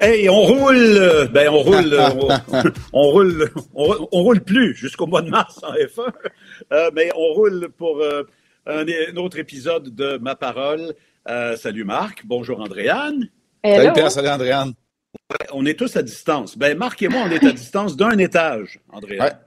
Hey, 0.00 0.28
on 0.28 0.42
roule, 0.42 1.28
ben 1.32 1.48
on 1.52 1.62
roule, 1.62 1.98
on, 2.92 3.02
roule, 3.10 3.50
on, 3.74 4.22
roule 4.22 4.40
plus 4.40 4.74
jusqu'au 4.74 5.06
mois 5.06 5.22
de 5.22 5.30
mars 5.30 5.60
en 5.62 5.72
F1, 5.72 6.12
euh, 6.72 6.90
mais 6.94 7.10
on 7.16 7.32
roule 7.34 7.68
pour 7.76 8.00
euh, 8.00 8.22
un, 8.66 9.16
autre 9.16 9.38
épisode 9.38 9.94
de 9.94 10.18
Ma 10.18 10.36
Parole. 10.36 10.94
Euh, 11.28 11.56
salut 11.56 11.84
Marc, 11.84 12.22
bonjour 12.24 12.60
Andréane. 12.60 13.28
Salut 13.64 13.92
Pierre, 13.92 14.10
salut 14.10 14.28
Andréane. 14.28 14.72
On 15.52 15.66
est 15.66 15.78
tous 15.78 15.96
à 15.96 16.02
distance. 16.02 16.56
Ben 16.56 16.76
Marc 16.76 17.02
et 17.02 17.08
moi, 17.08 17.22
on 17.26 17.30
est 17.30 17.44
à 17.44 17.52
distance 17.52 17.96
d'un 17.96 18.18
étage, 18.18 18.78
Andréane. 18.92 19.38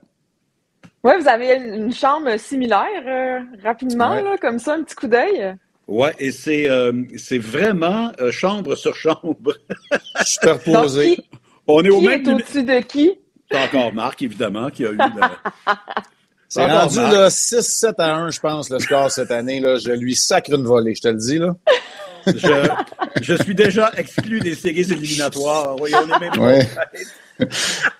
Ouais. 1.02 1.18
vous 1.18 1.28
avez 1.28 1.54
une 1.54 1.92
chambre 1.92 2.36
similaire, 2.36 3.44
rapidement, 3.62 4.14
là, 4.14 4.36
comme 4.38 4.58
ça, 4.58 4.74
un 4.74 4.82
petit 4.82 4.96
coup 4.96 5.08
d'œil? 5.08 5.56
Oui, 5.88 6.08
et 6.18 6.30
c'est 6.30 6.70
euh, 6.70 6.92
vraiment 7.38 8.12
euh, 8.20 8.30
chambre 8.30 8.74
sur 8.76 8.94
chambre. 8.94 9.54
Superposé. 10.24 11.16
Qui, 11.16 11.24
On 11.66 11.84
est 11.84 11.90
au 11.90 12.00
même 12.00 12.26
au-dessus 12.26 12.62
de 12.62 12.80
qui? 12.80 13.12
C'est 13.50 13.58
encore 13.58 13.92
Marc, 13.92 14.22
évidemment, 14.22 14.70
qui 14.70 14.86
a 14.86 14.92
eu. 14.92 14.98
C'est 16.48 16.66
rendu 16.66 16.98
là, 16.98 17.28
6-7 17.28 17.94
à 17.96 18.14
1, 18.14 18.30
je 18.30 18.40
pense, 18.40 18.68
le 18.68 18.78
score 18.78 19.10
cette 19.10 19.30
année. 19.30 19.58
Là. 19.58 19.78
Je 19.78 19.90
lui 19.92 20.14
sacre 20.14 20.52
une 20.52 20.64
volée, 20.64 20.94
je 20.94 21.00
te 21.00 21.08
le 21.08 21.14
dis. 21.14 21.38
là. 21.38 21.56
je, 22.26 22.68
je 23.22 23.42
suis 23.42 23.54
déjà 23.54 23.90
exclu 23.96 24.38
des 24.40 24.54
séries 24.54 24.92
éliminatoires. 24.92 25.80
Oui, 25.80 25.90
on 25.94 26.14
est 26.14 26.20
même 26.20 26.38
ouais. 26.38 26.68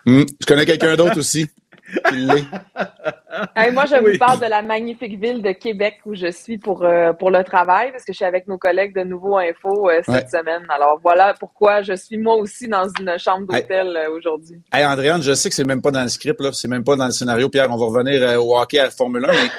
Hmm, 0.04 0.22
je 0.40 0.46
connais 0.46 0.66
quelqu'un 0.66 0.94
d'autre 0.94 1.18
aussi 1.18 1.48
moi, 3.72 3.86
je 3.86 3.96
vous 3.96 4.18
parle 4.18 4.40
de 4.40 4.46
la 4.46 4.62
magnifique 4.62 5.18
ville 5.18 5.42
de 5.42 5.52
Québec 5.52 6.00
où 6.06 6.14
je 6.14 6.30
suis 6.30 6.58
pour, 6.58 6.84
euh, 6.84 7.12
pour 7.12 7.30
le 7.30 7.42
travail, 7.44 7.90
parce 7.92 8.04
que 8.04 8.12
je 8.12 8.16
suis 8.16 8.24
avec 8.24 8.46
nos 8.46 8.58
collègues 8.58 8.94
de 8.94 9.02
Nouveau 9.02 9.36
Info 9.36 9.88
euh, 9.90 10.00
cette 10.04 10.30
semaine. 10.30 10.62
Alors 10.68 10.98
voilà 11.02 11.34
pourquoi 11.38 11.82
je 11.82 11.94
suis 11.94 12.18
moi 12.18 12.36
aussi 12.36 12.68
dans 12.68 12.88
une 13.00 13.18
chambre 13.18 13.46
d'hôtel 13.46 13.96
euh, 13.96 14.10
aujourd'hui. 14.16 14.60
Hey, 14.72 14.84
Andréane, 14.84 15.22
je 15.22 15.34
sais 15.34 15.48
que 15.48 15.54
c'est 15.54 15.66
même 15.66 15.82
pas 15.82 15.90
dans 15.90 16.02
le 16.02 16.08
script, 16.08 16.40
là, 16.40 16.50
c'est 16.52 16.68
même 16.68 16.84
pas 16.84 16.96
dans 16.96 17.06
le 17.06 17.12
scénario. 17.12 17.48
Pierre, 17.48 17.68
on 17.70 17.76
va 17.76 17.86
revenir 17.86 18.42
au 18.42 18.58
hockey 18.58 18.78
à 18.78 18.84
la 18.84 18.90
Formule 18.90 19.24
1, 19.24 19.28
mais 19.28 19.50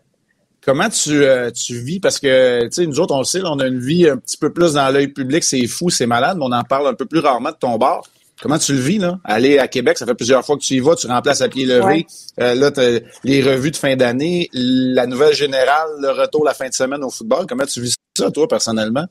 comment 0.64 0.88
tu, 0.88 1.22
tu 1.54 1.78
vis? 1.78 2.00
Parce 2.00 2.18
que, 2.18 2.64
tu 2.64 2.72
sais, 2.72 2.86
nous 2.86 3.00
autres, 3.00 3.14
on 3.14 3.20
le 3.20 3.24
sait, 3.24 3.40
on 3.44 3.58
a 3.58 3.66
une 3.66 3.80
vie 3.80 4.08
un 4.08 4.16
petit 4.16 4.36
peu 4.36 4.52
plus 4.52 4.74
dans 4.74 4.88
l'œil 4.90 5.08
public, 5.08 5.44
c'est 5.44 5.66
fou, 5.66 5.90
c'est 5.90 6.06
malade, 6.06 6.38
mais 6.38 6.44
on 6.46 6.52
en 6.52 6.64
parle 6.64 6.88
un 6.88 6.94
peu 6.94 7.06
plus 7.06 7.20
rarement 7.20 7.50
de 7.50 7.56
ton 7.56 7.76
bord. 7.78 8.06
Comment 8.40 8.58
tu 8.58 8.72
le 8.72 8.78
vis, 8.78 8.98
là? 8.98 9.18
Aller 9.24 9.58
à 9.58 9.66
Québec, 9.66 9.98
ça 9.98 10.06
fait 10.06 10.14
plusieurs 10.14 10.44
fois 10.44 10.56
que 10.56 10.62
tu 10.62 10.74
y 10.74 10.80
vas, 10.80 10.94
tu 10.94 11.06
remplaces 11.08 11.40
à 11.40 11.48
pied 11.48 11.66
levé. 11.66 12.06
Euh, 12.40 12.54
là, 12.54 12.70
les 13.24 13.42
revues 13.42 13.72
de 13.72 13.76
fin 13.76 13.96
d'année, 13.96 14.48
la 14.52 15.06
nouvelle 15.06 15.34
générale, 15.34 15.88
le 16.00 16.10
retour 16.10 16.44
la 16.44 16.54
fin 16.54 16.68
de 16.68 16.74
semaine 16.74 17.02
au 17.02 17.10
football. 17.10 17.46
Comment 17.48 17.64
tu 17.64 17.80
vis 17.80 17.96
ça, 18.16 18.30
toi, 18.30 18.46
personnellement? 18.46 19.06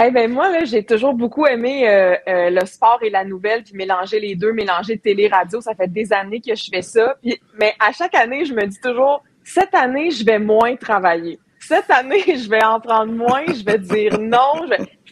Eh 0.00 0.12
ben 0.12 0.30
moi, 0.30 0.48
là, 0.50 0.64
j'ai 0.64 0.84
toujours 0.84 1.14
beaucoup 1.14 1.44
aimé 1.46 1.88
euh, 1.88 2.14
euh, 2.28 2.50
le 2.50 2.64
sport 2.66 3.00
et 3.02 3.10
la 3.10 3.24
nouvelle, 3.24 3.64
puis 3.64 3.74
mélanger 3.74 4.20
les 4.20 4.36
deux, 4.36 4.52
mélanger 4.52 4.96
télé-radio. 4.96 5.60
Ça 5.60 5.74
fait 5.74 5.88
des 5.88 6.12
années 6.12 6.40
que 6.40 6.54
je 6.54 6.68
fais 6.72 6.82
ça. 6.82 7.16
Puis, 7.20 7.40
mais 7.58 7.74
à 7.80 7.90
chaque 7.90 8.14
année, 8.14 8.44
je 8.44 8.54
me 8.54 8.64
dis 8.64 8.78
toujours, 8.80 9.24
cette 9.42 9.74
année, 9.74 10.12
je 10.12 10.24
vais 10.24 10.38
moins 10.38 10.76
travailler 10.76 11.40
cette 11.60 11.90
année, 11.90 12.22
je 12.26 12.48
vais 12.48 12.64
en 12.64 12.80
prendre 12.80 13.12
moins, 13.12 13.44
je 13.46 13.64
vais 13.64 13.78
dire 13.78 14.18
non. 14.18 14.68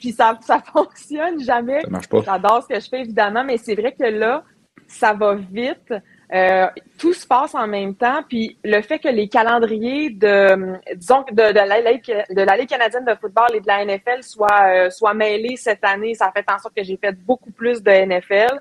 Puis 0.07 0.13
ça, 0.13 0.39
ça 0.41 0.61
fonctionne 0.73 1.43
jamais. 1.43 1.81
Ça 1.81 1.91
marche 1.91 2.09
pas. 2.09 2.23
J'adore 2.25 2.63
ce 2.63 2.69
que 2.69 2.79
je 2.79 2.89
fais, 2.89 3.01
évidemment, 3.01 3.43
mais 3.43 3.57
c'est 3.57 3.75
vrai 3.75 3.91
que 3.91 4.05
là, 4.05 4.45
ça 4.87 5.13
va 5.15 5.35
vite. 5.35 5.93
Euh, 6.33 6.67
tout 6.97 7.13
se 7.13 7.27
passe 7.27 7.57
en 7.57 7.67
même 7.67 7.97
temps. 7.97 8.23
Puis 8.29 8.57
le 8.63 8.81
fait 8.83 9.01
que 9.01 9.09
les 9.09 9.27
calendriers 9.27 10.11
de, 10.11 10.77
disons, 10.95 11.25
de, 11.33 11.35
de, 11.35 11.43
la, 11.43 11.83
de 11.83 12.43
la 12.47 12.57
Ligue 12.57 12.69
canadienne 12.69 13.05
de 13.05 13.17
football 13.21 13.49
et 13.55 13.61
de 13.61 13.67
la 13.67 13.85
NFL 13.85 14.23
soient, 14.23 14.69
euh, 14.69 14.91
soient 14.91 15.15
mêlés 15.15 15.57
cette 15.57 15.85
année, 15.85 16.15
ça 16.15 16.31
fait 16.33 16.45
en 16.49 16.59
sorte 16.59 16.77
que 16.77 16.85
j'ai 16.85 16.97
fait 16.97 17.13
beaucoup 17.13 17.51
plus 17.51 17.83
de 17.83 17.91
NFL. 17.91 18.61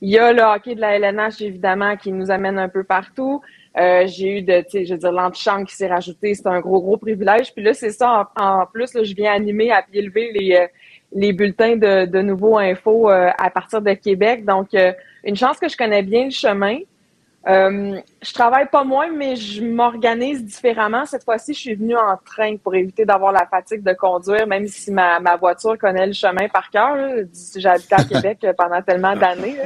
Il 0.00 0.08
y 0.08 0.18
a 0.18 0.32
le 0.32 0.42
hockey 0.42 0.76
de 0.76 0.80
la 0.80 0.96
LNH, 0.96 1.42
évidemment, 1.42 1.96
qui 1.96 2.10
nous 2.10 2.30
amène 2.30 2.58
un 2.58 2.70
peu 2.70 2.84
partout. 2.84 3.42
Euh, 3.78 4.06
j'ai 4.06 4.38
eu 4.38 4.42
de, 4.42 4.62
tu 4.62 4.70
sais, 4.70 4.84
je 4.86 4.94
veux 4.94 5.00
dire, 5.00 5.12
l'antichambre 5.12 5.66
qui 5.66 5.74
s'est 5.74 5.88
rajouté, 5.88 6.34
c'est 6.34 6.46
un 6.46 6.60
gros, 6.60 6.80
gros 6.80 6.96
privilège. 6.96 7.52
Puis 7.52 7.62
là, 7.62 7.74
c'est 7.74 7.90
ça, 7.90 8.30
en, 8.36 8.64
plus, 8.66 8.94
là, 8.94 9.04
je 9.04 9.14
viens 9.14 9.32
animer 9.32 9.70
à 9.70 9.82
pied 9.82 10.00
levé 10.00 10.32
les, 10.32 10.68
les 11.12 11.32
bulletins 11.32 11.76
de, 11.76 12.06
de 12.06 12.20
nouveaux 12.20 12.58
infos 12.58 13.10
euh, 13.10 13.30
à 13.38 13.50
partir 13.50 13.80
de 13.80 13.92
Québec. 13.92 14.44
Donc, 14.44 14.68
une 15.24 15.36
chance 15.36 15.58
que 15.58 15.68
je 15.68 15.76
connais 15.76 16.02
bien 16.02 16.24
le 16.24 16.30
chemin. 16.30 16.78
je 17.46 18.32
travaille 18.32 18.66
pas 18.66 18.84
moins, 18.84 19.10
mais 19.10 19.36
je 19.36 19.62
m'organise 19.62 20.44
différemment. 20.44 21.06
Cette 21.06 21.24
fois-ci, 21.24 21.54
je 21.54 21.58
suis 21.58 21.74
venue 21.74 21.96
en 21.96 22.16
train 22.24 22.56
pour 22.56 22.74
éviter 22.74 23.04
d'avoir 23.04 23.32
la 23.32 23.46
fatigue 23.46 23.82
de 23.82 23.92
conduire, 23.92 24.46
même 24.46 24.66
si 24.66 24.90
ma, 24.90 25.20
ma 25.20 25.36
voiture 25.36 25.78
connaît 25.78 26.06
le 26.06 26.12
chemin 26.12 26.48
par 26.48 26.70
cœur. 26.70 26.96
J'ai 27.56 27.68
à 27.68 27.78
Québec 27.78 28.46
pendant 28.56 28.82
tellement 28.82 29.16
d'années. 29.16 29.58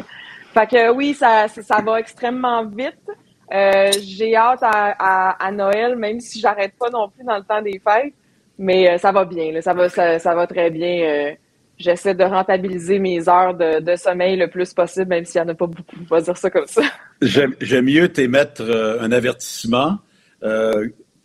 Fait 0.52 0.66
que 0.66 0.90
oui, 0.90 1.14
ça, 1.14 1.46
ça 1.48 1.80
va 1.80 2.00
extrêmement 2.00 2.64
vite. 2.64 3.08
Euh, 3.52 3.90
j'ai 4.00 4.36
hâte 4.36 4.62
à, 4.62 5.50
Noël, 5.52 5.96
même 5.96 6.20
si 6.20 6.40
j'arrête 6.40 6.74
pas 6.78 6.90
non 6.90 7.08
plus 7.08 7.24
dans 7.24 7.36
le 7.36 7.44
temps 7.44 7.62
des 7.62 7.80
fêtes. 7.80 8.14
Mais 8.60 8.90
euh, 8.90 8.98
ça 8.98 9.10
va 9.10 9.24
bien, 9.24 9.52
là, 9.52 9.62
ça 9.62 9.72
va, 9.72 9.88
ça, 9.88 10.34
va 10.34 10.46
très 10.46 10.70
bien. 10.70 11.00
Euh, 11.02 11.32
j'essaie 11.78 12.14
de 12.14 12.24
rentabiliser 12.24 12.98
mes 12.98 13.26
heures 13.26 13.54
de, 13.54 13.96
sommeil 13.96 14.36
le 14.36 14.48
plus 14.48 14.74
possible, 14.74 15.08
même 15.08 15.24
s'il 15.24 15.40
n'y 15.40 15.46
en 15.46 15.50
a 15.50 15.54
pas 15.54 15.66
beaucoup. 15.66 15.96
On 15.98 16.14
va 16.14 16.20
dire 16.20 16.36
ça 16.36 16.50
comme 16.50 16.66
ça. 16.66 16.82
J'aime 17.22 17.84
mieux 17.86 18.10
t'émettre 18.10 18.62
un 19.00 19.10
avertissement 19.12 19.98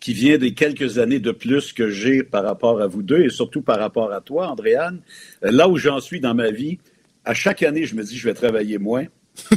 qui 0.00 0.14
vient 0.14 0.38
des 0.38 0.54
quelques 0.54 0.98
années 0.98 1.18
de 1.18 1.30
plus 1.30 1.74
que 1.74 1.90
j'ai 1.90 2.22
par 2.22 2.42
rapport 2.42 2.80
à 2.80 2.86
vous 2.86 3.02
deux 3.02 3.22
et 3.22 3.28
surtout 3.28 3.60
par 3.60 3.78
rapport 3.80 4.12
à 4.12 4.22
toi, 4.22 4.48
Andréane. 4.48 5.00
Là 5.42 5.68
où 5.68 5.76
j'en 5.76 6.00
suis 6.00 6.20
dans 6.20 6.34
ma 6.34 6.50
vie, 6.50 6.78
à 7.26 7.34
chaque 7.34 7.62
année, 7.62 7.84
je 7.84 7.94
me 7.96 8.02
dis 8.02 8.16
je 8.16 8.26
vais 8.26 8.34
travailler 8.34 8.78
moins 8.78 9.04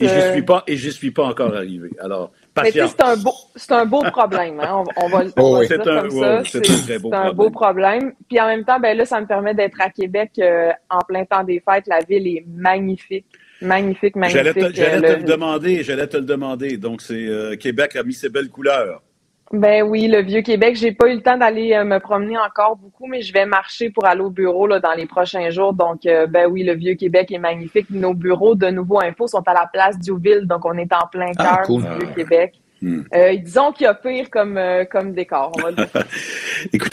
et 0.00 0.08
je 0.08 0.32
suis 0.32 0.42
pas 0.42 0.64
et 0.66 0.76
je 0.76 0.88
suis 0.88 1.10
pas 1.10 1.24
encore 1.24 1.54
arrivé. 1.54 1.90
Alors, 2.00 2.32
c'est 2.64 3.02
un 3.02 3.16
beau 3.16 3.32
c'est 3.56 3.72
un 3.72 3.84
beau 3.84 4.02
problème. 4.02 4.60
Hein? 4.60 4.84
On, 4.96 5.08
va, 5.08 5.24
on 5.36 5.60
dire 5.60 5.82
comme 5.82 6.10
ça. 6.10 6.42
C'est 6.44 6.70
un, 6.70 6.82
très 6.82 6.98
beau, 6.98 7.12
un 7.12 7.32
beau 7.32 7.50
problème. 7.50 8.12
Puis 8.28 8.40
en 8.40 8.46
même 8.46 8.64
temps, 8.64 8.78
ben 8.80 8.96
là, 8.96 9.04
ça 9.04 9.20
me 9.20 9.26
permet 9.26 9.54
d'être 9.54 9.80
à 9.80 9.90
Québec 9.90 10.30
euh, 10.38 10.70
en 10.90 11.00
plein 11.00 11.24
temps 11.24 11.44
des 11.44 11.62
fêtes. 11.68 11.86
La 11.86 12.00
ville 12.00 12.26
est 12.26 12.44
magnifique. 12.46 13.26
Magnifique, 13.60 14.14
magnifique. 14.14 14.44
J'allais 14.44 14.54
te, 14.54 14.80
euh, 14.80 15.16
le 15.16 15.24
demander, 15.24 15.82
j'allais 15.82 16.06
te 16.06 16.16
le 16.16 16.24
demander. 16.24 16.76
Donc, 16.76 17.02
c'est 17.02 17.26
euh, 17.26 17.56
Québec 17.56 17.96
a 17.96 18.04
mis 18.04 18.14
ses 18.14 18.28
belles 18.28 18.50
couleurs. 18.50 19.02
Ben 19.52 19.82
oui, 19.82 20.08
le 20.08 20.20
vieux 20.20 20.42
Québec. 20.42 20.76
J'ai 20.76 20.92
pas 20.92 21.08
eu 21.08 21.14
le 21.14 21.22
temps 21.22 21.38
d'aller 21.38 21.72
euh, 21.72 21.84
me 21.84 21.98
promener 22.00 22.36
encore 22.36 22.76
beaucoup, 22.76 23.06
mais 23.06 23.22
je 23.22 23.32
vais 23.32 23.46
marcher 23.46 23.88
pour 23.88 24.04
aller 24.04 24.20
au 24.20 24.30
bureau 24.30 24.66
là, 24.66 24.78
dans 24.78 24.92
les 24.92 25.06
prochains 25.06 25.48
jours. 25.48 25.72
Donc, 25.72 26.04
euh, 26.04 26.26
ben 26.26 26.46
oui, 26.46 26.64
le 26.64 26.74
vieux 26.74 26.94
Québec 26.94 27.32
est 27.32 27.38
magnifique. 27.38 27.86
Nos 27.90 28.12
bureaux 28.12 28.54
de 28.54 28.66
Nouveau 28.66 29.00
Info 29.00 29.26
sont 29.26 29.42
à 29.46 29.54
la 29.54 29.68
place 29.72 29.98
d'Youville, 29.98 30.46
donc 30.46 30.66
on 30.66 30.76
est 30.76 30.92
en 30.92 31.06
plein 31.06 31.32
ah, 31.38 31.62
cœur 31.66 31.78
du 31.78 31.82
vieux 31.82 32.14
Québec. 32.14 32.60
Hmm. 32.82 33.02
Euh, 33.14 33.36
disons 33.36 33.72
qu'il 33.72 33.84
y 33.84 33.86
a 33.86 33.94
pire 33.94 34.28
comme, 34.30 34.60
comme 34.90 35.14
décor. 35.14 35.52
On 35.56 35.70
va 35.70 35.70
Écoute, 36.72 36.92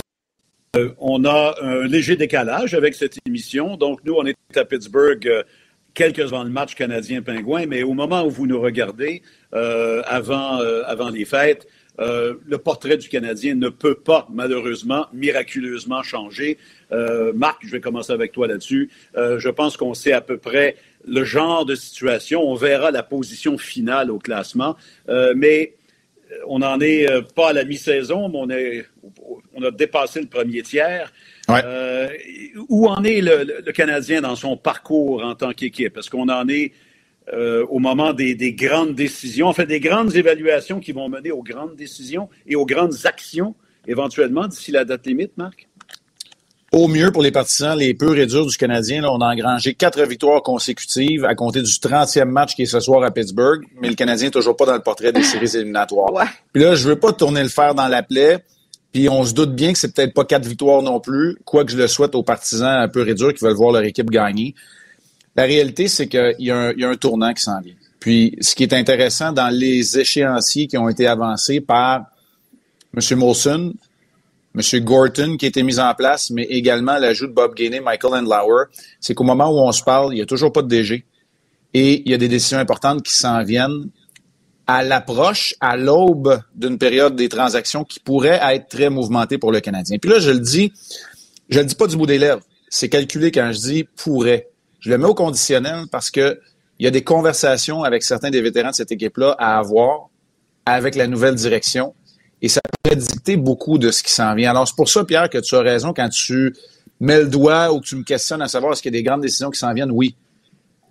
on 0.97 1.25
a 1.25 1.55
un 1.61 1.85
léger 1.87 2.15
décalage 2.15 2.73
avec 2.73 2.95
cette 2.95 3.17
émission. 3.27 3.75
Donc, 3.75 3.99
nous, 4.05 4.13
on 4.13 4.25
est 4.25 4.35
à 4.55 4.63
Pittsburgh 4.63 5.29
quelques 5.93 6.19
avant 6.19 6.43
le 6.43 6.49
match 6.49 6.75
canadien-pingouin, 6.75 7.65
mais 7.67 7.83
au 7.83 7.93
moment 7.93 8.23
où 8.23 8.29
vous 8.29 8.47
nous 8.47 8.59
regardez, 8.59 9.21
avant, 9.51 10.59
avant 10.85 11.09
les 11.09 11.25
fêtes, 11.25 11.67
euh, 11.99 12.35
le 12.45 12.57
portrait 12.57 12.97
du 12.97 13.09
Canadien 13.09 13.55
ne 13.55 13.69
peut 13.69 13.95
pas, 13.95 14.27
malheureusement, 14.31 15.07
miraculeusement 15.13 16.03
changer. 16.03 16.57
Euh, 16.91 17.31
Marc, 17.33 17.61
je 17.65 17.71
vais 17.71 17.79
commencer 17.79 18.11
avec 18.11 18.31
toi 18.31 18.47
là-dessus. 18.47 18.89
Euh, 19.15 19.39
je 19.39 19.49
pense 19.49 19.77
qu'on 19.77 19.93
sait 19.93 20.11
à 20.11 20.21
peu 20.21 20.37
près 20.37 20.75
le 21.07 21.23
genre 21.23 21.65
de 21.65 21.75
situation. 21.75 22.41
On 22.41 22.55
verra 22.55 22.91
la 22.91 23.03
position 23.03 23.57
finale 23.57 24.11
au 24.11 24.19
classement. 24.19 24.75
mais 25.35 25.75
on 26.47 26.59
n'en 26.59 26.79
est 26.81 27.07
pas 27.35 27.49
à 27.49 27.53
la 27.53 27.63
mi-saison, 27.63 28.27
mais 28.29 28.37
on, 28.37 28.49
est, 28.49 28.85
on 29.53 29.63
a 29.63 29.71
dépassé 29.71 30.19
le 30.19 30.27
premier 30.27 30.63
tiers. 30.63 31.13
où 32.67 32.87
en 32.87 33.03
est 33.03 33.21
le, 33.21 33.61
le, 33.63 33.71
Canadien 33.71 34.21
dans 34.21 34.35
son 34.35 34.57
parcours 34.57 35.23
en 35.23 35.35
tant 35.35 35.53
qu'équipe? 35.53 35.95
Est-ce 35.97 36.09
qu'on 36.09 36.27
en 36.27 36.49
est 36.49 36.73
euh, 37.33 37.65
au 37.69 37.79
moment 37.79 38.13
des, 38.13 38.35
grandes 38.53 38.93
décisions, 38.93 39.47
en 39.47 39.53
fait 39.53 39.65
des 39.65 39.79
grandes 39.79 40.15
évaluations 40.15 40.79
qui 40.79 40.91
vont 40.91 41.09
mener 41.09 41.31
aux 41.31 41.43
grandes 41.43 41.75
décisions 41.75 42.29
et 42.45 42.55
aux 42.55 42.65
grandes 42.65 43.05
actions 43.05 43.55
éventuellement 43.87 44.47
d'ici 44.47 44.71
la 44.71 44.85
date 44.85 45.05
limite, 45.07 45.31
Marc? 45.37 45.67
Au 46.71 46.87
mieux 46.87 47.11
pour 47.11 47.23
les 47.23 47.31
partisans, 47.31 47.77
les 47.77 47.93
purs 47.93 48.17
et 48.17 48.25
durs 48.25 48.45
du 48.45 48.57
Canadien, 48.57 49.01
là, 49.01 49.11
on 49.11 49.21
a 49.21 49.33
engrangé 49.33 49.75
quatre 49.75 50.01
victoires 50.03 50.41
consécutives 50.41 51.23
à 51.23 51.33
compter 51.33 51.61
du 51.61 51.71
30e 51.71 52.25
match 52.25 52.55
qui 52.55 52.63
est 52.63 52.65
ce 52.65 52.79
soir 52.79 53.01
à 53.03 53.11
Pittsburgh, 53.11 53.63
mais 53.79 53.87
le 53.87 53.95
Canadien 53.95 54.27
n'est 54.27 54.31
toujours 54.31 54.57
pas 54.57 54.65
dans 54.65 54.73
le 54.73 54.81
portrait 54.81 55.13
des 55.13 55.23
séries 55.23 55.55
éliminatoires. 55.55 56.11
Puis 56.51 56.63
là, 56.63 56.75
je 56.75 56.87
veux 56.87 56.97
pas 56.97 57.13
tourner 57.13 57.43
le 57.43 57.49
fer 57.49 57.75
dans 57.75 57.87
la 57.87 58.03
plaie, 58.03 58.43
puis 58.91 59.07
on 59.09 59.23
se 59.23 59.33
doute 59.33 59.55
bien 59.55 59.73
que 59.73 59.79
c'est 59.79 59.93
peut-être 59.93 60.13
pas 60.13 60.25
quatre 60.25 60.45
victoires 60.45 60.81
non 60.81 60.99
plus, 60.99 61.37
quoique 61.45 61.71
je 61.71 61.77
le 61.77 61.87
souhaite 61.87 62.13
aux 62.13 62.23
partisans 62.23 62.81
un 62.81 62.87
peu 62.89 63.07
et 63.07 63.13
durs 63.13 63.33
qui 63.33 63.43
veulent 63.43 63.55
voir 63.55 63.71
leur 63.71 63.83
équipe 63.83 64.09
gagner. 64.09 64.53
La 65.35 65.43
réalité, 65.43 65.87
c'est 65.87 66.07
qu'il 66.07 66.35
y, 66.39 66.51
a 66.51 66.89
un 66.89 66.95
tournant 66.95 67.33
qui 67.33 67.43
s'en 67.43 67.59
vient. 67.59 67.75
Puis, 67.99 68.37
ce 68.39 68.55
qui 68.55 68.63
est 68.63 68.73
intéressant 68.73 69.31
dans 69.31 69.49
les 69.49 69.99
échéanciers 69.99 70.67
qui 70.67 70.77
ont 70.77 70.87
été 70.87 71.07
avancés 71.07 71.59
par 71.59 72.05
M. 72.95 73.17
Molson, 73.17 73.73
M. 74.55 74.79
Gorton 74.83 75.35
qui 75.37 75.45
a 75.45 75.47
été 75.49 75.63
mis 75.63 75.79
en 75.79 75.93
place, 75.93 76.29
mais 76.29 76.43
également 76.43 76.97
l'ajout 76.97 77.27
de 77.27 77.33
Bob 77.33 77.55
Gainey, 77.55 77.81
Michael 77.81 78.13
Andlauer, 78.13 78.65
c'est 78.99 79.13
qu'au 79.13 79.23
moment 79.23 79.49
où 79.49 79.59
on 79.59 79.71
se 79.71 79.83
parle, 79.83 80.13
il 80.13 80.17
n'y 80.17 80.21
a 80.21 80.25
toujours 80.25 80.53
pas 80.53 80.61
de 80.61 80.67
DG 80.67 81.03
et 81.73 82.01
il 82.05 82.09
y 82.09 82.13
a 82.13 82.17
des 82.17 82.29
décisions 82.29 82.57
importantes 82.57 83.03
qui 83.03 83.13
s'en 83.13 83.43
viennent 83.43 83.89
à 84.67 84.83
l'approche, 84.83 85.53
à 85.59 85.75
l'aube 85.75 86.41
d'une 86.55 86.77
période 86.77 87.15
des 87.15 87.29
transactions 87.29 87.83
qui 87.83 87.99
pourrait 87.99 88.39
être 88.41 88.69
très 88.69 88.89
mouvementée 88.89 89.37
pour 89.37 89.51
le 89.51 89.59
Canadien. 89.59 89.97
Puis 89.99 90.09
là, 90.09 90.19
je 90.19 90.31
le 90.31 90.39
dis, 90.39 90.71
je 91.49 91.59
le 91.59 91.65
dis 91.65 91.75
pas 91.75 91.87
du 91.87 91.97
bout 91.97 92.07
des 92.07 92.17
lèvres. 92.17 92.41
C'est 92.69 92.89
calculé 92.89 93.31
quand 93.31 93.51
je 93.51 93.59
dis 93.59 93.83
pourrait. 93.83 94.49
Je 94.85 94.91
le 94.91 94.99
mets 94.99 95.07
au 95.07 95.15
conditionnel 95.15 95.85
parce 95.91 96.11
que 96.11 96.39
il 96.77 96.83
y 96.83 96.87
a 96.87 96.91
des 96.91 97.03
conversations 97.03 97.83
avec 97.83 98.03
certains 98.03 98.29
des 98.29 98.39
vétérans 98.41 98.69
de 98.69 98.75
cette 98.75 98.91
équipe-là 98.91 99.35
à 99.39 99.57
avoir 99.57 100.09
avec 100.63 100.93
la 100.93 101.07
nouvelle 101.07 101.33
direction 101.33 101.95
et 102.39 102.49
ça 102.49 102.61
pourrait 102.83 102.95
dicter 102.95 103.35
beaucoup 103.35 103.79
de 103.79 103.89
ce 103.89 104.03
qui 104.03 104.11
s'en 104.11 104.35
vient. 104.35 104.51
Alors, 104.51 104.67
c'est 104.67 104.75
pour 104.75 104.87
ça, 104.87 105.03
Pierre, 105.03 105.27
que 105.31 105.39
tu 105.39 105.55
as 105.55 105.61
raison 105.61 105.91
quand 105.91 106.09
tu 106.09 106.55
mets 106.99 107.17
le 107.17 107.27
doigt 107.27 107.73
ou 107.73 107.79
que 107.79 107.85
tu 107.87 107.95
me 107.95 108.03
questionnes 108.03 108.43
à 108.43 108.47
savoir 108.47 108.73
est-ce 108.73 108.83
qu'il 108.83 108.93
y 108.93 108.95
a 108.95 108.99
des 108.99 109.03
grandes 109.03 109.21
décisions 109.21 109.49
qui 109.49 109.57
s'en 109.57 109.73
viennent. 109.73 109.89
Oui. 109.89 110.15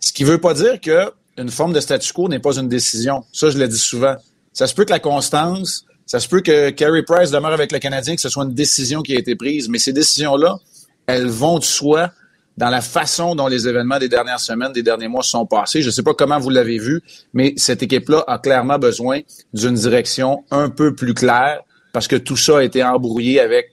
Ce 0.01 0.13
qui 0.13 0.25
ne 0.25 0.31
veut 0.31 0.41
pas 0.41 0.55
dire 0.55 0.81
qu'une 0.81 1.51
forme 1.51 1.73
de 1.73 1.79
statu 1.79 2.13
quo 2.13 2.29
n'est 2.29 2.41
pas 2.41 2.59
une 2.59 2.69
décision. 2.69 3.23
Ça, 3.33 3.51
je 3.51 3.59
le 3.59 3.69
dis 3.69 3.79
souvent. 3.79 4.17
Ça 4.53 4.67
se 4.67 4.75
peut 4.75 4.85
que 4.85 4.91
la 4.91 4.99
constance, 4.99 5.85
ça 6.05 6.19
se 6.19 6.27
peut 6.27 6.41
que 6.41 6.71
Carey 6.71 7.05
Price 7.05 7.31
demeure 7.31 7.53
avec 7.53 7.71
le 7.71 7.79
Canadien, 7.79 8.17
que 8.17 8.21
ce 8.21 8.29
soit 8.29 8.43
une 8.43 8.55
décision 8.55 9.03
qui 9.03 9.15
a 9.15 9.21
été 9.21 9.37
prise, 9.37 9.69
mais 9.69 9.79
ces 9.79 9.93
décisions-là, 9.93 10.59
elles 11.07 11.29
vont 11.29 11.61
de 11.61 11.65
soi 11.65 12.11
dans 12.57 12.71
la 12.71 12.81
façon 12.81 13.35
dont 13.35 13.49
les 13.49 13.67
événements 13.67 13.99
des 13.99 14.09
dernières 14.09 14.41
semaines, 14.41 14.73
des 14.73 14.83
derniers 14.83 15.09
mois 15.09 15.23
sont 15.23 15.47
passés. 15.47 15.83
Je 15.83 15.87
ne 15.87 15.93
sais 15.93 16.03
pas 16.03 16.15
comment 16.15 16.39
vous 16.39 16.51
l'avez 16.51 16.79
vu, 16.79 17.03
mais 17.33 17.55
cette 17.57 17.83
équipe-là 17.83 18.25
a 18.27 18.39
clairement 18.39 18.79
besoin 18.79 19.21
d'une 19.53 19.75
direction 19.75 20.45
un 20.51 20.71
peu 20.71 20.95
plus 20.95 21.15
claire 21.15 21.63
parce 21.93 22.09
que 22.09 22.17
tout 22.17 22.37
ça 22.37 22.59
a 22.59 22.63
été 22.63 22.83
embrouillé 22.83 23.41
avec, 23.41 23.71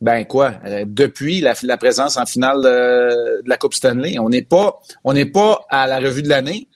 ben 0.00 0.24
quoi, 0.24 0.54
euh, 0.66 0.84
depuis 0.86 1.40
la, 1.40 1.54
présence 1.76 2.16
en 2.16 2.26
finale 2.26 2.62
de, 2.62 3.42
la 3.46 3.56
Coupe 3.56 3.74
Stanley. 3.74 4.18
On 4.18 4.28
n'est 4.28 4.42
pas, 4.42 4.78
on 5.04 5.12
n'est 5.12 5.26
pas 5.26 5.64
à 5.68 5.86
la 5.86 5.98
revue 5.98 6.22
de 6.22 6.28
l'année, 6.28 6.68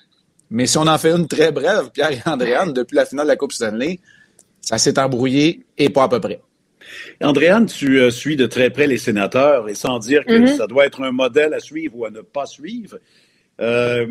mais 0.51 0.67
si 0.67 0.79
on 0.79 0.87
en 0.87 0.99
fait 0.99 1.11
une 1.11 1.29
très 1.29 1.53
brève, 1.53 1.91
Pierre 1.93 2.13
et 2.13 2.23
Andréane, 2.27 2.73
depuis 2.73 2.97
la 2.97 3.07
finale 3.07 3.27
de 3.27 3.31
la 3.31 3.37
Coupe 3.37 3.53
Stanley, 3.53 4.01
ça 4.61 4.79
s'est 4.79 4.99
embrouillé 4.99 5.67
et 5.77 5.91
pas 5.91 6.05
à 6.05 6.09
peu 6.09 6.21
près. 6.21 6.41
Andréane, 7.21 7.67
tu 7.67 7.99
euh, 8.01 8.11
suis 8.11 8.37
de 8.37 8.47
très 8.47 8.71
près 8.71 8.87
les 8.87 8.99
sénateurs 8.99 9.69
et 9.69 9.75
sans 9.75 9.99
dire 9.99 10.25
que 10.25 10.33
mm-hmm. 10.33 10.57
ça 10.57 10.67
doit 10.67 10.87
être 10.87 11.03
un 11.03 11.13
modèle 11.13 11.55
à 11.55 11.61
suivre 11.61 11.99
ou 11.99 12.05
à 12.05 12.11
ne 12.11 12.21
pas 12.21 12.47
suivre, 12.47 12.99
euh, 13.61 14.07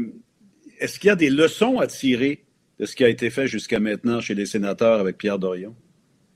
est-ce 0.79 0.99
qu'il 0.99 1.07
y 1.07 1.11
a 1.11 1.15
des 1.15 1.29
leçons 1.29 1.79
à 1.79 1.87
tirer 1.87 2.43
de 2.79 2.85
ce 2.85 2.95
qui 2.95 3.03
a 3.03 3.09
été 3.09 3.29
fait 3.29 3.47
jusqu'à 3.47 3.79
maintenant 3.79 4.19
chez 4.19 4.35
les 4.35 4.45
sénateurs 4.45 4.99
avec 4.99 5.17
Pierre 5.17 5.39
Dorion? 5.39 5.75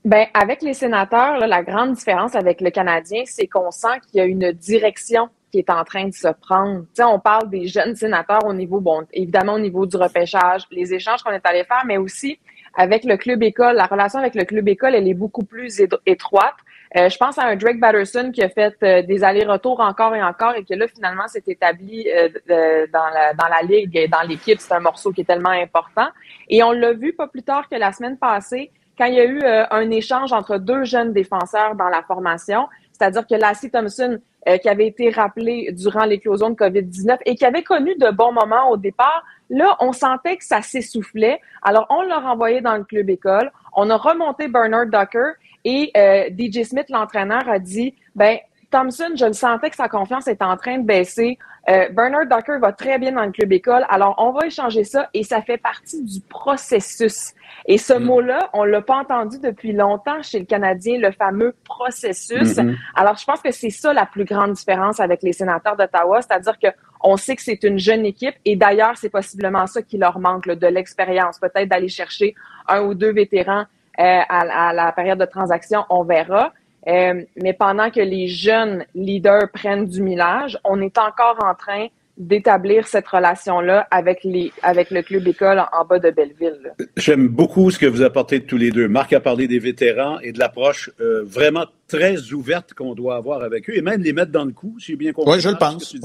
Ben, 0.04 0.26
avec 0.32 0.62
les 0.62 0.74
sénateurs, 0.74 1.38
la 1.46 1.62
grande 1.62 1.94
différence 1.94 2.34
avec 2.34 2.60
le 2.60 2.70
Canadien, 2.70 3.24
c'est 3.26 3.46
qu'on 3.46 3.70
sent 3.70 4.00
qu'il 4.06 4.18
y 4.18 4.20
a 4.20 4.24
une 4.24 4.52
direction 4.52 5.28
qui 5.50 5.58
est 5.58 5.70
en 5.70 5.82
train 5.84 6.06
de 6.06 6.14
se 6.14 6.28
prendre. 6.40 6.84
sais, 6.94 7.04
on 7.04 7.18
parle 7.18 7.50
des 7.50 7.66
jeunes 7.66 7.96
sénateurs 7.96 8.44
au 8.46 8.52
niveau, 8.52 8.80
bon, 8.80 9.06
évidemment 9.12 9.54
au 9.54 9.58
niveau 9.58 9.86
du 9.86 9.96
repêchage, 9.96 10.62
les 10.70 10.92
échanges 10.94 11.22
qu'on 11.22 11.30
est 11.30 11.44
allé 11.44 11.64
faire, 11.64 11.82
mais 11.86 11.96
aussi 11.96 12.38
avec 12.78 13.02
le 13.02 13.16
club 13.16 13.42
école, 13.42 13.74
la 13.74 13.86
relation 13.86 14.20
avec 14.20 14.36
le 14.36 14.44
club 14.44 14.68
école, 14.68 14.94
elle 14.94 15.08
est 15.08 15.14
beaucoup 15.14 15.44
plus 15.44 15.82
étroite. 16.06 16.54
Euh, 16.96 17.08
je 17.08 17.18
pense 17.18 17.36
à 17.36 17.42
un 17.42 17.56
Drake 17.56 17.80
Batterson 17.80 18.30
qui 18.32 18.40
a 18.40 18.48
fait 18.48 18.76
euh, 18.84 19.02
des 19.02 19.24
allers-retours 19.24 19.80
encore 19.80 20.14
et 20.14 20.22
encore 20.22 20.54
et 20.54 20.64
qui 20.64 20.76
là 20.76 20.86
finalement 20.86 21.26
s'est 21.26 21.42
établi 21.46 22.08
euh, 22.08 22.86
dans, 22.92 23.08
la, 23.12 23.34
dans 23.34 23.48
la 23.48 23.62
ligue 23.62 23.96
et 23.96 24.06
dans 24.06 24.22
l'équipe. 24.22 24.60
C'est 24.60 24.72
un 24.72 24.80
morceau 24.80 25.12
qui 25.12 25.22
est 25.22 25.24
tellement 25.24 25.50
important. 25.50 26.06
Et 26.48 26.62
on 26.62 26.70
l'a 26.70 26.92
vu 26.92 27.12
pas 27.12 27.26
plus 27.26 27.42
tard 27.42 27.68
que 27.68 27.74
la 27.74 27.92
semaine 27.92 28.16
passée 28.16 28.70
quand 28.96 29.06
il 29.06 29.14
y 29.14 29.20
a 29.20 29.26
eu 29.26 29.42
un 29.44 29.90
échange 29.90 30.32
entre 30.32 30.58
deux 30.58 30.82
jeunes 30.82 31.12
défenseurs 31.12 31.76
dans 31.76 31.88
la 31.88 32.02
formation. 32.02 32.68
C'est-à-dire 32.92 33.24
que 33.28 33.36
Lassie 33.36 33.70
Thompson, 33.70 34.18
qui 34.60 34.68
avait 34.68 34.88
été 34.88 35.10
rappelé 35.10 35.70
durant 35.70 36.04
l'éclosion 36.04 36.50
de 36.50 36.56
COVID-19 36.56 37.18
et 37.24 37.36
qui 37.36 37.44
avait 37.44 37.62
connu 37.62 37.94
de 37.94 38.10
bons 38.10 38.32
moments 38.32 38.70
au 38.70 38.76
départ, 38.76 39.22
Là, 39.50 39.76
on 39.80 39.92
sentait 39.92 40.36
que 40.36 40.44
ça 40.44 40.62
s'essoufflait. 40.62 41.40
Alors, 41.62 41.86
on 41.90 42.02
l'a 42.02 42.18
renvoyé 42.18 42.60
dans 42.60 42.76
le 42.76 42.84
club 42.84 43.08
école. 43.10 43.50
On 43.74 43.88
a 43.90 43.96
remonté 43.96 44.48
Bernard 44.48 44.86
Ducker 44.86 45.32
et 45.64 45.90
euh, 45.96 46.28
DJ 46.30 46.64
Smith, 46.64 46.86
l'entraîneur, 46.90 47.48
a 47.48 47.58
dit, 47.58 47.94
ben, 48.14 48.38
Thompson, 48.70 49.10
je 49.14 49.24
le 49.24 49.32
sentais 49.32 49.70
que 49.70 49.76
sa 49.76 49.88
confiance 49.88 50.28
est 50.28 50.42
en 50.42 50.56
train 50.56 50.78
de 50.78 50.84
baisser. 50.84 51.38
Euh, 51.68 51.88
Bernard 51.90 52.26
Ducker 52.26 52.58
va 52.60 52.72
très 52.72 52.98
bien 52.98 53.12
dans 53.12 53.24
le 53.24 53.32
club 53.32 53.52
école. 53.52 53.84
Alors, 53.90 54.14
on 54.18 54.32
va 54.32 54.46
échanger 54.46 54.84
ça 54.84 55.10
et 55.12 55.22
ça 55.22 55.42
fait 55.42 55.58
partie 55.58 56.02
du 56.02 56.20
processus. 56.20 57.34
Et 57.66 57.76
ce 57.76 57.92
mm. 57.92 58.04
mot-là, 58.04 58.50
on 58.54 58.64
l'a 58.64 58.80
pas 58.80 58.96
entendu 58.96 59.38
depuis 59.38 59.72
longtemps 59.72 60.22
chez 60.22 60.38
le 60.38 60.46
Canadien, 60.46 60.98
le 60.98 61.12
fameux 61.12 61.54
processus. 61.64 62.56
Mm-hmm. 62.56 62.76
Alors, 62.94 63.16
je 63.16 63.24
pense 63.24 63.40
que 63.40 63.50
c'est 63.50 63.70
ça 63.70 63.92
la 63.92 64.06
plus 64.06 64.24
grande 64.24 64.52
différence 64.52 64.98
avec 64.98 65.22
les 65.22 65.32
sénateurs 65.32 65.76
d'Ottawa, 65.76 66.22
c'est-à-dire 66.22 66.58
que 66.58 66.68
on 67.00 67.16
sait 67.16 67.36
que 67.36 67.42
c'est 67.42 67.62
une 67.62 67.78
jeune 67.78 68.04
équipe 68.04 68.34
et 68.44 68.56
d'ailleurs, 68.56 68.96
c'est 68.96 69.10
possiblement 69.10 69.66
ça 69.66 69.82
qui 69.82 69.98
leur 69.98 70.18
manque, 70.18 70.48
de 70.48 70.66
l'expérience, 70.66 71.38
peut-être 71.38 71.68
d'aller 71.68 71.88
chercher 71.88 72.34
un 72.66 72.82
ou 72.82 72.94
deux 72.94 73.12
vétérans 73.12 73.64
euh, 74.00 74.20
à, 74.28 74.72
la 74.72 74.92
période 74.92 75.18
de 75.18 75.24
transaction, 75.24 75.84
on 75.90 76.04
verra. 76.04 76.52
Euh, 76.86 77.22
mais 77.36 77.52
pendant 77.52 77.90
que 77.90 78.00
les 78.00 78.28
jeunes 78.28 78.84
leaders 78.94 79.50
prennent 79.52 79.86
du 79.86 80.00
millage, 80.02 80.58
on 80.64 80.80
est 80.80 80.96
encore 80.98 81.38
en 81.44 81.54
train 81.54 81.88
d'établir 82.18 82.86
cette 82.86 83.06
relation-là 83.06 83.86
avec, 83.90 84.24
les, 84.24 84.52
avec 84.62 84.90
le 84.90 85.02
club 85.02 85.26
école 85.28 85.62
en, 85.72 85.84
bas 85.84 86.00
de 86.00 86.10
Belleville. 86.10 86.74
J'aime 86.96 87.28
beaucoup 87.28 87.70
ce 87.70 87.78
que 87.78 87.86
vous 87.86 88.02
apportez 88.02 88.42
tous 88.42 88.56
les 88.56 88.72
deux. 88.72 88.88
Marc 88.88 89.12
a 89.12 89.20
parlé 89.20 89.46
des 89.46 89.60
vétérans 89.60 90.18
et 90.20 90.32
de 90.32 90.38
l'approche 90.38 90.90
euh, 91.00 91.22
vraiment 91.24 91.66
très 91.86 92.32
ouverte 92.32 92.74
qu'on 92.74 92.94
doit 92.94 93.14
avoir 93.14 93.42
avec 93.42 93.70
eux 93.70 93.76
et 93.76 93.82
même 93.82 94.02
les 94.02 94.12
mettre 94.12 94.32
dans 94.32 94.44
le 94.44 94.52
coup, 94.52 94.74
si 94.80 94.92
j'ai 94.92 94.96
bien 94.96 95.12
compris. 95.12 95.34
Oui, 95.34 95.40
je 95.40 95.48
le 95.48 95.56
pense. 95.56 95.96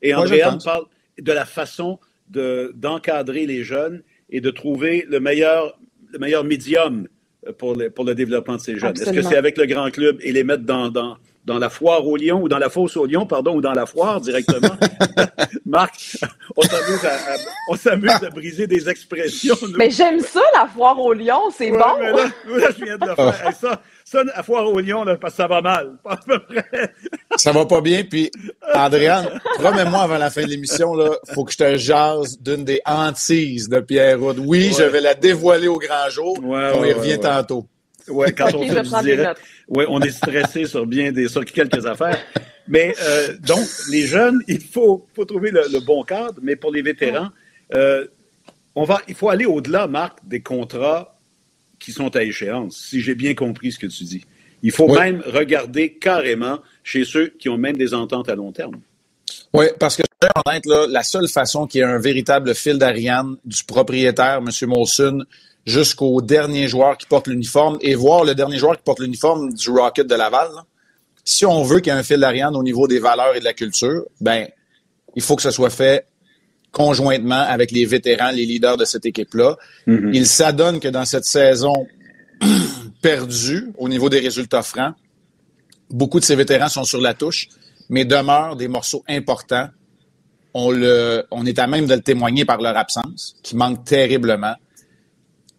et 0.00 0.14
Andréane 0.14 0.58
parle 0.64 0.86
de 1.20 1.32
la 1.32 1.44
façon 1.44 1.98
d'encadrer 2.28 3.44
les 3.44 3.62
jeunes 3.62 4.02
et 4.30 4.40
de 4.40 4.50
trouver 4.50 5.04
le 5.06 5.20
meilleur, 5.20 5.78
le 6.12 6.18
meilleur 6.18 6.44
médium 6.44 7.08
pour, 7.58 7.76
pour 7.94 8.04
le 8.04 8.14
développement 8.14 8.56
de 8.56 8.60
ces 8.60 8.78
jeunes. 8.78 8.92
Est-ce 8.92 9.12
que 9.12 9.22
c'est 9.22 9.36
avec 9.36 9.58
le 9.58 9.66
grand 9.66 9.90
club 9.90 10.18
et 10.20 10.32
les 10.32 10.44
mettre 10.44 10.64
dans, 10.64 10.88
dans 10.88 11.16
dans 11.44 11.58
la 11.58 11.70
foire 11.70 12.06
au 12.06 12.16
lion 12.16 12.42
ou 12.42 12.48
dans 12.48 12.58
la 12.58 12.70
fosse 12.70 12.96
au 12.96 13.06
lion, 13.06 13.26
pardon, 13.26 13.56
ou 13.56 13.60
dans 13.60 13.72
la 13.72 13.86
foire 13.86 14.20
directement. 14.20 14.76
Marc, 15.66 16.18
on 16.56 16.62
s'amuse 16.62 17.04
à, 17.04 17.18
on 17.68 17.76
s'amuse 17.76 18.10
à 18.10 18.30
briser 18.30 18.66
des 18.66 18.88
expressions. 18.88 19.56
Mais 19.76 19.90
j'aime 19.90 20.20
ça, 20.20 20.40
la 20.54 20.66
foire 20.66 20.98
au 21.00 21.12
lion, 21.12 21.50
c'est 21.56 21.70
bon. 21.70 21.78
là, 21.78 22.30
je 22.46 22.84
viens 22.84 22.96
de 22.96 23.06
le 23.06 23.14
faire. 23.14 23.52
ça, 23.60 23.82
ça, 24.04 24.22
la 24.24 24.42
foire 24.42 24.66
au 24.68 24.78
lion, 24.78 25.04
là, 25.04 25.16
ça 25.30 25.46
va 25.46 25.60
mal. 25.60 25.92
À 26.04 26.16
peu 26.16 26.38
près. 26.38 26.92
ça 27.36 27.52
va 27.52 27.64
pas 27.64 27.80
bien. 27.80 28.04
Puis, 28.04 28.30
Andréane, 28.74 29.40
promets-moi 29.54 30.02
avant 30.02 30.18
la 30.18 30.30
fin 30.30 30.42
de 30.42 30.48
l'émission, 30.48 30.94
là, 30.94 31.10
faut 31.34 31.44
que 31.44 31.52
je 31.52 31.58
te 31.58 31.76
jase 31.76 32.38
d'une 32.38 32.64
des 32.64 32.80
hantises 32.84 33.68
de 33.68 33.80
Pierre 33.80 34.20
Roud. 34.20 34.38
Oui, 34.38 34.72
je 34.76 34.84
vais 34.84 35.00
la 35.00 35.14
dévoiler 35.14 35.68
au 35.68 35.78
grand 35.78 36.08
jour. 36.10 36.38
on 36.42 36.84
y 36.84 36.92
revient 36.92 37.18
tantôt. 37.18 37.66
Ouais, 38.08 38.32
quand 38.32 38.54
on 38.54 38.62
fait 38.66 39.36
ouais, 39.68 39.86
on 39.88 40.00
est 40.00 40.10
stressé 40.10 40.64
sur 40.66 40.86
bien 40.86 41.12
des, 41.12 41.28
sur 41.28 41.44
quelques 41.44 41.86
affaires. 41.86 42.18
Mais 42.68 42.94
euh, 43.02 43.36
donc, 43.38 43.66
les 43.90 44.06
jeunes, 44.06 44.40
il 44.48 44.60
faut, 44.60 45.06
faut 45.14 45.24
trouver 45.24 45.50
le, 45.50 45.80
bon 45.80 46.02
cadre, 46.02 46.38
mais 46.42 46.56
pour 46.56 46.72
les 46.72 46.82
vétérans, 46.82 47.28
euh, 47.74 48.06
on 48.74 48.84
va, 48.84 49.00
il 49.08 49.14
faut 49.14 49.28
aller 49.28 49.44
au-delà, 49.44 49.86
Marc, 49.86 50.18
des 50.24 50.40
contrats 50.40 51.18
qui 51.78 51.92
sont 51.92 52.14
à 52.16 52.22
échéance, 52.22 52.76
si 52.76 53.00
j'ai 53.00 53.14
bien 53.14 53.34
compris 53.34 53.72
ce 53.72 53.78
que 53.78 53.86
tu 53.86 54.04
dis. 54.04 54.24
Il 54.62 54.70
faut 54.70 54.86
même 54.86 55.22
regarder 55.26 55.94
carrément 55.94 56.60
chez 56.84 57.04
ceux 57.04 57.26
qui 57.26 57.48
ont 57.48 57.58
même 57.58 57.76
des 57.76 57.94
ententes 57.94 58.28
à 58.28 58.36
long 58.36 58.52
terme. 58.52 58.80
Oui, 59.52 59.66
parce 59.78 59.96
que 59.96 60.02
là, 60.22 60.86
la 60.88 61.02
seule 61.02 61.28
façon 61.28 61.66
qu'il 61.66 61.80
y 61.80 61.82
ait 61.82 61.86
un 61.86 61.98
véritable 61.98 62.54
fil 62.54 62.78
d'Ariane 62.78 63.36
du 63.44 63.64
propriétaire, 63.64 64.38
M. 64.38 64.68
Molson, 64.68 65.24
jusqu'au 65.64 66.20
dernier 66.20 66.68
joueur 66.68 66.96
qui 66.98 67.06
porte 67.06 67.28
l'uniforme 67.28 67.78
et 67.80 67.94
voir 67.94 68.24
le 68.24 68.34
dernier 68.34 68.58
joueur 68.58 68.76
qui 68.76 68.82
porte 68.82 69.00
l'uniforme 69.00 69.52
du 69.52 69.70
Rocket 69.70 70.06
de 70.06 70.14
Laval. 70.14 70.48
Si 71.24 71.46
on 71.46 71.62
veut 71.62 71.80
qu'il 71.80 71.92
y 71.92 71.96
ait 71.96 71.98
un 71.98 72.02
fil 72.02 72.18
d'Ariane 72.18 72.56
au 72.56 72.62
niveau 72.62 72.88
des 72.88 72.98
valeurs 72.98 73.36
et 73.36 73.40
de 73.40 73.44
la 73.44 73.52
culture, 73.52 74.04
ben 74.20 74.48
il 75.14 75.22
faut 75.22 75.36
que 75.36 75.42
ce 75.42 75.50
soit 75.50 75.70
fait 75.70 76.06
conjointement 76.72 77.40
avec 77.40 77.70
les 77.70 77.84
vétérans, 77.84 78.30
les 78.30 78.46
leaders 78.46 78.76
de 78.76 78.84
cette 78.84 79.06
équipe-là. 79.06 79.56
Mm-hmm. 79.86 80.10
Il 80.14 80.26
s'adonne 80.26 80.80
que 80.80 80.88
dans 80.88 81.04
cette 81.04 81.26
saison 81.26 81.74
perdue 83.02 83.70
au 83.76 83.88
niveau 83.88 84.08
des 84.08 84.18
résultats 84.18 84.62
francs, 84.62 84.94
beaucoup 85.90 86.18
de 86.18 86.24
ces 86.24 86.34
vétérans 86.34 86.68
sont 86.68 86.84
sur 86.84 87.00
la 87.00 87.14
touche, 87.14 87.48
mais 87.88 88.04
demeurent 88.04 88.56
des 88.56 88.68
morceaux 88.68 89.04
importants. 89.08 89.68
On, 90.54 90.70
le, 90.70 91.24
on 91.30 91.46
est 91.46 91.58
à 91.58 91.66
même 91.66 91.86
de 91.86 91.94
le 91.94 92.00
témoigner 92.00 92.44
par 92.44 92.60
leur 92.60 92.76
absence, 92.76 93.36
qui 93.42 93.54
manque 93.54 93.84
terriblement. 93.84 94.54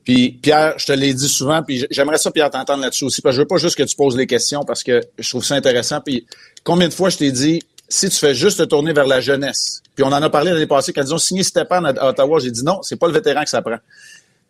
Puis 0.03 0.31
Pierre, 0.41 0.73
je 0.77 0.85
te 0.85 0.91
l'ai 0.91 1.13
dit 1.13 1.29
souvent, 1.29 1.63
puis 1.63 1.85
j'aimerais 1.89 2.17
ça, 2.17 2.29
Pierre, 2.31 2.49
t'entendre 2.49 2.81
là-dessus 2.81 3.05
aussi, 3.05 3.21
parce 3.21 3.33
que 3.33 3.37
je 3.37 3.41
veux 3.41 3.47
pas 3.47 3.57
juste 3.57 3.77
que 3.77 3.83
tu 3.83 3.95
poses 3.95 4.17
les 4.17 4.27
questions, 4.27 4.63
parce 4.63 4.83
que 4.83 5.01
je 5.17 5.29
trouve 5.29 5.43
ça 5.43 5.55
intéressant. 5.55 6.01
Puis 6.01 6.25
combien 6.63 6.87
de 6.87 6.93
fois 6.93 7.09
je 7.09 7.17
t'ai 7.17 7.31
dit, 7.31 7.61
si 7.87 8.09
tu 8.09 8.17
fais 8.17 8.35
juste 8.35 8.59
te 8.59 8.63
tourner 8.63 8.91
vers 8.91 9.07
la 9.07 9.21
jeunesse, 9.21 9.81
puis 9.95 10.03
on 10.03 10.07
en 10.07 10.21
a 10.21 10.29
parlé 10.29 10.51
l'année 10.51 10.67
passée, 10.67 10.91
quand 10.93 11.03
ils 11.03 11.13
ont 11.13 11.19
signé 11.19 11.43
Stéphane 11.43 11.85
à 11.85 12.09
Ottawa, 12.09 12.39
j'ai 12.39 12.51
dit 12.51 12.63
non, 12.63 12.81
c'est 12.81 12.95
pas 12.95 13.07
le 13.07 13.13
vétéran 13.13 13.43
que 13.43 13.49
ça 13.49 13.61
prend. 13.61 13.77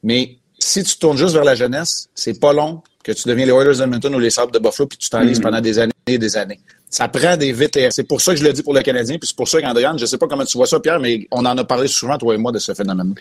Mais 0.02 0.38
si 0.58 0.84
tu 0.84 0.98
tournes 0.98 1.18
juste 1.18 1.34
vers 1.34 1.44
la 1.44 1.56
jeunesse, 1.56 2.10
c'est 2.16 2.40
pas 2.40 2.54
long, 2.54 2.82
que 3.04 3.12
tu 3.12 3.28
deviens 3.28 3.46
les 3.46 3.52
Oilers 3.52 3.78
d'Edmonton 3.78 4.16
ou 4.16 4.20
les 4.20 4.30
Sabres 4.30 4.52
de 4.52 4.60
Buffalo, 4.60 4.88
puis 4.88 4.98
tu 4.98 5.10
t'enlises 5.10 5.40
mm. 5.40 5.44
pendant 5.44 5.62
des 5.62 5.78
années 5.78 5.94
et 6.08 6.18
des 6.18 6.38
années. 6.38 6.60
Ça 6.94 7.08
prend 7.08 7.38
des 7.38 7.54
vétérans. 7.54 7.90
C'est 7.90 8.08
pour 8.08 8.22
ça 8.22 8.36
que 8.36 8.40
je 8.40 8.44
le 8.44 8.54
dis 8.54 8.62
pour 8.62 8.76
le 8.76 8.82
Canadien, 8.84 9.18
puis 9.18 9.28
c'est 9.28 9.36
pour 9.36 9.48
ça 9.48 9.60
qu'Andréane, 9.60 9.98
je 9.98 10.04
ne 10.04 10.06
sais 10.06 10.20
pas 10.20 10.28
comment 10.28 10.46
tu 10.46 10.60
vois 10.60 10.68
ça, 10.68 10.80
Pierre, 10.80 11.00
mais 11.00 11.28
on 11.32 11.44
en 11.44 11.58
a 11.58 11.64
parlé 11.64 11.88
souvent, 11.88 12.20
toi 12.20 12.36
et 12.36 12.38
moi, 12.38 12.52
de 12.52 12.60
ce 12.60 12.72
phénomène. 12.76 13.16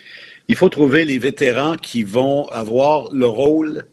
Il 0.47 0.55
faut 0.55 0.69
trouver 0.69 1.05
les 1.05 1.17
vétérans 1.17 1.75
qui 1.75 2.03
vont 2.03 2.45
avoir 2.49 3.11
le 3.11 3.25
rôle 3.25 3.85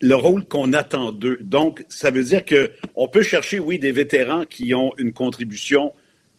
le 0.00 0.16
rôle 0.16 0.44
qu'on 0.44 0.72
attend 0.72 1.12
d'eux. 1.12 1.38
Donc, 1.40 1.84
ça 1.88 2.10
veut 2.10 2.24
dire 2.24 2.44
que 2.44 2.72
on 2.96 3.06
peut 3.06 3.22
chercher, 3.22 3.60
oui, 3.60 3.78
des 3.78 3.92
vétérans 3.92 4.44
qui 4.44 4.74
ont 4.74 4.92
une 4.98 5.12
contribution 5.12 5.92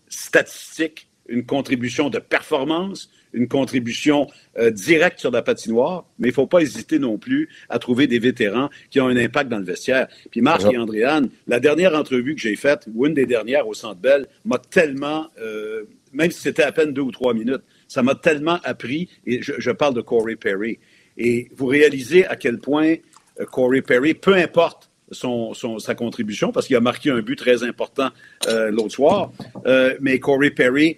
statistique, 0.09 1.07
une 1.29 1.45
contribution 1.45 2.09
de 2.09 2.19
performance, 2.19 3.09
une 3.33 3.47
contribution 3.47 4.27
euh, 4.57 4.71
directe 4.71 5.19
sur 5.19 5.31
la 5.31 5.41
patinoire, 5.41 6.05
mais 6.19 6.27
il 6.27 6.31
ne 6.31 6.35
faut 6.35 6.47
pas 6.47 6.59
hésiter 6.59 6.99
non 6.99 7.17
plus 7.17 7.49
à 7.69 7.79
trouver 7.79 8.07
des 8.07 8.19
vétérans 8.19 8.69
qui 8.89 8.99
ont 8.99 9.07
un 9.07 9.17
impact 9.17 9.49
dans 9.49 9.59
le 9.59 9.65
vestiaire. 9.65 10.07
Puis 10.29 10.41
Marc 10.41 10.63
et 10.71 10.77
Andréane, 10.77 11.29
la 11.47 11.59
dernière 11.59 11.95
entrevue 11.95 12.35
que 12.35 12.41
j'ai 12.41 12.55
faite, 12.55 12.87
ou 12.93 13.05
une 13.05 13.13
des 13.13 13.25
dernières 13.25 13.67
au 13.67 13.73
Centre 13.73 13.99
Bell, 13.99 14.27
m'a 14.45 14.57
tellement, 14.57 15.27
euh, 15.41 15.83
même 16.13 16.31
si 16.31 16.41
c'était 16.41 16.63
à 16.63 16.71
peine 16.71 16.93
deux 16.93 17.01
ou 17.01 17.11
trois 17.11 17.33
minutes, 17.33 17.63
ça 17.87 18.03
m'a 18.03 18.15
tellement 18.15 18.59
appris, 18.63 19.09
et 19.25 19.41
je, 19.41 19.53
je, 19.57 19.71
parle 19.71 19.93
de 19.93 20.01
Corey 20.01 20.35
Perry. 20.35 20.79
Et 21.17 21.49
vous 21.55 21.65
réalisez 21.65 22.25
à 22.25 22.35
quel 22.35 22.59
point 22.59 22.95
euh, 23.39 23.45
Corey 23.45 23.81
Perry, 23.81 24.13
peu 24.13 24.35
importe 24.35 24.91
son, 25.11 25.53
son, 25.53 25.79
sa 25.79 25.95
contribution, 25.95 26.51
parce 26.51 26.67
qu'il 26.67 26.75
a 26.75 26.81
marqué 26.81 27.09
un 27.09 27.21
but 27.21 27.35
très 27.35 27.63
important 27.63 28.09
euh, 28.47 28.71
l'autre 28.71 28.93
soir, 28.93 29.31
euh, 29.65 29.95
mais 29.99 30.19
Corey 30.19 30.51
Perry 30.51 30.97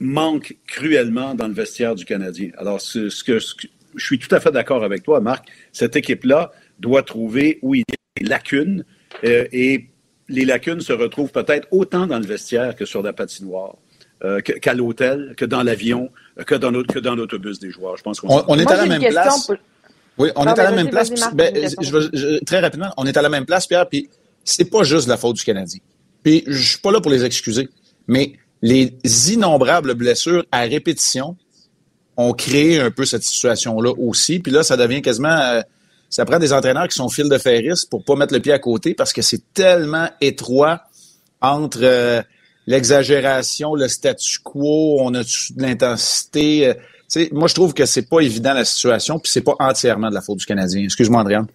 manque 0.00 0.56
cruellement 0.66 1.34
dans 1.34 1.48
le 1.48 1.54
vestiaire 1.54 1.94
du 1.94 2.04
Canadien. 2.04 2.50
Alors, 2.58 2.80
ce, 2.80 3.08
ce 3.08 3.24
que, 3.24 3.38
je 3.38 4.04
suis 4.04 4.18
tout 4.18 4.32
à 4.34 4.40
fait 4.40 4.52
d'accord 4.52 4.84
avec 4.84 5.02
toi, 5.02 5.20
Marc. 5.20 5.48
Cette 5.72 5.96
équipe-là 5.96 6.52
doit 6.78 7.02
trouver 7.02 7.58
où 7.62 7.74
il 7.74 7.80
y 7.80 7.92
a 7.92 8.22
des 8.22 8.28
lacunes 8.28 8.84
euh, 9.24 9.46
et 9.52 9.88
les 10.28 10.44
lacunes 10.44 10.80
se 10.80 10.92
retrouvent 10.92 11.32
peut-être 11.32 11.66
autant 11.70 12.06
dans 12.06 12.18
le 12.18 12.26
vestiaire 12.26 12.76
que 12.76 12.84
sur 12.84 13.02
la 13.02 13.12
patinoire. 13.12 13.76
Euh, 14.24 14.40
qu'à 14.40 14.74
l'hôtel, 14.74 15.34
que 15.36 15.44
dans 15.44 15.62
l'avion, 15.62 16.10
que 16.44 16.56
dans, 16.56 16.72
que 16.82 16.98
dans 16.98 17.14
l'autobus 17.14 17.60
des 17.60 17.70
joueurs. 17.70 17.96
Je 17.96 18.02
pense 18.02 18.18
qu'on 18.18 18.42
on, 18.48 18.58
est 18.58 18.68
à 18.68 18.76
la 18.76 18.86
même 18.86 19.00
place. 19.00 19.52
Oui, 20.18 20.30
on 20.34 20.44
est 20.44 20.58
à 20.58 20.64
la 20.64 20.72
même 20.72 20.90
place. 20.90 21.12
Ben, 21.34 21.54
très 22.44 22.58
rapidement, 22.58 22.92
on 22.96 23.06
est 23.06 23.16
à 23.16 23.22
la 23.22 23.28
même 23.28 23.46
place, 23.46 23.68
Pierre, 23.68 23.88
puis 23.88 24.08
c'est 24.42 24.68
pas 24.68 24.82
juste 24.82 25.06
la 25.06 25.16
faute 25.16 25.36
du 25.36 25.44
Canadien. 25.44 25.78
Puis 26.24 26.42
je 26.48 26.70
suis 26.70 26.78
pas 26.78 26.90
là 26.90 27.00
pour 27.00 27.12
les 27.12 27.24
excuser, 27.24 27.68
mais 28.08 28.32
les 28.62 28.98
innombrables 29.32 29.94
blessures 29.94 30.44
à 30.52 30.60
répétition 30.62 31.36
ont 32.16 32.32
créé 32.32 32.80
un 32.80 32.90
peu 32.90 33.04
cette 33.04 33.22
situation-là 33.22 33.92
aussi. 33.96 34.40
Puis 34.40 34.52
là, 34.52 34.62
ça 34.62 34.76
devient 34.76 35.02
quasiment... 35.02 35.28
Euh, 35.28 35.62
ça 36.10 36.24
prend 36.24 36.38
des 36.38 36.52
entraîneurs 36.52 36.88
qui 36.88 36.96
sont 36.96 37.08
fil 37.10 37.28
de 37.28 37.38
ferris 37.38 37.86
pour 37.90 38.02
pas 38.02 38.16
mettre 38.16 38.32
le 38.32 38.40
pied 38.40 38.52
à 38.52 38.58
côté 38.58 38.94
parce 38.94 39.12
que 39.12 39.20
c'est 39.20 39.52
tellement 39.52 40.08
étroit 40.22 40.82
entre 41.42 41.80
euh, 41.82 42.22
l'exagération, 42.66 43.74
le 43.74 43.88
statu 43.88 44.38
quo, 44.42 44.98
on 45.00 45.14
a 45.14 45.22
de 45.22 45.62
l'intensité. 45.62 46.68
Euh, 46.68 47.26
moi, 47.32 47.46
je 47.46 47.54
trouve 47.54 47.74
que 47.74 47.86
c'est 47.86 48.08
pas 48.08 48.20
évident 48.20 48.52
la 48.54 48.64
situation, 48.64 49.18
puis 49.18 49.30
c'est 49.30 49.42
pas 49.42 49.54
entièrement 49.60 50.08
de 50.08 50.14
la 50.14 50.20
faute 50.22 50.38
du 50.38 50.46
Canadien. 50.46 50.82
Excuse-moi, 50.82 51.20
Andréane. 51.20 51.46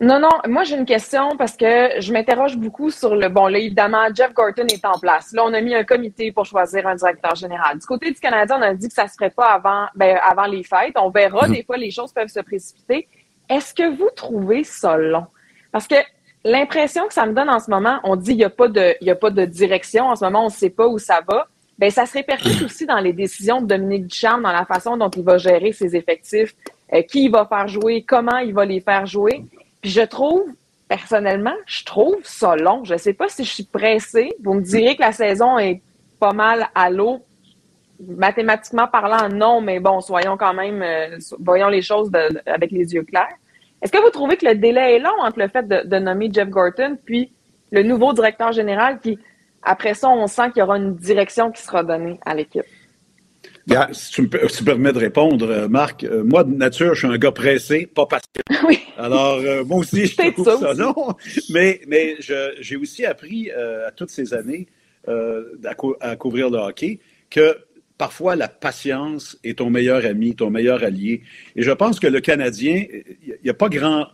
Non, 0.00 0.20
non, 0.20 0.28
moi 0.46 0.62
j'ai 0.62 0.76
une 0.76 0.86
question 0.86 1.36
parce 1.36 1.56
que 1.56 2.00
je 2.00 2.12
m'interroge 2.12 2.56
beaucoup 2.56 2.88
sur 2.88 3.16
le 3.16 3.28
bon 3.28 3.48
là 3.48 3.58
évidemment 3.58 4.06
Jeff 4.14 4.32
Gorton 4.32 4.66
est 4.68 4.84
en 4.84 4.96
place. 4.96 5.32
Là 5.32 5.42
on 5.44 5.52
a 5.52 5.60
mis 5.60 5.74
un 5.74 5.82
comité 5.82 6.30
pour 6.30 6.46
choisir 6.46 6.86
un 6.86 6.94
directeur 6.94 7.34
général. 7.34 7.78
Du 7.78 7.86
côté 7.86 8.12
du 8.12 8.20
Canada, 8.20 8.56
on 8.56 8.62
a 8.62 8.74
dit 8.74 8.86
que 8.86 8.94
ça 8.94 9.08
se 9.08 9.14
ferait 9.14 9.30
pas 9.30 9.46
avant 9.46 9.86
ben, 9.96 10.16
avant 10.22 10.46
les 10.46 10.62
fêtes. 10.62 10.94
On 10.94 11.10
verra 11.10 11.48
mhm. 11.48 11.54
des 11.54 11.62
fois 11.64 11.76
les 11.76 11.90
choses 11.90 12.12
peuvent 12.12 12.28
se 12.28 12.38
précipiter. 12.38 13.08
Est-ce 13.48 13.74
que 13.74 13.90
vous 13.96 14.08
trouvez 14.14 14.62
ça 14.62 14.96
long? 14.96 15.26
Parce 15.72 15.88
que 15.88 15.96
l'impression 16.44 17.08
que 17.08 17.14
ça 17.14 17.26
me 17.26 17.32
donne 17.32 17.50
en 17.50 17.58
ce 17.58 17.68
moment, 17.68 17.98
on 18.04 18.14
dit 18.14 18.32
il 18.32 18.38
y 18.38 18.44
a 18.44 18.50
pas 18.50 18.68
de 18.68 18.94
y 19.00 19.10
a 19.10 19.16
pas 19.16 19.30
de 19.30 19.44
direction 19.46 20.06
en 20.06 20.14
ce 20.14 20.24
moment, 20.24 20.46
on 20.46 20.48
sait 20.48 20.70
pas 20.70 20.86
où 20.86 20.98
ça 20.98 21.22
va. 21.26 21.48
Ben 21.76 21.90
ça 21.90 22.06
se 22.06 22.12
répercute 22.12 22.62
aussi 22.62 22.86
dans 22.86 23.00
les 23.00 23.12
décisions 23.12 23.60
de 23.60 23.66
Dominique 23.66 24.06
Ducharme 24.06 24.42
dans 24.42 24.52
la 24.52 24.64
façon 24.64 24.96
dont 24.96 25.10
il 25.10 25.24
va 25.24 25.38
gérer 25.38 25.72
ses 25.72 25.96
effectifs, 25.96 26.54
euh, 26.92 27.02
qui 27.02 27.24
il 27.24 27.32
va 27.32 27.46
faire 27.46 27.66
jouer, 27.66 28.04
comment 28.06 28.38
il 28.38 28.54
va 28.54 28.64
les 28.64 28.80
faire 28.80 29.04
jouer. 29.04 29.44
Je 29.82 30.02
trouve, 30.02 30.44
personnellement, 30.88 31.54
je 31.66 31.84
trouve 31.84 32.18
ça 32.22 32.56
long. 32.56 32.84
Je 32.84 32.94
ne 32.94 32.98
sais 32.98 33.12
pas 33.12 33.28
si 33.28 33.44
je 33.44 33.52
suis 33.52 33.64
pressée. 33.64 34.34
Vous 34.42 34.54
me 34.54 34.60
direz 34.60 34.96
que 34.96 35.02
la 35.02 35.12
saison 35.12 35.58
est 35.58 35.82
pas 36.18 36.32
mal 36.32 36.68
à 36.74 36.90
l'eau. 36.90 37.24
Mathématiquement 38.00 38.86
parlant, 38.86 39.28
non, 39.28 39.60
mais 39.60 39.80
bon, 39.80 40.00
soyons 40.00 40.36
quand 40.36 40.54
même, 40.54 40.82
euh, 40.82 41.18
voyons 41.40 41.68
les 41.68 41.82
choses 41.82 42.10
avec 42.46 42.70
les 42.70 42.94
yeux 42.94 43.02
clairs. 43.02 43.34
Est-ce 43.82 43.90
que 43.90 43.98
vous 43.98 44.10
trouvez 44.10 44.36
que 44.36 44.46
le 44.46 44.54
délai 44.54 44.96
est 44.96 44.98
long 45.00 45.20
entre 45.20 45.40
le 45.40 45.48
fait 45.48 45.66
de, 45.66 45.86
de 45.86 45.98
nommer 45.98 46.30
Jeff 46.32 46.48
Gorton 46.48 46.96
puis 47.04 47.32
le 47.70 47.82
nouveau 47.82 48.12
directeur 48.12 48.52
général 48.52 49.00
qui, 49.00 49.18
après 49.62 49.94
ça, 49.94 50.08
on 50.08 50.26
sent 50.26 50.50
qu'il 50.50 50.60
y 50.60 50.62
aura 50.62 50.78
une 50.78 50.94
direction 50.94 51.50
qui 51.50 51.62
sera 51.62 51.82
donnée 51.82 52.18
à 52.24 52.34
l'équipe? 52.34 52.64
Si, 53.92 54.12
tu 54.12 54.22
me, 54.22 54.64
permets 54.64 54.92
de 54.92 54.98
répondre, 54.98 55.48
euh, 55.48 55.68
Marc, 55.68 56.04
euh, 56.04 56.22
moi, 56.24 56.44
de 56.44 56.54
nature, 56.54 56.94
je 56.94 57.06
suis 57.06 57.14
un 57.14 57.18
gars 57.18 57.32
pressé, 57.32 57.86
pas 57.86 58.06
patient. 58.06 58.28
Oui. 58.66 58.80
Alors, 58.96 59.38
euh, 59.38 59.64
moi 59.64 59.78
aussi, 59.78 60.06
je 60.06 60.16
trouve 60.32 60.44
ça, 60.44 60.74
ça 60.74 60.94
Mais, 61.50 61.80
mais 61.86 62.16
j'ai 62.18 62.76
aussi 62.76 63.04
appris 63.04 63.50
à 63.50 63.90
toutes 63.92 64.10
ces 64.10 64.34
années 64.34 64.66
à, 65.06 66.16
couvrir 66.16 66.50
le 66.50 66.58
hockey 66.58 66.98
que 67.30 67.56
parfois 67.96 68.36
la 68.36 68.48
patience 68.48 69.38
est 69.44 69.58
ton 69.58 69.70
meilleur 69.70 70.04
ami, 70.04 70.34
ton 70.34 70.50
meilleur 70.50 70.82
allié. 70.82 71.22
Et 71.56 71.62
je 71.62 71.70
pense 71.70 71.98
que 72.00 72.06
le 72.06 72.20
Canadien, 72.20 72.84
il 73.22 73.38
n'y 73.42 73.50
a 73.50 73.54
pas 73.54 73.68
grand 73.68 74.08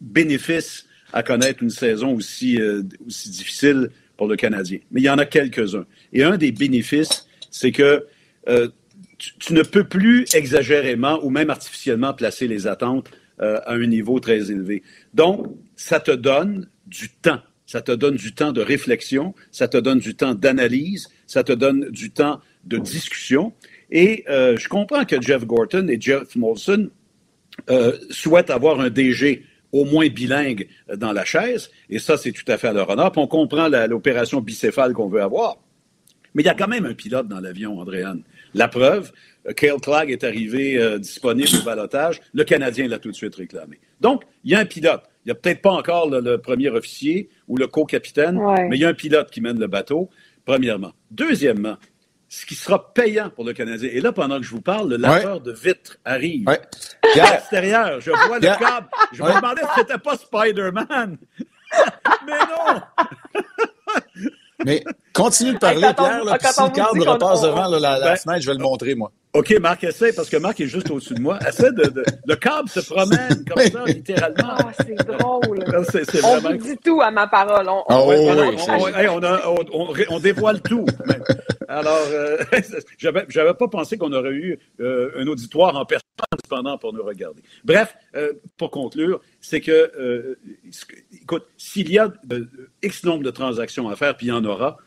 bénéfice 0.00 0.86
à 1.12 1.22
connaître 1.22 1.62
une 1.62 1.70
saison 1.70 2.14
aussi, 2.14 2.58
aussi 3.06 3.30
difficile 3.30 3.90
pour 4.16 4.26
le 4.26 4.36
Canadien. 4.36 4.78
Mais 4.90 5.00
il 5.00 5.04
y 5.04 5.10
en 5.10 5.18
a 5.18 5.26
quelques-uns. 5.26 5.86
Et 6.12 6.24
un 6.24 6.36
des 6.36 6.52
bénéfices, 6.52 7.28
c'est 7.50 7.72
que 7.72 8.06
tu, 9.38 9.52
ne 9.52 9.62
peux 9.62 9.84
plus 9.84 10.26
exagérément 10.34 11.20
ou 11.22 11.30
même 11.30 11.50
artificiellement 11.50 12.14
placer 12.14 12.48
les 12.48 12.66
attentes 12.66 13.10
euh, 13.40 13.60
à 13.66 13.74
un 13.74 13.86
niveau 13.86 14.20
très 14.20 14.50
élevé. 14.50 14.82
Donc, 15.12 15.46
ça 15.76 16.00
te 16.00 16.10
donne 16.10 16.68
du 16.86 17.08
temps. 17.10 17.40
Ça 17.66 17.80
te 17.80 17.92
donne 17.92 18.16
du 18.16 18.34
temps 18.34 18.52
de 18.52 18.60
réflexion, 18.60 19.34
ça 19.50 19.68
te 19.68 19.78
donne 19.78 19.98
du 19.98 20.14
temps 20.14 20.34
d'analyse, 20.34 21.08
ça 21.26 21.42
te 21.42 21.52
donne 21.52 21.90
du 21.90 22.10
temps 22.10 22.40
de 22.64 22.76
discussion. 22.76 23.54
Et 23.90 24.24
euh, 24.28 24.56
je 24.56 24.68
comprends 24.68 25.04
que 25.04 25.20
Jeff 25.20 25.46
Gorton 25.46 25.88
et 25.88 25.98
Jeff 25.98 26.36
Molson 26.36 26.90
euh, 27.70 27.96
souhaitent 28.10 28.50
avoir 28.50 28.80
un 28.80 28.90
DG 28.90 29.44
au 29.72 29.84
moins 29.84 30.08
bilingue 30.08 30.68
dans 30.96 31.12
la 31.12 31.24
chaise, 31.24 31.70
et 31.90 31.98
ça, 31.98 32.16
c'est 32.16 32.30
tout 32.30 32.44
à 32.46 32.58
fait 32.58 32.68
à 32.68 32.72
leur 32.72 32.88
honneur. 32.90 33.10
Puis 33.10 33.20
on 33.20 33.26
comprend 33.26 33.68
l'opération 33.68 34.40
bicéphale 34.40 34.92
qu'on 34.92 35.08
veut 35.08 35.20
avoir. 35.20 35.56
Mais 36.34 36.42
il 36.42 36.46
y 36.46 36.48
a 36.48 36.54
quand 36.54 36.68
même 36.68 36.86
un 36.86 36.94
pilote 36.94 37.28
dans 37.28 37.40
l'avion, 37.40 37.80
Andréane. 37.80 38.22
La 38.54 38.68
preuve, 38.68 39.12
euh, 39.48 39.52
Kale 39.52 39.80
Clegg 39.80 40.10
est 40.10 40.24
arrivé 40.24 40.78
euh, 40.78 40.98
disponible 40.98 41.50
au 41.60 41.64
balotage. 41.64 42.20
Le 42.32 42.44
Canadien 42.44 42.88
l'a 42.88 42.98
tout 42.98 43.10
de 43.10 43.16
suite 43.16 43.34
réclamé. 43.34 43.80
Donc, 44.00 44.22
il 44.44 44.52
y 44.52 44.54
a 44.54 44.60
un 44.60 44.64
pilote. 44.64 45.02
Il 45.24 45.28
n'y 45.28 45.32
a 45.32 45.34
peut-être 45.34 45.62
pas 45.62 45.72
encore 45.72 46.08
le, 46.10 46.38
premier 46.38 46.68
officier 46.68 47.30
ou 47.48 47.56
le 47.56 47.66
co-capitaine, 47.66 48.38
mais 48.68 48.76
il 48.76 48.80
y 48.80 48.84
a 48.84 48.88
un 48.88 48.94
pilote 48.94 49.30
qui 49.30 49.40
mène 49.40 49.58
le 49.58 49.66
bateau, 49.66 50.10
premièrement. 50.44 50.92
Deuxièmement, 51.10 51.78
ce 52.28 52.44
qui 52.44 52.54
sera 52.54 52.92
payant 52.92 53.30
pour 53.30 53.44
le 53.44 53.54
Canadien. 53.54 53.88
Et 53.92 54.00
là, 54.00 54.12
pendant 54.12 54.38
que 54.38 54.44
je 54.44 54.50
vous 54.50 54.60
parle, 54.60 54.90
le 54.90 54.96
laveur 54.96 55.40
de 55.40 55.52
vitres 55.52 55.96
arrive. 56.04 56.46
À 56.48 56.58
l'extérieur, 57.14 58.00
je 58.00 58.10
vois 58.10 58.38
le 58.38 58.46
câble. 58.46 58.88
Je 59.12 59.22
me 59.22 59.34
demandais 59.34 59.62
si 59.62 59.80
c'était 59.80 59.98
pas 59.98 60.16
Spider-Man. 60.16 61.16
mais 62.26 62.38
non! 62.50 62.80
Mais 64.64 64.84
continue 65.14 65.54
de 65.54 65.58
parler, 65.58 65.80
Pierre. 65.96 66.24
Là, 66.24 66.36
si 66.40 66.62
le 66.62 66.70
cadre 66.70 67.12
repasse 67.12 67.40
devant 67.42 67.68
la, 67.68 68.00
ben, 68.00 68.16
fenêtre, 68.16 68.42
je 68.42 68.46
vais 68.46 68.56
le 68.56 68.62
montrer, 68.62 68.94
moi. 68.94 69.10
OK, 69.32 69.52
Marc, 69.60 69.82
essaie, 69.82 70.12
parce 70.12 70.28
que 70.28 70.36
Marc 70.36 70.60
est 70.60 70.68
juste 70.68 70.90
au-dessus 70.90 71.14
de 71.14 71.20
moi. 71.20 71.38
Essaie 71.48 71.72
de, 71.72 72.04
Le 72.26 72.36
câble 72.36 72.68
se 72.68 72.80
promène 72.80 73.44
comme 73.44 73.64
ça, 73.64 73.84
littéralement. 73.86 74.54
Ah, 74.58 74.70
c'est 74.76 74.94
drôle. 74.94 75.64
C'est, 75.90 76.24
on 76.24 76.38
vous 76.38 76.56
dit 76.56 76.76
tout 76.84 77.00
à 77.00 77.10
ma 77.10 77.26
parole. 77.26 77.68
On, 77.68 77.82
oh, 77.88 78.04
oui, 78.08 80.06
on, 80.08 80.20
dévoile 80.20 80.60
tout. 80.60 80.86
Alors, 81.68 82.06
euh, 82.12 82.36
j'avais, 82.98 83.24
j'avais 83.28 83.54
pas 83.54 83.66
pensé 83.66 83.98
qu'on 83.98 84.12
aurait 84.12 84.30
eu 84.30 84.58
euh, 84.80 85.10
un 85.16 85.26
auditoire 85.26 85.74
en 85.76 85.84
personne 85.84 86.04
cependant 86.44 86.78
pour 86.78 86.92
nous 86.92 87.02
regarder. 87.02 87.42
Bref, 87.64 87.96
euh, 88.14 88.34
pour 88.56 88.70
conclure, 88.70 89.20
c'est 89.40 89.60
que, 89.60 89.92
euh, 89.98 90.38
écoute, 91.12 91.46
s'il 91.56 91.90
y 91.90 91.98
a 91.98 92.12
X 92.82 93.04
nombre 93.04 93.24
de 93.24 93.30
transactions 93.30 93.88
à 93.88 93.96
faire, 93.96 94.16
puis 94.16 94.26
il 94.26 94.30
y 94.30 94.32
en 94.32 94.44
aura, 94.44 94.78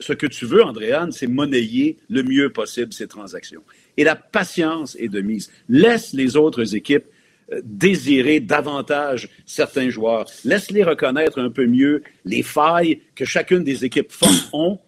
ce 0.00 0.12
que 0.12 0.26
tu 0.26 0.46
veux, 0.46 0.62
Andréane, 0.62 1.12
c'est 1.12 1.26
monnayer 1.26 1.98
le 2.08 2.22
mieux 2.22 2.50
possible 2.50 2.92
ces 2.92 3.08
transactions. 3.08 3.62
Et 3.96 4.04
la 4.04 4.16
patience 4.16 4.96
est 4.98 5.08
de 5.08 5.20
mise. 5.20 5.50
Laisse 5.68 6.12
les 6.12 6.36
autres 6.36 6.74
équipes 6.74 7.06
euh, 7.52 7.60
désirer 7.64 8.40
davantage 8.40 9.28
certains 9.44 9.90
joueurs. 9.90 10.26
Laisse-les 10.44 10.82
reconnaître 10.82 11.38
un 11.38 11.50
peu 11.50 11.66
mieux 11.66 12.02
les 12.24 12.42
failles 12.42 13.02
que 13.14 13.24
chacune 13.24 13.62
des 13.62 13.84
équipes 13.84 14.12
ont 14.52 14.78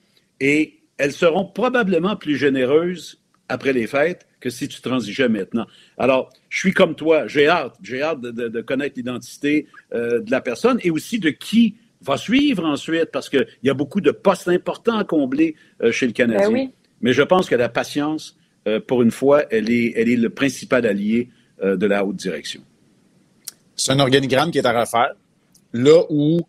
et 0.41 0.79
elles 0.97 1.13
seront 1.13 1.45
probablement 1.45 2.17
plus 2.17 2.37
généreuses 2.37 3.21
après 3.49 3.73
les 3.73 3.87
fêtes 3.87 4.27
que 4.41 4.51
si 4.51 4.69
tu 4.69 4.81
transigeais 4.81 5.29
maintenant. 5.29 5.67
Alors, 5.99 6.33
je 6.49 6.59
suis 6.59 6.73
comme 6.73 6.95
toi, 6.95 7.27
j'ai 7.27 7.47
hâte, 7.47 7.75
j'ai 7.83 8.03
hâte 8.03 8.21
de, 8.21 8.61
connaître 8.63 8.95
l'identité 8.97 9.67
euh, 9.93 10.21
de 10.21 10.31
la 10.31 10.41
personne 10.41 10.79
et 10.83 10.91
aussi 10.91 11.19
de 11.19 11.31
qui 11.31 11.77
va 12.03 12.17
suivre 12.17 12.65
ensuite, 12.65 13.11
parce 13.13 13.29
qu'il 13.29 13.47
y 13.63 13.71
a 13.71 13.75
beaucoup 13.75 14.01
de 14.01 14.11
postes 14.11 14.49
importants 14.49 14.99
à 14.99 15.05
combler 15.05 15.55
euh, 15.83 15.93
chez 15.93 16.07
le 16.07 16.13
Canadien. 16.13 16.51
Ben 16.51 16.71
Mais 17.01 17.13
je 17.13 17.23
pense 17.23 17.49
que 17.49 17.55
la 17.55 17.69
patience, 17.69 18.37
euh, 18.69 18.81
pour 18.81 19.03
une 19.03 19.11
fois, 19.11 19.45
elle 19.51 19.71
est, 19.71 19.93
elle 19.97 20.09
est 20.09 20.17
le 20.17 20.31
principal 20.31 20.87
allié 20.87 21.31
de 21.63 21.87
la 21.87 22.05
haute 22.05 22.17
direction. 22.17 22.61
C'est 23.77 23.93
un 23.93 23.99
organigramme 23.99 24.51
qui 24.51 24.59
est 24.59 24.67
à 24.67 24.79
refaire. 24.79 25.15
Là 25.73 26.03
où 26.11 26.43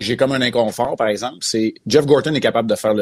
j'ai 0.00 0.16
comme 0.16 0.32
un 0.32 0.40
inconfort, 0.40 0.96
par 0.96 1.08
exemple, 1.08 1.38
c'est 1.40 1.74
Jeff 1.86 2.06
Gorton 2.06 2.34
est 2.34 2.40
capable 2.40 2.68
de 2.68 2.74
faire 2.74 2.94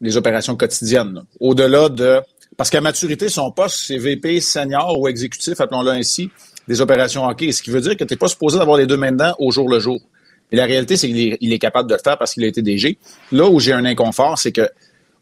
les 0.00 0.16
opérations 0.16 0.56
quotidiennes. 0.56 1.22
Au-delà 1.40 1.88
de... 1.88 2.20
Parce 2.56 2.68
qu'à 2.68 2.80
maturité, 2.80 3.28
son 3.28 3.50
poste, 3.50 3.76
c'est 3.86 3.98
VP 3.98 4.40
senior 4.40 4.98
ou 4.98 5.08
exécutif, 5.08 5.60
appelons-le 5.60 5.90
ainsi, 5.90 6.30
des 6.68 6.80
opérations 6.80 7.26
hockey. 7.26 7.50
Ce 7.50 7.62
qui 7.62 7.70
veut 7.70 7.80
dire 7.80 7.96
que 7.96 8.04
tu 8.04 8.12
n'es 8.12 8.18
pas 8.18 8.28
supposé 8.28 8.60
avoir 8.60 8.76
les 8.76 8.86
deux 8.86 8.98
mains 8.98 9.12
dedans 9.12 9.34
au 9.38 9.50
jour 9.50 9.68
le 9.68 9.80
jour. 9.80 10.00
Et 10.52 10.56
la 10.56 10.66
réalité, 10.66 10.96
c'est 10.96 11.08
qu'il 11.08 11.52
est, 11.52 11.58
capable 11.58 11.88
de 11.88 11.94
le 11.94 12.00
faire 12.02 12.18
parce 12.18 12.34
qu'il 12.34 12.44
a 12.44 12.46
été 12.46 12.62
DG. 12.62 12.98
Là 13.32 13.48
où 13.48 13.58
j'ai 13.58 13.72
un 13.72 13.84
inconfort, 13.84 14.38
c'est 14.38 14.52
que 14.52 14.68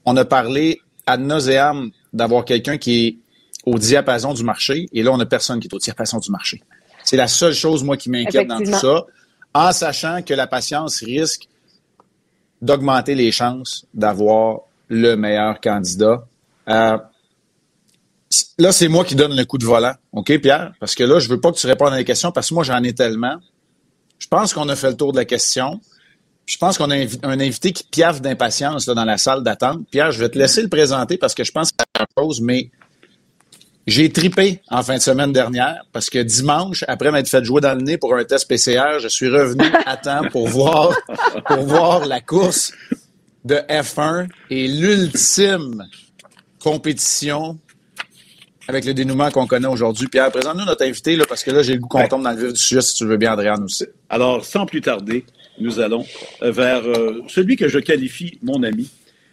on 0.05 0.17
a 0.17 0.25
parlé 0.25 0.81
ad 1.07 1.21
nauseam 1.21 1.91
d'avoir 2.13 2.45
quelqu'un 2.45 2.79
qui 2.79 3.07
est 3.07 3.17
au 3.65 3.79
diapason 3.79 4.35
du 4.35 4.43
marché, 4.43 4.89
et 4.93 5.03
là, 5.03 5.13
on 5.13 5.19
n'a 5.19 5.27
personne 5.27 5.61
qui 5.61 5.69
est 5.69 5.75
au 5.75 5.79
diapason 5.79 6.19
du 6.19 6.31
marché. 6.31 6.63
C'est 7.05 7.17
la 7.17 7.29
seule 7.29 7.55
chose, 7.55 7.85
moi, 7.85 7.97
qui 7.97 8.11
m'inquiète 8.11 8.49
dans 8.49 8.59
tout 8.59 8.73
ça 8.73 9.07
en 9.55 9.73
sachant 9.73 10.23
que 10.23 10.35
la 10.35 10.47
patience 10.47 11.03
risque 11.03 11.49
d'augmenter 12.63 13.15
les 13.15 13.33
chances 13.33 13.87
d'avoir 13.95 14.61
le 14.89 15.15
meilleur 15.17 15.61
candidat. 15.61 16.25
Euh, 16.69 16.99
là, 18.59 18.73
c'est 18.73 18.89
moi 18.89 19.05
qui 19.05 19.15
donne 19.15 19.37
le 19.37 19.45
coup 19.45 19.59
de 19.59 19.65
volant, 19.65 19.95
OK, 20.13 20.39
Pierre? 20.39 20.73
Parce 20.79 20.95
que 20.95 21.05
là, 21.05 21.19
je 21.19 21.29
veux 21.29 21.41
pas 21.41 21.53
que 21.53 21.57
tu 21.57 21.67
répondes 21.67 21.93
à 21.93 21.99
les 21.99 22.05
questions 22.05 22.33
parce 22.33 22.49
que 22.49 22.55
moi, 22.55 22.65
j'en 22.65 22.83
ai 22.83 22.95
tellement. 22.95 23.37
Je 24.21 24.29
pense 24.29 24.55
qu'on 24.55 24.69
a 24.69 24.77
fait 24.77 24.91
le 24.91 24.97
tour 24.97 25.13
de 25.13 25.17
la 25.17 25.25
question. 25.25 25.81
Je 26.47 26.57
pense 26.59 26.79
qu'on 26.79 26.91
a 26.91 26.97
un 26.97 27.41
invité 27.41 27.73
qui 27.73 27.85
piaffe 27.85 28.21
d'impatience 28.21 28.87
dans 28.87 29.05
la 29.05 29.19
salle 29.19 29.43
d'attente. 29.43 29.81
Pierre, 29.91 30.13
je 30.13 30.21
vais 30.21 30.29
te 30.29 30.39
laisser 30.39 30.63
le 30.63 30.69
présenter 30.69 31.17
parce 31.17 31.35
que 31.35 31.43
je 31.43 31.51
pense 31.51 31.73
que 31.73 31.77
c'est 31.79 32.01
la 32.01 32.07
chose, 32.23 32.41
mais 32.41 32.71
j'ai 33.87 34.13
tripé 34.13 34.61
en 34.69 34.83
fin 34.83 34.97
de 34.97 35.03
semaine 35.03 35.33
dernière 35.33 35.83
parce 35.93 36.11
que 36.11 36.19
dimanche, 36.19 36.85
après 36.87 37.11
m'être 37.11 37.29
fait 37.29 37.43
jouer 37.45 37.61
dans 37.61 37.75
le 37.75 37.83
nez 37.83 37.99
pour 37.99 38.15
un 38.15 38.25
test 38.25 38.47
PCR, 38.47 38.99
je 39.01 39.09
suis 39.09 39.29
revenu 39.29 39.65
à 39.87 39.97
temps 39.97 40.23
pour 40.31 40.49
voir, 40.49 40.95
pour 41.47 41.63
voir 41.63 42.07
la 42.07 42.21
course 42.21 42.73
de 43.45 43.57
F1 43.69 44.29
et 44.51 44.69
l'ultime 44.69 45.87
compétition 46.63 47.59
avec 48.69 48.85
le 48.85 48.95
dénouement 48.95 49.31
qu'on 49.31 49.47
connaît 49.47 49.69
aujourd'hui. 49.69 50.07
Pierre, 50.09 50.31
présente-nous 50.31 50.65
notre 50.65 50.85
invité, 50.85 51.17
là, 51.17 51.25
parce 51.29 51.45
que 51.45 51.51
là, 51.51 51.63
j'ai 51.63 51.75
le 51.75 51.81
goût 51.81 51.89
qu'on 51.89 52.07
tombe 52.07 52.23
dans 52.23 52.33
le 52.33 52.37
vif 52.37 52.53
du 52.53 52.61
sujet, 52.61 52.81
si 52.81 52.95
tu 52.95 53.05
veux 53.05 53.17
bien, 53.17 53.33
Adrien, 53.33 53.63
aussi. 53.63 53.87
Alors, 54.09 54.45
sans 54.45 54.67
plus 54.67 54.81
tarder, 54.81 55.25
nous 55.59 55.81
allons 55.81 56.07
vers 56.41 56.87
euh, 56.87 57.23
celui 57.29 57.57
que 57.57 57.69
je 57.69 57.79
qualifie 57.79 58.39
mon 58.43 58.63
ami, 58.63 58.91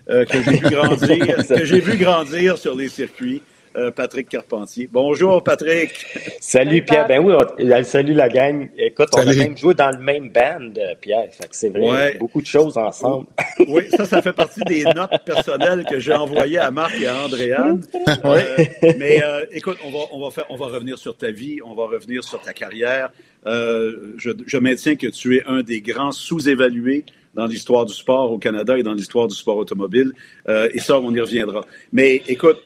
euh, 0.10 0.26
que 0.26 0.42
j'ai 0.42 0.52
vu 0.52 0.70
grandir, 0.72 1.48
que 1.48 1.66
j'ai 1.66 1.80
vu 1.80 1.98
grandir 1.98 2.58
sur 2.58 2.76
les 2.76 2.90
circuits, 2.90 3.42
euh, 3.78 3.92
Patrick 3.92 4.28
Carpentier. 4.28 4.90
Bonjour, 4.92 5.44
Patrick. 5.44 5.92
Salut, 6.42 6.82
Pierre. 6.82 7.08
Ben 7.08 7.24
oui, 7.24 7.36
salut 7.84 8.16
la 8.16 8.28
gang. 8.28 8.70
Écoute, 8.76 9.10
on 9.14 9.20
a 9.20 9.34
même 9.36 9.56
joué 9.56 9.76
dans 9.76 9.92
le 9.92 10.00
même 10.00 10.30
band, 10.30 10.74
euh, 10.78 10.96
Pierre. 11.00 11.30
c'est 11.52 11.70
vrai, 11.70 12.18
beaucoup 12.20 12.42
de 12.42 12.48
choses 12.48 12.76
ensemble. 12.76 13.28
oui, 13.68 13.84
ça, 13.92 14.06
ça 14.06 14.22
fait 14.22 14.34
partie 14.34 14.62
des 14.62 14.84
notes 14.84 15.24
personnelles 15.26 15.86
que 15.88 16.00
j'ai 16.00 16.14
envoyées 16.14 16.58
à 16.58 16.72
Marc 16.72 17.00
et 17.00 17.06
à 17.06 17.24
Andréane. 17.24 17.84
Euh, 18.26 18.66
mais 18.98 19.22
écoute, 19.52 19.78
on 19.86 19.92
va, 19.92 20.00
on, 20.12 20.26
va 20.26 20.32
faire, 20.32 20.46
on 20.50 20.56
va 20.56 20.68
revenir 20.68 20.98
sur 20.98 21.16
ta 21.16 21.30
vie, 21.30 21.60
on 21.64 21.76
va 21.76 21.86
revenir 21.86 22.24
sur 22.24 22.42
ta 22.42 22.54
carrière. 22.54 23.12
Je, 23.46 24.32
je 24.46 24.58
maintiens 24.58 24.96
que 24.96 25.08
tu 25.08 25.38
es 25.38 25.44
un 25.46 25.62
des 25.62 25.82
grands 25.82 26.12
sous-évalués 26.12 27.06
dans 27.36 27.46
l'histoire 27.46 27.86
du 27.86 27.94
sport 27.94 28.32
au 28.32 28.40
Canada 28.40 28.76
et 28.78 28.82
dans 28.82 28.94
l'histoire 28.94 29.28
du 29.28 29.36
sport 29.36 29.58
automobile. 29.58 30.14
et 30.48 30.80
ça, 30.80 31.00
on 31.00 31.14
y 31.14 31.20
reviendra. 31.20 31.64
Mais 31.92 32.24
écoute, 32.28 32.64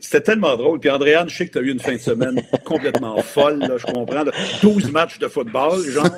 c'était 0.00 0.20
tellement 0.20 0.56
drôle. 0.56 0.80
Puis 0.80 0.90
Andréane, 0.90 1.28
je 1.28 1.36
sais 1.36 1.46
que 1.46 1.52
tu 1.52 1.58
as 1.58 1.62
eu 1.62 1.70
une 1.70 1.80
fin 1.80 1.92
de 1.92 1.98
semaine 1.98 2.42
complètement 2.64 3.20
folle, 3.22 3.58
là, 3.60 3.76
je 3.76 3.86
comprends. 3.86 4.24
12 4.62 4.90
matchs 4.90 5.18
de 5.18 5.28
football, 5.28 5.82
genre 5.84 6.08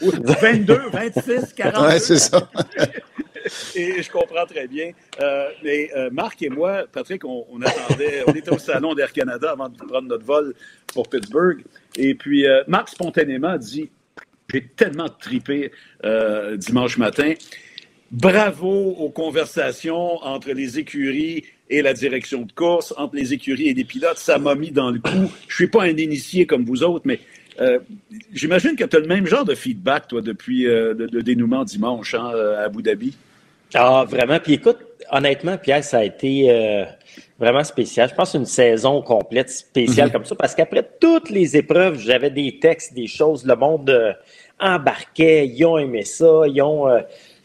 22, 0.00 0.80
26, 0.92 1.52
40. 1.54 1.86
Ouais, 1.86 1.98
c'est 1.98 2.18
ça. 2.18 2.48
et 3.76 4.02
je 4.02 4.10
comprends 4.10 4.46
très 4.46 4.66
bien. 4.66 4.92
Euh, 5.20 5.48
mais 5.62 5.90
euh, 5.96 6.10
Marc 6.10 6.42
et 6.42 6.48
moi, 6.48 6.84
Patrick, 6.90 7.24
on, 7.24 7.60
attendait, 7.62 8.22
on 8.26 8.32
était 8.32 8.50
au 8.50 8.58
salon 8.58 8.94
d'Air 8.94 9.12
Canada 9.12 9.52
avant 9.52 9.68
de 9.68 9.76
prendre 9.76 10.08
notre 10.08 10.24
vol 10.24 10.54
pour 10.92 11.08
Pittsburgh. 11.08 11.64
Et 11.96 12.14
puis, 12.14 12.46
euh, 12.46 12.62
Marc 12.66 12.90
spontanément 12.90 13.56
dit 13.56 13.90
J'ai 14.52 14.66
tellement 14.66 15.08
tripé 15.08 15.72
dimanche 16.56 16.98
matin. 16.98 17.34
Bravo 18.10 18.94
aux 18.98 19.10
conversations 19.10 20.24
entre 20.24 20.52
les 20.52 20.78
écuries 20.78 21.44
et 21.70 21.82
la 21.82 21.92
direction 21.92 22.42
de 22.42 22.52
course, 22.52 22.94
entre 22.96 23.16
les 23.16 23.32
écuries 23.32 23.68
et 23.68 23.74
les 23.74 23.84
pilotes. 23.84 24.18
Ça 24.18 24.38
m'a 24.38 24.54
mis 24.54 24.70
dans 24.70 24.90
le 24.90 24.98
coup. 24.98 25.30
Je 25.48 25.54
suis 25.54 25.68
pas 25.68 25.84
un 25.84 25.96
initié 25.96 26.46
comme 26.46 26.64
vous 26.64 26.82
autres, 26.82 27.04
mais 27.04 27.20
euh, 27.60 27.78
j'imagine 28.32 28.76
que 28.76 28.84
tu 28.84 28.96
as 28.96 29.00
le 29.00 29.06
même 29.06 29.26
genre 29.26 29.44
de 29.44 29.54
feedback, 29.54 30.08
toi, 30.08 30.20
depuis 30.20 30.66
euh, 30.66 30.94
le, 30.94 31.22
dénouement 31.22 31.64
dimanche 31.64 32.14
hein, 32.14 32.30
à 32.56 32.64
Abu 32.64 32.82
Dhabi. 32.82 33.16
Ah, 33.74 34.04
vraiment. 34.08 34.38
Puis 34.38 34.54
écoute, 34.54 34.78
honnêtement, 35.10 35.58
Pierre, 35.58 35.84
ça 35.84 35.98
a 35.98 36.04
été 36.04 36.50
euh, 36.50 36.84
vraiment 37.38 37.64
spécial. 37.64 38.08
Je 38.08 38.14
pense 38.14 38.34
une 38.34 38.46
saison 38.46 39.02
complète 39.02 39.50
spéciale 39.50 40.08
mm-hmm. 40.08 40.12
comme 40.12 40.24
ça, 40.24 40.34
parce 40.36 40.54
qu'après 40.54 40.88
toutes 41.00 41.30
les 41.30 41.56
épreuves, 41.56 41.98
j'avais 41.98 42.30
des 42.30 42.58
textes, 42.60 42.94
des 42.94 43.08
choses, 43.08 43.44
le 43.44 43.56
monde 43.56 44.16
embarquait, 44.58 45.46
ils 45.46 45.64
ont 45.64 45.78
aimé 45.78 46.04
ça, 46.04 46.42
ils 46.46 46.62
ont 46.62 46.88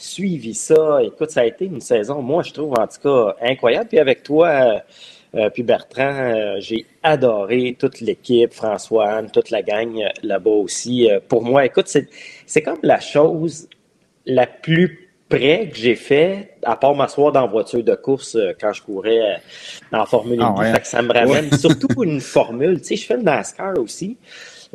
suivi 0.04 0.54
ça. 0.54 1.02
Écoute, 1.02 1.32
ça 1.32 1.42
a 1.42 1.46
été 1.46 1.66
une 1.66 1.82
saison, 1.82 2.22
moi, 2.22 2.44
je 2.44 2.52
trouve, 2.52 2.74
en 2.74 2.88
tout 2.88 3.02
cas, 3.02 3.36
incroyable. 3.42 3.88
Puis 3.88 4.00
avec 4.00 4.24
toi, 4.24 4.48
euh, 4.48 4.80
euh, 5.36 5.50
puis 5.50 5.64
Bertrand, 5.64 6.14
euh, 6.14 6.56
j'ai 6.60 6.86
adoré 7.02 7.76
toute 7.80 8.02
l'équipe, 8.02 8.54
François, 8.54 9.24
toute 9.24 9.50
la 9.50 9.62
gang 9.62 10.04
là-bas 10.22 10.52
aussi. 10.52 11.10
pour 11.28 11.44
moi, 11.44 11.66
écoute, 11.66 11.88
c'est 12.46 12.62
comme 12.62 12.80
la 12.84 13.00
chose 13.00 13.68
la 14.26 14.46
plus 14.46 15.10
près 15.30 15.70
que 15.70 15.78
j'ai 15.78 15.96
fait, 15.96 16.58
à 16.64 16.76
part 16.76 16.94
m'asseoir 16.96 17.32
dans 17.32 17.42
la 17.42 17.48
voiture 17.48 17.84
de 17.84 17.96
course 17.96 18.38
quand 18.60 18.74
je 18.74 18.82
courais 18.84 19.42
en 19.92 20.06
Formule 20.06 20.42
1. 20.42 20.56
Ah 20.60 20.84
ça 20.84 21.02
me 21.02 21.12
ramène 21.12 21.52
surtout 21.58 22.04
une 22.04 22.22
formule. 22.22 22.80
Tu 22.82 22.90
sais, 22.90 22.96
je 22.98 23.06
fais 23.06 23.18
le 23.18 23.24
NASCAR 23.24 23.80
aussi. 23.80 24.18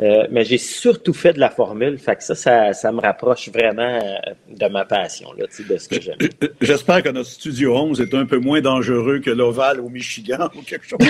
Euh, 0.01 0.29
mais 0.31 0.45
j'ai 0.45 0.59
surtout 0.59 1.13
fait 1.13 1.33
de 1.33 1.41
la 1.41 1.51
formule. 1.51 1.99
Fait 1.99 2.15
que 2.15 2.23
ça, 2.23 2.73
ça, 2.73 2.93
me 2.93 3.01
rapproche 3.01 3.49
vraiment 3.49 3.99
euh, 3.99 4.17
de 4.49 4.69
ma 4.69 4.85
passion, 4.85 5.33
là, 5.37 5.47
de 5.47 5.77
ce 5.77 5.89
que 5.89 6.01
j'aime. 6.01 6.19
J'espère 6.61 7.03
que 7.03 7.09
notre 7.09 7.31
Studio 7.31 7.77
11 7.77 8.01
est 8.01 8.15
un 8.15 8.25
peu 8.25 8.39
moins 8.39 8.61
dangereux 8.61 9.19
que 9.19 9.31
l'Oval 9.31 9.81
au 9.81 9.89
Michigan 9.89 10.49
ou 10.55 10.63
quelque 10.63 10.87
chose. 10.87 11.01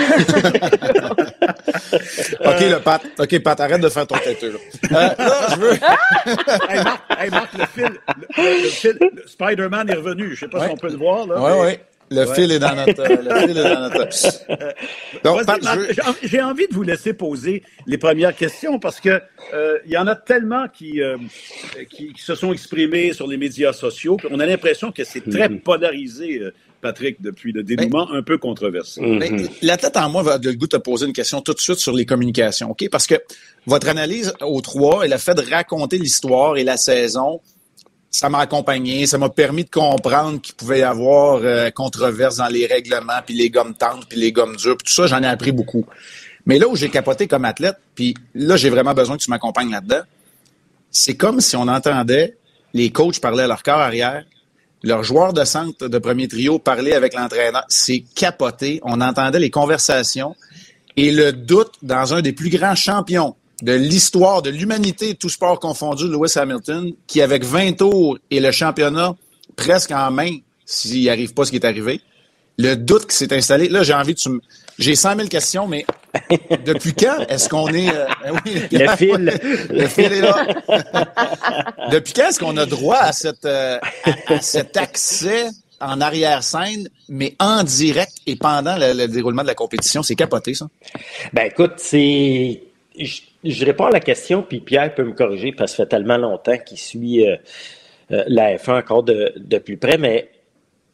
OK, 2.39 2.61
le 2.61 2.79
Pat. 2.79 3.03
OK, 3.19 3.39
Pat, 3.43 3.59
arrête 3.59 3.81
de 3.81 3.89
faire 3.89 4.07
ton 4.07 4.17
têteux. 4.17 4.55
Là, 4.89 5.15
euh, 5.19 5.25
je 5.51 5.59
veux... 5.59 5.73
hey, 7.19 7.29
Marc, 7.29 7.53
le 7.53 7.65
fil, 7.65 7.91
le, 8.37 8.69
fil 8.69 8.97
Spider-Man 9.27 9.89
est 9.89 9.95
revenu. 9.95 10.33
Je 10.33 10.39
sais 10.39 10.47
pas 10.47 10.65
si 10.65 10.71
on 10.71 10.77
peut 10.77 10.89
le 10.89 10.97
voir, 10.97 11.27
là. 11.27 11.35
Oui, 11.39 11.51
oui. 11.67 11.77
Le 12.11 12.25
fil 12.33 12.51
est 12.51 12.59
dans 12.59 12.75
notre. 12.75 13.03
le 13.03 13.47
fil 13.47 13.57
est 13.57 13.63
dans 13.63 13.89
notre. 13.89 13.99
Donc, 15.23 15.41
j'ai 16.23 16.41
envie 16.41 16.67
de 16.67 16.73
vous 16.73 16.83
laisser 16.83 17.13
poser 17.13 17.63
les 17.85 17.97
premières 17.97 18.35
questions 18.35 18.79
parce 18.79 18.99
que 18.99 19.21
euh, 19.53 19.77
il 19.85 19.91
y 19.91 19.97
en 19.97 20.07
a 20.07 20.15
tellement 20.15 20.67
qui, 20.67 21.01
euh, 21.01 21.17
qui, 21.89 22.13
se 22.17 22.35
sont 22.35 22.51
exprimés 22.53 23.13
sur 23.13 23.27
les 23.27 23.37
médias 23.37 23.73
sociaux. 23.73 24.17
On 24.29 24.39
a 24.39 24.45
l'impression 24.45 24.91
que 24.91 25.03
c'est 25.03 25.21
très 25.29 25.49
mm-hmm. 25.49 25.61
polarisé. 25.61 26.39
Euh, 26.39 26.53
Patrick, 26.81 27.21
depuis 27.21 27.51
le 27.51 27.61
dénouement 27.61 28.09
un 28.13 28.23
peu 28.23 28.37
controversé. 28.37 29.01
Mm-hmm. 29.01 29.49
La 29.63 29.75
tête 29.75 29.97
en 29.97 30.09
moi 30.09 30.23
va 30.23 30.37
de 30.37 30.49
le 30.49 30.55
goût 30.55 30.65
de 30.65 30.77
te 30.77 30.81
poser 30.81 31.07
une 31.07 31.13
question 31.13 31.41
tout 31.41 31.53
de 31.53 31.59
suite 31.59 31.79
sur 31.79 31.93
les 31.93 32.05
communications, 32.05 32.71
OK? 32.71 32.87
Parce 32.89 33.05
que 33.05 33.15
votre 33.65 33.89
analyse 33.89 34.33
aux 34.39 34.61
trois, 34.61 35.03
elle 35.03 35.11
a 35.11 35.17
fait 35.17 35.35
de 35.35 35.41
raconter 35.41 35.97
l'histoire 35.97 36.55
et 36.55 36.63
la 36.63 36.77
saison 36.77 37.41
ça 38.11 38.29
m'a 38.29 38.39
accompagné, 38.39 39.05
ça 39.05 39.17
m'a 39.17 39.29
permis 39.29 39.63
de 39.63 39.69
comprendre 39.69 40.41
qu'il 40.41 40.55
pouvait 40.55 40.79
y 40.79 40.83
avoir 40.83 41.41
euh, 41.43 41.69
controverse 41.69 42.37
dans 42.37 42.47
les 42.47 42.65
règlements, 42.65 43.21
puis 43.25 43.35
les 43.35 43.49
gommes 43.49 43.75
tendres, 43.75 44.05
puis 44.07 44.19
les 44.19 44.31
gommes 44.31 44.55
dures, 44.55 44.77
puis 44.77 44.87
tout 44.87 44.93
ça, 44.93 45.07
j'en 45.07 45.21
ai 45.21 45.27
appris 45.27 45.51
beaucoup. 45.51 45.85
Mais 46.45 46.57
là 46.57 46.67
où 46.67 46.75
j'ai 46.75 46.89
capoté 46.89 47.27
comme 47.27 47.45
athlète, 47.45 47.77
puis 47.93 48.15
là, 48.33 48.57
j'ai 48.57 48.69
vraiment 48.69 48.93
besoin 48.93 49.17
que 49.17 49.23
tu 49.23 49.29
m'accompagnes 49.29 49.71
là-dedans, 49.71 50.01
c'est 50.91 51.15
comme 51.15 51.41
si 51.41 51.55
on 51.55 51.67
entendait 51.67 52.37
les 52.73 52.91
coachs 52.91 53.19
parler 53.19 53.43
à 53.43 53.47
leur 53.47 53.63
corps 53.63 53.79
arrière, 53.79 54.23
leurs 54.83 55.03
joueurs 55.03 55.33
de 55.33 55.43
centre 55.43 55.87
de 55.87 55.97
premier 55.97 56.27
trio 56.27 56.57
parler 56.57 56.93
avec 56.93 57.13
l'entraîneur. 57.13 57.65
C'est 57.67 58.03
capoté. 58.15 58.79
On 58.83 59.01
entendait 59.01 59.39
les 59.39 59.49
conversations 59.49 60.35
et 60.95 61.11
le 61.11 61.33
doute 61.33 61.73
dans 61.81 62.13
un 62.13 62.21
des 62.21 62.33
plus 62.33 62.49
grands 62.49 62.75
champions 62.75 63.35
de 63.61 63.73
l'histoire 63.73 64.41
de 64.41 64.49
l'humanité, 64.49 65.15
tout 65.15 65.29
sport 65.29 65.59
confondu, 65.59 66.07
Lewis 66.07 66.37
Hamilton, 66.37 66.93
qui 67.07 67.21
avec 67.21 67.43
20 67.43 67.73
tours 67.73 68.17
et 68.31 68.39
le 68.39 68.51
championnat 68.51 69.15
presque 69.55 69.91
en 69.91 70.11
main, 70.11 70.37
s'il 70.65 71.01
n'y 71.01 71.09
arrive 71.09 71.33
pas 71.33 71.45
ce 71.45 71.51
qui 71.51 71.57
est 71.57 71.65
arrivé, 71.65 72.01
le 72.57 72.75
doute 72.75 73.07
qui 73.07 73.15
s'est 73.15 73.33
installé. 73.33 73.69
Là, 73.69 73.83
j'ai 73.83 73.93
envie 73.93 74.13
de... 74.13 74.41
J'ai 74.77 74.95
100 74.95 75.15
000 75.15 75.27
questions, 75.27 75.67
mais 75.67 75.85
depuis 76.65 76.93
quand 76.93 77.25
est-ce 77.27 77.49
qu'on 77.49 77.67
est... 77.67 77.89
Euh, 77.89 78.05
ben 78.71 78.71
le 78.71 78.87
fil. 78.97 79.39
le 79.69 79.87
fil 79.87 80.13
est 80.13 80.21
là. 80.21 80.45
depuis 81.91 82.13
quand 82.13 82.29
est-ce 82.29 82.39
qu'on 82.39 82.55
a 82.57 82.65
droit 82.65 82.97
à, 82.97 83.11
cette, 83.11 83.45
euh, 83.45 83.77
à, 84.27 84.41
cet 84.41 84.77
accès 84.77 85.47
en 85.81 85.99
arrière-scène, 86.01 86.89
mais 87.07 87.35
en 87.39 87.63
direct 87.63 88.13
et 88.25 88.35
pendant 88.35 88.77
le, 88.77 89.07
déroulement 89.07 89.41
de 89.41 89.47
la 89.47 89.55
compétition? 89.55 90.03
C'est 90.03 90.15
capoté, 90.15 90.53
ça? 90.53 90.67
Ben 91.33 91.47
écoute, 91.47 91.73
c'est... 91.77 92.61
Je, 92.97 93.21
réponds 93.43 93.85
à 93.85 93.91
la 93.91 93.99
question, 93.99 94.43
puis 94.43 94.59
Pierre 94.59 94.93
peut 94.93 95.03
me 95.03 95.13
corriger 95.13 95.51
parce 95.51 95.71
que 95.71 95.77
ça 95.77 95.83
fait 95.83 95.89
tellement 95.89 96.17
longtemps 96.17 96.57
qu'il 96.57 96.77
suit 96.77 97.27
euh, 97.27 97.37
la 98.09 98.55
F1 98.57 98.79
encore 98.79 99.03
de, 99.03 99.33
de 99.37 99.57
plus 99.57 99.77
près, 99.77 99.97
mais 99.97 100.29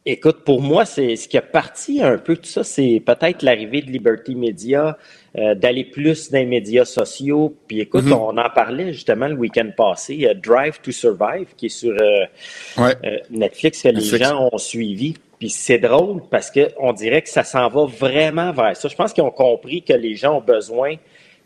Écoute, 0.08 0.44
pour 0.44 0.62
moi, 0.62 0.84
c'est 0.84 1.16
ce 1.16 1.26
qui 1.26 1.36
a 1.36 1.42
parti 1.42 2.00
un 2.00 2.16
peu 2.16 2.36
tout 2.36 2.44
ça, 2.44 2.62
c'est 2.62 3.02
peut-être 3.04 3.42
l'arrivée 3.42 3.82
de 3.82 3.90
Liberty 3.90 4.36
Media, 4.36 4.96
euh, 5.36 5.56
d'aller 5.56 5.82
plus 5.82 6.30
dans 6.30 6.38
les 6.38 6.46
médias 6.46 6.84
sociaux. 6.84 7.56
Puis 7.66 7.80
écoute, 7.80 8.04
mm-hmm. 8.04 8.12
on 8.12 8.38
en 8.38 8.48
parlait 8.50 8.92
justement 8.92 9.26
le 9.26 9.34
week-end 9.34 9.68
passé, 9.76 10.24
euh, 10.24 10.34
Drive 10.34 10.80
to 10.80 10.92
Survive, 10.92 11.48
qui 11.56 11.66
est 11.66 11.70
sur 11.70 11.90
euh, 12.00 12.86
Netflix, 13.30 13.82
que 13.82 13.88
les 13.88 14.00
gens 14.00 14.48
ont 14.52 14.58
suivi. 14.58 15.14
Puis 15.40 15.50
c'est 15.50 15.78
drôle 15.78 16.22
parce 16.30 16.52
que 16.52 16.68
on 16.78 16.92
dirait 16.92 17.22
que 17.22 17.28
ça 17.28 17.42
s'en 17.42 17.68
va 17.68 17.86
vraiment 17.86 18.52
vers 18.52 18.76
ça. 18.76 18.86
Je 18.86 18.94
pense 18.94 19.12
qu'ils 19.12 19.24
ont 19.24 19.32
compris 19.32 19.82
que 19.82 19.92
les 19.92 20.14
gens 20.14 20.38
ont 20.38 20.40
besoin, 20.40 20.94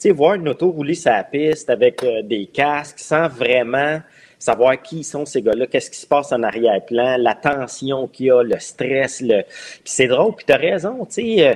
sais, 0.08 0.10
voir 0.10 0.34
une 0.34 0.48
auto 0.48 0.70
rouler 0.70 0.94
sa 0.94 1.22
piste 1.24 1.70
avec 1.70 2.04
des 2.24 2.46
casques 2.46 2.98
sans 2.98 3.28
vraiment 3.28 4.00
savoir 4.40 4.80
qui 4.80 5.04
sont 5.04 5.26
ces 5.26 5.42
gars-là, 5.42 5.66
qu'est-ce 5.66 5.90
qui 5.90 5.98
se 5.98 6.06
passe 6.06 6.32
en 6.32 6.42
arrière-plan, 6.42 7.16
la 7.18 7.34
tension 7.34 8.08
qu'il 8.08 8.26
y 8.26 8.30
a, 8.30 8.42
le 8.42 8.58
stress. 8.58 9.20
Le... 9.20 9.42
Puis 9.42 9.82
c'est 9.84 10.08
drôle, 10.08 10.34
puis 10.34 10.46
tu 10.46 10.52
as 10.52 10.56
raison, 10.56 11.04
tu 11.04 11.14
sais. 11.14 11.48
Euh, 11.48 11.54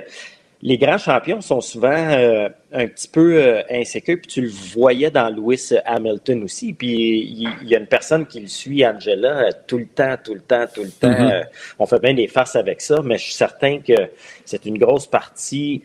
les 0.66 0.78
grands 0.78 0.96
champions 0.96 1.42
sont 1.42 1.60
souvent 1.60 1.92
euh, 1.92 2.48
un 2.72 2.86
petit 2.86 3.08
peu 3.08 3.36
euh, 3.36 3.62
insécures, 3.70 4.16
puis 4.16 4.28
tu 4.28 4.40
le 4.40 4.48
voyais 4.48 5.10
dans 5.10 5.28
Lewis 5.28 5.74
Hamilton 5.84 6.42
aussi. 6.42 6.72
Puis 6.72 6.88
il 6.88 7.68
y, 7.68 7.76
a 7.76 7.78
une 7.78 7.86
personne 7.86 8.24
qui 8.24 8.40
le 8.40 8.46
suit, 8.46 8.86
Angela, 8.86 9.52
tout 9.52 9.76
le 9.76 9.86
temps, 9.86 10.14
tout 10.24 10.32
le 10.32 10.40
temps, 10.40 10.64
tout 10.74 10.82
le 10.82 10.90
temps. 10.90 11.10
Mm-hmm. 11.10 11.46
on 11.78 11.84
fait 11.84 12.00
bien 12.00 12.14
des 12.14 12.28
farces 12.28 12.56
avec 12.56 12.80
ça, 12.80 13.02
mais 13.04 13.18
je 13.18 13.24
suis 13.24 13.34
certain 13.34 13.80
que 13.80 13.92
c'est 14.46 14.64
une 14.64 14.78
grosse 14.78 15.06
partie 15.06 15.82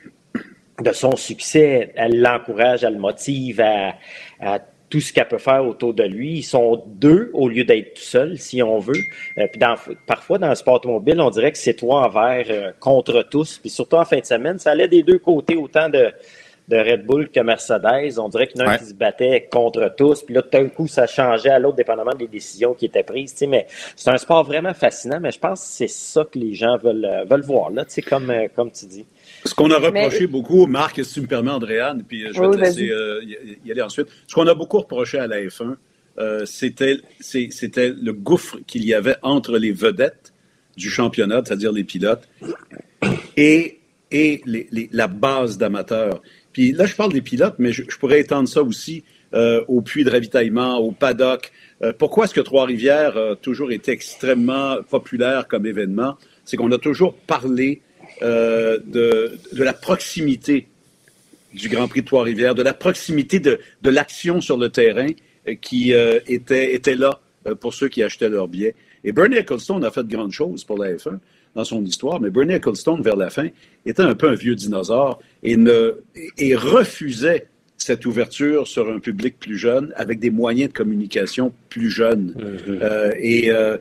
de 0.82 0.92
son 0.92 1.16
succès. 1.16 1.92
Elle 1.96 2.22
l'encourage, 2.22 2.84
elle 2.84 2.94
le 2.94 3.00
motive 3.00 3.62
à, 3.62 3.96
à 4.40 4.60
tout 4.90 5.00
ce 5.00 5.14
qu'elle 5.14 5.28
peut 5.28 5.38
faire 5.38 5.66
autour 5.66 5.94
de 5.94 6.04
lui. 6.04 6.40
Ils 6.40 6.44
sont 6.44 6.84
deux 6.88 7.30
au 7.34 7.48
lieu 7.48 7.64
d'être 7.64 7.94
tout 7.94 8.02
seul, 8.02 8.38
si 8.38 8.62
on 8.64 8.80
veut. 8.80 9.02
Euh, 9.38 9.48
puis 9.48 9.60
dans, 9.60 9.76
parfois, 10.08 10.38
dans 10.38 10.50
le 10.50 10.56
sport 10.56 10.76
automobile, 10.76 11.22
on 11.22 11.30
dirait 11.30 11.52
que 11.52 11.58
c'est 11.58 11.76
toi 11.76 12.06
envers 12.06 12.46
euh, 12.50 12.72
contre 12.80 13.24
tous. 13.30 13.60
Puis 13.60 13.70
surtout 13.70 13.98
en 13.98 14.06
fin 14.06 14.20
de 14.20 14.26
semaine, 14.26 14.58
ça 14.60 14.72
allait 14.72 14.88
des 14.88 15.04
deux 15.04 15.20
côtés, 15.20 15.56
autant 15.56 15.90
de, 15.90 16.12
de 16.68 16.78
Red 16.78 17.06
Bull 17.06 17.30
que 17.30 17.40
Mercedes. 17.40 18.18
On 18.18 18.30
dirait 18.30 18.48
qu'il 18.48 18.62
y 18.62 18.64
en 18.64 18.68
a 18.68 18.72
un 18.74 18.78
qui 18.78 18.86
se 18.86 18.94
battait 18.94 19.48
contre 19.52 19.94
tous. 19.96 20.24
Puis 20.24 20.34
là, 20.34 20.42
tout 20.42 20.50
d'un 20.50 20.68
coup, 20.70 20.88
ça 20.88 21.06
changeait 21.06 21.52
à 21.52 21.60
l'autre, 21.60 21.76
dépendamment 21.76 22.16
des 22.16 22.28
décisions 22.28 22.74
qui 22.74 22.86
étaient 22.86 23.04
prises. 23.04 23.34
Tu 23.34 23.40
sais, 23.40 23.48
mais 23.48 23.68
c'est 23.96 24.10
un 24.10 24.18
sport 24.18 24.44
vraiment 24.44 24.74
fascinant, 24.74 25.20
mais 25.20 25.32
je 25.32 25.40
pense 25.40 25.62
que 25.62 25.68
c'est 25.68 25.88
ça 25.88 26.26
que 26.26 26.40
les 26.40 26.56
gens 26.56 26.78
veulent, 26.78 27.06
euh, 27.06 27.26
veulent 27.26 27.42
voir, 27.42 27.70
là, 27.70 27.86
tu 27.86 27.92
sais, 27.92 28.02
comme, 28.02 28.34
comme 28.56 28.72
tu 28.72 28.88
dis. 28.88 29.06
Ce 29.46 29.54
qu'on 29.54 29.72
a 29.72 29.78
reproché 29.78 30.28
beaucoup, 30.28 30.66
Marc, 30.66 31.04
si 31.04 31.14
tu 31.14 31.22
me 31.22 31.28
permets, 31.28 31.52
Andréane, 31.52 32.04
puis 32.08 32.26
euh, 32.26 32.32
je 32.34 32.42
vais 32.42 32.52
te 32.52 32.58
laisser 32.58 32.90
euh, 32.90 33.22
y 33.66 33.72
aller 33.72 33.82
ensuite. 33.82 34.08
Ce 34.28 34.36
qu'on 34.36 34.48
a 34.48 34.54
beaucoup 34.54 34.80
reproché 34.80 35.18
à 35.18 35.28
la 35.28 35.42
F1, 35.42 35.76
euh, 36.18 36.46
c'était 36.46 36.98
le 37.20 38.12
gouffre 38.12 38.58
qu'il 38.68 38.84
y 38.86 38.94
avait 38.94 39.16
entre 39.22 39.58
les 39.58 39.72
vedettes 39.72 40.34
du 40.76 40.90
championnat, 40.90 41.42
c'est-à-dire 41.46 41.72
les 41.72 41.84
pilotes, 41.84 42.28
et, 43.38 43.80
et 44.12 44.42
les, 44.46 44.90
la 44.92 45.08
base 45.08 45.58
d'amateurs. 45.58 46.22
Puis 46.52 46.72
là, 46.72 46.86
je 46.86 46.96
parle 46.96 47.14
des 47.14 47.22
pilotes, 47.22 47.56
mais 47.60 47.72
je, 47.72 47.84
pourrais 47.98 48.20
étendre 48.20 48.50
ça 48.50 48.62
aussi 48.62 49.04
au 49.68 49.82
puits 49.82 50.04
de 50.04 50.10
ravitaillement, 50.10 50.78
au 50.78 50.92
paddock. 50.92 51.52
pourquoi 52.00 52.26
est-ce 52.26 52.34
que 52.34 52.42
Trois-Rivières 52.42 53.16
a 53.16 53.36
toujours 53.36 53.72
été 53.72 53.92
extrêmement 53.92 54.78
populaire 54.90 55.48
comme 55.48 55.66
événement? 55.66 56.18
C'est 56.46 56.58
qu'on 56.58 56.72
a 56.72 56.80
toujours 56.80 57.14
parlé 57.14 57.82
euh, 58.22 58.80
de, 58.86 59.38
de, 59.54 59.64
la 59.64 59.74
proximité 59.74 60.68
du 61.54 61.70
Grand 61.70 61.88
Prix 61.88 62.02
de 62.02 62.06
Trois-Rivières, 62.06 62.56
de 62.56 62.64
la 62.64 62.74
proximité 62.74 63.40
de, 63.40 63.60
de 63.82 63.90
l'action 63.90 64.42
sur 64.42 64.58
le 64.58 64.70
terrain 64.70 65.08
euh, 65.48 65.56
qui 65.56 65.94
euh, 65.94 66.20
était, 66.28 66.74
était 66.74 66.96
là 66.96 67.20
pour 67.62 67.74
ceux 67.74 67.88
qui 67.88 68.04
achetaient 68.04 68.30
leurs 68.30 68.48
billets. 68.48 68.76
Et 69.04 69.12
Bernie 69.12 69.38
Ecclestone 69.38 69.84
a 69.86 69.92
fait 69.92 70.04
de 70.04 70.14
grandes 70.14 70.34
choses 70.34 70.64
pour 70.64 70.78
la 70.78 70.94
F1 70.94 71.20
dans 71.56 71.64
son 71.64 71.84
histoire, 71.86 72.20
mais 72.20 72.30
Bernie 72.30 72.54
Ecclestone, 72.54 73.02
vers 73.02 73.16
la 73.16 73.30
fin, 73.30 73.48
était 73.86 74.04
un 74.04 74.14
peu 74.14 74.30
un 74.30 74.36
vieux 74.36 74.56
dinosaure 74.56 75.20
et, 75.42 75.56
ne, 75.56 75.96
et 76.38 76.56
refusait 76.56 77.48
cette 77.78 78.06
ouverture 78.06 78.68
sur 78.68 78.90
un 78.90 79.00
public 79.00 79.40
plus 79.40 79.58
jeune 79.58 79.94
avec 79.96 80.20
des 80.20 80.30
moyens 80.30 80.70
de 80.70 80.78
communication 80.78 81.54
plus 81.70 81.90
jeunes. 81.90 82.36
Mm-hmm. 82.38 83.16
et 83.20 83.50
euh, 83.52 83.78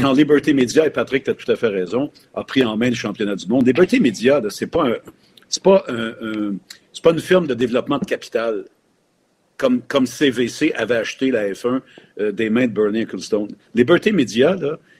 quand 0.00 0.12
Liberté 0.12 0.52
Média, 0.52 0.86
et 0.86 0.90
Patrick, 0.90 1.24
tu 1.24 1.30
as 1.30 1.34
tout 1.34 1.50
à 1.50 1.56
fait 1.56 1.68
raison, 1.68 2.10
a 2.34 2.44
pris 2.44 2.64
en 2.64 2.76
main 2.76 2.90
le 2.90 2.94
championnat 2.94 3.34
du 3.34 3.46
monde, 3.46 3.66
Liberté 3.66 4.00
Média, 4.00 4.40
pas 4.40 4.48
c'est 4.50 4.70
pas 4.70 4.94
c'est 5.48 5.62
pas 7.02 7.10
une 7.10 7.20
firme 7.20 7.46
de 7.46 7.54
développement 7.54 7.98
de 7.98 8.04
capital 8.04 8.64
comme, 9.58 10.06
CVC 10.06 10.72
avait 10.74 10.96
acheté 10.96 11.30
la 11.30 11.50
F1 11.50 11.80
euh, 12.20 12.32
des 12.32 12.48
mains 12.48 12.66
de 12.66 12.72
Bernie 12.72 13.00
Ecclestone. 13.00 13.48
Liberté 13.74 14.12
Média, 14.12 14.56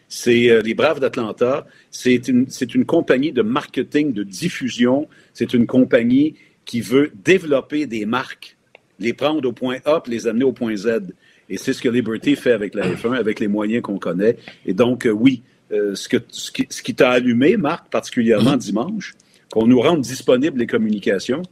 c'est 0.09 0.51
euh, 0.51 0.61
les 0.61 0.75
Braves 0.75 1.01
d'Atlanta, 1.01 1.66
c'est 1.90 2.29
une, 2.29 2.47
une 2.75 2.85
compagnie 2.85 3.33
de 3.33 3.42
marketing, 3.42 4.12
de 4.12 4.25
diffusion, 4.25 5.09
c'est 5.33 5.55
une 5.55 5.66
compagnie 5.66 6.35
qui 6.64 6.81
veut 6.81 7.12
développer 7.25 7.87
des 7.87 8.05
marques, 8.05 8.57
les 8.99 9.12
prendre 9.12 9.49
au 9.49 9.53
point 9.53 9.79
A, 9.85 10.01
puis 10.01 10.12
les 10.12 10.27
amener 10.27 10.44
au 10.44 10.53
point 10.53 10.77
Z. 10.77 11.12
Et 11.51 11.57
c'est 11.57 11.73
ce 11.73 11.81
que 11.81 11.89
Liberty 11.89 12.37
fait 12.37 12.53
avec 12.53 12.75
la 12.75 12.89
F1, 12.89 13.15
avec 13.15 13.41
les 13.41 13.49
moyens 13.49 13.83
qu'on 13.83 13.99
connaît. 13.99 14.37
Et 14.67 14.75
donc, 14.75 15.07
euh, 15.07 15.11
oui, 15.11 15.43
euh, 15.73 15.95
ce, 15.95 16.09
que, 16.09 16.19
ce 16.31 16.83
qui, 16.83 16.95
t'a 16.95 17.11
allumé, 17.11 17.57
Marc, 17.57 17.89
particulièrement 17.91 18.57
mm-hmm. 18.57 18.59
dimanche, 18.59 19.15
qu'on 19.51 19.67
nous 19.67 19.81
rende 19.81 20.01
disponibles 20.01 20.59
les 20.59 20.67
communications. 20.67 21.43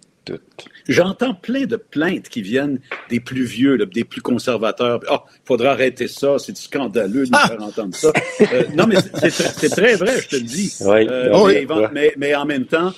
J'entends 0.88 1.34
plein 1.34 1.66
de 1.66 1.76
plaintes 1.76 2.28
qui 2.28 2.42
viennent 2.42 2.80
des 3.10 3.20
plus 3.20 3.44
vieux, 3.44 3.78
des 3.78 4.02
plus 4.02 4.20
conservateurs. 4.20 5.00
Ah, 5.08 5.24
il 5.28 5.46
faudra 5.46 5.70
arrêter 5.70 6.08
ça, 6.08 6.36
c'est 6.38 6.56
scandaleux 6.56 7.26
de 7.26 7.30
nous 7.30 7.38
ah! 7.40 7.48
faire 7.48 7.62
entendre 7.62 7.94
ça. 7.94 8.12
Euh, 8.40 8.64
non, 8.74 8.88
mais 8.88 8.96
c'est 9.30 9.68
très 9.68 9.94
vrai, 9.94 10.20
je 10.20 10.28
te 10.28 10.36
le 10.36 10.42
dis. 10.42 10.76
mais, 11.92 12.12
mais, 12.16 12.34
en 12.34 12.44
même 12.44 12.66
temps, 12.66 12.92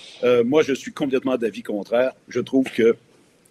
moi, 0.47 0.63
je 0.63 0.73
suis 0.73 0.93
complètement 0.93 1.37
d'avis 1.37 1.63
contraire. 1.63 2.13
Je 2.29 2.41
trouve 2.41 2.65
que 2.65 2.97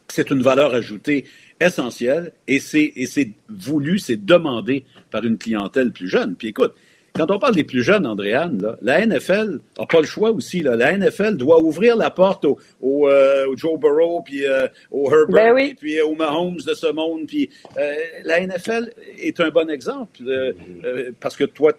c'est 0.07 0.31
une 0.31 0.41
valeur 0.41 0.73
ajoutée 0.73 1.25
essentiel 1.59 2.31
et 2.47 2.59
c'est, 2.59 2.93
et 2.95 3.05
c'est 3.05 3.31
voulu, 3.49 3.99
c'est 3.99 4.23
demandé 4.23 4.85
par 5.11 5.23
une 5.23 5.37
clientèle 5.37 5.91
plus 5.91 6.07
jeune. 6.07 6.35
Puis 6.35 6.49
écoute, 6.49 6.73
quand 7.17 7.31
on 7.31 7.39
parle 7.39 7.55
des 7.55 7.63
plus 7.63 7.81
jeunes, 7.81 8.05
Andréane, 8.05 8.77
la 8.81 9.03
NFL 9.03 9.59
n'a 9.79 9.85
pas 9.87 10.01
le 10.01 10.05
choix 10.05 10.29
aussi. 10.29 10.59
Là. 10.59 10.75
La 10.75 10.95
NFL 10.95 11.35
doit 11.35 11.63
ouvrir 11.63 11.95
la 11.95 12.11
porte 12.11 12.45
au, 12.45 12.59
au, 12.79 13.07
euh, 13.07 13.55
Joe 13.55 13.79
Burrow, 13.79 14.21
puis 14.23 14.45
euh, 14.45 14.67
au 14.91 15.11
Herbert, 15.11 15.55
ben 15.55 15.75
puis 15.75 15.99
au 16.01 16.13
Mahomes 16.13 16.57
de 16.57 16.75
ce 16.75 16.91
monde. 16.91 17.25
Puis 17.25 17.49
euh, 17.77 17.93
la 18.23 18.45
NFL 18.45 18.91
est 19.19 19.39
un 19.39 19.49
bon 19.49 19.67
exemple 19.69 20.19
parce 21.19 21.35
que 21.35 21.45
toi, 21.45 21.73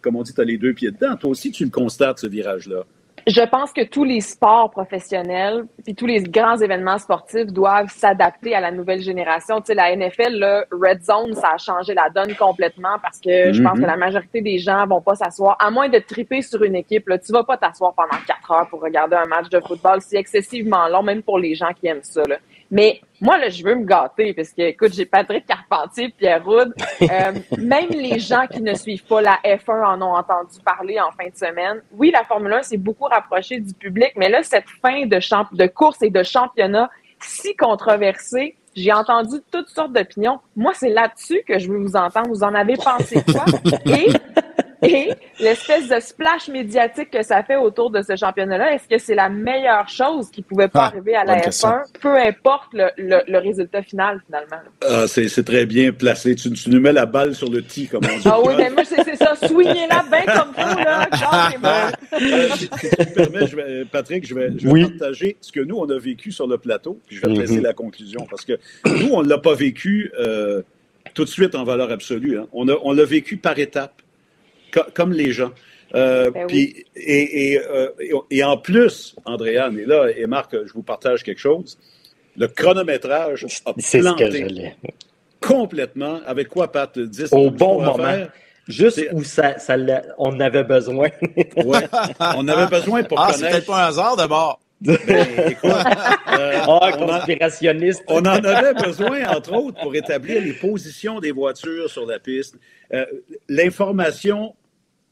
comme 0.00 0.16
on 0.16 0.22
dit, 0.22 0.34
tu 0.34 0.40
as 0.40 0.44
les 0.44 0.58
deux 0.58 0.72
pieds 0.72 0.90
dedans. 0.90 1.16
Toi 1.16 1.30
aussi, 1.30 1.52
tu 1.52 1.64
le 1.64 1.70
constates, 1.70 2.18
ce 2.18 2.26
virage-là. 2.26 2.84
Je 3.26 3.42
pense 3.42 3.72
que 3.72 3.84
tous 3.84 4.04
les 4.04 4.20
sports 4.20 4.70
professionnels 4.70 5.64
puis 5.84 5.94
tous 5.94 6.06
les 6.06 6.22
grands 6.22 6.56
événements 6.56 6.98
sportifs 6.98 7.46
doivent 7.46 7.90
s'adapter 7.90 8.54
à 8.54 8.60
la 8.60 8.72
nouvelle 8.72 9.00
génération. 9.00 9.60
Tu 9.60 9.66
sais, 9.66 9.74
la 9.74 9.94
NFL, 9.94 10.38
le 10.38 10.64
Red 10.72 11.02
Zone, 11.04 11.34
ça 11.34 11.50
a 11.54 11.58
changé 11.58 11.94
la 11.94 12.10
donne 12.10 12.34
complètement 12.34 12.98
parce 13.00 13.20
que 13.20 13.52
je 13.52 13.62
pense 13.62 13.78
que 13.78 13.84
mm-hmm. 13.84 13.86
la 13.86 13.96
majorité 13.96 14.42
des 14.42 14.58
gens 14.58 14.86
vont 14.86 15.00
pas 15.00 15.14
s'asseoir, 15.14 15.56
à 15.60 15.70
moins 15.70 15.88
de 15.88 15.98
triper 15.98 16.42
sur 16.42 16.62
une 16.64 16.74
équipe. 16.74 17.08
Là, 17.08 17.18
tu 17.18 17.32
vas 17.32 17.44
pas 17.44 17.56
t'asseoir 17.56 17.94
pendant 17.94 18.20
quatre 18.26 18.50
heures 18.50 18.68
pour 18.68 18.80
regarder 18.80 19.16
un 19.16 19.26
match 19.26 19.48
de 19.48 19.60
football. 19.60 20.00
C'est 20.00 20.16
excessivement 20.16 20.88
long, 20.88 21.02
même 21.02 21.22
pour 21.22 21.38
les 21.38 21.54
gens 21.54 21.72
qui 21.78 21.86
aiment 21.86 22.02
ça. 22.02 22.22
Là. 22.28 22.38
Mais 22.72 23.02
moi, 23.20 23.36
là, 23.36 23.50
je 23.50 23.62
veux 23.62 23.74
me 23.74 23.84
gâter 23.84 24.32
parce 24.32 24.48
que, 24.48 24.62
écoute, 24.62 24.94
j'ai 24.94 25.04
Patrick 25.04 25.44
Carpentier, 25.46 26.08
Pierre 26.16 26.42
Roud. 26.42 26.72
Euh, 27.02 27.32
même 27.58 27.90
les 27.90 28.18
gens 28.18 28.46
qui 28.50 28.62
ne 28.62 28.72
suivent 28.72 29.04
pas 29.04 29.20
la 29.20 29.38
F1 29.44 29.84
en 29.84 30.00
ont 30.00 30.16
entendu 30.16 30.58
parler 30.64 30.98
en 30.98 31.10
fin 31.10 31.28
de 31.28 31.36
semaine. 31.36 31.82
Oui, 31.92 32.10
la 32.10 32.24
Formule 32.24 32.54
1 32.54 32.62
s'est 32.62 32.78
beaucoup 32.78 33.04
rapprochée 33.04 33.60
du 33.60 33.74
public, 33.74 34.12
mais 34.16 34.30
là, 34.30 34.42
cette 34.42 34.64
fin 34.80 35.04
de, 35.04 35.20
champ 35.20 35.46
de 35.52 35.66
course 35.66 36.00
et 36.00 36.08
de 36.08 36.22
championnat 36.22 36.88
si 37.20 37.54
controversée, 37.54 38.56
j'ai 38.74 38.92
entendu 38.92 39.36
toutes 39.50 39.68
sortes 39.68 39.92
d'opinions. 39.92 40.40
Moi, 40.56 40.72
c'est 40.74 40.88
là-dessus 40.88 41.42
que 41.46 41.58
je 41.58 41.70
veux 41.70 41.78
vous 41.78 41.94
entendre. 41.94 42.28
Vous 42.28 42.42
en 42.42 42.54
avez 42.54 42.76
pensé 42.76 43.22
quoi? 43.30 43.44
Et 43.86 44.08
Et 44.82 45.10
l'espèce 45.40 45.88
de 45.88 46.00
splash 46.00 46.48
médiatique 46.48 47.10
que 47.10 47.22
ça 47.22 47.42
fait 47.42 47.56
autour 47.56 47.90
de 47.90 48.02
ce 48.02 48.16
championnat-là, 48.16 48.74
est-ce 48.74 48.88
que 48.88 48.98
c'est 48.98 49.14
la 49.14 49.28
meilleure 49.28 49.88
chose 49.88 50.30
qui 50.30 50.42
pouvait 50.42 50.68
pas 50.68 50.84
Ah, 50.84 50.86
arriver 50.86 51.14
à 51.14 51.24
la 51.24 51.34
bonne 51.34 51.42
question. 51.44 51.68
F1, 51.68 51.82
peu 52.00 52.16
importe 52.16 52.72
le, 52.74 52.88
le- 52.98 53.22
le 53.28 53.38
résultat 53.38 53.82
final, 53.82 54.20
finalement? 54.26 54.56
Ah, 54.88 55.04
c'est 55.06 55.44
très 55.44 55.66
bien 55.66 55.92
placé. 55.92 56.34
Tu, 56.34 56.50
tu 56.52 56.70
nous 56.70 56.80
mets 56.80 56.92
la 56.92 57.06
balle 57.06 57.34
sur 57.34 57.50
le 57.50 57.62
tee, 57.62 57.86
comme 57.88 58.02
on 58.04 58.16
dit. 58.18 58.22
Ah 58.24 58.40
oui, 58.44 58.54
mais 58.58 58.70
moi, 58.70 58.82
c'est 58.84 59.16
ça. 59.16 59.34
Swingez-la 59.46 60.04
bien 60.10 60.24
comme 60.34 60.54
faut, 60.54 60.78
là. 60.78 61.08
Euh, 62.12 62.48
si, 62.56 62.68
si 62.68 62.68
tu 62.68 63.00
me 63.00 63.14
permets, 63.14 63.46
je 63.46 63.56
vais- 63.56 63.84
Patrick, 63.84 64.26
je 64.26 64.34
vais, 64.34 64.50
je 64.56 64.66
vais 64.66 64.72
Oui. 64.72 64.84
partager 64.98 65.36
ce 65.40 65.50
que 65.50 65.60
nous, 65.60 65.76
on 65.76 65.88
a 65.88 65.98
vécu 65.98 66.30
sur 66.30 66.46
le 66.46 66.58
plateau, 66.58 66.98
puis 67.06 67.16
je 67.16 67.20
vais 67.22 67.28
te 67.28 67.32
Mhm. 67.32 67.40
laisser 67.40 67.60
la 67.60 67.72
conclusion, 67.72 68.26
parce 68.28 68.44
que 68.44 68.52
nous, 68.86 69.10
on 69.12 69.22
ne 69.22 69.28
l'a 69.28 69.38
pas 69.38 69.54
vécu 69.54 70.12
euh, 70.20 70.62
tout 71.14 71.24
de 71.24 71.28
suite 71.28 71.54
en 71.54 71.64
valeur 71.64 71.90
absolue. 71.90 72.38
hein. 72.38 72.46
On 72.52 72.68
a- 72.68 72.76
on 72.82 72.92
l'a 72.92 73.04
vécu 73.04 73.36
par 73.38 73.58
étapes, 73.58 74.02
co- 74.72 74.90
comme 74.94 75.12
les 75.12 75.32
gens. 75.32 75.52
Euh, 75.94 76.30
Ben 76.30 76.46
puis, 76.46 76.84
et, 76.96 77.52
et, 77.52 77.58
euh, 77.60 77.88
et- 78.00 78.12
et 78.38 78.44
en 78.44 78.56
plus, 78.56 79.14
Andréane, 79.26 79.78
et 79.78 79.84
là, 79.84 80.06
et 80.16 80.26
Marc, 80.26 80.54
je 80.66 80.72
vous 80.72 80.82
partage 80.82 81.22
quelque 81.22 81.38
chose, 81.40 81.78
le 82.36 82.48
chronométrage 82.48 83.44
a 83.66 83.72
C'est 83.78 83.98
ce 84.00 84.08
que 84.08 84.14
planté 84.16 84.30
je 84.48 84.54
l'ai. 84.54 84.74
complètement. 85.40 86.20
Avec 86.26 86.48
quoi, 86.48 86.70
Pat? 86.72 86.98
10 86.98 87.32
Au 87.32 87.36
minutes 87.38 87.54
bon 87.58 87.82
moment. 87.82 87.96
faire? 88.04 88.30
Juste 88.68 89.04
où 89.12 89.22
ça, 89.24 89.58
ça 89.58 89.76
on 90.18 90.38
avait 90.40 90.64
besoin. 90.64 91.08
Ouais. 91.56 91.80
On 92.36 92.46
avait 92.48 92.68
besoin 92.70 93.02
pour 93.02 93.20
Ah, 93.20 93.32
connaître... 93.32 93.66
pas 93.66 93.84
un 93.84 93.88
hasard 93.88 94.16
d'abord. 94.16 94.60
Ben, 94.80 94.96
écoute, 95.48 95.64
euh, 95.70 95.76
Ah, 96.28 96.64
on, 96.68 96.72
en, 96.78 96.92
conspirationniste. 96.92 98.02
on 98.08 98.20
en 98.20 98.26
avait 98.44 98.72
besoin, 98.74 99.24
entre 99.28 99.52
autres, 99.52 99.80
pour 99.80 99.94
établir 99.94 100.40
les 100.40 100.52
positions 100.54 101.20
des 101.20 101.32
voitures 101.32 101.90
sur 101.90 102.06
la 102.06 102.18
piste. 102.18 102.56
Euh, 102.94 103.04
L'information 103.48 104.54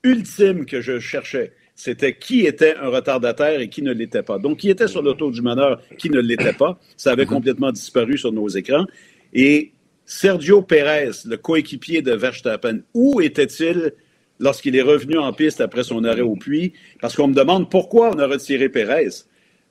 ultime 0.02 0.64
que 0.64 0.80
je 0.80 0.98
cherchais, 0.98 1.52
c'était 1.74 2.14
qui 2.14 2.46
était 2.46 2.76
un 2.76 2.88
retardataire 2.88 3.60
et 3.60 3.68
qui 3.68 3.82
ne 3.82 3.92
l'était 3.92 4.22
pas. 4.22 4.38
Donc, 4.38 4.58
qui 4.58 4.70
était 4.70 4.88
sur 4.88 5.02
l'auto 5.02 5.30
du 5.30 5.40
meneur, 5.40 5.80
qui 5.98 6.10
ne 6.10 6.20
l'était 6.20 6.52
pas. 6.52 6.78
Ça 6.96 7.12
avait 7.12 7.26
complètement 7.26 7.72
disparu 7.72 8.18
sur 8.18 8.32
nos 8.32 8.48
écrans. 8.48 8.86
Et 9.32 9.72
Sergio 10.04 10.60
Pérez, 10.60 11.10
le 11.24 11.36
coéquipier 11.36 12.02
de 12.02 12.12
Verstappen, 12.12 12.80
où 12.92 13.20
était-il 13.20 13.92
lorsqu'il 14.38 14.76
est 14.76 14.82
revenu 14.82 15.18
en 15.18 15.32
piste 15.32 15.60
après 15.60 15.84
son 15.84 16.04
arrêt 16.04 16.20
au 16.20 16.36
puits? 16.36 16.72
Parce 17.00 17.16
qu'on 17.16 17.28
me 17.28 17.34
demande 17.34 17.70
pourquoi 17.70 18.10
on 18.10 18.18
a 18.18 18.26
retiré 18.26 18.68
Pérez. 18.68 19.08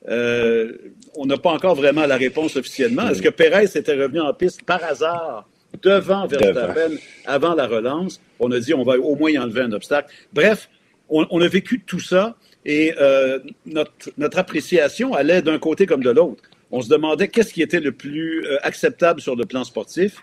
Euh, 0.08 0.72
on 1.14 1.26
n'a 1.26 1.36
pas 1.36 1.52
encore 1.52 1.74
vraiment 1.74 2.06
la 2.06 2.16
réponse 2.16 2.56
officiellement. 2.56 3.08
Est-ce 3.08 3.22
que 3.22 3.28
Pérez 3.28 3.64
était 3.74 3.94
revenu 3.94 4.20
en 4.20 4.32
piste 4.32 4.62
par 4.64 4.82
hasard? 4.82 5.48
Devant 5.82 6.26
Verstappen 6.26 6.96
avant 7.26 7.54
la 7.54 7.66
relance? 7.66 8.20
On 8.38 8.50
a 8.52 8.60
dit 8.60 8.74
on 8.74 8.84
va 8.84 8.98
au 8.98 9.16
moins 9.16 9.30
y 9.30 9.38
enlever 9.38 9.62
un 9.62 9.72
obstacle. 9.72 10.12
Bref, 10.32 10.68
on, 11.08 11.26
on 11.30 11.40
a 11.40 11.48
vécu 11.48 11.80
tout 11.80 12.00
ça 12.00 12.36
et 12.64 12.94
euh, 13.00 13.38
notre, 13.66 14.10
notre 14.18 14.38
appréciation 14.38 15.14
allait 15.14 15.42
d'un 15.42 15.58
côté 15.58 15.86
comme 15.86 16.02
de 16.02 16.10
l'autre. 16.10 16.42
On 16.70 16.82
se 16.82 16.88
demandait 16.88 17.28
qu'est-ce 17.28 17.52
qui 17.52 17.62
était 17.62 17.80
le 17.80 17.92
plus 17.92 18.46
euh, 18.46 18.58
acceptable 18.62 19.20
sur 19.20 19.34
le 19.34 19.44
plan 19.44 19.64
sportif, 19.64 20.22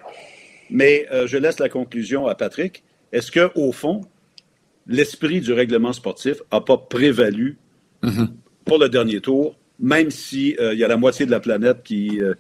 mais 0.70 1.08
euh, 1.12 1.28
je 1.28 1.38
laisse 1.38 1.60
la 1.60 1.70
conclusion 1.70 2.28
à 2.28 2.36
Patrick. 2.36 2.84
Est-ce 3.12 3.32
que 3.32 3.52
au 3.56 3.72
fond, 3.72 4.02
l'esprit 4.88 5.42
du 5.42 5.54
règlement 5.54 5.94
sportif 5.94 6.38
n'a 6.52 6.62
pas 6.62 6.78
prévalu 6.78 7.58
pour 8.64 8.78
le 8.78 8.88
dernier 8.88 9.20
tour, 9.20 9.58
même 9.80 10.10
si 10.12 10.56
euh, 10.60 10.74
y 10.74 10.84
a 10.84 10.88
la 10.88 10.98
moitié 10.98 11.26
de 11.26 11.32
la 11.32 11.40
planète 11.40 11.84
qui, 11.84 12.20
euh, 12.22 12.34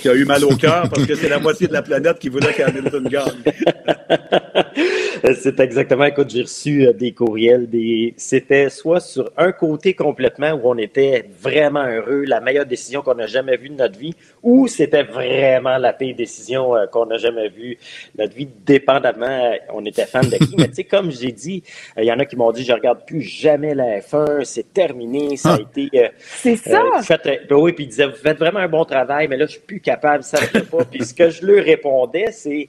qui 0.00 0.08
a 0.08 0.14
eu 0.14 0.24
mal 0.24 0.44
au 0.44 0.54
cœur 0.56 0.88
parce 0.90 1.06
que 1.06 1.14
c'est 1.14 1.28
la 1.28 1.38
moitié 1.38 1.66
de 1.66 1.72
la 1.72 1.82
planète 1.82 2.18
qui 2.18 2.28
voulait 2.28 2.52
qu'Hamilton 2.52 3.08
gagne. 3.08 3.42
C'est 5.40 5.58
exactement, 5.60 6.04
écoute, 6.04 6.28
j'ai 6.28 6.42
reçu 6.42 6.86
euh, 6.86 6.92
des 6.92 7.12
courriels, 7.12 7.68
des... 7.68 8.12
c'était 8.18 8.68
soit 8.68 9.00
sur 9.00 9.30
un 9.38 9.52
côté 9.52 9.94
complètement 9.94 10.52
où 10.52 10.60
on 10.64 10.76
était 10.76 11.24
vraiment 11.40 11.86
heureux, 11.86 12.24
la 12.24 12.40
meilleure 12.40 12.66
décision 12.66 13.00
qu'on 13.00 13.18
a 13.18 13.26
jamais 13.26 13.56
vue 13.56 13.70
de 13.70 13.76
notre 13.76 13.98
vie, 13.98 14.14
ou 14.42 14.68
c'était 14.68 15.02
vraiment 15.02 15.78
la 15.78 15.94
pire 15.94 16.14
décision 16.14 16.76
euh, 16.76 16.86
qu'on 16.86 17.10
a 17.10 17.16
jamais 17.16 17.48
vue 17.48 17.78
de 18.14 18.22
notre 18.22 18.34
vie, 18.34 18.48
dépendamment, 18.66 19.24
euh, 19.26 19.56
on 19.72 19.82
était 19.86 20.04
fan 20.04 20.28
de 20.28 20.36
qui. 20.36 20.56
Mais 20.58 20.68
tu 20.68 20.74
sais, 20.74 20.84
comme 20.84 21.10
j'ai 21.10 21.32
dit, 21.32 21.62
il 21.96 22.04
y 22.04 22.12
en 22.12 22.18
a 22.18 22.26
qui 22.26 22.36
m'ont 22.36 22.52
dit, 22.52 22.62
je 22.62 22.72
regarde 22.74 23.06
plus 23.06 23.22
jamais 23.22 23.74
la 23.74 24.00
F1, 24.00 24.44
c'est 24.44 24.74
terminé, 24.74 25.38
ça 25.38 25.54
a 25.54 25.60
été... 25.60 25.88
euh, 26.02 26.08
C'est 26.18 26.56
ça. 26.56 26.82
euh, 26.82 26.98
vous 26.98 27.02
faites, 27.02 27.48
ben 27.48 27.56
oui, 27.56 27.72
puis 27.72 27.84
il 27.84 27.88
disait, 27.88 28.06
vous 28.06 28.16
faites 28.16 28.38
vraiment 28.38 28.60
un 28.60 28.68
bon 28.68 28.84
travail, 28.84 29.26
mais 29.28 29.38
là, 29.38 29.46
je 29.46 29.52
suis 29.52 29.60
plus 29.60 29.80
capable, 29.80 30.22
ça 30.22 30.38
ne 30.38 30.46
fait 30.46 30.68
pas. 30.68 30.84
puis 30.90 31.02
ce 31.02 31.14
que 31.14 31.30
je 31.30 31.46
lui 31.46 31.60
répondais, 31.60 32.30
c'est, 32.30 32.68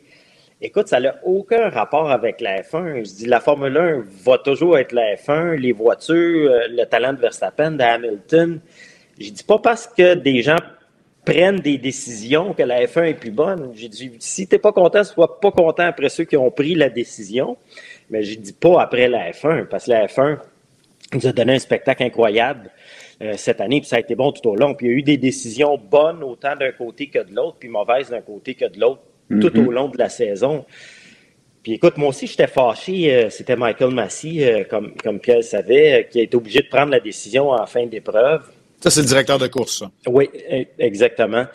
écoute, 0.62 0.88
ça 0.88 1.00
n'a 1.00 1.16
aucun 1.24 1.70
rapport 1.70 2.10
avec 2.10 2.42
la 2.42 2.62
F1. 2.62 3.06
Je 3.06 3.16
dis, 3.16 3.26
la 3.26 3.40
Formule 3.40 3.78
1 3.78 4.04
va 4.24 4.38
toujours 4.38 4.78
être 4.78 4.92
la 4.92 5.16
F1, 5.16 5.56
les 5.56 5.72
voitures, 5.72 6.52
euh, 6.52 6.68
le 6.70 6.86
talent 6.86 7.14
de 7.14 7.20
Verstappen, 7.20 7.72
de 7.72 7.84
Hamilton. 7.84 8.60
Je 9.20 9.30
dis 9.30 9.44
pas 9.44 9.60
parce 9.60 9.88
que 9.88 10.16
des 10.16 10.42
gens 10.42 10.58
prennent 11.26 11.60
des 11.60 11.78
décisions 11.78 12.54
que 12.54 12.64
la 12.64 12.86
F1 12.86 13.06
est 13.06 13.14
plus 13.16 13.32
bonne. 13.32 13.72
J'ai 13.74 13.90
dit, 13.90 14.12
si 14.20 14.48
t'es 14.48 14.60
pas 14.60 14.72
content, 14.72 15.04
sois 15.04 15.40
pas 15.40 15.52
content 15.52 15.84
après 15.84 16.10
ceux 16.10 16.24
qui 16.24 16.38
ont 16.38 16.52
pris 16.52 16.76
la 16.76 16.90
décision. 16.90 17.58
Mais 18.10 18.24
je 18.24 18.38
dis 18.38 18.54
pas 18.54 18.82
après 18.82 19.08
la 19.08 19.32
F1, 19.32 19.66
parce 19.66 19.86
que 19.86 19.92
la 19.92 20.06
F1 20.06 20.38
nous 21.14 21.28
a 21.28 21.32
donné 21.32 21.56
un 21.56 21.60
spectacle 21.60 22.04
incroyable 22.04 22.70
euh, 23.22 23.34
cette 23.38 23.62
année, 23.62 23.80
puis 23.80 23.90
ça 23.90 23.96
a 23.96 24.00
été 24.00 24.16
bon 24.16 24.32
tout 24.32 24.48
au 24.50 24.56
long. 24.56 24.76
Puis 24.76 24.88
il 24.88 24.92
y 24.92 24.94
a 24.94 24.98
eu 24.98 25.04
des 25.04 25.18
décisions 25.18 25.78
bonnes 25.78 26.24
autant 26.24 26.56
d'un 26.56 26.72
côté 26.72 27.08
que 27.08 27.20
de 27.20 27.34
l'autre, 27.34 27.58
puis 27.60 27.70
mauvaises 27.70 28.10
d'un 28.10 28.22
côté 28.22 28.54
que 28.54 28.66
de 28.66 28.80
l'autre 28.80 29.02
tout 29.30 29.60
au 29.60 29.72
long 29.72 29.90
de 29.90 29.98
la 29.98 30.10
saison. 30.10 30.66
Puis 31.64 31.74
écoute, 31.74 31.98
moi 31.98 32.10
aussi, 32.10 32.28
j'étais 32.28 32.48
fâché. 32.48 33.14
euh, 33.14 33.30
C'était 33.30 33.56
Michael 33.56 33.92
Massey, 33.92 34.38
euh, 34.44 34.64
comme, 34.66 34.94
comme 35.04 35.20
Pierre 35.20 35.38
le 35.38 35.42
savait, 35.42 35.94
euh, 35.94 36.04
qui 36.04 36.20
a 36.20 36.24
été 36.24 36.38
obligé 36.38 36.60
de 36.62 36.68
prendre 36.68 36.92
la 36.92 37.00
décision 37.00 37.50
en 37.50 37.66
fin 37.66 37.86
d'épreuve. 37.88 38.44
Ça, 38.82 38.92
c'est 38.92 39.02
le 39.02 39.08
directeur 39.08 39.40
de 39.40 39.48
course, 39.48 39.80
ça. 39.80 39.92
Oui, 40.08 40.30
e- 40.52 40.66
exactement. 40.78 41.46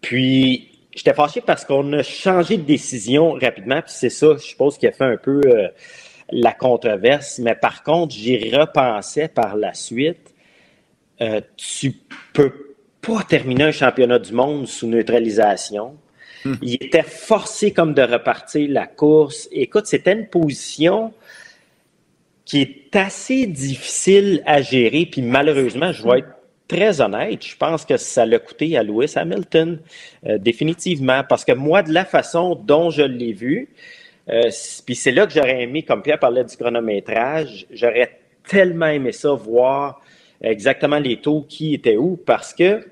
Puis, 0.00 0.68
j'étais 0.94 1.14
fâché 1.14 1.40
parce 1.40 1.64
qu'on 1.64 1.92
a 1.94 2.02
changé 2.04 2.58
de 2.58 2.62
décision 2.62 3.32
rapidement, 3.32 3.82
puis 3.82 3.92
c'est 3.92 4.08
ça, 4.10 4.34
je 4.34 4.42
suppose, 4.44 4.78
qui 4.78 4.86
a 4.86 4.92
fait 4.92 5.04
un 5.04 5.16
peu 5.16 5.40
euh, 5.46 5.66
la 6.30 6.52
controverse. 6.52 7.40
Mais 7.40 7.56
par 7.56 7.82
contre, 7.82 8.14
j'y 8.14 8.54
repensais 8.54 9.26
par 9.26 9.56
la 9.56 9.74
suite. 9.74 10.32
Euh, 11.20 11.40
tu 11.56 11.92
peux 12.32 12.52
pas 13.02 13.24
terminer 13.28 13.64
un 13.64 13.72
championnat 13.72 14.20
du 14.20 14.32
monde 14.32 14.68
sous 14.68 14.86
neutralisation. 14.86 15.96
Il 16.62 16.74
était 16.74 17.02
forcé 17.02 17.72
comme 17.72 17.94
de 17.94 18.02
repartir 18.02 18.68
la 18.70 18.86
course. 18.86 19.48
Écoute, 19.52 19.86
c'était 19.86 20.12
une 20.12 20.26
position 20.26 21.12
qui 22.44 22.62
est 22.62 22.96
assez 22.96 23.46
difficile 23.46 24.42
à 24.46 24.60
gérer. 24.60 25.06
Puis 25.06 25.22
malheureusement, 25.22 25.92
je 25.92 26.02
vais 26.02 26.18
être 26.20 26.28
très 26.70 27.00
honnête, 27.00 27.44
je 27.44 27.56
pense 27.56 27.84
que 27.84 27.96
ça 27.96 28.24
l'a 28.24 28.38
coûté 28.38 28.76
à 28.76 28.84
Lewis 28.84 29.12
Hamilton, 29.16 29.80
euh, 30.26 30.38
définitivement, 30.38 31.22
parce 31.28 31.44
que 31.44 31.52
moi, 31.52 31.82
de 31.82 31.92
la 31.92 32.04
façon 32.04 32.54
dont 32.54 32.90
je 32.90 33.02
l'ai 33.02 33.32
vu, 33.32 33.68
euh, 34.28 34.50
puis 34.86 34.94
c'est 34.94 35.10
là 35.10 35.26
que 35.26 35.32
j'aurais 35.32 35.62
aimé, 35.62 35.82
comme 35.82 36.02
Pierre 36.02 36.20
parlait 36.20 36.44
du 36.44 36.56
chronométrage, 36.56 37.66
j'aurais 37.72 38.20
tellement 38.46 38.86
aimé 38.86 39.10
ça, 39.10 39.32
voir 39.32 40.00
exactement 40.40 41.00
les 41.00 41.20
taux 41.20 41.44
qui 41.48 41.74
étaient 41.74 41.96
où, 41.96 42.16
parce 42.16 42.54
que 42.54 42.86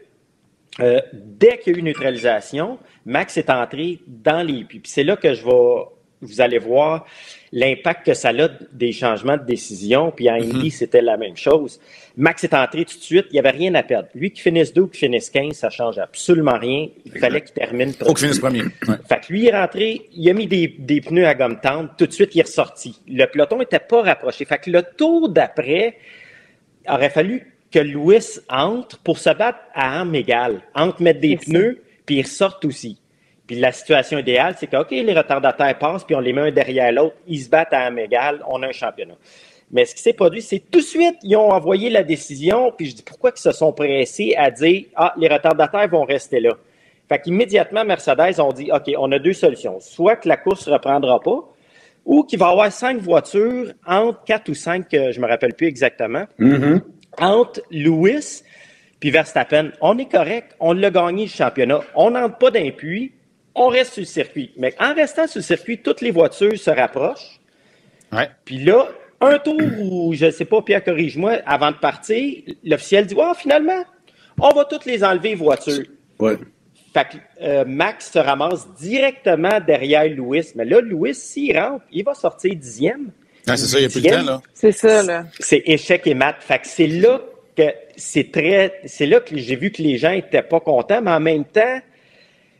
euh, 0.80 1.00
dès 1.12 1.58
qu'il 1.58 1.72
y 1.72 1.76
a 1.76 1.78
eu 1.78 1.82
neutralisation, 1.82 2.78
Max 3.08 3.38
est 3.38 3.48
entré 3.48 4.00
dans 4.06 4.46
les 4.46 4.64
puits. 4.64 4.80
Puis 4.80 4.92
c'est 4.92 5.02
là 5.02 5.16
que 5.16 5.32
je 5.32 5.42
vais, 5.42 5.84
vous 6.20 6.42
allez 6.42 6.58
voir 6.58 7.06
l'impact 7.52 8.04
que 8.04 8.12
ça 8.12 8.28
a 8.28 8.48
des 8.70 8.92
changements 8.92 9.38
de 9.38 9.44
décision. 9.44 10.12
Puis 10.14 10.28
à 10.28 10.34
Indy, 10.34 10.70
c'était 10.70 11.00
la 11.00 11.16
même 11.16 11.34
chose. 11.34 11.80
Max 12.18 12.44
est 12.44 12.52
entré 12.52 12.84
tout 12.84 12.98
de 12.98 13.02
suite, 13.02 13.24
il 13.30 13.32
n'y 13.32 13.38
avait 13.38 13.50
rien 13.50 13.74
à 13.76 13.82
perdre. 13.82 14.10
Lui 14.14 14.30
qui 14.30 14.42
finisse 14.42 14.74
2 14.74 14.82
ou 14.82 14.86
qui 14.88 14.98
finisse 14.98 15.30
15, 15.30 15.54
ça 15.54 15.70
change 15.70 15.98
absolument 15.98 16.58
rien. 16.58 16.88
Il 17.06 17.18
fallait 17.18 17.40
qu'il 17.40 17.54
termine 17.54 17.94
Faut 17.94 18.12
qu'il 18.12 18.26
finisse 18.26 18.40
premier. 18.40 18.64
Ouais. 18.86 18.96
fait 19.08 19.20
que 19.20 19.32
lui, 19.32 19.44
il 19.44 19.48
est 19.48 19.58
rentré, 19.58 20.02
il 20.12 20.28
a 20.28 20.34
mis 20.34 20.46
des, 20.46 20.68
des 20.78 21.00
pneus 21.00 21.26
à 21.26 21.34
gomme 21.34 21.60
tendre, 21.60 21.88
tout 21.96 22.06
de 22.06 22.12
suite, 22.12 22.34
il 22.34 22.40
est 22.40 22.42
ressorti. 22.42 23.00
Le 23.08 23.24
peloton 23.24 23.58
n'était 23.58 23.78
pas 23.78 24.02
rapproché. 24.02 24.44
Fait 24.44 24.58
que 24.58 24.70
le 24.70 24.82
tour 24.82 25.30
d'après, 25.30 25.96
aurait 26.86 27.10
fallu 27.10 27.54
que 27.70 27.78
Lewis 27.78 28.40
entre 28.50 28.98
pour 28.98 29.16
se 29.16 29.30
battre 29.30 29.60
à 29.72 30.00
armes 30.00 30.14
égales, 30.14 30.60
entre 30.74 31.02
mettre 31.02 31.20
des 31.20 31.36
pneus, 31.36 31.82
puis 32.08 32.16
ils 32.16 32.22
ressortent 32.22 32.64
aussi. 32.64 32.98
Puis 33.46 33.60
la 33.60 33.70
situation 33.70 34.18
idéale, 34.18 34.54
c'est 34.58 34.66
que, 34.66 34.78
OK, 34.78 34.90
les 34.92 35.12
retardataires 35.12 35.78
passent, 35.78 36.04
puis 36.04 36.14
on 36.14 36.20
les 36.20 36.32
met 36.32 36.40
un 36.40 36.50
derrière 36.50 36.90
l'autre, 36.90 37.16
ils 37.26 37.38
se 37.38 37.50
battent 37.50 37.74
à 37.74 37.80
armes 37.80 37.98
égales, 37.98 38.42
on 38.48 38.62
a 38.62 38.68
un 38.68 38.72
championnat. 38.72 39.16
Mais 39.70 39.84
ce 39.84 39.94
qui 39.94 40.00
s'est 40.00 40.14
produit, 40.14 40.40
c'est 40.40 40.60
tout 40.70 40.78
de 40.78 40.84
suite, 40.84 41.16
ils 41.22 41.36
ont 41.36 41.50
envoyé 41.50 41.90
la 41.90 42.02
décision, 42.02 42.72
puis 42.74 42.86
je 42.86 42.96
dis, 42.96 43.02
pourquoi 43.02 43.32
ils 43.36 43.40
se 43.40 43.52
sont 43.52 43.74
pressés 43.74 44.34
à 44.38 44.50
dire, 44.50 44.86
ah, 44.96 45.12
les 45.18 45.28
retardataires 45.28 45.86
vont 45.88 46.04
rester 46.04 46.40
là? 46.40 46.56
Fait 47.10 47.18
qu'immédiatement, 47.18 47.84
Mercedes 47.84 48.40
ont 48.40 48.52
dit, 48.52 48.72
OK, 48.72 48.90
on 48.96 49.12
a 49.12 49.18
deux 49.18 49.34
solutions. 49.34 49.80
Soit 49.80 50.16
que 50.16 50.28
la 50.28 50.38
course 50.38 50.66
ne 50.66 50.72
reprendra 50.72 51.20
pas, 51.20 51.46
ou 52.06 52.22
qu'il 52.22 52.38
va 52.38 52.48
y 52.48 52.52
avoir 52.52 52.72
cinq 52.72 53.00
voitures 53.00 53.70
entre 53.86 54.24
quatre 54.24 54.48
ou 54.48 54.54
cinq, 54.54 54.94
euh, 54.94 55.12
je 55.12 55.20
me 55.20 55.26
rappelle 55.26 55.52
plus 55.52 55.66
exactement, 55.66 56.24
entre 57.18 57.60
Lewis 57.70 58.44
puis 59.00 59.10
Verstappen. 59.10 59.70
On 59.80 59.98
est 59.98 60.10
correct, 60.10 60.54
on 60.60 60.72
l'a 60.72 60.90
gagné 60.90 61.24
le 61.24 61.30
championnat. 61.30 61.80
On 61.94 62.10
n'entre 62.10 62.38
pas 62.38 62.50
d'un 62.50 62.70
puits, 62.70 63.12
on 63.54 63.68
reste 63.68 63.94
sur 63.94 64.02
le 64.02 64.06
circuit. 64.06 64.52
Mais 64.56 64.74
en 64.78 64.94
restant 64.94 65.26
sur 65.26 65.38
le 65.38 65.44
circuit, 65.44 65.78
toutes 65.78 66.00
les 66.00 66.10
voitures 66.10 66.58
se 66.58 66.70
rapprochent. 66.70 67.40
Ouais. 68.12 68.28
Puis 68.44 68.58
là, 68.58 68.88
un 69.20 69.38
tour 69.38 69.60
où, 69.80 70.14
je 70.14 70.26
ne 70.26 70.30
sais 70.30 70.44
pas, 70.44 70.62
Pierre, 70.62 70.84
corrige-moi, 70.84 71.38
avant 71.44 71.70
de 71.70 71.76
partir, 71.76 72.42
l'officiel 72.64 73.06
dit 73.06 73.14
oh, 73.16 73.32
finalement, 73.36 73.84
on 74.40 74.50
va 74.50 74.64
toutes 74.64 74.84
les 74.84 75.02
enlever, 75.02 75.34
voitures. 75.34 75.84
Ouais. 76.18 76.36
Fait 76.94 77.04
que 77.04 77.16
euh, 77.42 77.64
Max 77.66 78.12
se 78.12 78.18
ramasse 78.18 78.66
directement 78.74 79.60
derrière 79.60 80.08
Louis. 80.08 80.44
Mais 80.54 80.64
là, 80.64 80.80
Louis, 80.80 81.14
s'il 81.14 81.56
rentre, 81.58 81.84
il 81.92 82.04
va 82.04 82.14
sortir 82.14 82.54
dixième. 82.54 83.10
Ah, 83.46 83.56
c'est 83.56 83.66
ça, 83.66 83.78
il 83.78 83.82
n'y 83.82 83.86
a 83.86 83.90
plus 83.90 84.02
de 84.02 84.08
temps, 84.08 84.22
là. 84.22 84.40
C'est 84.54 84.72
ça, 84.72 85.02
là. 85.02 85.24
C'est 85.38 85.62
échec 85.66 86.06
et 86.06 86.14
mat. 86.14 86.36
Fait 86.40 86.58
que 86.58 86.66
c'est 86.66 86.86
là 86.86 87.20
c'est 87.96 88.30
très. 88.30 88.80
C'est 88.84 89.06
là 89.06 89.20
que 89.20 89.36
j'ai 89.36 89.56
vu 89.56 89.70
que 89.70 89.82
les 89.82 89.98
gens 89.98 90.12
n'étaient 90.12 90.42
pas 90.42 90.60
contents, 90.60 91.02
mais 91.02 91.10
en 91.10 91.20
même 91.20 91.44
temps, 91.44 91.80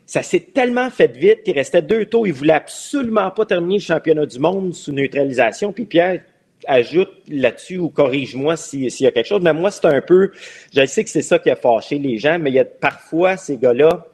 ça 0.07 0.23
s'est 0.23 0.41
tellement 0.41 0.91
fait 0.91 1.15
vite 1.17 1.43
qu'il 1.43 1.55
restait 1.55 1.83
deux 1.83 2.07
tours. 2.07 2.27
Il 2.27 2.33
voulait 2.33 2.55
absolument 2.55 3.31
pas 3.31 3.45
terminer 3.45 3.77
le 3.77 3.83
championnat 3.83 4.27
du 4.27 4.39
monde 4.39 4.75
sous 4.75 4.93
neutralisation. 4.93 5.73
Puis 5.73 5.85
Pierre 5.85 6.23
ajoute 6.67 7.11
là-dessus 7.29 7.79
ou 7.79 7.89
corrige-moi 7.89 8.57
s'il 8.57 8.89
y 8.89 9.07
a 9.07 9.11
quelque 9.11 9.27
chose. 9.27 9.43
Mais 9.43 9.53
moi, 9.53 9.71
c'est 9.71 9.85
un 9.85 10.01
peu. 10.01 10.33
Je 10.75 10.85
sais 10.87 11.05
que 11.05 11.11
c'est 11.11 11.23
ça 11.23 11.39
qui 11.39 11.51
a 11.51 11.57
fâché 11.57 11.99
les 11.99 12.19
gens, 12.19 12.39
mais 12.39 12.51
il 12.51 12.55
y 12.55 12.59
a 12.59 12.65
parfois 12.65 13.37
ces 13.37 13.57
gars-là 13.57 14.07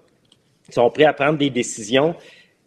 qui 0.66 0.72
sont 0.72 0.90
prêts 0.90 1.04
à 1.04 1.12
prendre 1.12 1.38
des 1.38 1.50
décisions 1.50 2.14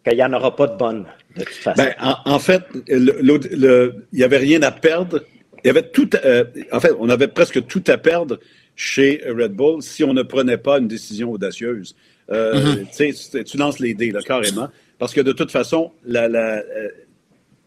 qu'il 0.04 0.16
n'y 0.16 0.24
en 0.24 0.32
aura 0.32 0.54
pas 0.54 0.66
de 0.66 0.76
bonnes, 0.76 1.06
de 1.36 1.44
toute 1.44 1.54
façon. 1.54 1.82
Ben, 1.82 1.94
en, 2.24 2.38
fait, 2.38 2.62
il 2.86 4.00
n'y 4.12 4.22
avait 4.22 4.38
rien 4.38 4.62
à 4.62 4.70
perdre. 4.70 5.20
Il 5.64 5.68
y 5.68 5.70
avait 5.70 5.88
tout. 5.88 6.10
Euh, 6.24 6.44
en 6.72 6.80
fait, 6.80 6.92
on 6.98 7.08
avait 7.08 7.28
presque 7.28 7.66
tout 7.66 7.82
à 7.86 7.98
perdre 7.98 8.38
chez 8.76 9.22
Red 9.26 9.52
Bull 9.52 9.82
si 9.82 10.04
on 10.04 10.14
ne 10.14 10.22
prenait 10.22 10.58
pas 10.58 10.78
une 10.78 10.88
décision 10.88 11.32
audacieuse. 11.32 11.96
Euh, 12.30 12.76
mm-hmm. 12.76 13.44
Tu 13.44 13.56
lances 13.56 13.80
les 13.80 13.94
dés, 13.94 14.10
là, 14.10 14.20
carrément. 14.22 14.68
Parce 14.98 15.14
que 15.14 15.20
de 15.20 15.32
toute 15.32 15.50
façon, 15.50 15.92
la, 16.04 16.28
la, 16.28 16.58
euh, 16.58 16.88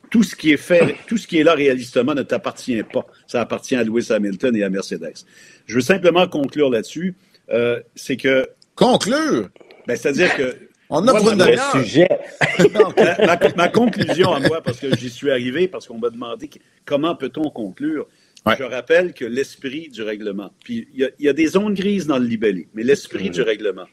tout 0.10 0.24
ce 0.24 0.36
qui 0.36 0.52
est 0.52 0.58
fait, 0.58 0.96
tout 1.08 1.18
ce 1.18 1.26
qui 1.26 1.40
est 1.40 1.44
là 1.44 1.54
réalistement 1.54 2.14
ne 2.14 2.24
t'appartient 2.24 2.84
pas. 2.84 3.06
Ça 3.28 3.42
appartient 3.42 3.76
à 3.76 3.84
Lewis 3.84 4.08
Hamilton 4.12 4.56
et 4.56 4.64
à 4.64 4.70
Mercedes. 4.70 5.24
Je 5.66 5.76
veux 5.76 5.82
simplement 5.82 6.28
conclure 6.28 6.70
là-dessus. 6.70 7.16
Euh, 7.50 7.80
c'est 7.96 8.18
que. 8.18 8.48
Conclure? 8.76 9.50
Ben, 9.88 9.96
c'est-à-dire 9.96 10.36
que. 10.36 10.56
On 10.94 11.08
a 11.08 11.14
pour 11.14 11.32
le 11.32 11.82
sujet. 11.82 12.10
ma, 12.74 13.40
ma, 13.56 13.68
conclusion 13.70 14.34
à 14.34 14.40
moi, 14.42 14.62
parce 14.62 14.78
que 14.78 14.94
j'y 14.98 15.10
suis 15.10 15.32
arrivé, 15.32 15.70
parce 15.70 15.88
qu'on 15.88 15.98
m'a 15.98 16.10
demandé 16.10 16.50
comment 16.86 17.16
peut-on 17.16 17.50
conclure? 17.50 18.08
Je 18.46 18.64
rappelle 18.64 19.14
que 19.14 19.24
l'esprit 19.24 19.88
du 19.88 20.02
règlement, 20.02 20.52
puis 20.66 20.90
il 20.94 21.10
y, 21.20 21.24
y, 21.24 21.30
a 21.30 21.34
des 21.34 21.48
zones 21.48 21.76
grises 21.76 22.08
dans 22.08 22.18
le 22.18 22.26
libellé, 22.26 22.68
mais 22.74 22.84
l'esprit 22.84 23.30
mm. 23.30 23.34
du 23.34 23.42
règlement, 23.42 23.86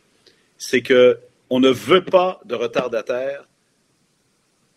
c'est 0.56 0.80
que 0.80 1.18
on 1.50 1.61
ne 1.61 1.70
veut 1.70 2.04
pas 2.04 2.40
de 2.44 2.54
retardataire 2.54 3.46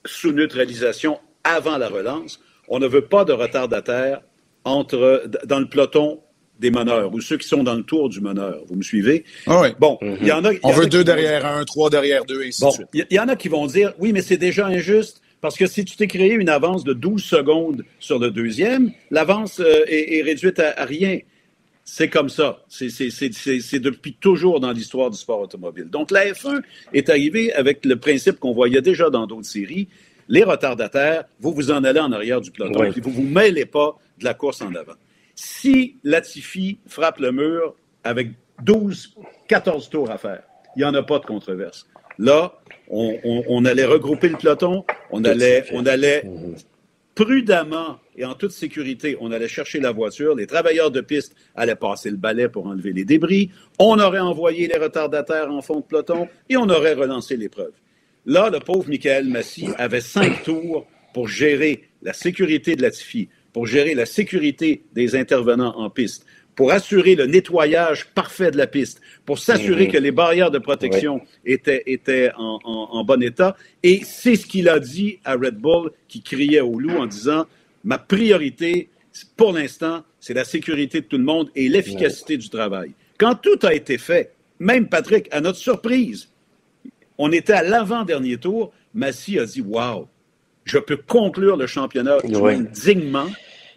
sous 0.05 0.31
neutralisation 0.31 1.19
avant 1.43 1.77
la 1.77 1.89
relance. 1.89 2.39
On 2.67 2.79
ne 2.79 2.87
veut 2.87 3.05
pas 3.05 3.25
de 3.25 3.33
retardataire 3.33 4.21
entre, 4.63 5.23
dans 5.45 5.59
le 5.59 5.67
peloton 5.67 6.21
des 6.61 6.71
meneurs 6.71 7.13
ou 7.13 7.19
ceux 7.19 7.37
qui 7.37 7.47
sont 7.47 7.63
dans 7.63 7.73
le 7.73 7.83
tour 7.83 8.07
du 8.07 8.21
meneur. 8.21 8.59
Vous 8.67 8.75
me 8.75 8.83
suivez? 8.83 9.25
Ah 9.47 9.61
oui. 9.61 9.69
Bon, 9.79 9.97
il 10.01 10.27
y 10.27 10.31
en 10.31 10.45
a. 10.45 10.51
On 10.63 10.71
veut 10.71 10.85
deux 10.85 11.03
derrière 11.03 11.45
un, 11.45 11.65
trois 11.65 11.89
derrière 11.89 12.23
deux, 12.23 12.43
et 12.43 12.49
ainsi 12.49 12.63
de 12.63 12.69
suite. 12.69 12.87
Il 12.93 13.05
y, 13.09 13.19
en 13.19 13.27
a 13.27 13.35
qui 13.35 13.49
vont 13.49 13.65
dire, 13.65 13.93
oui, 13.99 14.13
mais 14.13 14.21
c'est 14.21 14.37
déjà 14.37 14.67
injuste. 14.67 15.21
Parce 15.41 15.57
que 15.57 15.65
si 15.65 15.83
tu 15.83 15.97
t'es 15.97 16.05
créé 16.05 16.33
une 16.33 16.49
avance 16.49 16.83
de 16.83 16.93
12 16.93 17.23
secondes 17.23 17.83
sur 17.99 18.19
le 18.19 18.29
deuxième, 18.29 18.91
l'avance 19.09 19.59
euh, 19.59 19.85
est, 19.87 20.21
réduite 20.21 20.59
à 20.59 20.85
rien. 20.85 21.17
C'est 21.83 22.09
comme 22.09 22.29
ça. 22.29 22.63
C'est 22.69 23.79
depuis 23.79 24.13
toujours 24.13 24.59
dans 24.59 24.71
l'histoire 24.71 25.09
du 25.09 25.17
sport 25.17 25.41
automobile. 25.41 25.85
Donc, 25.89 26.11
la 26.11 26.31
F1 26.31 26.61
est 26.93 27.09
arrivée 27.09 27.51
avec 27.53 27.83
le 27.85 27.95
principe 27.95 28.39
qu'on 28.39 28.53
voyait 28.53 28.83
déjà 28.83 29.09
dans 29.09 29.25
d'autres 29.25 29.47
séries. 29.47 29.87
Les 30.29 30.43
retardataires, 30.43 31.23
vous 31.39 31.53
vous 31.53 31.71
en 31.71 31.83
allez 31.83 31.99
en 31.99 32.11
arrière 32.11 32.39
du 32.39 32.51
peloton, 32.51 32.83
et 32.83 32.91
vous 32.91 33.09
ne 33.09 33.15
vous 33.15 33.23
mêlez 33.23 33.65
pas 33.65 33.97
de 34.19 34.25
la 34.25 34.35
course 34.35 34.61
en 34.61 34.73
avant. 34.75 34.93
Si 35.43 35.95
Latifi 36.03 36.77
frappe 36.85 37.17
le 37.17 37.31
mur 37.31 37.73
avec 38.03 38.29
12, 38.61 39.15
14 39.47 39.89
tours 39.89 40.11
à 40.11 40.19
faire, 40.19 40.43
il 40.75 40.79
n'y 40.81 40.85
en 40.85 40.93
a 40.93 41.01
pas 41.01 41.17
de 41.17 41.25
controverse. 41.25 41.87
Là, 42.19 42.53
on, 42.87 43.65
allait 43.65 43.85
regrouper 43.85 44.29
le 44.29 44.37
peloton, 44.37 44.85
on 45.09 45.23
allait, 45.23 45.65
on 45.71 45.87
allait 45.87 46.25
mhm. 46.25 46.53
prudemment 47.15 47.97
et 48.15 48.23
en 48.23 48.35
toute 48.35 48.51
sécurité, 48.51 49.17
on 49.19 49.31
allait 49.31 49.47
chercher 49.47 49.79
la 49.79 49.91
voiture, 49.91 50.35
les 50.35 50.45
travailleurs 50.45 50.91
de 50.91 51.01
piste 51.01 51.35
allaient 51.55 51.75
passer 51.75 52.11
le 52.11 52.17
balai 52.17 52.47
pour 52.47 52.67
enlever 52.67 52.93
les 52.93 53.03
débris, 53.03 53.49
on 53.79 53.97
aurait 53.97 54.19
envoyé 54.19 54.67
les 54.67 54.77
retardataires 54.77 55.51
en 55.51 55.63
fond 55.63 55.77
de 55.77 55.85
peloton 55.85 56.27
et 56.49 56.57
on 56.57 56.69
aurait 56.69 56.93
relancé 56.93 57.35
l'épreuve. 57.35 57.73
Là, 58.27 58.51
le 58.51 58.59
pauvre 58.59 58.87
Michael 58.87 59.25
Massy 59.25 59.69
avait 59.79 60.01
cinq 60.01 60.43
tours 60.43 60.85
pour 61.15 61.27
gérer 61.27 61.89
la 62.03 62.13
sécurité 62.13 62.75
de 62.75 62.83
la 62.83 62.91
TIFI, 62.91 63.29
pour 63.53 63.67
gérer 63.67 63.93
la 63.95 64.05
sécurité 64.05 64.83
des 64.93 65.15
intervenants 65.15 65.77
en 65.77 65.89
piste, 65.89 66.25
pour 66.55 66.71
assurer 66.71 67.15
le 67.15 67.25
nettoyage 67.25 68.07
parfait 68.13 68.51
de 68.51 68.57
la 68.57 68.67
piste, 68.67 69.01
pour 69.25 69.39
s'assurer 69.39 69.87
mhm. 69.87 69.91
que 69.91 69.97
les 69.97 70.11
barrières 70.11 70.51
de 70.51 70.59
protection 70.59 71.21
étaient, 71.45 71.83
étaient 71.85 72.31
en, 72.37 72.59
en, 72.63 73.03
bon 73.03 73.21
état. 73.23 73.55
Et 73.83 74.01
c'est 74.03 74.35
ce 74.35 74.45
qu'il 74.45 74.69
a 74.69 74.79
dit 74.79 75.19
à 75.23 75.33
Red 75.33 75.55
Bull, 75.55 75.91
qui 76.07 76.21
criait 76.21 76.61
au 76.61 76.79
loup 76.79 76.97
en 76.97 77.05
disant, 77.05 77.45
ma 77.83 77.97
priorité, 77.97 78.89
pour 79.37 79.53
l'instant, 79.53 80.03
c'est 80.19 80.33
la 80.33 80.43
sécurité 80.43 81.01
de 81.01 81.05
tout 81.05 81.17
le 81.17 81.23
monde 81.23 81.49
et 81.55 81.67
l'efficacité 81.67 82.37
du 82.37 82.49
travail. 82.49 82.91
Quand 83.17 83.35
tout 83.35 83.59
a 83.63 83.73
été 83.73 83.97
fait, 83.97 84.33
même 84.59 84.87
Patrick, 84.87 85.27
à 85.31 85.41
notre 85.41 85.57
surprise, 85.57 86.29
on 87.17 87.31
était 87.31 87.53
à 87.53 87.63
l'avant-dernier 87.63 88.37
tour, 88.37 88.71
Massy 88.93 89.39
a 89.39 89.45
dit, 89.45 89.61
wow, 89.61 90.07
je 90.65 90.77
peux 90.77 90.97
conclure 90.97 91.57
le 91.57 91.67
championnat 91.67 92.17
dignement 92.73 93.27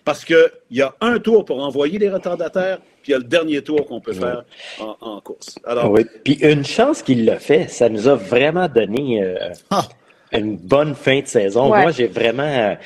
parce 0.05 0.25
qu'il 0.25 0.51
y 0.71 0.83
a 0.83 0.95
un 1.01 1.19
tour 1.19 1.45
pour 1.45 1.63
envoyer 1.63 1.99
les 1.99 2.11
retardataires, 2.11 2.79
puis 3.03 3.11
il 3.11 3.13
y 3.13 3.15
a 3.15 3.19
le 3.19 3.25
dernier 3.25 3.63
tour 3.63 3.87
qu'on 3.87 4.01
peut 4.01 4.13
faire 4.13 4.45
en, 4.79 5.21
course. 5.21 5.59
Alors, 5.65 5.91
oui. 5.91 6.05
Puis 6.25 6.35
une 6.43 6.65
chance 6.65 7.03
qu'il 7.03 7.25
l'a 7.25 7.39
fait, 7.39 7.69
ça 7.69 7.89
nous 7.89 8.07
a 8.07 8.15
vraiment 8.15 8.69
donné 8.69 9.23
euh, 9.23 9.53
ah. 9.71 9.89
une 10.33 10.57
bonne 10.57 10.95
fin 10.95 11.21
de 11.21 11.27
saison. 11.27 11.69
Moi, 11.69 11.91
j'ai 11.91 12.07
vraiment, 12.07 12.77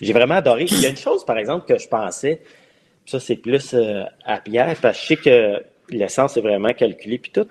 j'ai 0.00 0.12
vraiment 0.12 0.34
adoré. 0.34 0.66
Il 0.70 0.80
y 0.80 0.86
a 0.86 0.90
une 0.90 0.96
chose, 0.96 1.24
par 1.24 1.38
exemple, 1.38 1.66
que 1.66 1.80
je 1.80 1.88
pensais, 1.88 2.42
ça 3.06 3.20
c'est 3.20 3.36
plus 3.36 3.72
euh, 3.72 4.02
à 4.24 4.38
Pierre, 4.40 4.76
parce 4.82 4.98
que 4.98 5.02
je 5.02 5.08
sais 5.08 5.16
que 5.16 5.62
l'essence 5.88 6.36
est 6.36 6.42
vraiment 6.42 6.74
calculée, 6.74 7.18
puis 7.18 7.30
tout. 7.32 7.48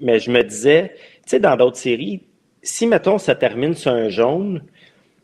Mais 0.00 0.20
je 0.20 0.30
me 0.30 0.42
disais, 0.42 0.94
tu 0.94 1.30
sais, 1.30 1.40
dans 1.40 1.56
d'autres 1.56 1.76
séries, 1.76 2.22
si, 2.62 2.86
mettons, 2.86 3.18
ça 3.18 3.34
termine 3.34 3.74
sur 3.74 3.92
un 3.92 4.08
jaune, 4.08 4.62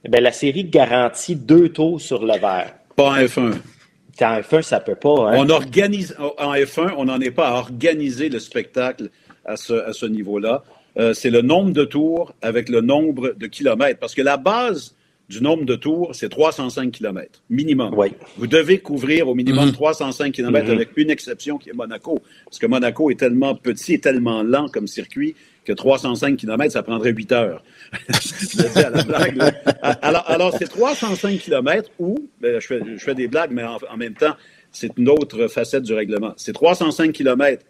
bien, 0.09 0.21
la 0.21 0.33
série 0.33 0.65
garantit 0.65 1.37
deux 1.37 1.71
tours 1.71 2.01
sur 2.01 2.25
le 2.25 2.39
vert. 2.39 2.75
Pas 2.97 3.11
en 3.11 3.17
F1. 3.17 3.55
En 4.21 4.41
F1, 4.41 4.63
ça 4.63 4.81
peut 4.81 4.95
pas. 4.95 5.31
Hein? 5.31 5.35
On 5.37 5.49
organise, 5.49 6.17
en 6.19 6.55
F1, 6.55 6.95
on 6.97 7.07
n'en 7.07 7.21
est 7.21 7.31
pas 7.31 7.49
à 7.49 7.53
organiser 7.55 8.29
le 8.29 8.39
spectacle 8.39 9.11
à 9.45 9.57
ce, 9.57 9.73
à 9.73 9.93
ce 9.93 10.07
niveau-là. 10.07 10.63
Euh, 10.97 11.13
c'est 11.13 11.31
le 11.31 11.43
nombre 11.43 11.73
de 11.73 11.85
tours 11.85 12.33
avec 12.41 12.69
le 12.69 12.81
nombre 12.81 13.35
de 13.37 13.47
kilomètres. 13.47 13.99
Parce 13.99 14.15
que 14.15 14.23
la 14.23 14.37
base 14.37 14.95
du 15.29 15.43
nombre 15.43 15.65
de 15.65 15.75
tours, 15.75 16.15
c'est 16.15 16.29
305 16.29 16.93
km, 16.93 17.43
minimum. 17.49 17.95
Oui. 17.97 18.09
Vous 18.37 18.47
devez 18.47 18.79
couvrir 18.79 19.29
au 19.29 19.35
minimum 19.35 19.73
305 19.73 20.27
mhm. 20.27 20.33
km 20.33 20.67
mhm. 20.67 20.75
avec 20.75 20.91
une 20.97 21.11
exception 21.11 21.59
qui 21.59 21.71
est 21.71 21.75
Monaco. 21.75 22.21
Parce 22.45 22.59
que 22.59 22.67
Monaco 22.67 23.11
est 23.11 23.19
tellement 23.19 23.55
petit 23.55 23.95
et 23.95 24.01
tellement 24.01 24.43
lent 24.43 24.69
comme 24.69 24.87
circuit 24.87 25.35
que 25.65 25.73
305 25.73 26.37
km, 26.37 26.73
ça 26.73 26.83
prendrait 26.83 27.13
8 27.13 27.33
heures. 27.33 27.65
à 28.77 28.91
la 28.91 29.03
blague, 29.03 29.55
Alors, 30.03 30.25
alors 30.31 30.57
c'est 30.59 30.69
305 30.69 31.39
km 31.39 31.91
ben, 32.41 32.61
je, 32.61 32.67
fais, 32.67 32.81
je, 32.97 33.03
fais, 33.03 33.15
des 33.15 33.29
blagues, 33.29 33.51
mais 33.53 33.65
en, 33.65 33.97
même 33.97 34.15
temps, 34.15 34.35
c'est 34.71 34.91
une 34.97 35.09
autre 35.09 35.49
facette 35.49 35.85
du 35.85 35.95
règlement. 35.95 36.35
C'est 36.37 36.53
305 36.53 37.13
km 37.13 37.65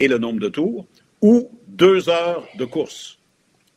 et 0.00 0.08
le 0.08 0.18
nombre 0.18 0.40
de 0.40 0.48
tours, 0.48 0.86
ou 1.22 1.50
deux 1.66 2.08
heures 2.08 2.46
de 2.58 2.64
course. 2.64 3.18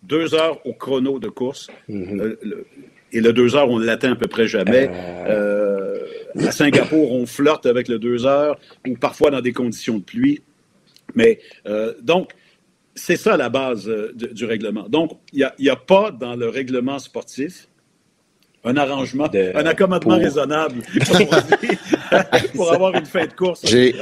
Deux 0.04 0.34
heures 0.34 0.66
au 0.66 0.74
chrono 0.74 1.20
de 1.20 1.30
course. 1.30 1.70
Mhm. 1.88 2.22
Euh, 2.22 2.66
et 3.14 3.20
le 3.20 3.34
deux 3.34 3.56
heures, 3.56 3.70
on 3.70 3.78
l'atteint 3.78 4.14
à 4.14 4.16
peu 4.16 4.28
près 4.28 4.48
jamais. 4.48 4.90
Euh... 5.28 5.82
Euh, 6.36 6.48
à 6.48 6.52
Singapour, 6.52 7.12
on 7.12 7.26
flirte 7.26 7.66
avec 7.66 7.88
le 7.88 8.00
deux 8.00 8.26
heures, 8.26 8.58
ou 8.88 8.96
parfois 8.96 9.32
dans 9.32 9.42
des 9.42 9.54
conditions 9.54 9.98
de 9.98 10.04
pluie. 10.04 10.42
Mais 11.16 11.40
euh, 11.66 11.94
donc, 12.02 12.32
c'est 12.96 13.18
ça 13.18 13.38
la 13.38 13.50
base 13.50 13.88
euh, 13.88 14.14
du 14.14 14.46
règlement. 14.46 14.88
Donc, 14.90 15.12
il 15.34 15.50
n'y 15.60 15.70
a, 15.70 15.76
pas 15.76 16.12
dans 16.12 16.36
le 16.36 16.50
règlement 16.50 17.00
sportif 17.00 17.68
un 18.64 18.78
arrangement, 18.78 19.28
un 19.56 19.66
accommodement 19.66 20.18
raisonnable 20.18 20.84
pour, 22.56 22.72
avoir 22.74 22.94
une 22.94 23.08
fin 23.08 23.26
de 23.26 23.34
course. 23.34 23.62
J'ai 23.66 23.96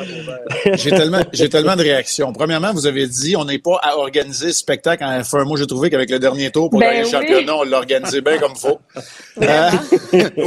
tellement, 0.89 1.23
tellement 1.23 1.77
de 1.77 1.81
réactions. 1.81 2.33
Premièrement, 2.33 2.73
vous 2.73 2.85
avez 2.85 3.07
dit 3.07 3.37
on 3.37 3.45
n'est 3.45 3.59
pas 3.59 3.79
à 3.81 3.95
organiser 3.95 4.51
ce 4.51 4.59
spectacle 4.59 5.01
en 5.05 5.21
F1. 5.21 5.45
Moi, 5.45 5.57
j'ai 5.57 5.67
trouvé 5.67 5.89
qu'avec 5.89 6.09
le 6.09 6.19
dernier 6.19 6.51
tour 6.51 6.69
pour 6.69 6.81
ben 6.81 7.03
le 7.03 7.09
championnat, 7.09 7.55
on 7.55 7.63
l'a 7.63 7.77
organisé 7.77 8.19
bien 8.19 8.37
comme 8.37 8.51
il 8.53 8.59
faut. 8.59 8.79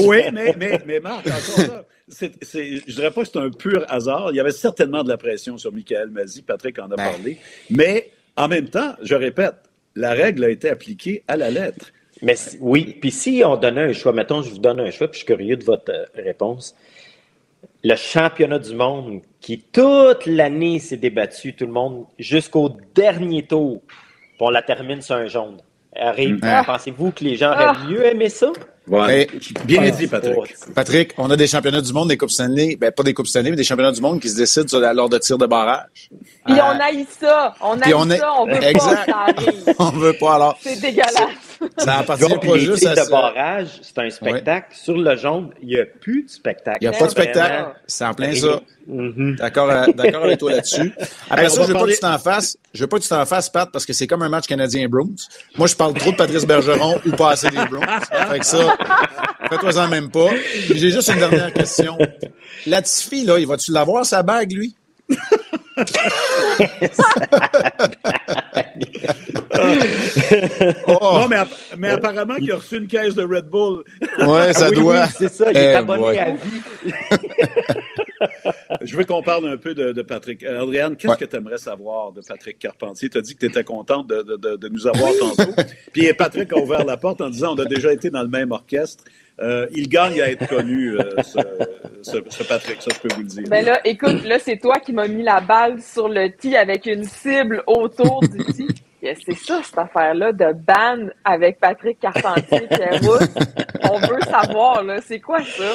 oui, 0.06 0.18
mais, 0.30 0.54
mais, 0.58 0.82
mais 0.84 1.00
Marc, 1.00 1.26
encore 1.26 1.84
ça, 2.08 2.28
je 2.52 2.94
dirais 2.94 3.10
pas 3.10 3.22
que 3.22 3.28
c'est 3.32 3.38
un 3.38 3.50
pur 3.50 3.84
hasard. 3.88 4.28
Il 4.30 4.36
y 4.36 4.40
avait 4.40 4.52
certainement 4.52 5.02
de 5.02 5.08
la 5.08 5.16
pression 5.16 5.56
sur 5.56 5.72
Michael 5.72 6.10
Mazi. 6.10 6.42
Patrick 6.42 6.78
en 6.78 6.90
a 6.90 6.96
ben. 6.96 6.96
parlé. 6.96 7.38
Mais 7.70 8.10
en 8.36 8.48
même 8.48 8.68
temps, 8.68 8.94
je 9.02 9.14
répète, 9.14 9.54
la 9.94 10.12
règle 10.12 10.44
a 10.44 10.50
été 10.50 10.70
appliquée 10.70 11.22
à 11.28 11.36
la 11.36 11.50
lettre. 11.50 11.92
Mais 12.22 12.34
oui, 12.60 12.96
puis 13.00 13.10
si 13.10 13.42
on 13.44 13.56
donnait 13.56 13.82
un 13.82 13.92
choix, 13.92 14.12
mettons, 14.12 14.42
je 14.42 14.50
vous 14.50 14.58
donne 14.58 14.80
un 14.80 14.90
choix, 14.90 15.08
puis 15.08 15.20
je 15.20 15.24
suis 15.24 15.34
curieux 15.34 15.56
de 15.56 15.64
votre 15.64 15.90
euh, 15.92 16.04
réponse. 16.14 16.74
Le 17.84 17.96
championnat 17.96 18.60
du 18.60 18.74
monde 18.76 19.22
qui 19.40 19.58
toute 19.58 20.26
l'année 20.26 20.78
s'est 20.78 20.96
débattu, 20.96 21.54
tout 21.54 21.66
le 21.66 21.72
monde, 21.72 22.06
jusqu'au 22.18 22.70
dernier 22.94 23.42
tour, 23.44 23.82
puis 23.88 24.36
on 24.40 24.50
la 24.50 24.62
termine 24.62 25.02
sur 25.02 25.16
un 25.16 25.26
jaune. 25.26 25.58
Arrive, 25.96 26.38
Ah. 26.42 26.62
pensez-vous 26.64 27.10
que 27.10 27.24
les 27.24 27.36
gens 27.36 27.50
auraient 27.52 27.64
Ah. 27.76 27.84
mieux 27.88 28.06
aimé 28.06 28.28
ça? 28.28 28.50
Ouais. 28.88 29.28
Bien 29.64 29.80
Ouais. 29.82 29.90
dit, 29.92 30.06
Patrick. 30.08 30.36
Patrick, 30.74 31.12
on 31.16 31.30
a 31.30 31.36
des 31.36 31.46
championnats 31.46 31.80
du 31.80 31.92
monde, 31.92 32.08
des 32.08 32.16
Coupes 32.16 32.30
Stanley, 32.32 32.76
ben 32.76 32.90
pas 32.90 33.04
des 33.04 33.14
Coupes 33.14 33.28
Stanley, 33.28 33.50
mais 33.50 33.56
des 33.56 33.62
championnats 33.64 33.92
du 33.92 34.00
monde 34.00 34.20
qui 34.20 34.28
se 34.28 34.36
décident 34.36 34.66
sur 34.66 34.80
la- 34.80 34.92
lors 34.92 35.08
de 35.08 35.18
tirs 35.18 35.38
de 35.38 35.46
barrage. 35.46 36.10
Puis 36.44 36.56
Ah. 36.60 36.74
on 36.76 36.80
haït 36.80 37.06
ça. 37.20 37.54
On 37.60 37.78
haït 37.80 37.94
on 37.94 38.10
est- 38.10 38.18
ça. 38.18 38.32
On 38.40 38.46
veut 38.46 38.62
Exact. 38.64 39.06
pas 39.06 39.06
ça 39.06 39.18
arrive. 39.38 39.64
On 39.78 39.90
veut 39.90 40.14
pas 40.18 40.34
alors. 40.34 40.58
C'est 40.60 40.80
dégueulasse. 40.80 41.14
Ça 41.78 41.98
appartient 41.98 42.24
pas 42.24 42.54
les 42.54 42.60
juste 42.60 42.86
à 42.86 42.94
de 42.94 43.00
ça. 43.00 43.10
barrage, 43.10 43.68
c'est 43.82 43.98
un 43.98 44.10
spectacle. 44.10 44.68
Sur 44.72 44.96
le 44.96 45.16
jaune, 45.16 45.50
il 45.62 45.68
n'y 45.68 45.76
a 45.78 45.84
plus 45.86 46.24
de 46.24 46.30
spectacle. 46.30 46.78
Il 46.80 46.88
n'y 46.88 46.94
a 46.94 46.98
pas 46.98 47.06
de 47.06 47.10
spectacle. 47.10 47.68
C'est 47.86 48.04
en 48.04 48.14
plein 48.14 48.34
ça. 48.34 48.60
Mhm. 48.86 49.36
D'accord, 49.36 49.70
euh, 49.70 49.86
d'accord 49.94 50.24
avec 50.24 50.38
toi 50.38 50.52
là-dessus. 50.52 50.92
Après 51.30 51.44
Hey, 51.44 51.50
ça, 51.50 51.62
je 51.62 51.68
veux 51.68 51.74
pas 51.74 51.84
que 51.86 51.92
tu 51.92 51.98
t'en 52.00 52.18
fasses. 52.18 52.56
Je 52.74 52.80
veux 52.80 52.88
pas 52.88 52.96
que 52.98 53.02
tu 53.02 53.08
t'en 53.08 53.24
fasses, 53.26 53.48
Pat, 53.48 53.70
parce 53.72 53.86
que 53.86 53.92
c'est 53.92 54.06
comme 54.08 54.22
un 54.22 54.28
match 54.28 54.46
canadien-Bruins. 54.46 55.14
Moi, 55.56 55.68
je 55.68 55.76
parle 55.76 55.94
trop 55.94 56.10
de 56.10 56.16
Patrice 56.16 56.44
Bergeron 56.44 57.00
ou 57.06 57.10
pas 57.12 57.30
assez 57.32 57.48
des 57.48 57.56
Bruins. 57.56 58.00
Fait 58.30 58.38
que 58.40 58.46
ça, 58.46 58.76
fais-toi-en 59.48 59.88
même 59.88 60.10
pas. 60.10 60.30
J'ai 60.68 60.90
juste 60.90 61.08
une 61.08 61.18
dernière 61.18 61.52
question. 61.52 61.96
Latifi, 62.66 63.24
là, 63.24 63.38
il 63.38 63.46
va-tu 63.46 63.70
l'avoir, 63.72 64.04
sa 64.04 64.22
bague, 64.24 64.52
lui? 64.52 64.74
oh, 70.86 70.98
Non, 71.20 71.28
mais, 71.28 71.36
app- 71.36 71.48
mais 71.78 71.88
apparemment 71.90 72.36
qu'il 72.36 72.52
a 72.52 72.56
reçu 72.56 72.76
une 72.78 72.86
caisse 72.86 73.14
de 73.14 73.22
Red 73.22 73.46
Bull. 73.48 73.84
ouais, 74.26 74.52
ça 74.52 74.66
Ah 74.66 74.70
oui, 74.70 74.76
doit. 74.76 75.02
oui, 75.04 75.08
c'est 75.16 75.28
ça, 75.32 75.50
il 75.50 75.56
est 75.56 75.72
Eh, 75.72 75.74
abonné 75.74 76.02
boy. 76.02 76.18
à 76.18 76.30
vie. 76.32 76.62
Je 78.82 78.96
veux 78.96 79.04
qu'on 79.04 79.22
parle 79.22 79.48
un 79.48 79.56
peu 79.56 79.74
de, 79.74 79.92
de 79.92 80.02
Patrick. 80.02 80.42
Euh, 80.42 80.62
Adrienne, 80.62 80.96
qu'est-ce 80.96 81.12
Ouais. 81.12 81.18
que 81.18 81.24
tu 81.24 81.36
aimerais 81.36 81.58
savoir 81.58 82.12
de 82.12 82.20
Patrick 82.26 82.58
Carpentier? 82.58 83.08
Tu 83.08 83.18
as 83.18 83.20
dit 83.20 83.34
que 83.34 83.40
tu 83.40 83.46
étais 83.46 83.64
contente 83.64 84.06
de, 84.08 84.22
de- 84.22 84.36
de- 84.36 84.56
de 84.56 84.68
nous 84.68 84.86
avoir 84.86 85.10
tantôt. 85.18 85.52
Puis 85.92 86.12
Patrick 86.14 86.52
a 86.52 86.56
ouvert 86.58 86.84
la 86.84 86.96
porte 86.96 87.20
en 87.20 87.30
disant 87.30 87.54
on 87.54 87.58
a 87.60 87.64
déjà 87.64 87.92
été 87.92 88.10
dans 88.10 88.22
le 88.22 88.28
même 88.28 88.52
orchestre. 88.52 89.04
Euh, 89.40 89.66
il 89.74 89.88
gagne 89.88 90.20
à 90.20 90.30
être 90.30 90.46
connu, 90.46 90.98
euh, 90.98 91.02
ce, 91.22 91.38
ce- 92.02 92.18
ce 92.28 92.42
Patrick, 92.44 92.80
ça 92.82 92.90
je 92.94 93.00
peux 93.08 93.14
vous 93.14 93.22
le 93.22 93.26
dire. 93.26 93.44
Ben 93.48 93.64
là, 93.64 93.80
écoute, 93.84 94.22
là, 94.24 94.38
c'est 94.38 94.58
toi 94.58 94.78
qui 94.78 94.92
m'as 94.92 95.08
mis 95.08 95.22
la 95.22 95.40
balle 95.40 95.80
sur 95.80 96.08
le 96.08 96.30
tee 96.30 96.54
avec 96.56 96.86
une 96.86 97.04
cible 97.04 97.62
autour 97.66 98.20
du 98.22 98.44
tee. 98.52 98.68
C'est 99.26 99.34
ça, 99.34 99.60
cette 99.64 99.78
affaire-là 99.78 100.30
de 100.30 100.52
ban 100.52 101.08
avec 101.24 101.58
Patrick 101.58 101.98
Carpentier, 101.98 102.68
Pierre. 102.68 103.00
On 103.90 103.98
veut 103.98 104.20
savoir, 104.30 104.84
là, 104.84 105.00
c'est 105.04 105.18
quoi 105.18 105.40
ça? 105.42 105.74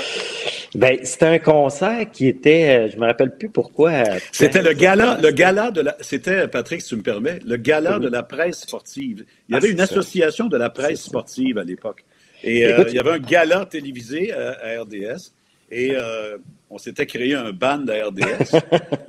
Ben, 0.74 0.97
c'était 1.03 1.26
un 1.26 1.39
concert 1.39 2.10
qui 2.14 2.28
était, 2.30 2.86
euh, 2.86 2.89
je 2.89 2.97
me 2.97 3.05
rappelle 3.05 3.36
plus 3.36 3.49
pourquoi. 3.49 3.91
C'était 4.32 4.62
le 4.62 4.72
gala, 4.72 5.18
le 5.22 5.32
gala 5.32 5.72
de 5.72 5.82
la, 5.82 5.97
c'était, 5.99 6.47
Patrick, 6.47 6.82
si 6.82 6.88
tu 6.88 6.95
me 6.95 7.01
permets, 7.01 7.39
le 7.45 7.58
gala 7.58 7.99
de 7.99 8.08
la 8.08 8.24
presse 8.24 8.62
sportive. 8.62 9.26
Il 9.49 9.51
y 9.51 9.55
Ah, 9.55 9.58
avait 9.58 9.72
une 9.72 9.80
c'est 9.80 9.88
ça. 9.88 9.93
association 9.95 10.45
de 10.47 10.55
la 10.55 10.70
presse 10.70 11.01
sportive 11.01 11.58
à 11.58 11.66
l'époque. 11.66 12.05
Et 12.44 12.66
euh, 12.66 12.84
il 12.88 12.96
y 12.96 13.00
avait 13.00 13.12
un 13.12 13.20
gala 13.20 13.66
télévisé 13.66 14.32
à, 14.34 14.52
à 14.62 14.82
RDS. 14.82 15.32
Et 15.72 15.92
euh, 15.96 16.38
on 16.70 16.78
s'était 16.78 17.06
créé 17.06 17.34
un 17.36 17.52
band 17.52 17.86
à 17.88 18.06
RDS. 18.08 18.56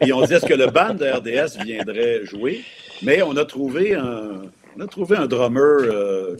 et 0.00 0.12
on 0.12 0.22
disait 0.22 0.36
est-ce 0.36 0.46
que 0.46 0.54
le 0.54 0.66
band 0.66 0.94
de 0.94 1.06
RDS 1.06 1.62
viendrait 1.64 2.24
jouer? 2.24 2.62
Mais 3.02 3.22
on 3.22 3.36
a 3.36 3.44
trouvé 3.44 3.94
un, 3.94 4.42
on 4.76 4.80
a 4.80 4.86
trouvé 4.86 5.16
un 5.16 5.26
drummer. 5.26 5.60
euh, 5.84 6.36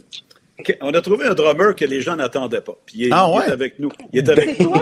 que- 0.65 0.73
on 0.81 0.91
a 0.93 0.99
trouvé 0.99 1.25
un 1.25 1.33
drummer 1.35 1.73
que 1.73 1.85
les 1.85 2.01
gens 2.01 2.17
n'attendaient 2.17 2.59
pas. 2.59 2.77
Puis 2.85 2.95
il, 2.97 3.05
est- 3.07 3.09
Ah 3.13 3.29
il 3.31 3.37
ouais? 3.37 3.45
est 3.47 3.51
avec 3.51 3.79
nous. 3.79 3.91
Il 4.11 4.19
est 4.19 4.29
avec 4.29 4.57
C'est 4.57 4.63
nous. 4.63 4.73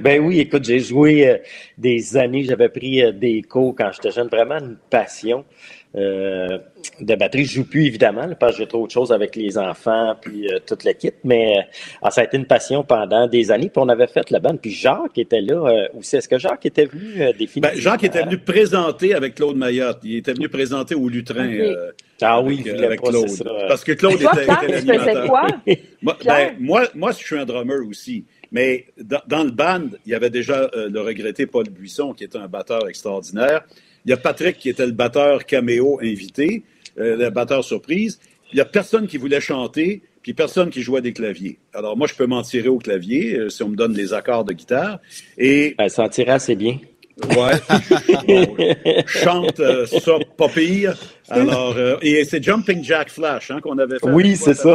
Ben 0.00 0.20
oui, 0.20 0.40
écoute, 0.40 0.64
j'ai 0.64 0.80
joué 0.80 1.26
euh, 1.28 1.38
des 1.78 2.16
années, 2.18 2.44
j'avais 2.44 2.68
pris 2.68 3.02
euh, 3.02 3.12
des 3.12 3.40
cours 3.42 3.74
quand 3.76 3.90
j'étais 3.92 4.10
jeune, 4.10 4.28
vraiment 4.28 4.58
une 4.58 4.76
passion 4.90 5.44
euh, 5.96 6.58
de 7.00 7.14
batterie. 7.14 7.44
Je 7.44 7.54
joue 7.54 7.64
plus 7.64 7.86
évidemment, 7.86 8.26
là, 8.26 8.34
parce 8.34 8.52
que 8.52 8.58
j'ai 8.58 8.66
trop 8.68 8.86
de 8.86 8.90
choses 8.90 9.12
avec 9.12 9.34
les 9.36 9.56
enfants 9.58 10.14
puis 10.20 10.46
euh, 10.48 10.58
toute 10.66 10.84
l'équipe, 10.84 11.14
mais 11.24 11.58
euh, 11.58 11.62
ah, 12.02 12.10
ça 12.10 12.20
a 12.20 12.24
été 12.24 12.36
une 12.36 12.46
passion 12.46 12.82
pendant 12.84 13.26
des 13.26 13.50
années. 13.50 13.68
Puis 13.70 13.82
on 13.82 13.88
avait 13.88 14.06
fait 14.06 14.30
le 14.30 14.38
band. 14.38 14.56
Puis 14.56 14.70
Jacques 14.72 15.16
était 15.18 15.40
là 15.40 15.54
euh, 15.54 15.88
aussi. 15.98 16.16
Est-ce 16.16 16.28
que 16.28 16.38
Jacques 16.38 16.66
était 16.66 16.86
venu 16.86 17.22
euh, 17.22 17.32
définir? 17.32 17.70
Ben, 17.70 17.78
Jacques 17.78 18.04
était 18.04 18.22
venu 18.24 18.38
présenter 18.38 19.14
avec 19.14 19.34
Claude 19.34 19.56
Mayotte. 19.56 19.98
Il 20.04 20.16
était 20.16 20.32
venu 20.34 20.48
présenter 20.48 20.94
au 20.94 21.08
Lutrin. 21.08 21.48
Euh, 21.48 21.90
Ah 22.20 22.40
oui, 22.40 22.54
avec, 22.54 22.66
il 22.66 22.72
voulait 22.72 22.86
avec 22.86 23.00
pas, 23.02 23.10
Claude. 23.10 23.28
c'est 23.28 23.44
ça. 23.44 23.50
Parce 23.68 23.84
que 23.84 23.92
Claude 23.92 24.18
toi, 24.20 24.32
était, 24.34 24.44
Pierre, 24.44 24.62
était 24.64 24.72
tu 24.72 24.86
faisais 24.86 24.92
l'animateur. 25.14 25.26
quoi? 25.28 25.46
Moi, 26.02 26.16
ben, 26.24 26.56
moi, 26.60 26.82
moi, 26.94 27.10
je 27.12 27.16
suis 27.24 27.38
un 27.38 27.44
drummer 27.44 27.78
aussi. 27.88 28.24
Mais 28.52 28.86
dans, 29.02 29.20
dans 29.26 29.44
le 29.44 29.50
band, 29.50 29.88
il 30.06 30.12
y 30.12 30.14
avait 30.14 30.30
déjà 30.30 30.70
euh, 30.74 30.88
le 30.88 31.00
regretté 31.00 31.46
Paul 31.46 31.68
Buisson, 31.68 32.12
qui 32.12 32.24
était 32.24 32.38
un 32.38 32.46
batteur 32.46 32.88
extraordinaire. 32.88 33.64
Il 34.06 34.10
y 34.10 34.12
a 34.12 34.16
Patrick, 34.16 34.58
qui 34.58 34.68
était 34.68 34.86
le 34.86 34.92
batteur 34.92 35.44
caméo 35.46 35.98
invité, 36.00 36.62
euh, 36.96 37.16
le 37.16 37.30
batteur 37.30 37.64
surprise. 37.64 38.20
Il 38.52 38.58
y 38.58 38.60
a 38.60 38.64
personne 38.64 39.08
qui 39.08 39.16
voulait 39.16 39.40
chanter, 39.40 40.00
puis 40.22 40.32
personne 40.32 40.70
qui 40.70 40.80
jouait 40.80 41.00
des 41.00 41.12
claviers. 41.12 41.58
Alors 41.74 41.96
moi, 41.96 42.06
je 42.06 42.14
peux 42.14 42.26
m'en 42.26 42.42
tirer 42.42 42.68
au 42.68 42.78
clavier 42.78 43.34
euh, 43.34 43.48
si 43.48 43.64
on 43.64 43.68
me 43.68 43.74
donne 43.74 43.94
les 43.94 44.14
accords 44.14 44.44
de 44.44 44.52
guitare. 44.52 45.00
Et 45.36 45.74
Elle 45.76 45.90
s'en 45.90 46.08
tirait 46.08 46.32
assez 46.32 46.54
bien. 46.54 46.78
Ouais. 47.24 49.04
Chante 49.06 49.60
euh, 49.60 49.86
ça 49.86 50.12
pas 50.36 50.48
pire. 50.48 50.94
Alors, 51.30 51.74
euh, 51.76 51.96
et 52.02 52.24
c'est 52.24 52.42
Jumping 52.42 52.84
Jack 52.84 53.08
Flash 53.08 53.50
hein, 53.50 53.60
qu'on 53.60 53.78
avait 53.78 53.98
fait. 53.98 54.10
Oui, 54.10 54.36
c'est 54.36 54.54
ça. 54.54 54.74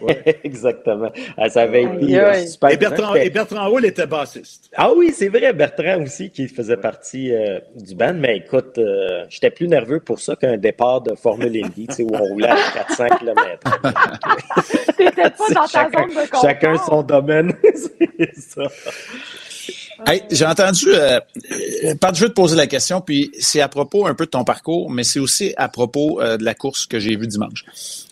Ouais. 0.00 0.40
Exactement. 0.44 1.10
Ah, 1.36 1.48
ça 1.50 1.62
avait 1.62 1.84
été 1.84 2.18
euh, 2.18 2.46
super. 2.46 2.70
Et 2.70 2.76
Bertrand, 2.78 3.14
et 3.14 3.30
Bertrand 3.30 3.66
Hall 3.68 3.84
était 3.84 4.06
bassiste. 4.06 4.70
Ah 4.74 4.90
oui, 4.94 5.12
c'est 5.14 5.28
vrai, 5.28 5.52
Bertrand 5.52 6.02
aussi 6.02 6.30
qui 6.30 6.48
faisait 6.48 6.78
partie 6.78 7.32
euh, 7.32 7.60
du 7.76 7.94
band, 7.94 8.14
mais 8.14 8.38
écoute, 8.38 8.78
euh, 8.78 9.24
j'étais 9.28 9.50
plus 9.50 9.68
nerveux 9.68 10.00
pour 10.00 10.18
ça 10.18 10.34
qu'un 10.34 10.56
départ 10.56 11.02
de 11.02 11.14
Formule 11.14 11.56
Indy, 11.64 11.86
tu 11.88 11.94
sais, 11.94 12.02
où 12.02 12.10
on 12.14 12.24
roulait 12.24 12.48
à 12.48 12.56
400 12.88 13.04
km. 13.18 13.60
T'étais 14.96 15.12
pas 15.14 15.30
dans 15.54 15.54
ta 15.54 15.66
chacun, 15.66 15.98
zone 16.00 16.08
de 16.08 16.14
confort. 16.30 16.42
chacun 16.42 16.78
son 16.78 17.02
domaine, 17.02 17.52
c'est 17.62 18.34
ça. 18.34 18.62
Hey, 20.04 20.22
j'ai 20.30 20.44
entendu, 20.44 20.88
euh, 20.92 21.18
euh, 21.20 21.94
je 22.14 22.20
veux 22.22 22.28
te 22.28 22.34
poser 22.34 22.54
la 22.56 22.66
question, 22.66 23.00
puis 23.00 23.30
c'est 23.38 23.60
à 23.60 23.68
propos 23.68 24.06
un 24.06 24.14
peu 24.14 24.26
de 24.26 24.30
ton 24.30 24.44
parcours, 24.44 24.90
mais 24.90 25.04
c'est 25.04 25.20
aussi 25.20 25.54
à 25.56 25.68
propos 25.68 26.20
euh, 26.20 26.36
de 26.36 26.44
la 26.44 26.54
course 26.54 26.84
que 26.86 26.98
j'ai 27.00 27.16
vue 27.16 27.26
dimanche. 27.26 27.64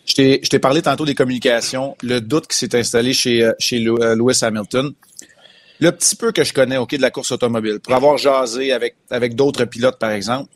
Je 0.07 0.14
t'ai 0.14 0.41
je 0.43 0.49
t'ai 0.49 0.59
parlé 0.59 0.80
tantôt 0.80 1.05
des 1.05 1.14
communications, 1.14 1.97
le 2.03 2.20
doute 2.20 2.47
qui 2.47 2.57
s'est 2.57 2.74
installé 2.74 3.12
chez, 3.12 3.43
euh, 3.43 3.53
chez 3.59 3.78
Lew- 3.80 4.14
Lewis 4.14 4.39
Hamilton. 4.43 4.93
Le 5.80 5.91
petit 5.93 6.16
peu 6.16 6.32
que 6.32 6.43
je 6.45 6.53
connais, 6.55 6.76
OK, 6.78 6.95
de 6.97 7.03
la 7.03 7.11
course 7.11 7.32
automobile, 7.32 7.80
pour 7.80 7.95
avoir 7.95 8.16
jasé 8.16 8.72
avec, 8.72 8.95
avec 9.11 9.35
d'autres 9.35 9.64
pilotes, 9.66 9.99
par 9.99 10.11
exemple, 10.12 10.49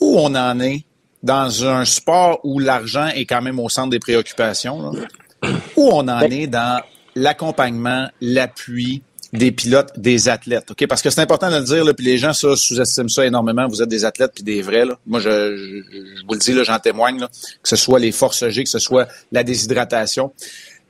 où 0.00 0.18
on 0.18 0.34
en 0.34 0.58
est 0.60 0.84
dans 1.22 1.66
un 1.66 1.84
sport 1.84 2.40
où 2.44 2.58
l'argent 2.58 3.08
est 3.08 3.26
quand 3.26 3.42
même 3.42 3.60
au 3.60 3.68
centre 3.68 3.90
des 3.90 3.98
préoccupations, 3.98 4.90
là, 4.90 5.50
où 5.76 5.90
on 5.92 6.08
en 6.08 6.20
est 6.22 6.46
dans 6.46 6.80
l'accompagnement, 7.14 8.08
l'appui 8.20 9.02
des 9.32 9.52
pilotes, 9.52 9.92
des 9.98 10.28
athlètes. 10.28 10.70
OK? 10.70 10.86
Parce 10.86 11.02
que 11.02 11.10
c'est 11.10 11.20
important 11.20 11.50
de 11.50 11.56
le 11.56 11.64
dire, 11.64 11.84
là, 11.84 11.92
puis 11.92 12.04
les 12.06 12.16
gens 12.18 12.32
ça, 12.32 12.56
sous-estiment 12.56 13.08
ça 13.08 13.26
énormément. 13.26 13.68
Vous 13.68 13.82
êtes 13.82 13.88
des 13.88 14.04
athlètes 14.04 14.32
puis 14.34 14.42
des 14.42 14.62
vrais. 14.62 14.86
Là. 14.86 14.98
Moi, 15.06 15.20
je, 15.20 15.56
je, 15.56 15.82
je 15.92 16.26
vous 16.26 16.32
le 16.32 16.38
dis, 16.38 16.52
là, 16.52 16.62
j'en 16.62 16.78
témoigne, 16.78 17.20
là, 17.20 17.28
que 17.62 17.68
ce 17.68 17.76
soit 17.76 17.98
les 17.98 18.12
forces 18.12 18.48
G, 18.48 18.64
que 18.64 18.70
ce 18.70 18.78
soit 18.78 19.06
la 19.32 19.44
déshydratation. 19.44 20.32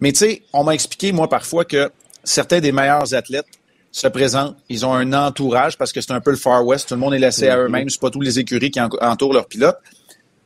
Mais 0.00 0.12
tu 0.12 0.18
sais, 0.20 0.42
on 0.52 0.62
m'a 0.64 0.74
expliqué, 0.74 1.10
moi, 1.12 1.28
parfois, 1.28 1.64
que 1.64 1.90
certains 2.22 2.60
des 2.60 2.70
meilleurs 2.70 3.12
athlètes 3.14 3.46
se 3.90 4.06
présentent, 4.06 4.56
ils 4.68 4.86
ont 4.86 4.92
un 4.92 5.12
entourage 5.12 5.76
parce 5.76 5.92
que 5.92 6.00
c'est 6.00 6.12
un 6.12 6.20
peu 6.20 6.30
le 6.30 6.36
Far 6.36 6.64
West, 6.64 6.88
tout 6.88 6.94
le 6.94 7.00
monde 7.00 7.14
est 7.14 7.18
laissé 7.18 7.48
à 7.48 7.56
eux-mêmes, 7.58 7.88
c'est 7.88 8.00
pas 8.00 8.10
tous 8.10 8.20
les 8.20 8.38
écuries 8.38 8.70
qui 8.70 8.80
en- 8.80 8.90
entourent 9.00 9.32
leurs 9.32 9.46
pilotes. 9.46 9.78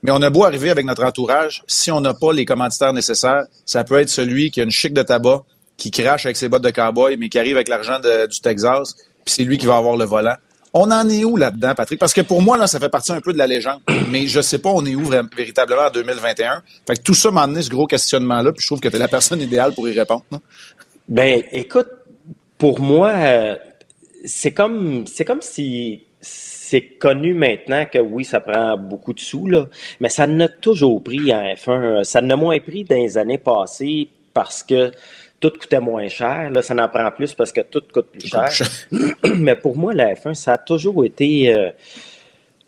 Mais 0.05 0.11
on 0.11 0.23
a 0.23 0.31
beau 0.31 0.45
arriver 0.45 0.71
avec 0.71 0.87
notre 0.87 1.05
entourage, 1.05 1.63
si 1.67 1.91
on 1.91 2.01
n'a 2.01 2.15
pas 2.15 2.33
les 2.33 2.45
commanditaires 2.45 2.93
nécessaires, 2.93 3.45
ça 3.67 3.85
peut 3.85 3.99
être 3.99 4.09
celui 4.09 4.51
qui 4.51 4.61
a 4.61 4.65
une 4.65 4.71
chic 4.71 4.93
de 4.93 5.03
tabac, 5.03 5.43
qui 5.77 5.91
crache 5.91 6.27
avec 6.27 6.37
ses 6.37 6.49
bottes 6.49 6.63
de 6.63 6.71
cowboy, 6.71 7.17
mais 7.17 7.29
qui 7.29 7.39
arrive 7.39 7.57
avec 7.57 7.69
l'argent 7.69 7.99
du 8.01 8.41
Texas, 8.41 8.95
puis 9.25 9.35
c'est 9.35 9.45
lui 9.45 9.59
qui 9.59 9.67
va 9.67 9.77
avoir 9.77 9.97
le 9.97 10.05
volant. 10.05 10.37
On 10.75 10.91
en 10.91 11.07
est 11.09 11.25
où 11.25 11.37
là-dedans, 11.37 11.75
Patrick? 11.75 11.99
Parce 11.99 12.15
que 12.15 12.23
pour 12.23 12.41
moi, 12.41 12.57
là, 12.57 12.67
ça 12.67 12.81
fait 12.81 12.89
partie 12.89 13.13
un 13.13 13.21
peu 13.21 13.35
de 13.35 13.39
la 13.39 13.47
légende. 13.47 13.81
Mais 14.11 14.27
je 14.27 14.41
sais 14.41 14.59
pas, 14.59 14.71
on 14.71 14.85
est 14.87 14.95
où 14.95 15.05
véritablement 15.05 15.83
en 15.83 15.91
2021. 15.91 16.63
Fait 16.87 16.97
que 16.97 17.03
tout 17.03 17.15
ça 17.15 17.31
m'a 17.31 17.43
amené 17.43 17.61
ce 17.61 17.69
gros 17.69 17.87
questionnement-là, 17.87 18.53
puis 18.53 18.63
je 18.63 18.69
trouve 18.69 18.81
que 18.81 18.89
tu 18.89 18.97
es 18.97 18.99
la 18.99 19.09
personne 19.09 19.41
idéale 19.41 19.75
pour 19.75 19.87
y 19.89 19.99
répondre. 19.99 20.25
là. 20.31 20.39
Ben, 21.09 21.43
écoute, 21.53 21.89
pour 22.57 22.81
moi, 22.81 23.11
euh, 23.11 23.57
c'est 24.25 24.53
comme, 24.53 25.07
c'est 25.07 25.25
comme 25.25 25.43
si 25.43 26.05
c'est 26.21 26.83
connu 26.83 27.35
maintenant 27.35 27.85
que 27.85 27.99
oui, 27.99 28.25
ça 28.25 28.41
prend 28.41 28.79
beaucoup 28.79 29.13
de 29.13 29.21
sous, 29.21 29.47
là, 29.47 29.67
mais 30.01 30.09
ça 30.09 30.27
n'a 30.27 30.49
toujours 30.49 31.03
pris 31.03 31.35
en 31.35 31.43
F1. 31.43 32.03
Ça 32.05 32.23
n'a 32.23 32.37
moins 32.37 32.59
pris 32.61 32.85
dans 32.85 32.97
les 32.97 33.19
années 33.19 33.37
passées 33.37 34.09
parce 34.33 34.63
que 34.63 34.91
tout 35.43 35.53
coûtait 35.59 35.81
moins 35.81 36.09
cher. 36.09 36.51
Là, 36.51 36.63
ça 36.63 36.75
en 36.75 36.89
prend 36.89 37.11
plus 37.11 37.35
parce 37.35 37.53
que 37.53 37.61
tout 37.61 37.83
coûte 37.93 38.07
plus 38.13 38.29
cher. 38.29 38.49
mais 39.37 39.57
pour 39.57 39.77
moi, 39.77 39.93
la 39.93 40.15
F1, 40.15 40.33
ça 40.33 40.53
a 40.53 40.59
toujours 40.59 41.05
été 41.05 41.55
euh, 41.55 41.71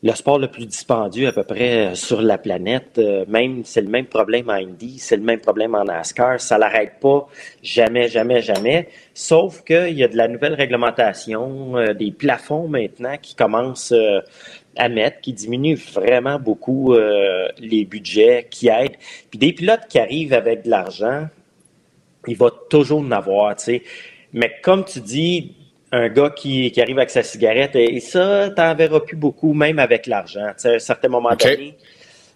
le 0.05 0.13
sport 0.15 0.39
le 0.39 0.49
plus 0.49 0.67
dispendieux 0.67 1.29
à 1.29 1.33
peu 1.33 1.45
près 1.45 1.95
sur 1.95 2.21
la 2.21 2.37
planète. 2.37 2.99
Euh, 2.99 3.25
même, 3.27 3.63
c'est 3.65 3.81
le 3.81 3.89
même 3.89 4.05
problème 4.05 4.51
en 4.51 4.55
Indy, 4.55 4.99
c'est 4.99 5.17
le 5.17 5.23
même 5.23 5.41
problème 5.41 5.75
en 5.75 5.85
NASCAR. 5.85 6.39
Ça 6.41 6.59
l'arrête 6.59 7.01
pas 7.01 7.27
jamais, 7.63 8.09
jamais, 8.09 8.43
jamais. 8.43 8.89
Sauf 9.15 9.63
qu'il 9.65 9.95
y 9.95 10.05
a 10.05 10.09
de 10.09 10.17
la 10.17 10.29
nouvelle 10.29 10.55
réglementation, 10.55 11.79
euh, 11.79 11.95
des 11.95 12.11
plafonds 12.11 12.69
maintenant 12.69 13.17
qui 13.23 13.35
commencent 13.35 13.93
euh, 13.93 14.21
à 14.77 14.91
mettre, 14.91 15.23
qui 15.23 15.33
diminuent 15.33 15.79
vraiment 15.95 16.39
beaucoup 16.41 16.95
les 17.61 17.85
budgets, 17.85 18.49
qui 18.51 18.67
aident. 18.67 18.97
Puis 19.31 19.39
des 19.39 19.53
pilotes 19.53 19.87
qui 19.89 20.01
arrivent 20.01 20.35
avec 20.35 20.65
de 20.65 20.71
l'argent, 20.71 21.29
il 22.29 22.37
va 22.37 22.51
toujours 22.69 23.01
en 23.01 23.11
avoir, 23.11 23.57
tu 23.57 23.65
sais. 23.65 23.83
Mais 24.33 24.53
comme 24.63 24.85
tu 24.85 25.01
dis, 25.01 25.55
un 25.93 26.09
gars 26.09 26.31
qui, 26.31 26.73
arrive 26.81 26.99
avec 26.99 27.11
sa 27.11 27.23
cigarette, 27.23 27.77
et, 27.77 28.01
ça, 28.01 28.51
tu 28.51 28.61
n'en 28.61 28.75
verras 28.75 29.01
plus 29.01 29.17
beaucoup, 29.17 29.55
même 29.55 29.79
avec 29.79 30.07
l'argent. 30.07 30.47
à 30.65 30.69
un 30.69 30.79
certain 30.79 31.09
moment 31.09 31.37
donné, 31.37 31.77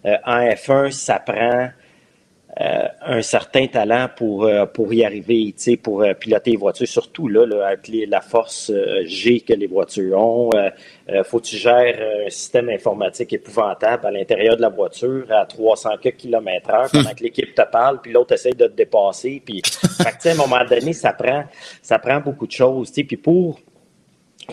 euh, 0.05 0.15
en 0.25 0.39
F1, 0.39 0.91
ça 0.91 1.19
prend 1.19 1.69
un 2.61 3.21
certain 3.21 3.67
talent 3.67 4.09
pour, 4.15 4.43
euh, 4.43 4.65
pour 4.65 4.93
y 4.93 5.05
arriver, 5.05 5.55
pour 5.81 6.03
piloter 6.19 6.51
les 6.51 6.57
voitures, 6.57 6.87
surtout 6.87 7.29
là, 7.29 7.45
avec 7.65 7.89
la 8.07 8.19
force 8.19 8.71
G 9.05 9.39
que 9.41 9.53
les 9.53 9.67
voitures 9.67 10.19
ont. 10.19 10.49
faut 11.23 11.39
que 11.39 11.45
tu 11.45 11.55
gères 11.55 12.25
un 12.25 12.29
système 12.29 12.69
informatique 12.69 13.31
épouvantable 13.31 14.05
à 14.05 14.11
l'intérieur 14.11 14.57
de 14.57 14.61
la 14.61 14.69
voiture 14.69 15.25
à 15.29 15.45
300 15.45 15.91
km 16.17 16.69
heure 16.69 16.89
pendant 16.91 17.13
que 17.13 17.23
l'équipe 17.23 17.55
te 17.55 17.61
parle, 17.71 18.01
puis 18.01 18.11
l'autre 18.11 18.33
essaie 18.33 18.51
de 18.51 18.67
te 18.67 18.75
dépasser. 18.75 19.41
Puis, 19.43 19.61
à 19.99 20.29
un 20.29 20.35
moment 20.35 20.63
donné, 20.65 20.93
ça 20.93 21.13
prend, 21.13 21.45
ça 21.81 21.97
prend 21.97 22.19
beaucoup 22.19 22.47
de 22.47 22.51
choses. 22.51 22.91
Puis 22.91 23.17
pour, 23.17 23.59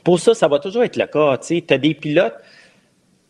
pour 0.05 0.21
ça, 0.21 0.35
ça 0.35 0.49
va 0.49 0.59
toujours 0.59 0.85
être 0.85 0.97
le 0.97 1.07
cas. 1.07 1.39
Tu 1.39 1.63
as 1.71 1.79
des 1.79 1.95
pilotes. 1.95 2.37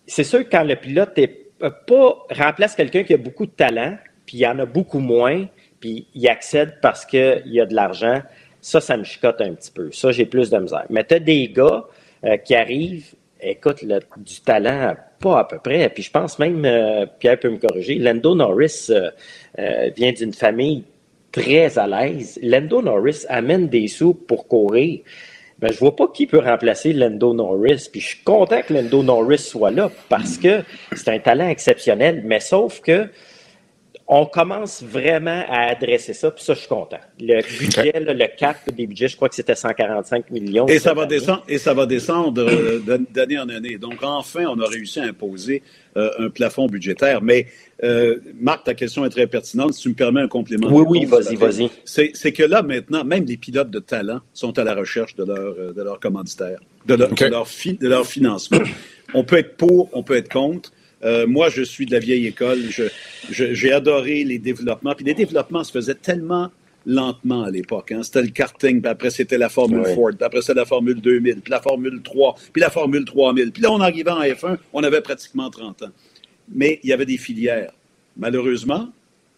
C'est 0.07 0.24
sûr 0.24 0.45
que 0.45 0.51
quand 0.51 0.64
le 0.64 0.77
pilote 0.77 1.16
est 1.16 1.47
pas 1.59 2.27
remplace 2.31 2.74
quelqu'un 2.74 3.03
qui 3.03 3.14
a 3.14 3.16
beaucoup 3.16 3.47
de 3.47 3.51
talent, 3.51 3.97
puis 4.27 4.39
il 4.39 4.41
y 4.41 4.47
en 4.47 4.59
a 4.59 4.66
beaucoup 4.66 4.99
moins, 4.99 5.47
puis 5.81 6.07
il 6.14 6.29
accède 6.29 6.79
parce 6.83 7.07
qu'il 7.07 7.43
y 7.47 7.61
a 7.61 7.66
de 7.66 7.74
l'argent, 7.74 8.20
ça, 8.61 8.81
ça 8.81 8.97
me 8.97 9.05
chicote 9.05 9.41
un 9.41 9.55
petit 9.55 9.70
peu. 9.70 9.91
Ça, 9.93 10.11
j'ai 10.11 10.27
plus 10.27 10.51
de 10.51 10.59
misère. 10.59 10.87
Mais 10.91 11.05
tu 11.05 11.14
as 11.14 11.20
des 11.20 11.49
gars 11.49 11.85
euh, 12.24 12.37
qui 12.39 12.55
arrivent, 12.55 13.14
écoute, 13.41 13.85
du 13.85 14.41
talent, 14.41 14.95
pas 15.20 15.41
à 15.41 15.45
peu 15.45 15.59
près. 15.59 15.89
Puis 15.91 16.03
je 16.03 16.11
pense 16.11 16.39
même, 16.39 16.64
euh, 16.64 17.07
Pierre 17.18 17.39
peut 17.39 17.51
me 17.51 17.59
corriger, 17.59 17.97
Lando 17.97 18.35
Norris 18.35 18.89
euh, 18.91 19.91
vient 19.97 20.12
d'une 20.12 20.33
famille 20.33 20.85
très 21.31 21.79
à 21.79 21.87
l'aise. 21.87 22.39
Lando 22.43 22.83
Norris 22.83 23.24
amène 23.29 23.68
des 23.68 23.87
sous 23.87 24.14
pour 24.14 24.49
courir 24.49 25.01
ben, 25.59 25.72
je 25.72 25.79
vois 25.79 25.97
pas 25.97 26.09
qui 26.09 26.27
peut 26.27 26.39
remplacer 26.39 26.93
Lando 26.93 27.33
Norris. 27.33 27.89
Puis 27.91 28.01
je 28.01 28.09
suis 28.09 28.22
content 28.24 28.61
que 28.62 28.74
Lando 28.74 29.03
Norris 29.03 29.39
soit 29.39 29.70
là 29.70 29.91
parce 30.09 30.37
que 30.37 30.62
c'est 30.93 31.09
un 31.09 31.18
talent 31.18 31.49
exceptionnel, 31.49 32.22
mais 32.24 32.41
sauf 32.41 32.81
que 32.81 33.09
on 34.09 34.25
commence 34.27 34.85
vraiment 34.85 35.45
à 35.49 35.71
adresser 35.71 36.15
ça, 36.15 36.31
puis 36.31 36.45
ça, 36.45 36.55
je 36.55 36.61
suis 36.61 36.69
content. 36.69 36.99
Le 37.21 37.43
budget, 37.59 37.93
le 37.99 38.37
cap 38.37 38.59
des 38.73 38.87
budgets, 38.87 39.09
je 39.09 39.17
crois 39.17 39.29
que 39.29 39.35
c'était 39.35 39.57
145 39.57 40.31
millions. 40.31 40.67
Et 40.69 40.79
ça 40.79 40.95
va 40.95 41.07
descendre, 41.07 41.43
et 41.49 41.59
ça 41.59 41.75
va 41.75 41.87
descendre 41.87 42.43
euh, 42.43 42.99
d'année 43.11 43.39
en 43.39 43.49
année. 43.49 43.79
Donc, 43.79 44.03
enfin, 44.03 44.45
on 44.47 44.61
a 44.61 44.69
réussi 44.69 45.01
à 45.01 45.05
imposer 45.05 45.63
euh, 45.97 46.11
un 46.21 46.31
plafond 46.31 46.69
budgétaire. 46.69 47.21
Mais, 47.21 47.47
euh, 47.83 48.19
Marc, 48.41 48.65
ta 48.65 48.75
question 48.75 49.05
est 49.05 49.11
très 49.11 49.27
pertinente. 49.27 49.75
Si 49.75 49.83
tu 49.83 49.89
me 49.89 49.95
permets 49.95 50.21
un 50.21 50.29
complément. 50.29 50.69
Oui, 50.71 50.85
oui, 50.89 51.05
vas-y, 51.05 51.35
vas-y. 51.35 51.69
C'est 51.85 52.33
que 52.33 52.45
là, 52.45 52.63
maintenant, 52.63 53.03
même 53.03 53.25
les 53.25 53.37
pilotes 53.37 53.71
de 53.71 53.81
talent 53.81 54.21
sont 54.33 54.57
à 54.57 54.63
la 54.63 54.75
recherche 54.75 55.17
de 55.17 55.25
leur, 55.25 55.75
de 55.75 55.83
leur 55.83 55.99
commanditaire, 55.99 56.61
de 56.87 56.95
leur, 56.95 57.09
de 57.09 57.25
leur, 57.25 57.47
de 57.81 57.89
leur 57.89 58.07
financement. 58.07 58.61
On 59.15 59.25
peut 59.25 59.39
être 59.39 59.57
pour, 59.57 59.89
on 59.93 60.05
peut 60.05 60.17
être 60.17 60.33
contre. 60.33 60.71
Euh, 61.07 61.27
moi, 61.27 61.49
je 61.49 61.63
suis 61.63 61.87
de 61.87 61.93
la 61.93 62.01
vieille 62.01 62.27
école. 62.27 62.59
j'ai 63.31 63.73
adoré 63.73 64.25
les 64.25 64.39
développements. 64.39 64.95
Puis 64.95 65.05
les 65.05 65.15
développements 65.15 65.65
se 65.65 65.73
faisaient 65.73 65.95
tellement 65.95 66.51
lentement 66.85 67.43
à 67.43 67.51
l'époque. 67.51 67.93
Hein. 67.93 68.03
C'était 68.03 68.23
le 68.23 68.29
karting, 68.29 68.81
puis 68.81 68.91
après 68.91 69.11
c'était 69.11 69.39
la 69.39 69.49
Formule 69.49 69.85
Ford, 69.95 70.11
puis 70.17 70.25
après 70.25 70.41
c'était 70.41 70.55
la 70.55 70.65
Formule 70.65 71.01
2000, 71.01 71.41
puis 71.41 71.51
la 71.51 71.61
Formule 71.61 72.01
3, 72.03 72.37
puis 72.53 72.63
la 72.63 72.71
Formule 72.71 73.05
3000. 73.05 73.51
Puis 73.51 73.63
là, 73.63 73.73
on 73.73 73.81
arrivait 73.81 74.11
en 74.11 74.23
F1, 74.23 74.57
on 74.73 74.83
avait 74.85 75.01
pratiquement 75.01 75.51
30 75.51 75.83
ans. 75.83 75.91
Mais 76.49 76.79
il 76.85 76.91
y 76.91 76.93
avait 76.93 77.07
des 77.07 77.19
filières. 77.19 77.73
Malheureusement, 78.17 78.89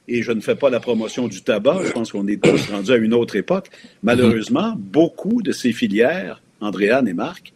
et 0.07 0.23
je 0.23 0.33
ne 0.33 0.41
fais 0.41 0.55
pas 0.55 0.71
la 0.71 0.81
promotion 0.81 1.27
du 1.27 1.43
tabac, 1.43 1.81
je 1.85 1.93
pense 1.93 2.13
qu'on 2.13 2.27
est 2.29 2.43
tous 2.43 2.71
rendus 2.71 2.93
à 2.93 2.97
une 2.97 3.15
autre 3.15 3.37
époque, 3.37 3.69
malheureusement, 4.03 4.75
beaucoup 4.77 5.43
de 5.43 5.53
ces 5.53 5.73
filières, 5.73 6.43
Andréane 6.61 7.09
et 7.09 7.15
Marc, 7.15 7.53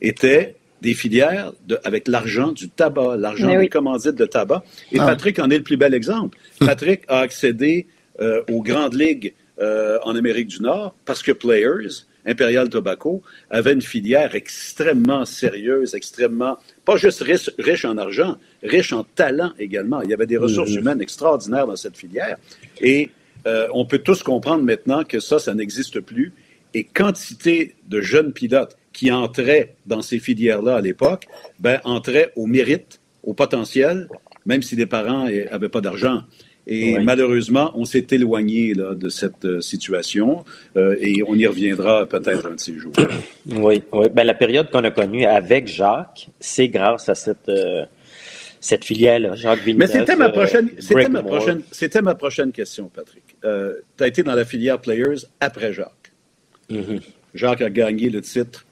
étaient 0.00 0.56
des 0.82 0.94
filières 0.94 1.52
avec 1.84 2.08
l'argent 2.08 2.50
du 2.50 2.68
tabac, 2.68 3.16
l'argent 3.16 3.58
des 3.58 3.68
commandites 3.68 4.16
de 4.16 4.26
tabac. 4.26 4.64
Et 4.90 4.98
ah. 4.98 5.06
Patrick 5.06 5.38
en 5.38 5.48
est 5.48 5.58
le 5.58 5.62
plus 5.62 5.76
bel 5.76 5.94
exemple. 5.94 6.36
Patrick 6.58 7.02
a 7.08 7.20
accédé 7.20 7.86
euh, 8.20 8.42
aux 8.50 8.62
grandes 8.62 8.94
ligues 8.94 9.32
euh, 9.60 9.98
en 10.02 10.16
Amérique 10.16 10.48
du 10.48 10.60
Nord 10.60 10.94
parce 11.04 11.22
que 11.22 11.30
Players, 11.30 12.04
Imperial 12.26 12.68
Tobacco, 12.68 13.22
avait 13.48 13.72
une 13.72 13.80
filière 13.80 14.34
extrêmement 14.34 15.24
sérieuse, 15.24 15.94
extrêmement, 15.94 16.58
pas 16.84 16.96
juste 16.96 17.22
riche, 17.22 17.84
en 17.84 17.96
argent, 17.96 18.36
riche 18.64 18.92
en 18.92 19.04
talent 19.04 19.52
également. 19.60 20.02
Il 20.02 20.10
y 20.10 20.14
avait 20.14 20.26
des 20.26 20.36
ressources 20.36 20.72
mm-hmm. 20.72 20.78
humaines 20.78 21.00
extraordinaires 21.00 21.68
dans 21.68 21.76
cette 21.76 21.96
filière. 21.96 22.36
Et 22.80 23.10
euh, 23.46 23.68
on 23.72 23.86
peut 23.86 23.98
tous 23.98 24.24
comprendre 24.24 24.64
maintenant 24.64 25.04
que 25.04 25.20
ça, 25.20 25.38
ça 25.38 25.54
n'existe 25.54 26.00
plus. 26.00 26.32
Et 26.74 26.84
quantité 26.84 27.76
de 27.88 28.00
jeunes 28.00 28.32
pilotes 28.32 28.76
qui 28.92 29.10
entraient 29.10 29.74
dans 29.86 30.02
ces 30.02 30.18
filières-là 30.18 30.76
à 30.76 30.80
l'époque, 30.80 31.26
ben, 31.58 31.80
entraient 31.84 32.32
au 32.36 32.46
mérite, 32.46 33.00
au 33.22 33.34
potentiel, 33.34 34.08
même 34.46 34.62
si 34.62 34.76
les 34.76 34.86
parents 34.86 35.28
n'avaient 35.28 35.68
pas 35.68 35.80
d'argent. 35.80 36.22
Et 36.66 36.98
malheureusement, 37.00 37.72
on 37.74 37.84
s'est 37.84 38.06
éloigné 38.12 38.74
là, 38.74 38.94
de 38.94 39.08
cette 39.08 39.44
euh, 39.44 39.60
situation 39.60 40.44
euh, 40.76 40.96
et 41.00 41.22
on 41.26 41.34
y 41.34 41.44
reviendra 41.46 42.06
peut-être 42.06 42.46
un 42.46 42.54
de 42.54 42.60
ces 42.60 42.74
jours. 42.74 42.92
Oui, 43.46 43.82
oui. 43.92 44.06
Ben, 44.14 44.22
la 44.22 44.34
période 44.34 44.70
qu'on 44.70 44.84
a 44.84 44.92
connue 44.92 45.24
avec 45.24 45.66
Jacques, 45.66 46.28
c'est 46.38 46.68
grâce 46.68 47.08
à 47.08 47.16
cette, 47.16 47.48
euh, 47.48 47.84
cette 48.60 48.84
filière-là, 48.84 49.34
Jacques 49.34 49.64
Villeneuve. 49.64 49.90
Mais 49.92 49.98
c'était 49.98 50.14
ma, 50.14 50.28
prochaine, 50.28 50.68
c'était, 50.78 51.08
ma 51.08 51.24
prochaine, 51.24 51.62
c'était 51.72 52.02
ma 52.02 52.14
prochaine 52.14 52.52
question, 52.52 52.88
Patrick. 52.94 53.36
tu 53.42 54.04
as 54.04 54.06
été 54.06 54.22
dans 54.22 54.36
la 54.36 54.44
filière 54.44 54.80
Players 54.80 55.26
après 55.40 55.72
Jacques. 55.72 56.12
Mm-hmm. 56.70 57.00
Jacques 57.34 57.62
a 57.62 57.70
gagné 57.70 58.08
le 58.08 58.20
titre 58.20 58.64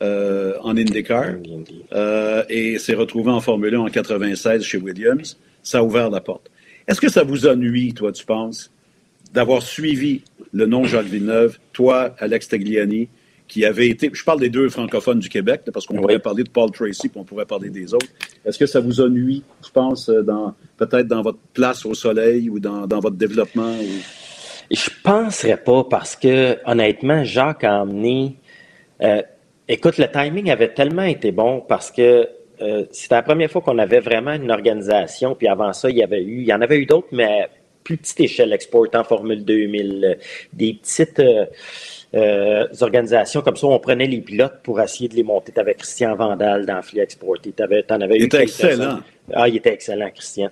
euh, 0.00 0.54
en 0.62 0.76
IndyCar 0.76 1.34
euh, 1.92 2.44
et 2.48 2.78
s'est 2.78 2.94
retrouvé 2.94 3.32
en 3.32 3.40
Formule 3.40 3.74
1 3.74 3.80
en 3.80 3.88
96 3.88 4.62
chez 4.62 4.78
Williams. 4.78 5.36
Ça 5.62 5.78
a 5.78 5.82
ouvert 5.82 6.08
la 6.08 6.20
porte. 6.20 6.50
Est-ce 6.86 7.00
que 7.00 7.08
ça 7.08 7.24
vous 7.24 7.46
ennuie, 7.46 7.94
toi, 7.94 8.12
tu 8.12 8.24
penses, 8.24 8.70
d'avoir 9.32 9.62
suivi 9.62 10.22
le 10.52 10.66
nom 10.66 10.84
Jacques 10.84 11.06
Villeneuve, 11.06 11.58
toi, 11.72 12.14
Alex 12.18 12.48
Tagliani, 12.48 13.08
qui 13.48 13.64
avait 13.64 13.88
été, 13.88 14.10
je 14.12 14.22
parle 14.24 14.40
des 14.40 14.50
deux 14.50 14.68
francophones 14.68 15.18
du 15.18 15.28
Québec, 15.28 15.62
parce 15.72 15.86
qu'on 15.86 15.96
pourrait 15.96 16.18
parler 16.18 16.44
de 16.44 16.50
Paul 16.50 16.70
Tracy, 16.70 17.08
puis 17.08 17.18
on 17.18 17.24
pourrait 17.24 17.46
parler 17.46 17.70
des 17.70 17.92
autres. 17.92 18.06
Est-ce 18.44 18.58
que 18.58 18.66
ça 18.66 18.78
vous 18.78 19.00
ennuie, 19.00 19.42
je 19.64 19.70
pense, 19.70 20.08
euh, 20.08 20.22
dans, 20.22 20.54
peut-être 20.76 21.08
dans 21.08 21.22
votre 21.22 21.38
place 21.54 21.84
au 21.84 21.94
soleil 21.94 22.48
ou 22.50 22.60
dans, 22.60 22.86
votre 22.86 23.16
développement? 23.16 23.74
Je 24.70 24.76
Je 24.76 24.90
penserais 25.02 25.56
pas, 25.56 25.84
parce 25.84 26.14
que, 26.14 26.56
honnêtement, 26.66 27.24
Jacques 27.24 27.64
a 27.64 27.82
emmené 27.82 28.36
Écoute, 29.68 29.98
le 29.98 30.10
timing 30.10 30.50
avait 30.50 30.72
tellement 30.72 31.02
été 31.02 31.30
bon 31.30 31.60
parce 31.60 31.90
que 31.90 32.28
euh, 32.60 32.84
c'était 32.90 33.16
la 33.16 33.22
première 33.22 33.50
fois 33.50 33.60
qu'on 33.60 33.78
avait 33.78 34.00
vraiment 34.00 34.32
une 34.32 34.50
organisation. 34.50 35.34
Puis 35.34 35.46
avant 35.46 35.72
ça, 35.72 35.90
il 35.90 35.96
y 35.96 36.02
avait 36.02 36.22
eu, 36.22 36.40
il 36.40 36.46
y 36.46 36.52
en 36.52 36.60
avait 36.60 36.78
eu 36.78 36.86
d'autres, 36.86 37.08
mais 37.12 37.48
plus 37.84 37.98
petite 37.98 38.20
échelle, 38.20 38.52
Export 38.52 38.88
en 38.94 39.04
Formule 39.04 39.44
2000, 39.44 40.04
euh, 40.04 40.14
des 40.52 40.74
petites 40.74 41.22
euh, 42.14 42.66
organisations 42.80 43.42
comme 43.42 43.56
ça. 43.56 43.66
On 43.66 43.78
prenait 43.78 44.06
les 44.06 44.20
pilotes 44.20 44.60
pour 44.62 44.80
essayer 44.80 45.08
de 45.08 45.14
les 45.14 45.22
monter. 45.22 45.52
Tu 45.52 45.60
avais 45.60 45.74
Christian 45.74 46.16
Vandal 46.16 46.64
dans 46.66 46.80
Free 46.82 47.00
Export. 47.00 47.36
Tu 47.42 47.52
en 47.60 48.00
avais 48.00 48.16
il 48.16 48.24
était 48.24 48.42
excellent. 48.42 49.00
Ah, 49.32 49.48
il 49.48 49.56
était 49.56 49.74
excellent, 49.74 50.10
Christian. 50.10 50.48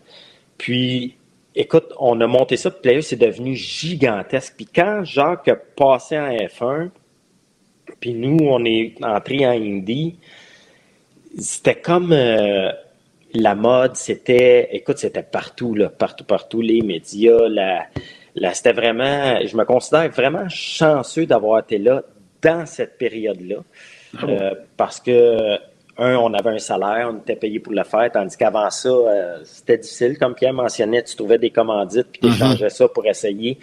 Puis, 0.59 1.17
écoute, 1.55 1.93
on 1.99 2.21
a 2.21 2.27
monté 2.27 2.57
ça. 2.57 2.71
Puis, 2.71 3.03
c'est 3.03 3.17
devenu 3.17 3.55
gigantesque. 3.55 4.55
Puis 4.57 4.67
quand 4.67 5.05
Jacques 5.05 5.49
a 5.49 5.57
passé 5.57 6.19
en 6.19 6.31
F1, 6.31 6.91
puis 8.01 8.15
nous, 8.15 8.39
on 8.41 8.65
est 8.65 8.95
entré 9.03 9.47
en 9.47 9.53
Indie. 9.53 10.17
C'était 11.39 11.75
comme 11.75 12.13
euh, 12.13 12.71
la 13.35 13.55
mode, 13.55 13.97
c'était, 13.97 14.69
écoute, 14.73 14.99
c'était 14.99 15.23
partout, 15.23 15.75
là, 15.75 15.89
partout, 15.89 16.25
partout, 16.25 16.61
les 16.61 16.81
médias, 16.81 17.49
la, 17.49 18.55
c'était 18.55 18.73
vraiment, 18.73 19.39
je 19.45 19.57
me 19.57 19.65
considère 19.65 20.09
vraiment 20.11 20.49
chanceux 20.49 21.27
d'avoir 21.27 21.61
été 21.61 21.79
là 21.79 22.03
dans 22.43 22.67
cette 22.67 22.99
période-là. 22.99 23.57
Ah 24.19 24.25
euh, 24.29 24.55
parce 24.77 25.01
que 25.01 25.59
un, 25.99 26.17
on 26.17 26.33
avait 26.35 26.51
un 26.51 26.59
salaire, 26.59 27.11
on 27.13 27.19
était 27.19 27.37
payé 27.37 27.59
pour 27.59 27.73
le 27.73 27.83
faire, 27.83 28.11
tandis 28.13 28.37
qu'avant 28.37 28.69
ça, 28.71 28.89
euh, 28.89 29.39
c'était 29.45 29.79
difficile. 29.79 30.19
Comme 30.19 30.35
Pierre 30.35 30.53
mentionnait, 30.53 31.03
tu 31.03 31.17
trouvais 31.17 31.39
des 31.39 31.51
commandites, 31.51 32.09
puis 32.13 32.21
tu 32.21 32.29
échangeais 32.29 32.69
ça 32.69 32.87
pour 32.89 33.07
essayer. 33.07 33.59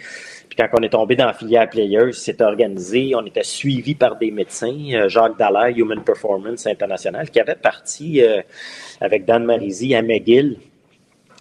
Quand 0.56 0.68
on 0.78 0.82
est 0.82 0.90
tombé 0.90 1.16
dans 1.16 1.26
la 1.26 1.32
filière 1.32 1.68
Players, 1.68 2.12
c'était 2.12 2.44
organisé, 2.44 3.12
on 3.16 3.26
était 3.26 3.42
suivi 3.42 3.96
par 3.96 4.16
des 4.16 4.30
médecins, 4.30 4.78
euh, 4.92 5.08
Jacques 5.08 5.36
Dallaire, 5.36 5.76
Human 5.76 6.02
Performance 6.04 6.66
International, 6.66 7.28
qui 7.28 7.40
avait 7.40 7.56
parti 7.56 8.22
euh, 8.22 8.40
avec 9.00 9.24
Dan 9.24 9.44
Marisi 9.44 9.96
à 9.96 10.02
McGill, 10.02 10.58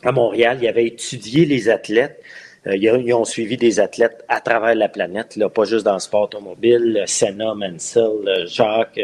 à 0.03 0.11
Montréal. 0.11 0.57
Il 0.61 0.67
avait 0.67 0.87
étudié 0.87 1.45
les 1.45 1.69
athlètes. 1.69 2.23
Euh, 2.67 2.77
ils, 2.77 3.13
ont 3.13 3.25
suivi 3.25 3.57
des 3.57 3.79
athlètes 3.79 4.23
à 4.27 4.39
travers 4.39 4.75
la 4.75 4.87
planète, 4.87 5.35
là, 5.35 5.49
pas 5.49 5.65
juste 5.65 5.85
dans 5.85 5.93
le 5.93 5.99
sport 5.99 6.23
automobile. 6.23 7.03
Senna, 7.05 7.53
Mansell, 7.53 8.45
Jacques, 8.47 8.99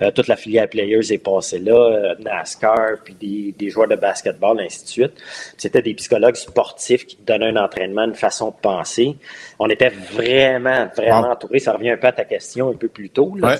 euh, 0.00 0.10
toute 0.10 0.28
la 0.28 0.36
filière 0.36 0.68
Players 0.68 1.12
est 1.12 1.18
passée 1.18 1.58
là, 1.58 2.14
NASCAR, 2.18 3.02
puis 3.04 3.14
des, 3.14 3.52
des, 3.52 3.70
joueurs 3.70 3.88
de 3.88 3.96
basketball, 3.96 4.58
ainsi 4.60 4.84
de 4.84 4.88
suite. 4.88 5.12
C'était 5.56 5.82
des 5.82 5.94
psychologues 5.94 6.36
sportifs 6.36 7.06
qui 7.06 7.18
donnaient 7.26 7.48
un 7.48 7.56
entraînement, 7.56 8.04
une 8.04 8.14
façon 8.14 8.50
de 8.50 8.56
penser. 8.60 9.16
On 9.58 9.68
était 9.68 9.90
vraiment, 9.90 10.88
vraiment 10.96 11.30
entourés. 11.30 11.58
Ça 11.58 11.72
revient 11.72 11.90
un 11.90 11.96
peu 11.98 12.06
à 12.06 12.12
ta 12.12 12.24
question 12.24 12.70
un 12.70 12.76
peu 12.76 12.88
plus 12.88 13.10
tôt, 13.10 13.34
là, 13.36 13.56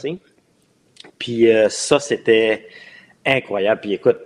Puis 1.18 1.48
ça, 1.68 2.00
c'était 2.00 2.66
incroyable. 3.26 3.80
Puis 3.82 3.92
écoute, 3.92 4.18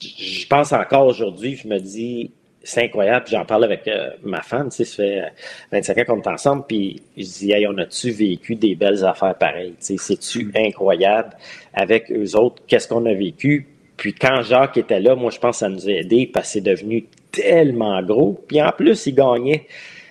je 0.00 0.46
pense 0.46 0.72
encore 0.72 1.06
aujourd'hui, 1.06 1.56
je 1.56 1.68
me 1.68 1.78
dis, 1.78 2.32
c'est 2.64 2.84
incroyable. 2.84 3.26
J'en 3.28 3.44
parle 3.44 3.64
avec 3.64 3.86
euh, 3.86 4.10
ma 4.22 4.42
femme, 4.42 4.70
tu 4.70 4.84
sais, 4.84 4.84
ça 4.84 4.96
fait 4.96 5.32
25 5.70 5.98
ans 5.98 6.04
qu'on 6.14 6.22
est 6.22 6.28
ensemble, 6.28 6.64
puis 6.66 7.02
je 7.16 7.22
dis, 7.22 7.52
hey, 7.52 7.66
on 7.66 7.76
a-tu 7.78 8.10
vécu 8.10 8.56
des 8.56 8.74
belles 8.74 9.04
affaires 9.04 9.36
pareilles? 9.36 9.74
Tu 9.78 9.96
sais, 9.96 9.96
c'est-tu 9.98 10.50
incroyable 10.56 11.30
avec 11.74 12.10
eux 12.10 12.36
autres? 12.36 12.62
Qu'est-ce 12.66 12.88
qu'on 12.88 13.04
a 13.06 13.14
vécu? 13.14 13.68
Puis 13.96 14.14
quand 14.14 14.42
Jacques 14.42 14.76
était 14.76 15.00
là, 15.00 15.14
moi, 15.14 15.30
je 15.30 15.38
pense 15.38 15.56
que 15.56 15.60
ça 15.60 15.68
nous 15.68 15.88
a 15.88 15.92
aidés 15.92 16.28
parce 16.32 16.48
que 16.48 16.52
c'est 16.54 16.60
devenu 16.60 17.06
tellement 17.30 18.02
gros. 18.02 18.40
Puis 18.48 18.60
en 18.60 18.72
plus, 18.72 19.06
il 19.06 19.14
gagnait 19.14 19.66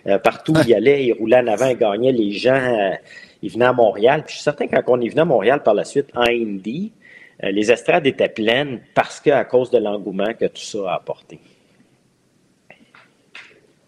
euh, 0.08 0.18
partout 0.18 0.54
où 0.54 0.62
il 0.66 0.74
allait, 0.74 1.06
il 1.06 1.14
roulait 1.14 1.40
en 1.40 1.48
avant, 1.48 1.68
il 1.68 1.78
gagnait. 1.78 2.12
Les 2.12 2.32
gens, 2.32 2.54
euh, 2.54 2.92
ils 3.42 3.52
venaient 3.52 3.66
à 3.66 3.74
Montréal. 3.74 4.24
Puis 4.26 4.34
je 4.34 4.36
suis 4.38 4.44
certain 4.44 4.68
quand 4.68 4.82
on 4.88 5.02
est 5.02 5.10
venu 5.10 5.22
à 5.22 5.26
Montréal 5.26 5.64
par 5.64 5.74
la 5.74 5.84
suite 5.84 6.08
en 6.16 6.24
Indy, 6.24 6.92
euh, 7.44 7.52
les 7.52 7.72
estrades 7.72 8.06
étaient 8.08 8.30
pleines 8.30 8.82
parce 8.94 9.20
qu'à 9.20 9.44
cause 9.44 9.70
de 9.70 9.78
l'engouement 9.78 10.34
que 10.34 10.46
tout 10.46 10.62
ça 10.62 10.92
a 10.92 10.96
apporté. 10.96 11.40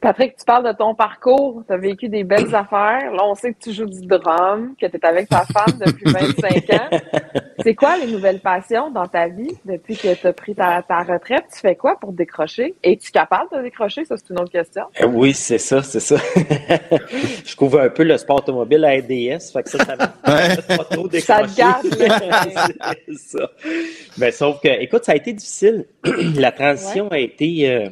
Patrick, 0.06 0.38
tu 0.38 0.46
parles 0.46 0.68
de 0.68 0.78
ton 0.78 0.94
parcours, 0.94 1.64
tu 1.66 1.74
as 1.74 1.78
vécu 1.78 2.10
des 2.10 2.24
belles 2.24 2.54
affaires. 2.54 3.12
Là, 3.12 3.26
on 3.26 3.34
sait 3.34 3.54
que 3.54 3.60
tu 3.60 3.74
joues 3.74 3.88
du 3.88 4.06
drum, 4.06 4.76
que 4.80 4.86
tu 4.86 4.96
es 4.96 5.04
avec 5.04 5.28
ta 5.28 5.46
femme 5.46 5.80
depuis 5.84 6.12
25 6.12 6.74
ans. 6.80 6.98
C'est 7.64 7.74
quoi 7.74 7.98
les 7.98 8.06
nouvelles 8.06 8.40
passions 8.40 8.92
dans 8.92 9.08
ta 9.08 9.30
vie 9.30 9.58
depuis 9.66 9.98
que 9.98 10.14
tu 10.14 10.28
as 10.28 10.34
pris 10.34 10.54
ta, 10.54 10.82
retraite? 10.88 11.46
Tu 11.52 11.60
fais 11.60 11.76
quoi 11.76 11.98
pour 12.00 12.12
décrocher? 12.12 12.76
Es-tu 12.84 13.10
capable 13.10 13.50
de 13.58 13.64
décrocher? 13.64 14.06
Ça, 14.06 14.16
c'est 14.16 14.32
une 14.32 14.40
autre 14.40 14.52
question. 14.52 14.84
Euh, 15.02 15.08
oui, 15.08 15.34
c'est 15.34 15.58
ça, 15.58 15.82
c'est 15.82 16.00
ça. 16.00 16.18
Je 17.44 17.56
couvre 17.56 17.80
un 17.80 17.90
peu 17.90 18.04
le 18.04 18.16
sport 18.20 18.38
automobile 18.38 18.86
à 18.86 18.90
ADS, 18.90 19.52
fait 19.52 19.64
que 19.64 19.70
ça, 19.72 19.80
ça 19.80 19.98
pas 20.78 20.84
trop 20.84 21.08
décrocher. 21.08 21.22
Ça 21.22 21.48
te 21.48 21.58
garde. 21.58 21.88
ça. 23.18 23.50
Mais 24.20 24.32
sauf 24.32 24.62
que, 24.62 24.68
écoute, 24.84 25.04
ça 25.04 25.14
a 25.14 25.16
été 25.16 25.34
difficile. 25.34 25.88
La 26.36 26.52
transition 26.52 27.08
a 27.10 27.18
été... 27.18 27.72
Euh, 27.72 27.90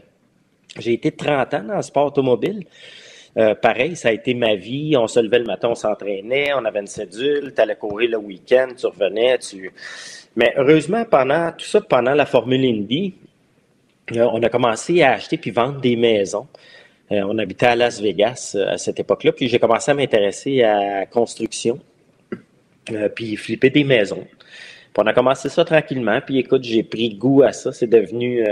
j'ai 0.80 0.94
été 0.94 1.12
30 1.12 1.54
ans 1.54 1.64
dans 1.64 1.76
le 1.76 1.82
sport 1.82 2.08
automobile. 2.08 2.66
Euh, 3.38 3.56
pareil, 3.56 3.96
ça 3.96 4.10
a 4.10 4.12
été 4.12 4.34
ma 4.34 4.56
vie. 4.56 4.96
On 4.98 5.08
se 5.08 5.20
levait 5.20 5.40
le 5.40 5.46
matin, 5.46 5.70
on 5.70 5.76
s'entraînait, 5.76 6.54
on 6.54 6.66
avait 6.66 6.80
une 6.80 6.88
cédule, 6.88 7.54
tu 7.56 7.62
allais 7.62 7.76
courir 7.76 8.12
le 8.12 8.18
week-end, 8.18 8.70
tu 8.78 8.86
revenais. 8.86 9.38
Tu... 9.40 9.72
Mais 10.36 10.54
heureusement, 10.58 11.04
pendant 11.06 11.52
tout 11.52 11.66
ça, 11.66 11.82
pendant 11.82 12.14
la 12.14 12.26
Formule 12.26 12.64
Indy, 12.64 13.16
euh, 14.16 14.28
on 14.32 14.42
a 14.44 14.50
commencé 14.50 15.02
à 15.02 15.14
acheter 15.14 15.38
puis 15.38 15.52
vendre 15.52 15.80
des 15.80 15.96
maisons. 15.96 16.48
Euh, 17.12 17.24
on 17.28 17.38
habitait 17.38 17.68
à 17.68 17.76
Las 17.76 18.00
Vegas 18.00 18.56
à 18.68 18.78
cette 18.78 19.00
époque-là, 19.00 19.32
puis 19.32 19.48
j'ai 19.48 19.60
commencé 19.60 19.92
à 19.92 19.94
m'intéresser 19.94 20.64
à 20.64 21.06
construction, 21.06 21.80
puis 23.16 23.36
flipper 23.36 23.70
des 23.70 23.84
maisons. 23.84 24.26
Puis 24.26 25.04
on 25.04 25.08
a 25.08 25.14
commencé 25.14 25.50
ça 25.50 25.66
tranquillement, 25.66 26.22
puis 26.22 26.40
écoute, 26.40 26.64
j'ai 26.64 26.84
pris 26.84 27.16
goût 27.16 27.44
à 27.44 27.52
ça. 27.52 27.72
C'est 27.72 27.88
devenu 27.88 28.44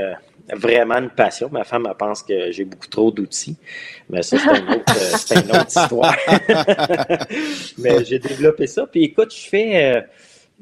vraiment 0.54 0.98
une 0.98 1.10
passion. 1.10 1.50
Ma 1.52 1.64
femme 1.64 1.88
elle 1.89 1.98
pense 1.98 2.24
que 2.24 2.52
j'ai 2.52 2.66
beaucoup 2.66 2.88
trop 2.88 3.12
d'outils, 3.12 3.58
mais 4.10 4.22
ça, 4.22 4.38
c'est 4.38 4.60
une, 4.60 4.74
autre, 4.74 5.46
une 5.46 5.52
autre 5.52 5.68
histoire. 5.68 6.16
mais 7.78 8.04
j'ai 8.06 8.20
développé 8.20 8.68
ça. 8.68 8.86
Puis 8.86 9.06
écoute, 9.06 9.34
je 9.34 9.50
fais, 9.50 9.96
euh, 9.96 10.02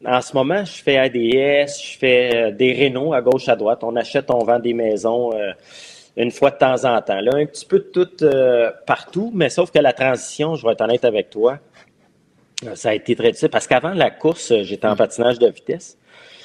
en 0.06 0.22
ce 0.22 0.34
moment, 0.34 0.64
je 0.66 0.82
fais 0.82 0.98
ADS, 0.98 1.72
je 1.82 1.98
fais 1.98 2.36
euh, 2.36 2.52
des 2.52 2.74
rénaux 2.74 3.14
à 3.14 3.22
gauche, 3.22 3.48
à 3.50 3.56
droite. 3.56 3.80
On 3.84 3.96
achète, 3.96 4.30
on 4.32 4.44
vend 4.44 4.60
des 4.60 4.74
maisons 4.74 5.34
euh, 5.34 5.52
une 6.18 6.32
fois 6.32 6.52
de 6.52 6.58
temps 6.58 6.86
en 6.86 7.02
temps. 7.02 7.22
Là, 7.22 7.32
un 7.36 7.46
petit 7.46 7.66
peu 7.66 7.80
de 7.80 8.04
tout 8.04 8.26
partout, 8.86 9.32
mais 9.34 9.50
sauf 9.50 9.72
que 9.72 9.80
la 9.80 9.94
transition, 9.94 10.56
je 10.56 10.66
vais 10.66 10.74
être 10.74 10.82
honnête 10.82 11.06
avec 11.06 11.30
toi, 11.30 11.60
ça 12.76 12.90
a 12.90 12.94
été 12.94 13.16
très 13.16 13.28
difficile 13.28 13.50
parce 13.50 13.68
qu'avant 13.68 13.94
la 13.94 14.10
course, 14.10 14.54
j'étais 14.64 14.88
en 14.88 14.98
patinage 14.98 15.40
de 15.40 15.48
vitesse. 15.48 15.98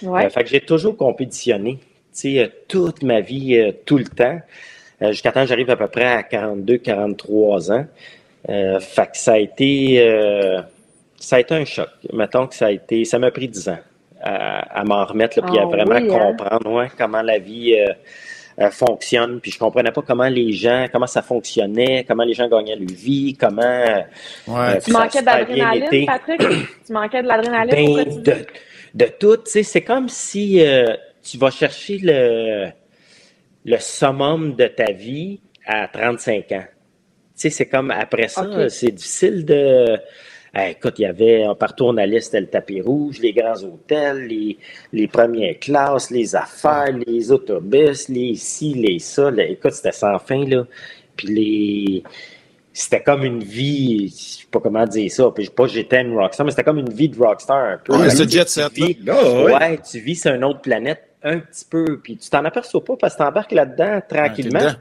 Ouais. 0.03 0.28
fait 0.28 0.45
que 0.45 0.51
j'ai 0.51 0.61
toujours 0.61 0.97
compétitionné 0.97 1.80
toute 2.69 3.03
ma 3.03 3.21
vie, 3.21 3.57
euh, 3.57 3.73
tout 3.85 3.99
le 3.99 4.05
temps, 4.05 4.41
euh, 5.03 5.11
jusqu'à 5.11 5.33
temps 5.33 5.45
j'arrive 5.47 5.71
à 5.71 5.77
peu 5.77 5.89
près 5.89 6.05
à 6.05 6.23
42, 6.23 6.79
43 6.79 7.73
ans. 7.73 7.87
Euh, 8.49 8.79
fait 8.79 9.07
que 9.07 9.17
ça 9.17 9.33
a 9.33 9.39
été 9.39 9.97
euh, 10.01 10.61
ça 11.17 11.37
a 11.37 11.41
été 11.41 11.55
un 11.55 11.65
choc. 11.65 11.89
Mettons 12.12 12.47
que 12.47 12.55
ça 12.55 12.67
a 12.67 12.71
été 12.71 13.05
ça 13.05 13.19
m'a 13.19 13.31
pris 13.31 13.49
10 13.49 13.69
ans 13.71 13.79
à, 14.23 14.81
à 14.81 14.85
m'en 14.85 15.05
remettre 15.05 15.43
puis 15.45 15.59
à 15.59 15.62
ah 15.62 15.67
vraiment 15.67 15.95
hein? 15.95 16.07
comprendre 16.07 16.71
ouais, 16.71 16.89
comment 16.97 17.23
la 17.23 17.39
vie 17.39 17.77
fonctionne. 18.71 19.41
Puis 19.41 19.51
je 19.51 19.59
comprenais 19.59 19.91
pas 19.91 20.03
comment 20.03 20.29
les 20.29 20.53
gens, 20.53 20.87
comment 20.93 21.07
ça 21.07 21.23
fonctionnait, 21.23 22.05
comment 22.07 22.25
les 22.25 22.35
gens 22.35 22.49
gagnaient 22.49 22.77
leur 22.77 22.89
vie, 22.89 23.37
comment. 23.39 23.85
Ouais. 24.47 24.79
tu 24.85 24.93
manquais 24.93 25.23
d'adrénaline, 25.23 26.07
Patrick? 26.07 26.41
tu 26.87 26.93
manquais 26.93 27.23
de 27.23 27.29
l'adrénaline? 27.29 28.23
Ben, 28.23 28.23
de, 28.23 28.47
de 28.95 29.11
tout. 29.19 29.39
Tu 29.39 29.51
sais, 29.51 29.62
c'est 29.62 29.83
comme 29.83 30.09
si 30.09 30.62
tu 31.25 31.39
vas 31.39 31.51
chercher 31.51 31.99
le, 32.03 32.68
le 33.64 33.77
summum 33.79 34.55
de 34.55 34.66
ta 34.66 34.93
vie 34.93 35.41
à 35.66 35.89
35 35.89 36.53
ans. 36.53 36.64
Tu 36.64 36.68
sais, 37.35 37.51
c'est 37.51 37.66
comme 37.66 37.91
après 37.91 38.29
ça, 38.29 38.68
c'est 38.68 38.93
difficile 38.93 39.45
de. 39.45 39.99
écoute, 40.55 40.95
il 40.99 41.03
y 41.03 41.07
avait 41.07 41.45
partout 41.59 41.85
on 41.87 41.97
allait, 41.97 42.20
c'était 42.20 42.43
le 42.43 42.47
tapis 42.47 42.81
rouge, 42.81 43.18
les 43.20 43.33
grands 43.33 43.61
hôtels, 43.64 44.27
les, 44.29 44.57
les 44.93 45.09
premières 45.09 45.59
classes, 45.59 46.11
les 46.11 46.37
affaires, 46.37 46.93
les 47.07 47.33
autobus, 47.33 48.09
les 48.09 48.37
ci, 48.37 48.75
les 48.75 49.01
ça. 49.01 49.31
écoute, 49.37 49.72
c'était 49.72 49.93
sans 49.93 50.18
fin, 50.18 50.47
là. 50.47 50.64
Puis 51.16 51.29
les 51.29 52.03
c'était 52.77 53.03
comme 53.03 53.25
une 53.25 53.43
vie, 53.43 54.09
je 54.09 54.14
sais 54.14 54.47
pas 54.51 54.59
comment 54.59 54.85
dire 54.85 55.11
ça, 55.11 55.31
puis 55.33 55.49
pas 55.49 55.68
j'étais 55.68 56.03
une 56.03 56.12
rockstar, 56.12 56.45
mais 56.45 56.51
c'était 56.51 56.64
comme 56.64 56.81
une 56.81 56.93
vie 56.93 57.09
de 57.09 57.16
rockstar 57.16 57.57
un 57.57 57.79
peu. 57.79 57.97
Ouais, 57.97 58.11
c'est 58.11 58.29
jet 58.29 58.49
set. 58.49 58.72
Oh, 59.09 59.45
ouais, 59.45 59.79
tu 59.89 60.01
vis 60.01 60.20
sur 60.20 60.35
une 60.35 60.43
autre 60.43 60.61
planète 60.61 61.14
un 61.25 61.39
petit 61.39 61.64
peu, 61.64 61.99
puis 62.03 62.16
tu 62.16 62.29
t'en 62.29 62.45
aperçois 62.45 62.85
pas 62.85 62.97
parce 62.97 63.14
que 63.14 63.22
tu 63.22 63.27
embarques 63.27 63.53
là-dedans 63.53 64.01
tranquillement. 64.07 64.72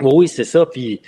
oui, 0.00 0.28
c'est 0.28 0.44
ça. 0.44 0.66
Puis 0.66 1.00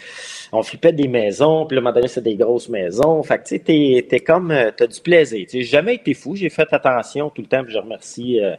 on 0.50 0.62
flippait 0.62 0.92
des 0.92 1.06
maisons, 1.06 1.66
puis 1.66 1.76
le 1.76 1.82
moment 1.82 1.94
donné, 1.94 2.08
c'est 2.08 2.22
des 2.22 2.36
grosses 2.36 2.68
maisons. 2.68 3.22
Fait 3.22 3.38
que 3.38 3.44
tu 3.44 3.56
sais, 3.56 3.58
t'es, 3.60 4.06
t'es 4.08 4.20
comme, 4.20 4.50
euh, 4.50 4.70
t'as 4.74 4.86
du 4.86 5.00
plaisir. 5.00 5.40
Tu 5.40 5.50
sais, 5.50 5.58
j'ai 5.60 5.64
jamais 5.64 5.94
été 5.96 6.14
fou. 6.14 6.34
J'ai 6.34 6.48
fait 6.48 6.66
attention 6.72 7.28
tout 7.30 7.42
le 7.42 7.48
temps, 7.48 7.62
puis 7.62 7.74
je 7.74 7.78
remercie 7.78 8.40
euh, 8.40 8.56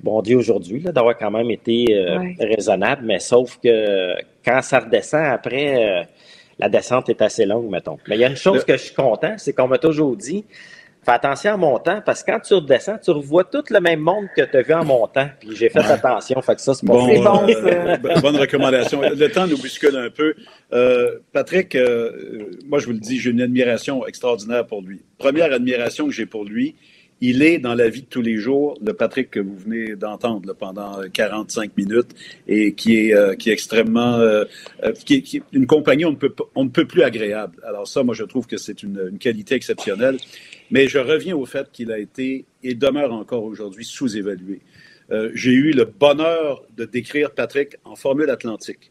bon 0.00 0.20
Dieu 0.20 0.36
aujourd'hui 0.36 0.80
d'avoir 0.80 1.16
quand 1.16 1.30
même 1.30 1.50
été 1.50 1.86
euh, 1.90 2.18
raisonnable. 2.38 3.02
Mais 3.04 3.18
sauf 3.18 3.58
que 3.62 4.14
quand 4.44 4.60
ça 4.60 4.80
redescend 4.80 5.24
après, 5.24 6.06
la 6.58 6.68
descente 6.68 7.08
est 7.08 7.22
assez 7.22 7.46
longue, 7.46 7.70
mettons. 7.70 7.98
Mais 8.08 8.16
il 8.16 8.20
y 8.20 8.24
a 8.24 8.28
une 8.28 8.36
chose 8.36 8.62
que 8.64 8.76
je 8.76 8.82
suis 8.82 8.94
content, 8.94 9.34
c'est 9.38 9.54
qu'on 9.54 9.68
m'a 9.68 9.78
toujours 9.78 10.16
dit, 10.16 10.44
Fais 11.04 11.12
attention 11.12 11.52
en 11.52 11.58
montant, 11.58 12.00
parce 12.00 12.22
que 12.22 12.30
quand 12.30 12.40
tu 12.40 12.54
redescends, 12.54 12.96
tu 12.96 13.10
revois 13.10 13.44
tout 13.44 13.62
le 13.68 13.80
même 13.80 14.00
monde 14.00 14.24
que 14.34 14.40
tu 14.40 14.56
as 14.56 14.62
vu 14.62 14.72
en 14.72 14.84
montant. 14.86 15.28
Puis 15.38 15.54
j'ai 15.54 15.68
fait 15.68 15.80
attention, 15.80 16.40
fait 16.40 16.54
que 16.54 16.62
ça, 16.62 16.72
c'est 16.72 16.86
bon. 16.86 17.06
bon 17.22 17.46
euh, 17.46 17.96
bonne 18.22 18.36
recommandation. 18.36 19.02
Le 19.02 19.28
temps 19.28 19.46
nous 19.46 19.58
bouscule 19.58 19.96
un 19.96 20.08
peu. 20.08 20.34
Euh, 20.72 21.18
Patrick, 21.32 21.74
euh, 21.74 22.50
moi, 22.66 22.78
je 22.78 22.86
vous 22.86 22.92
le 22.92 23.00
dis, 23.00 23.18
j'ai 23.20 23.30
une 23.30 23.42
admiration 23.42 24.06
extraordinaire 24.06 24.66
pour 24.66 24.80
lui. 24.80 25.02
Première 25.18 25.52
admiration 25.52 26.06
que 26.06 26.12
j'ai 26.12 26.24
pour 26.24 26.46
lui, 26.46 26.74
il 27.20 27.42
est 27.42 27.58
dans 27.58 27.74
la 27.74 27.90
vie 27.90 28.02
de 28.02 28.06
tous 28.06 28.22
les 28.22 28.38
jours 28.38 28.78
le 28.82 28.94
Patrick 28.94 29.30
que 29.30 29.40
vous 29.40 29.56
venez 29.56 29.96
d'entendre 29.96 30.54
pendant 30.54 31.00
45 31.12 31.76
minutes 31.76 32.12
et 32.48 32.72
qui 32.72 32.96
est, 32.96 33.36
qui 33.38 33.50
est 33.50 33.52
extrêmement, 33.52 34.20
qui, 35.04 35.14
est, 35.14 35.42
une 35.52 35.66
compagnie 35.66 36.04
on 36.04 36.10
ne, 36.10 36.16
peut, 36.16 36.34
on 36.54 36.64
ne 36.64 36.70
peut 36.70 36.86
plus 36.86 37.02
agréable. 37.02 37.56
Alors 37.66 37.86
ça, 37.86 38.02
moi, 38.02 38.14
je 38.14 38.24
trouve 38.24 38.46
que 38.46 38.56
c'est 38.56 38.82
une, 38.82 39.08
une 39.12 39.18
qualité 39.18 39.54
exceptionnelle. 39.54 40.16
Mais 40.70 40.88
je 40.88 40.98
reviens 40.98 41.36
au 41.36 41.46
fait 41.46 41.70
qu'il 41.72 41.92
a 41.92 41.98
été 41.98 42.44
et 42.62 42.74
demeure 42.74 43.12
encore 43.12 43.44
aujourd'hui 43.44 43.84
sous-évalué. 43.84 44.60
Euh, 45.10 45.30
j'ai 45.34 45.52
eu 45.52 45.72
le 45.72 45.84
bonheur 45.84 46.62
de 46.76 46.84
décrire 46.84 47.30
Patrick 47.32 47.76
en 47.84 47.94
Formule 47.96 48.30
Atlantique. 48.30 48.90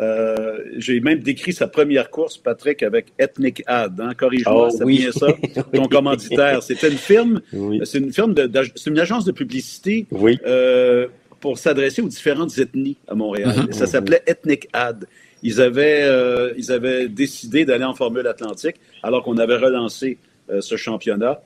Euh, 0.00 0.58
j'ai 0.76 0.98
même 0.98 1.20
décrit 1.20 1.52
sa 1.52 1.68
première 1.68 2.10
course, 2.10 2.36
Patrick, 2.36 2.82
avec 2.82 3.12
Ethnic 3.18 3.62
Ad. 3.66 4.00
Hein? 4.00 4.12
Corrige-moi, 4.16 4.68
Oh, 4.68 4.74
c'est 4.76 4.82
oui. 4.82 4.98
bien 4.98 5.12
ça, 5.12 5.28
ton 5.72 5.84
commanditaire. 5.86 6.62
C'était 6.64 6.88
une 6.90 6.98
firme, 6.98 7.40
Oui. 7.52 7.80
c'est 7.84 7.98
une 7.98 8.12
firme, 8.12 8.34
de, 8.34 8.50
c'est 8.74 8.90
une 8.90 8.98
agence 8.98 9.24
de 9.24 9.30
publicité 9.30 10.06
Oui. 10.10 10.36
euh, 10.46 11.06
pour 11.40 11.58
s'adresser 11.58 12.02
aux 12.02 12.08
différentes 12.08 12.58
ethnies 12.58 12.96
à 13.06 13.14
Montréal. 13.14 13.54
Et 13.68 13.72
Ça 13.72 13.86
s'appelait 13.86 14.22
Ethnic 14.26 14.68
Ad. 14.72 15.06
Ils 15.44 15.60
avaient, 15.60 16.02
euh, 16.02 16.52
ils 16.56 16.72
avaient 16.72 17.06
décidé 17.08 17.64
d'aller 17.64 17.84
en 17.84 17.94
Formule 17.94 18.26
Atlantique 18.26 18.76
alors 19.04 19.22
qu'on 19.22 19.38
avait 19.38 19.58
relancé 19.58 20.18
euh, 20.50 20.60
ce 20.60 20.76
championnat. 20.76 21.42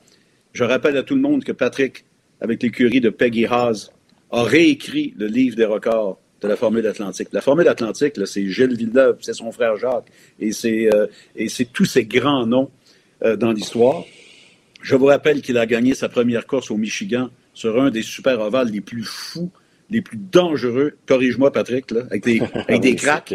Je 0.53 0.63
rappelle 0.63 0.97
à 0.97 1.03
tout 1.03 1.15
le 1.15 1.21
monde 1.21 1.43
que 1.43 1.51
Patrick, 1.51 2.05
avec 2.41 2.63
l'écurie 2.63 3.01
de 3.01 3.09
Peggy 3.09 3.45
Haas, 3.45 3.91
a 4.31 4.43
réécrit 4.43 5.13
le 5.17 5.27
livre 5.27 5.55
des 5.55 5.65
records 5.65 6.19
de 6.41 6.47
la 6.47 6.55
Formule 6.55 6.85
Atlantique. 6.87 7.29
La 7.31 7.41
Formule 7.41 7.67
Atlantique, 7.67 8.13
c'est 8.25 8.47
Gilles 8.47 8.75
Villeneuve, 8.75 9.17
c'est 9.21 9.33
son 9.33 9.51
frère 9.51 9.77
Jacques, 9.77 10.09
et 10.39 10.51
c'est 10.51 10.89
euh, 10.93 11.07
tous 11.73 11.85
ces 11.85 12.05
grands 12.05 12.45
noms 12.45 12.71
euh, 13.23 13.35
dans 13.35 13.51
l'histoire. 13.51 14.03
Je 14.81 14.95
vous 14.95 15.05
rappelle 15.05 15.41
qu'il 15.41 15.57
a 15.57 15.65
gagné 15.65 15.93
sa 15.93 16.07
première 16.07 16.47
course 16.47 16.71
au 16.71 16.77
Michigan 16.77 17.29
sur 17.53 17.81
un 17.81 17.89
des 17.89 18.01
super 18.01 18.39
ovales 18.39 18.69
les 18.69 18.81
plus 18.81 19.03
fous, 19.03 19.51
les 19.89 20.01
plus 20.01 20.17
dangereux. 20.17 20.93
Corrige-moi, 21.05 21.51
Patrick, 21.51 21.91
là, 21.91 22.01
avec 22.09 22.23
des, 22.23 22.41
avec 22.67 22.81
des 22.81 22.95
cracks. 22.95 23.33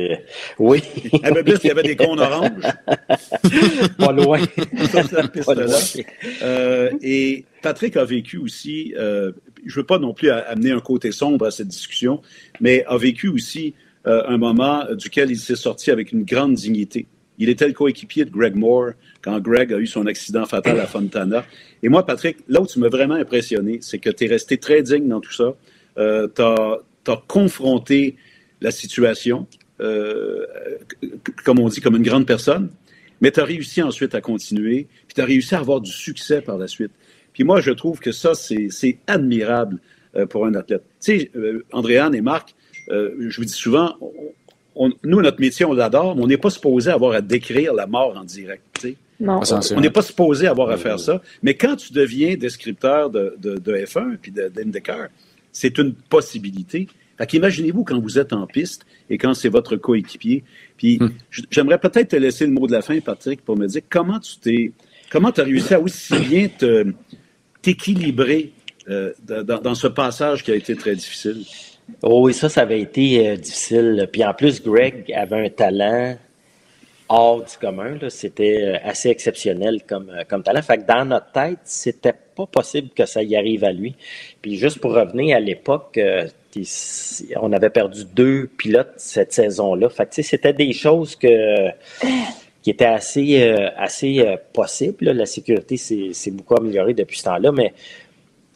Oui, 0.59 0.82
peu 1.22 1.42
plus, 1.42 1.59
il 1.64 1.66
y 1.66 1.70
avait 1.70 1.82
des 1.82 1.96
cônes 1.96 2.20
oranges. 2.20 2.62
pas 3.98 4.12
loin. 4.12 4.40
Pas 5.44 5.55
loin. 5.55 5.76
Euh, 6.42 6.90
et 7.02 7.44
Patrick 7.62 7.96
a 7.96 8.05
vécu 8.05 8.38
aussi, 8.38 8.94
euh, 8.96 9.32
je 9.64 9.80
veux 9.80 9.86
pas 9.86 9.98
non 9.98 10.14
plus 10.14 10.30
amener 10.30 10.70
un 10.70 10.80
côté 10.80 11.12
sombre 11.12 11.46
à 11.46 11.50
cette 11.50 11.68
discussion, 11.68 12.22
mais 12.61 12.84
a 12.86 12.96
vécu 12.96 13.28
aussi 13.28 13.74
euh, 14.07 14.22
un 14.26 14.38
moment 14.38 14.84
duquel 14.92 15.30
il 15.30 15.38
s'est 15.38 15.57
sorti 15.57 15.90
avec 15.90 16.12
une 16.12 16.24
grande 16.24 16.55
dignité. 16.55 17.07
Il 17.38 17.48
était 17.48 17.66
le 17.66 17.72
coéquipier 17.72 18.24
de 18.24 18.30
Greg 18.30 18.55
Moore 18.55 18.90
quand 19.20 19.40
Greg 19.40 19.72
a 19.72 19.78
eu 19.78 19.86
son 19.86 20.07
accident 20.07 20.44
fatal 20.46 20.78
à 20.78 20.86
Fontana. 20.86 21.44
Et 21.82 21.88
moi, 21.88 22.07
Patrick, 22.07 22.38
là 22.48 22.61
où 22.61 22.66
tu 22.66 22.78
m'as 22.78 22.88
vraiment 22.88 23.14
impressionné, 23.14 23.78
c'est 23.80 23.98
que 23.98 24.11
tu 24.11 24.24
es 24.24 24.28
resté 24.28 24.59
très 24.59 24.82
digne 24.82 25.09
dans 25.09 25.20
tout 25.20 25.32
ça. 25.32 25.55
Euh, 25.99 26.28
tu 26.34 26.42
as, 26.42 27.22
confronté 27.28 28.16
la 28.61 28.70
situation, 28.70 29.47
euh, 29.80 30.47
comme 31.45 31.59
on 31.59 31.68
dit, 31.68 31.80
comme 31.80 31.97
une 31.97 32.03
grande 32.03 32.26
personne, 32.26 32.70
mais 33.20 33.30
tu 33.30 33.40
as 33.40 33.45
réussi 33.45 33.82
ensuite 33.82 34.14
à 34.14 34.20
continuer, 34.20 34.86
puis 35.07 35.14
tu 35.14 35.20
as 35.20 35.24
réussi 35.24 35.55
à 35.55 35.59
avoir 35.59 35.80
du 35.80 35.90
succès 35.90 36.40
par 36.40 36.59
la 36.59 36.66
suite. 36.68 36.92
Puis 37.32 37.45
moi, 37.45 37.61
je 37.61 37.70
trouve 37.72 38.01
que 38.01 38.12
ça, 38.12 38.32
c'est 38.34 38.99
admirable 39.07 39.78
euh, 40.16 40.26
pour 40.26 40.47
un 40.47 40.55
athlète. 40.55 40.82
Tu 41.03 41.20
sais, 41.20 41.30
euh, 41.36 41.64
Andréane 41.72 42.14
et 42.14 42.20
Marc, 42.20 42.55
euh, 42.90 43.11
je 43.28 43.36
vous 43.36 43.45
dis 43.45 43.53
souvent, 43.53 43.97
on- 44.01 44.12
on- 44.86 44.92
nous, 45.05 45.20
notre 45.20 45.40
métier, 45.40 45.64
on 45.66 45.72
l'adore, 45.72 46.14
mais 46.16 46.22
on 46.22 46.26
n'est 46.28 46.36
pas 46.36 46.51
supposé 46.51 46.90
avoir 46.90 47.12
à 47.12 47.20
décrire 47.20 47.74
la 47.74 47.86
mort 47.86 48.16
en 48.16 48.24
direct. 48.24 48.62
tu 48.74 48.80
sais. 48.88 48.97
Non. 49.20 49.40
On 49.76 49.80
n'est 49.80 49.90
pas 49.90 50.03
supposé 50.03 50.47
avoir 50.49 50.70
à 50.70 50.76
faire 50.76 50.99
ça. 51.01 51.22
Mais 51.42 51.55
quand 51.55 51.76
tu 51.76 51.92
deviens 51.92 52.36
descripteur 52.36 53.11
de, 53.11 53.34
de, 53.38 53.57
de 53.57 53.76
F1 53.76 54.16
puis 54.20 54.30
de- 54.32 54.49
d'IndyCar, 54.49 55.09
c'est 55.55 55.78
une 55.78 55.94
possibilité. 55.94 56.88
Fait 57.16 57.26
qu'imaginez-vous 57.26 57.84
quand 57.84 57.98
vous 58.00 58.18
êtes 58.18 58.32
en 58.32 58.46
piste 58.46 58.84
et 59.09 59.16
quand 59.16 59.32
c'est 59.34 59.48
votre 59.48 59.76
coéquipier. 59.76 60.42
Puis 60.76 60.98
j- 61.30 61.44
j'aimerais 61.50 61.78
peut-être 61.78 62.09
te 62.09 62.16
laisser 62.16 62.44
le 62.44 62.52
mot 62.52 62.66
de 62.66 62.72
la 62.72 62.82
fin, 62.82 62.98
Patrick, 63.00 63.42
pour 63.42 63.57
me 63.57 63.66
dire 63.68 63.82
comment 63.88 64.18
tu 64.18 64.36
t'es, 64.38 64.72
comment 65.11 65.30
tu 65.30 65.40
as 65.40 65.44
réussi 65.44 65.72
à 65.74 65.80
aussi 65.80 66.18
bien 66.18 66.48
te, 66.48 66.92
t'équilibrer 67.62 68.52
euh, 68.88 69.12
dans, 69.26 69.61
dans 69.61 69.74
ce 69.74 69.86
passage 69.86 70.42
qui 70.42 70.50
a 70.50 70.57
été 70.57 70.74
très 70.76 70.94
difficile? 70.96 71.44
Oh 72.02 72.26
oui, 72.26 72.34
ça, 72.34 72.48
ça 72.48 72.62
avait 72.62 72.80
été 72.80 73.28
euh, 73.28 73.36
difficile. 73.36 74.09
Puis 74.12 74.24
en 74.24 74.34
plus, 74.34 74.62
Greg 74.62 75.12
avait 75.14 75.46
un 75.46 75.50
talent 75.50 76.18
hors 77.09 77.42
du 77.42 77.57
commun. 77.61 77.98
C'était 78.09 78.62
euh, 78.62 78.78
assez 78.82 79.09
exceptionnel 79.09 79.82
comme, 79.86 80.11
euh, 80.11 80.24
comme 80.28 80.42
talent. 80.42 80.62
Fait 80.62 80.78
que 80.78 80.86
dans 80.86 81.05
notre 81.05 81.30
tête, 81.32 81.59
c'était 81.64 82.14
pas 82.34 82.46
possible 82.46 82.90
que 82.90 83.07
ça 83.07 83.22
y 83.22 83.36
arrive 83.36 83.64
à 83.64 83.72
lui. 83.72 83.94
Puis 84.42 84.57
juste 84.57 84.80
pour 84.80 84.94
revenir 84.94 85.36
à 85.36 85.40
l'époque, 85.40 85.98
euh, 85.98 86.26
on 87.40 87.52
avait 87.52 87.70
perdu 87.70 88.05
deux 88.05 88.46
pilotes 88.46 88.94
cette 88.96 89.32
saison-là. 89.32 89.88
Fait 89.88 90.07
que 90.07 90.22
c'était 90.22 90.52
des 90.52 90.72
choses 90.72 91.16
que 91.16 91.70
qui 92.62 92.70
étaient 92.70 92.84
assez, 92.86 93.42
assez 93.76 94.24
possibles. 94.52 95.11
La 95.11 95.26
sécurité 95.26 95.76
s'est 95.76 96.12
s'est 96.12 96.30
beaucoup 96.30 96.55
améliorée 96.55 96.94
depuis 96.94 97.18
ce 97.18 97.24
temps-là. 97.24 97.50
Mais 97.50 97.74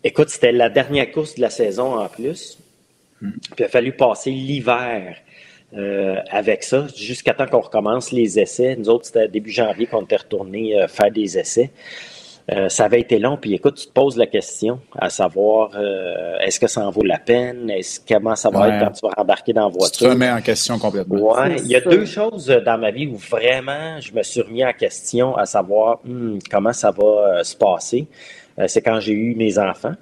écoute, 0.04 0.28
c'était 0.28 0.52
la 0.52 0.70
dernière 0.70 1.10
course 1.10 1.34
de 1.34 1.40
la 1.40 1.50
saison 1.50 1.98
en 1.98 2.08
plus. 2.08 2.56
Puis 3.20 3.30
il 3.58 3.64
a 3.64 3.68
fallu 3.68 3.92
passer 3.92 4.30
l'hiver 4.30 5.16
euh, 5.76 6.16
avec 6.30 6.62
ça, 6.62 6.86
jusqu'à 6.96 7.34
temps 7.34 7.46
qu'on 7.46 7.60
recommence 7.60 8.10
les 8.12 8.38
essais. 8.38 8.76
Nous 8.76 8.88
autres, 8.88 9.06
c'était 9.06 9.28
début 9.28 9.50
janvier 9.50 9.86
qu'on 9.86 10.02
était 10.02 10.16
retourné 10.16 10.80
euh, 10.80 10.88
faire 10.88 11.10
des 11.10 11.38
essais. 11.38 11.70
Euh, 12.50 12.70
ça 12.70 12.86
avait 12.86 13.00
été 13.00 13.18
long, 13.18 13.36
puis 13.36 13.52
écoute, 13.52 13.74
tu 13.74 13.86
te 13.88 13.92
poses 13.92 14.16
la 14.16 14.26
question 14.26 14.80
à 14.98 15.10
savoir 15.10 15.72
euh, 15.74 16.38
est-ce 16.40 16.58
que 16.58 16.66
ça 16.66 16.80
en 16.80 16.90
vaut 16.90 17.02
la 17.04 17.18
peine? 17.18 17.68
Est-ce 17.68 18.00
comment 18.08 18.34
ça 18.36 18.48
va 18.48 18.60
Ouais. 18.60 18.68
être 18.70 18.86
quand 18.86 18.90
tu 18.92 19.00
vas 19.06 19.12
rembarquer 19.18 19.52
dans 19.52 19.66
la 19.66 19.70
Tu 19.70 19.72
te 19.74 19.78
voiture? 19.80 20.10
remets 20.10 20.30
en 20.30 20.40
question 20.40 20.78
complètement. 20.78 21.34
Ouais, 21.34 21.56
il 21.58 21.66
y 21.66 21.76
a 21.76 21.82
ça. 21.82 21.90
deux 21.90 22.06
choses 22.06 22.46
dans 22.64 22.78
ma 22.78 22.90
vie 22.90 23.06
où 23.06 23.16
vraiment 23.16 24.00
je 24.00 24.14
me 24.14 24.22
suis 24.22 24.40
remis 24.40 24.64
en 24.64 24.72
question 24.72 25.36
à 25.36 25.44
savoir 25.44 25.98
hmm, 26.04 26.38
comment 26.50 26.72
ça 26.72 26.90
va 26.90 27.04
euh, 27.04 27.42
se 27.42 27.54
passer. 27.54 28.06
Euh, 28.58 28.64
c'est 28.66 28.80
quand 28.80 28.98
j'ai 28.98 29.12
eu 29.12 29.34
mes 29.34 29.58
enfants. 29.58 29.92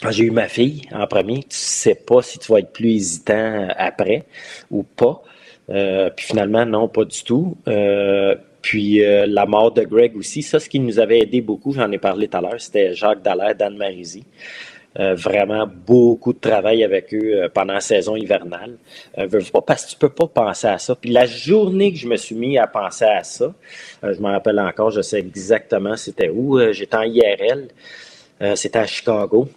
Quand 0.00 0.12
j'ai 0.12 0.24
eu 0.24 0.30
ma 0.30 0.46
fille 0.46 0.82
en 0.92 1.06
premier, 1.08 1.42
tu 1.42 1.56
sais 1.56 1.96
pas 1.96 2.22
si 2.22 2.38
tu 2.38 2.52
vas 2.52 2.60
être 2.60 2.72
plus 2.72 2.90
hésitant 2.90 3.34
euh, 3.34 3.68
après 3.76 4.26
ou 4.70 4.84
pas. 4.84 5.22
Euh, 5.70 6.08
puis 6.10 6.26
finalement, 6.26 6.64
non, 6.64 6.88
pas 6.88 7.04
du 7.04 7.24
tout. 7.24 7.56
Euh, 7.66 8.36
puis 8.62 9.00
la 9.00 9.46
mort 9.46 9.72
de 9.72 9.82
Greg 9.82 10.16
aussi, 10.16 10.42
ça, 10.42 10.60
ce 10.60 10.68
qui 10.68 10.78
nous 10.78 10.98
avait 10.98 11.20
aidé 11.20 11.40
beaucoup, 11.40 11.72
j'en 11.72 11.90
ai 11.90 11.98
parlé 11.98 12.28
tout 12.28 12.36
à 12.36 12.40
l'heure, 12.40 12.60
c'était 12.60 12.92
Jacques 12.92 13.22
Dallaire, 13.22 13.54
Dan 13.54 13.76
Marisi. 13.76 14.24
Vraiment 14.94 15.66
beaucoup 15.66 16.32
de 16.32 16.38
travail 16.38 16.82
avec 16.82 17.14
eux 17.14 17.48
pendant 17.54 17.74
la 17.74 17.80
saison 17.80 18.16
hivernale. 18.16 18.76
Parce 19.14 19.86
que 19.86 19.90
tu 19.92 19.96
peux 19.96 20.08
pas 20.08 20.26
penser 20.26 20.66
à 20.66 20.76
ça. 20.76 20.96
Puis 20.96 21.10
la 21.10 21.24
journée 21.24 21.92
que 21.92 21.98
je 21.98 22.08
me 22.08 22.16
suis 22.16 22.34
mis 22.34 22.58
à 22.58 22.66
penser 22.66 23.04
à 23.04 23.22
ça, 23.22 23.54
je 24.02 24.20
m'en 24.20 24.32
rappelle 24.32 24.58
encore, 24.58 24.90
je 24.90 25.00
sais 25.00 25.20
exactement 25.20 25.96
c'était 25.96 26.28
où. 26.28 26.60
J'étais 26.72 26.96
en 26.96 27.04
IRL, 27.04 27.68
c'était 28.54 28.80
à 28.80 28.86
Chicago. 28.86 29.48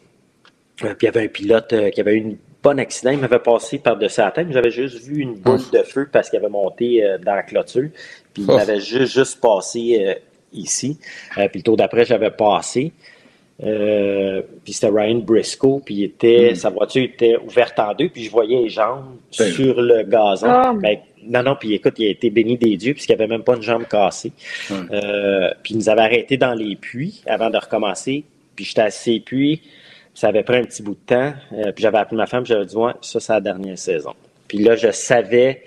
Euh, 0.84 0.94
puis 0.96 0.98
il 1.02 1.06
y 1.06 1.08
avait 1.10 1.26
un 1.26 1.30
pilote 1.30 1.74
euh, 1.74 1.90
qui 1.90 2.02
avait 2.02 2.14
eu 2.14 2.18
une 2.18 2.38
bon 2.64 2.80
accident. 2.80 3.12
Il 3.12 3.20
m'avait 3.20 3.40
passé 3.40 3.80
par-dessus 3.80 4.22
la 4.22 4.32
tête. 4.32 4.48
J'avais 4.52 4.72
juste 4.72 5.04
vu 5.04 5.22
une 5.22 5.36
boule 5.36 5.60
de 5.74 5.84
feu 5.84 6.08
parce 6.12 6.30
qu'il 6.30 6.40
avait 6.40 6.50
monté 6.50 7.04
euh, 7.04 7.18
dans 7.18 7.36
la 7.36 7.44
clôture. 7.44 7.90
Puis 8.34 8.44
il 8.44 8.52
Oh. 8.52 8.56
m'avait 8.56 8.80
juste, 8.80 9.14
juste 9.14 9.42
passé 9.42 9.98
euh, 10.06 10.14
ici. 10.54 10.98
Euh, 11.38 11.48
puis 11.48 11.60
le 11.60 11.64
tour 11.64 11.78
d'après, 11.78 12.06
j'avais 12.06 12.32
passé. 12.32 12.92
Euh, 13.64 14.42
puis 14.64 14.74
c'était 14.74 14.90
Ryan 14.90 15.20
Briscoe, 15.20 15.82
puis 15.86 15.94
il 15.96 16.04
était, 16.06 16.56
sa 16.56 16.72
voiture 16.72 17.04
était 17.04 17.38
ouverte 17.38 17.78
en 17.78 17.94
deux, 17.94 18.10
puis 18.10 18.24
je 18.24 18.32
voyais 18.32 18.58
les 18.64 18.70
jambes 18.70 19.06
Ben. 19.38 19.52
sur 19.52 19.80
le 19.80 20.02
gazon. 20.04 20.48
Ah. 20.50 20.74
Ben, 20.76 20.98
non, 21.28 21.44
non, 21.44 21.56
puis 21.60 21.76
écoute, 21.76 21.94
il 22.00 22.08
a 22.08 22.10
été 22.10 22.32
béni 22.32 22.58
des 22.58 22.76
dieux, 22.76 22.94
puisqu'il 22.94 23.14
avait 23.14 23.28
même 23.28 23.44
pas 23.44 23.56
une 23.56 23.62
jambe 23.62 23.86
cassée. 23.88 24.32
Euh, 24.72 25.52
puis 25.62 25.76
il 25.76 25.78
nous 25.78 25.90
avait 25.90 26.02
arrêtés 26.02 26.38
dans 26.38 26.56
les 26.56 26.76
puits 26.76 27.22
avant 27.28 27.52
de 27.52 27.58
recommencer, 27.58 28.24
puis 28.56 28.66
j'étais 28.66 28.82
assis 28.82 29.20
puits, 29.20 29.62
ça 30.14 30.28
avait 30.28 30.44
pris 30.44 30.58
un 30.58 30.64
petit 30.64 30.84
bout 30.84 30.96
de 30.96 31.06
temps, 31.06 31.34
euh, 31.54 31.72
puis 31.72 31.84
j'avais 31.84 31.98
appelé 31.98 32.18
ma 32.18 32.26
femme, 32.26 32.46
j'avais 32.46 32.66
dit, 32.66 32.76
ouais, 32.76 32.94
ça, 33.02 33.20
c'est 33.20 33.34
la 33.34 33.42
dernière 33.42 33.78
saison. 33.78 34.14
Puis 34.52 34.58
là, 34.58 34.76
je 34.76 34.92
savais 34.92 35.64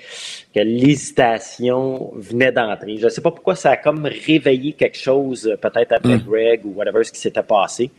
que 0.54 0.60
l'hésitation 0.60 2.12
venait 2.16 2.52
d'entrer. 2.52 2.98
Je 2.98 3.04
ne 3.04 3.08
sais 3.08 3.22
pas 3.22 3.30
pourquoi 3.30 3.54
ça 3.54 3.70
a 3.70 3.76
comme 3.78 4.04
réveillé 4.04 4.74
quelque 4.74 4.98
chose, 4.98 5.46
euh, 5.46 5.56
peut-être 5.56 5.92
après 5.92 6.18
Greg 6.18 6.66
ou 6.66 6.74
whatever, 6.74 7.02
ce 7.02 7.10
qui 7.10 7.18
s'était 7.18 7.42
passé. 7.42 7.90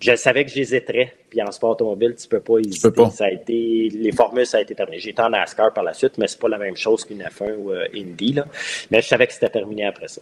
Puis 0.00 0.10
je 0.10 0.16
savais 0.16 0.44
que 0.44 0.50
j'hésiterais. 0.50 1.14
Puis 1.30 1.40
en 1.40 1.52
sport 1.52 1.70
automobile, 1.70 2.16
tu 2.20 2.26
peux 2.26 2.40
pas 2.40 2.58
hésiter. 2.58 2.88
peux 2.88 2.94
pas. 2.94 3.10
Ça 3.10 3.26
a 3.26 3.30
été, 3.30 3.88
les 3.92 4.10
formules, 4.10 4.44
ça 4.44 4.58
a 4.58 4.60
été 4.62 4.74
terminé. 4.74 4.98
J'étais 4.98 5.22
en 5.22 5.30
NASCAR 5.30 5.72
par 5.72 5.84
la 5.84 5.94
suite, 5.94 6.18
mais 6.18 6.26
c'est 6.26 6.40
pas 6.40 6.48
la 6.48 6.58
même 6.58 6.76
chose 6.76 7.04
qu'une 7.04 7.22
F1 7.22 7.54
ou 7.56 7.70
euh, 7.70 7.86
Indy, 7.94 8.32
là. 8.32 8.46
Mais 8.90 9.02
je 9.02 9.06
savais 9.06 9.28
que 9.28 9.32
c'était 9.32 9.50
terminé 9.50 9.86
après 9.86 10.08
ça. 10.08 10.20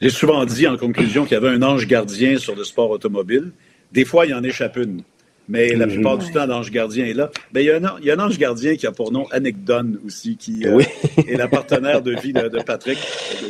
J'ai 0.00 0.10
souvent 0.10 0.44
dit 0.44 0.68
en 0.68 0.76
conclusion 0.76 1.24
qu'il 1.24 1.32
y 1.32 1.36
avait 1.36 1.48
un 1.48 1.62
ange 1.62 1.88
gardien 1.88 2.38
sur 2.38 2.54
le 2.54 2.62
sport 2.62 2.90
automobile. 2.90 3.50
Des 3.92 4.04
fois, 4.04 4.26
il 4.26 4.30
y 4.30 4.34
en 4.34 4.42
échappe 4.42 4.76
une. 4.76 5.02
Mais 5.48 5.74
la 5.74 5.86
plupart 5.86 6.18
du 6.18 6.30
temps, 6.30 6.46
l'ange 6.46 6.70
gardien 6.70 7.04
est 7.04 7.14
là. 7.14 7.30
Ben, 7.52 7.60
il, 7.60 7.66
y 7.66 7.70
a 7.70 7.76
un, 7.76 7.96
il 8.00 8.06
y 8.06 8.10
a 8.10 8.14
un 8.14 8.18
ange 8.20 8.38
gardien 8.38 8.76
qui 8.76 8.86
a 8.86 8.92
pour 8.92 9.10
nom 9.10 9.26
Annick 9.32 9.64
Dunn 9.64 9.98
aussi, 10.06 10.36
qui 10.36 10.64
euh, 10.66 10.76
Oui. 10.76 10.84
est 11.26 11.36
la 11.36 11.48
partenaire 11.48 12.00
de 12.00 12.14
vie 12.20 12.32
de, 12.32 12.48
de 12.48 12.62
Patrick. 12.62 12.96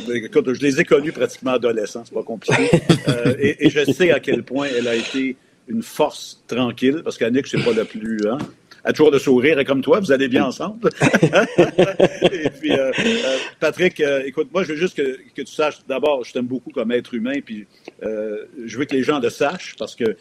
Euh, 0.09 0.15
Écoute, 0.15 0.53
je 0.53 0.61
les 0.61 0.81
ai 0.81 0.85
connus 0.85 1.11
pratiquement 1.11 1.51
adolescents, 1.51 2.01
c'est 2.03 2.13
pas 2.13 2.23
compliqué. 2.23 2.69
Euh, 3.07 3.35
et, 3.39 3.67
et 3.67 3.69
je 3.69 3.89
sais 3.91 4.11
à 4.11 4.19
quel 4.19 4.43
point 4.43 4.67
elle 4.75 4.87
a 4.87 4.95
été 4.95 5.35
une 5.67 5.83
force 5.83 6.43
tranquille, 6.47 7.01
parce 7.03 7.17
qu'Annick, 7.17 7.47
c'est 7.47 7.63
pas 7.63 7.73
la 7.73 7.85
plus... 7.85 8.17
Hein? 8.27 8.39
A 8.83 8.91
toujours 8.91 9.11
le 9.11 9.19
sourire 9.19 9.59
et 9.59 9.65
comme 9.65 9.81
toi, 9.81 9.99
vous 9.99 10.11
allez 10.11 10.27
bien 10.27 10.45
ensemble. 10.45 10.89
et 11.21 12.49
puis, 12.49 12.71
euh, 12.71 12.91
euh, 12.99 13.37
Patrick, 13.59 14.01
écoute, 14.25 14.49
moi, 14.53 14.63
je 14.63 14.73
veux 14.73 14.77
juste 14.77 14.97
que, 14.97 15.17
que 15.35 15.41
tu 15.41 15.53
saches, 15.53 15.79
d'abord, 15.87 16.23
je 16.23 16.33
t'aime 16.33 16.47
beaucoup 16.47 16.71
comme 16.71 16.91
être 16.91 17.13
humain, 17.13 17.39
puis 17.43 17.65
je 18.01 18.77
veux 18.77 18.85
que 18.85 18.95
les 18.95 19.03
gens 19.03 19.19
le 19.19 19.29
sachent 19.29 19.75
parce 19.77 19.95
que 19.95 20.17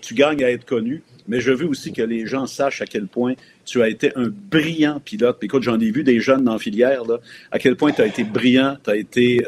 tu 0.00 0.14
gagnes 0.14 0.42
à 0.42 0.50
être 0.50 0.64
connu, 0.64 1.02
mais 1.28 1.40
je 1.40 1.52
veux 1.52 1.66
aussi 1.66 1.92
que 1.92 2.02
les 2.02 2.26
gens 2.26 2.46
sachent 2.46 2.80
à 2.80 2.86
quel 2.86 3.06
point 3.06 3.34
tu 3.64 3.82
as 3.82 3.88
été 3.88 4.12
un 4.16 4.28
brillant 4.28 5.00
pilote. 5.00 5.36
Puis, 5.38 5.46
écoute, 5.46 5.62
j'en 5.62 5.78
ai 5.78 5.90
vu 5.90 6.02
des 6.02 6.20
jeunes 6.20 6.44
dans 6.44 6.54
la 6.54 6.58
filière, 6.58 7.04
là, 7.04 7.18
à 7.50 7.58
quel 7.58 7.76
point 7.76 7.92
tu 7.92 8.00
as 8.00 8.06
été 8.06 8.24
brillant, 8.24 8.76
tu 8.82 8.90
as 8.90 8.96
été, 8.96 9.44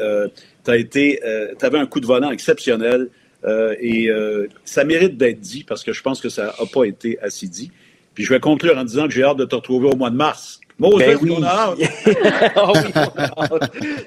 tu 0.63 0.71
as 0.71 0.77
été, 0.77 1.19
tu 1.57 1.65
avais 1.65 1.79
un 1.79 1.85
coup 1.85 1.99
de 1.99 2.05
volant 2.05 2.31
exceptionnel. 2.31 3.09
Euh, 3.45 3.75
et 3.79 4.09
euh, 4.09 4.47
ça 4.65 4.83
mérite 4.83 5.17
d'être 5.17 5.39
dit 5.39 5.63
parce 5.63 5.83
que 5.83 5.93
je 5.93 6.01
pense 6.01 6.19
que 6.19 6.29
ça 6.29 6.55
n'a 6.59 6.65
pas 6.65 6.83
été 6.85 7.19
assez 7.21 7.47
dit. 7.47 7.71
Puis 8.19 8.25
je 8.25 8.33
vais 8.33 8.41
conclure 8.41 8.77
en 8.77 8.83
disant 8.83 9.05
que 9.07 9.13
j'ai 9.13 9.23
hâte 9.23 9.37
de 9.37 9.45
te 9.45 9.55
retrouver 9.55 9.87
au 9.87 9.95
mois 9.95 10.09
de 10.09 10.17
mars. 10.17 10.59
Moses, 10.77 10.97
ben 10.97 11.17
oui. 11.21 11.33
oh 12.57 12.73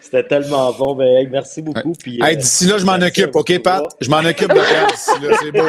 C'était 0.02 0.24
tellement 0.24 0.70
bon. 0.74 0.94
Ben, 0.96 1.30
merci 1.30 1.62
beaucoup. 1.62 1.94
Puis, 1.94 2.20
euh, 2.22 2.34
d'ici 2.34 2.66
là, 2.66 2.76
je 2.76 2.84
m'en 2.84 3.00
occupe, 3.00 3.34
OK, 3.34 3.58
Pat? 3.62 3.82
Je 4.02 4.10
m'en 4.10 4.18
occupe 4.18 4.52
de 4.52 4.60
faire 4.60 4.86
d'ici 4.88 5.10
là. 5.22 5.34
C'est 5.40 5.50
beau. 5.50 5.66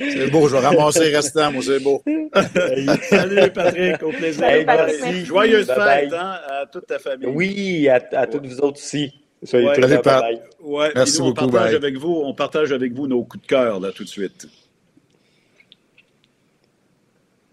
C'est 0.20 0.30
beau, 0.30 0.48
je 0.48 0.52
vais 0.56 0.66
ramasser 0.66 1.10
le 1.10 1.16
restant, 1.16 1.50
moi, 1.50 1.62
c'est 1.64 1.82
beau. 1.82 2.02
Salut, 3.08 3.50
Patrick. 3.54 4.02
Au 4.02 4.10
plaisir. 4.10 4.44
merci. 4.66 5.24
Joyeuse 5.24 5.68
fête 5.68 6.12
hein, 6.12 6.34
à 6.46 6.66
toute 6.70 6.88
ta 6.88 6.98
famille. 6.98 7.26
Oui, 7.26 7.88
à, 7.88 8.02
à 8.12 8.26
toutes 8.26 8.44
vous 8.44 8.60
autres 8.60 8.80
aussi. 8.82 9.14
Soyez 9.42 9.72
très 9.72 10.02
Salut, 10.02 10.40
ouais, 10.60 10.92
Merci 10.94 11.22
beaucoup. 11.22 11.46
On 11.46 11.48
partage, 11.48 11.74
avec 11.74 11.96
vous, 11.96 12.22
on 12.22 12.34
partage 12.34 12.72
avec 12.72 12.92
vous 12.92 13.06
nos 13.06 13.24
coups 13.24 13.44
de 13.44 13.48
cœur, 13.48 13.80
là, 13.80 13.92
tout 13.92 14.04
de 14.04 14.10
suite. 14.10 14.46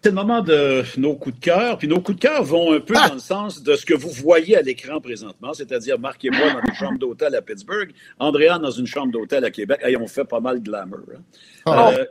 C'est 0.04 0.10
le 0.10 0.16
moment 0.16 0.42
de 0.42 0.84
nos 0.98 1.16
coups 1.16 1.40
de 1.40 1.46
cœur. 1.46 1.78
Puis 1.78 1.88
nos 1.88 2.02
coups 2.02 2.20
de 2.20 2.28
cœur 2.28 2.44
vont 2.44 2.74
un 2.74 2.82
peu 2.82 2.94
ah! 2.98 3.08
dans 3.08 3.14
le 3.14 3.22
sens 3.22 3.64
de 3.64 3.74
ce 3.78 3.86
que 3.86 3.94
vous 3.94 4.10
voyez 4.10 4.58
à 4.58 4.62
l'écran 4.62 5.00
présentement, 5.00 5.54
c'est-à-dire 5.54 5.98
Marc 5.98 6.26
et 6.26 6.30
moi 6.30 6.52
dans 6.52 6.60
une 6.60 6.76
chambre 6.76 7.00
d'hôtel 7.00 7.34
à 7.36 7.42
Pittsburgh, 7.42 7.92
Andréane 8.20 8.62
dans 8.62 8.72
une 8.72 8.86
chambre 8.86 9.14
d'hôtel 9.14 9.46
à 9.46 9.50
Québec. 9.50 9.80
Et 9.88 9.96
on 9.96 10.06
fait 10.08 10.26
pas 10.26 10.42
mal 10.42 10.62
de 10.62 10.70
glamour. 10.70 11.00
Hein. 11.16 11.22
Oh. 11.66 11.72
Euh, 11.98 12.06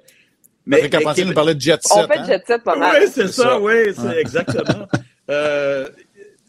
mais 0.65 0.89
Québec... 0.89 1.07
nous 1.27 1.35
parlait 1.35 1.55
de 1.55 1.61
jet 1.61 1.83
set. 1.83 1.93
On 1.95 2.07
fait 2.07 2.19
hein? 2.19 2.25
jet 2.27 2.47
set 2.47 2.63
pas 2.65 2.77
mal. 2.77 2.99
Oui, 2.99 3.09
c'est 3.13 3.29
ça, 3.29 3.61
oui, 3.61 3.75
c'est 3.95 4.19
exactement. 4.19 4.89
euh, 5.31 5.87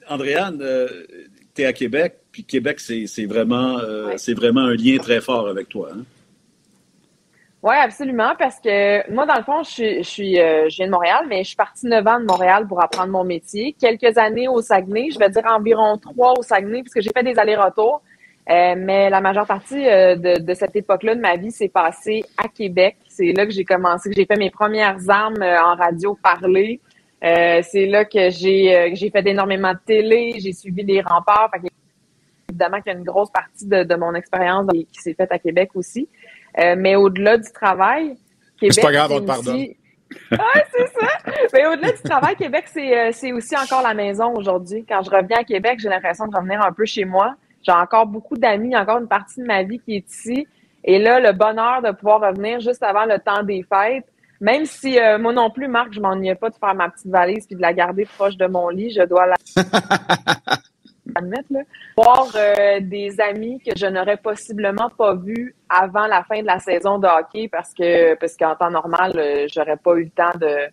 Andréane, 0.07 0.59
euh, 0.61 0.87
tu 1.53 1.63
es 1.63 1.65
à 1.65 1.73
Québec, 1.73 2.19
puis 2.31 2.45
Québec, 2.45 2.79
c'est 2.79 3.25
vraiment, 3.25 3.79
euh, 3.79 4.15
vraiment 4.29 4.61
un 4.61 4.75
lien 4.75 4.97
très 4.97 5.19
fort 5.19 5.49
avec 5.49 5.67
toi. 5.67 5.89
Hein? 5.93 6.03
Oui, 7.63 7.75
absolument, 7.81 8.33
parce 8.37 8.59
que 8.59 9.09
moi, 9.09 9.25
dans 9.25 9.37
le 9.37 9.43
fond, 9.43 9.63
je, 9.63 10.03
suis, 10.03 10.37
euh, 10.37 10.67
je 10.69 10.75
viens 10.75 10.87
de 10.87 10.91
Montréal, 10.91 11.25
mais 11.29 11.43
je 11.43 11.49
suis 11.49 11.55
partie 11.55 11.85
neuf 11.85 12.05
ans 12.05 12.19
de 12.19 12.25
Montréal 12.25 12.67
pour 12.67 12.83
apprendre 12.83 13.11
mon 13.11 13.23
métier. 13.23 13.73
Quelques 13.79 14.17
années 14.17 14.49
au 14.49 14.61
Saguenay, 14.61 15.11
je 15.11 15.17
vais 15.17 15.29
dire 15.29 15.43
environ 15.45 15.97
trois 15.97 16.33
au 16.37 16.43
Saguenay, 16.43 16.81
puisque 16.81 16.99
j'ai 16.99 17.11
fait 17.15 17.23
des 17.23 17.39
allers-retours. 17.39 18.01
Euh, 18.49 18.75
mais 18.77 19.09
la 19.09 19.21
majeure 19.21 19.47
partie 19.47 19.81
de, 19.85 20.39
de, 20.39 20.53
cette 20.53 20.75
époque-là 20.75 21.15
de 21.15 21.21
ma 21.21 21.37
vie 21.37 21.51
s'est 21.51 21.69
passée 21.69 22.25
à 22.37 22.49
Québec. 22.49 22.97
C'est 23.07 23.31
là 23.31 23.45
que 23.45 23.53
j'ai 23.53 23.63
commencé, 23.63 24.09
que 24.09 24.15
j'ai 24.17 24.25
fait 24.25 24.35
mes 24.35 24.51
premières 24.51 24.97
armes 25.09 25.41
en 25.41 25.75
radio 25.75 26.17
parlée. 26.21 26.81
Euh, 27.23 27.61
c'est 27.63 27.85
là 27.85 28.03
que 28.03 28.29
j'ai 28.29 28.75
euh, 28.75 28.89
j'ai 28.95 29.09
fait 29.09 29.25
énormément 29.25 29.71
de 29.71 29.79
télé, 29.85 30.35
j'ai 30.39 30.51
suivi 30.51 30.83
les 30.83 30.99
remparts. 30.99 31.49
Fait 31.53 31.69
évidemment 32.49 32.81
qu'il 32.81 32.91
y 32.91 32.95
a 32.95 32.99
une 32.99 33.05
grosse 33.05 33.31
partie 33.31 33.65
de, 33.65 33.83
de 33.83 33.95
mon 33.95 34.13
expérience 34.13 34.67
qui 34.91 35.01
s'est 35.01 35.13
faite 35.13 35.31
à 35.31 35.39
Québec 35.39 35.69
aussi. 35.75 36.09
Euh, 36.59 36.75
mais 36.77 36.95
au-delà 36.95 37.37
du 37.37 37.51
travail, 37.51 38.15
Québec. 38.59 38.73
C'est 38.73 38.81
pas 38.81 38.91
grave, 38.91 39.11
on 39.11 39.19
te 39.19 39.25
pardonne. 39.25 39.65
ah, 40.31 40.61
c'est 40.71 40.87
ça. 40.87 41.31
Mais 41.53 41.65
au-delà 41.65 41.91
du 41.91 42.01
travail, 42.01 42.35
Québec, 42.35 42.65
c'est 42.67 43.31
aussi 43.31 43.55
encore 43.57 43.81
la 43.81 43.93
maison 43.93 44.35
aujourd'hui. 44.35 44.85
Quand 44.87 45.01
je 45.01 45.09
reviens 45.09 45.37
à 45.39 45.43
Québec, 45.43 45.79
j'ai 45.79 45.89
l'impression 45.89 46.27
de 46.27 46.35
revenir 46.35 46.61
un 46.61 46.71
peu 46.71 46.85
chez 46.85 47.05
moi. 47.05 47.35
J'ai 47.63 47.71
encore 47.71 48.05
beaucoup 48.05 48.37
d'amis, 48.37 48.75
encore 48.75 48.99
une 48.99 49.07
partie 49.07 49.39
de 49.39 49.45
ma 49.45 49.63
vie 49.63 49.79
qui 49.79 49.95
est 49.95 50.09
ici. 50.09 50.47
Et 50.83 50.99
là, 50.99 51.19
le 51.19 51.31
bonheur 51.31 51.81
de 51.81 51.91
pouvoir 51.91 52.21
revenir 52.21 52.59
juste 52.59 52.83
avant 52.83 53.05
le 53.05 53.17
temps 53.17 53.43
des 53.43 53.63
fêtes, 53.63 54.05
même 54.41 54.65
si 54.65 54.99
euh, 54.99 55.17
moi 55.17 55.31
non 55.31 55.49
plus, 55.49 55.69
Marc, 55.69 55.93
je 55.93 56.01
m'ennuyais 56.01 56.35
pas 56.35 56.49
de 56.49 56.55
faire 56.55 56.75
ma 56.75 56.89
petite 56.89 57.07
valise 57.07 57.45
puis 57.45 57.55
de 57.55 57.61
la 57.61 57.73
garder 57.73 58.05
proche 58.05 58.35
de 58.35 58.45
mon 58.45 58.67
lit, 58.67 58.91
je 58.91 59.03
dois 59.03 59.25
la 59.25 59.35
admettre. 61.15 61.51
Là. 61.51 61.59
Voir 61.97 62.27
euh, 62.35 62.79
des 62.81 63.19
amis 63.19 63.59
que 63.59 63.71
je 63.75 63.85
n'aurais 63.85 64.17
possiblement 64.17 64.89
pas 64.97 65.15
vus 65.15 65.55
avant 65.69 66.07
la 66.07 66.23
fin 66.23 66.41
de 66.41 66.47
la 66.47 66.59
saison 66.59 66.99
de 66.99 67.07
hockey 67.07 67.47
parce 67.47 67.73
que 67.73 68.15
parce 68.15 68.35
qu'en 68.37 68.55
temps 68.55 68.71
normal, 68.71 69.13
euh, 69.15 69.47
j'aurais 69.53 69.77
pas 69.77 69.93
eu 69.95 70.05
le 70.05 70.09
temps 70.09 70.37
de, 70.39 70.69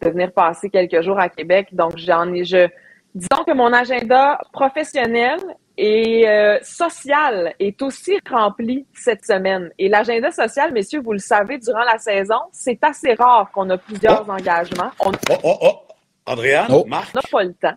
de 0.00 0.10
venir 0.10 0.32
passer 0.32 0.70
quelques 0.70 1.00
jours 1.02 1.18
à 1.18 1.28
Québec. 1.28 1.68
Donc 1.72 1.96
j'en 1.96 2.32
ai 2.32 2.44
je 2.44 2.68
disons 3.14 3.44
que 3.44 3.52
mon 3.52 3.72
agenda 3.72 4.38
professionnel 4.52 5.38
et 5.76 6.28
euh, 6.28 6.58
social 6.62 7.54
est 7.58 7.80
aussi 7.82 8.18
rempli 8.28 8.86
cette 8.92 9.24
semaine. 9.24 9.70
Et 9.78 9.88
l'agenda 9.88 10.30
social, 10.30 10.72
messieurs, 10.72 11.00
vous 11.00 11.12
le 11.12 11.18
savez, 11.18 11.58
durant 11.58 11.84
la 11.84 11.98
saison, 11.98 12.40
c'est 12.52 12.82
assez 12.82 13.14
rare 13.14 13.50
qu'on 13.52 13.68
a 13.70 13.78
plusieurs 13.78 14.26
oh. 14.28 14.32
engagements. 14.32 14.90
On... 15.00 15.12
Oh, 15.30 15.36
oh, 15.44 15.58
oh! 15.62 15.78
Andréane, 16.26 16.66
oh. 16.70 16.84
Marc? 16.86 17.10
On 17.14 17.18
n'a 17.18 17.22
pas 17.30 17.44
le 17.44 17.54
temps. 17.54 17.74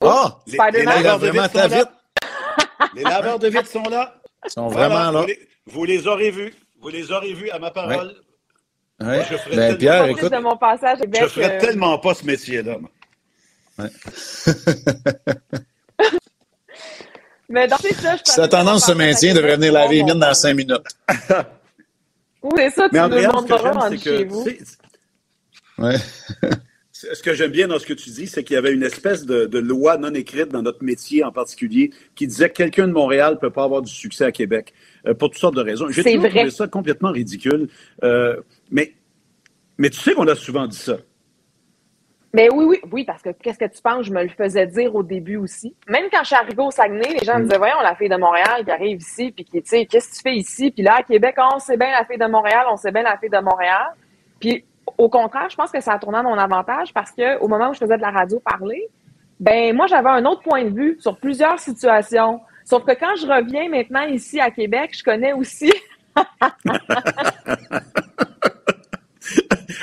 Ah! 0.00 0.38
Oh, 0.38 0.40
les, 0.46 0.58
les, 0.78 0.84
laveurs 0.84 1.18
de 1.18 1.30
vitre 1.30 1.50
sont 1.50 1.68
là. 1.68 1.92
les 2.94 3.02
laveurs 3.02 3.38
de 3.38 3.48
vitre 3.48 3.66
sont 3.66 3.88
là. 3.88 4.14
Ils 4.44 4.50
sont 4.50 4.68
vraiment 4.68 5.10
là. 5.10 5.26
Vous 5.66 5.84
les, 5.84 6.06
aurez 6.06 6.30
vus. 6.30 6.54
Vous 6.80 6.88
les 6.88 7.10
aurez 7.10 7.32
vus 7.32 7.50
à 7.50 7.58
ma 7.58 7.70
parole. 7.70 8.14
Ouais. 9.00 9.24
je 9.30 9.36
ferais 9.36 9.56
ben, 9.56 9.76
Pierre, 9.76 10.06
écoute, 10.06 10.32
de 10.32 10.38
mon 10.38 10.56
passage 10.56 10.98
je 11.02 11.26
ferais 11.28 11.56
euh, 11.56 11.60
tellement 11.60 11.98
pas 11.98 12.14
ce 12.14 12.24
métier-là. 12.24 12.78
Ouais. 13.78 13.88
Mais 17.48 17.68
dans 17.68 17.78
ces 17.78 17.94
ça, 17.94 18.16
la 18.36 18.48
tendance 18.48 18.86
se 18.86 18.92
maintient, 18.92 19.34
devrait 19.34 19.56
venir 19.56 19.72
laver 19.72 19.96
les 19.96 20.02
mines 20.02 20.18
dans 20.18 20.34
cinq 20.34 20.54
minutes. 20.54 20.82
oui, 22.42 22.50
c'est 22.56 22.70
ça, 22.70 22.88
tu 22.88 22.94
Mais 22.94 23.08
nous 23.08 23.32
montreras 23.32 23.96
chez 23.96 24.24
vous. 24.24 24.44
Ouais. 25.78 25.96
Ce 26.98 27.22
que 27.22 27.32
j'aime 27.32 27.52
bien 27.52 27.68
dans 27.68 27.78
ce 27.78 27.86
que 27.86 27.92
tu 27.92 28.10
dis, 28.10 28.26
c'est 28.26 28.42
qu'il 28.42 28.54
y 28.54 28.56
avait 28.56 28.72
une 28.72 28.82
espèce 28.82 29.24
de, 29.24 29.46
de, 29.46 29.58
loi 29.60 29.98
non 29.98 30.12
écrite 30.14 30.48
dans 30.48 30.62
notre 30.62 30.82
métier 30.82 31.22
en 31.22 31.30
particulier 31.30 31.92
qui 32.16 32.26
disait 32.26 32.48
que 32.48 32.54
quelqu'un 32.54 32.88
de 32.88 32.92
Montréal 32.92 33.34
ne 33.34 33.38
peut 33.38 33.50
pas 33.50 33.62
avoir 33.62 33.82
du 33.82 33.92
succès 33.92 34.24
à 34.24 34.32
Québec 34.32 34.74
euh, 35.06 35.14
pour 35.14 35.30
toutes 35.30 35.38
sortes 35.38 35.54
de 35.54 35.62
raisons. 35.62 35.88
J'ai 35.90 36.02
trouvé 36.02 36.50
ça 36.50 36.66
complètement 36.66 37.12
ridicule. 37.12 37.68
Euh, 38.02 38.40
mais, 38.72 38.94
mais 39.76 39.90
tu 39.90 40.00
sais 40.00 40.12
qu'on 40.12 40.26
a 40.26 40.34
souvent 40.34 40.66
dit 40.66 40.76
ça. 40.76 40.96
Mais 42.34 42.48
oui, 42.52 42.64
oui, 42.64 42.80
oui, 42.90 43.04
parce 43.04 43.22
que 43.22 43.30
qu'est-ce 43.30 43.58
que 43.58 43.72
tu 43.72 43.80
penses? 43.80 44.06
Je 44.06 44.12
me 44.12 44.22
le 44.22 44.28
faisais 44.28 44.66
dire 44.66 44.94
au 44.94 45.04
début 45.04 45.36
aussi. 45.36 45.76
Même 45.86 46.06
quand 46.10 46.22
je 46.22 46.26
suis 46.26 46.36
arrivée 46.36 46.62
au 46.62 46.72
Saguenay, 46.72 47.16
les 47.20 47.24
gens 47.24 47.38
me 47.38 47.44
mm. 47.44 47.44
disaient, 47.44 47.58
voyons, 47.58 47.80
la 47.80 47.94
fille 47.94 48.08
de 48.08 48.16
Montréal 48.16 48.64
qui 48.64 48.70
arrive 48.72 48.98
ici, 48.98 49.30
puis 49.30 49.44
qui, 49.44 49.62
tu 49.62 49.68
sais, 49.68 49.86
qu'est-ce 49.86 50.10
que 50.10 50.16
tu 50.16 50.22
fais 50.22 50.36
ici? 50.36 50.72
Puis 50.72 50.82
là, 50.82 50.96
à 50.98 51.02
Québec, 51.04 51.36
on 51.38 51.60
sait 51.60 51.76
bien 51.76 51.90
la 51.90 52.04
fille 52.04 52.18
de 52.18 52.26
Montréal, 52.26 52.66
on 52.70 52.76
sait 52.76 52.90
bien 52.90 53.04
la 53.04 53.16
fille 53.18 53.30
de 53.30 53.38
Montréal. 53.38 53.94
Puis 54.40 54.64
au 54.96 55.08
contraire, 55.08 55.48
je 55.50 55.56
pense 55.56 55.70
que 55.70 55.80
ça 55.80 55.92
a 55.92 55.98
tourné 55.98 56.18
à 56.18 56.22
mon 56.22 56.38
avantage 56.38 56.92
parce 56.94 57.10
que 57.10 57.38
au 57.40 57.48
moment 57.48 57.70
où 57.70 57.74
je 57.74 57.78
faisais 57.78 57.96
de 57.96 58.02
la 58.02 58.10
radio 58.10 58.40
parler, 58.40 58.88
ben 59.40 59.74
moi, 59.74 59.86
j'avais 59.86 60.08
un 60.08 60.24
autre 60.24 60.42
point 60.42 60.64
de 60.64 60.70
vue 60.70 60.96
sur 61.00 61.16
plusieurs 61.18 61.58
situations. 61.58 62.40
Sauf 62.64 62.84
que 62.84 62.92
quand 62.92 63.16
je 63.16 63.26
reviens 63.26 63.68
maintenant 63.68 64.04
ici 64.04 64.40
à 64.40 64.50
Québec, 64.50 64.90
je 64.96 65.02
connais 65.02 65.32
aussi 65.32 65.72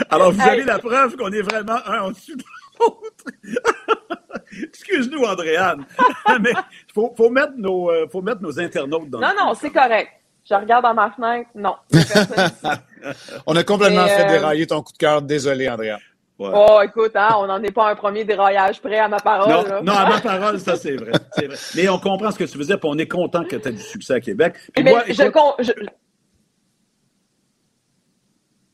Alors, 0.09 0.31
vous 0.31 0.41
avez 0.41 0.63
la 0.63 0.79
preuve 0.79 1.15
qu'on 1.15 1.31
est 1.31 1.41
vraiment 1.41 1.77
un 1.85 2.01
au-dessus 2.03 2.35
de 2.35 2.43
l'autre. 2.79 3.25
Excuse-nous, 4.63 5.23
Andréane. 5.23 5.85
Mais 6.41 6.51
il 6.51 6.93
faut, 6.93 7.13
faut, 7.15 7.29
mettre 7.29 7.53
nos, 7.57 7.89
euh, 7.91 8.07
faut 8.11 8.21
mettre 8.21 8.41
nos 8.41 8.59
internautes 8.59 9.09
dans 9.09 9.19
Non, 9.19 9.33
non, 9.37 9.53
c'est 9.53 9.71
correct. 9.71 10.09
Je 10.47 10.53
regarde 10.53 10.83
dans 10.83 10.93
ma 10.93 11.11
fenêtre. 11.11 11.49
Non. 11.55 11.75
on 13.47 13.55
a 13.55 13.63
complètement 13.63 14.05
fait 14.05 14.25
euh, 14.25 14.29
dérailler 14.29 14.67
ton 14.67 14.81
coup 14.81 14.93
de 14.93 14.97
cœur. 14.97 15.21
Désolé, 15.21 15.67
Andréane. 15.69 15.99
Oh, 16.37 16.81
écoute, 16.83 17.13
hein, 17.15 17.29
on 17.37 17.47
n'en 17.47 17.63
est 17.63 17.71
pas 17.71 17.89
un 17.89 17.95
premier 17.95 18.25
déraillage 18.25 18.81
prêt 18.81 18.99
à 18.99 19.07
ma 19.07 19.19
parole. 19.19 19.49
Non, 19.49 19.83
non 19.83 19.93
à 19.93 20.09
ma 20.09 20.21
parole, 20.21 20.59
ça 20.59 20.75
c'est 20.75 20.97
vrai, 20.97 21.11
vrai, 21.37 21.55
Mais 21.75 21.87
on 21.87 21.97
comprend 21.97 22.29
ce 22.31 22.37
que 22.37 22.43
tu 22.43 22.57
veux 22.57 22.65
dire, 22.65 22.77
puis 22.77 22.89
on 22.91 22.97
est 22.97 23.07
content 23.07 23.45
que 23.45 23.55
tu 23.55 23.69
aies 23.69 23.71
du 23.71 23.79
succès 23.79 24.15
à 24.15 24.19
Québec. 24.19 24.55
mais 24.75 24.83
moi, 24.83 25.03
je, 25.07 25.13
je, 25.13 25.71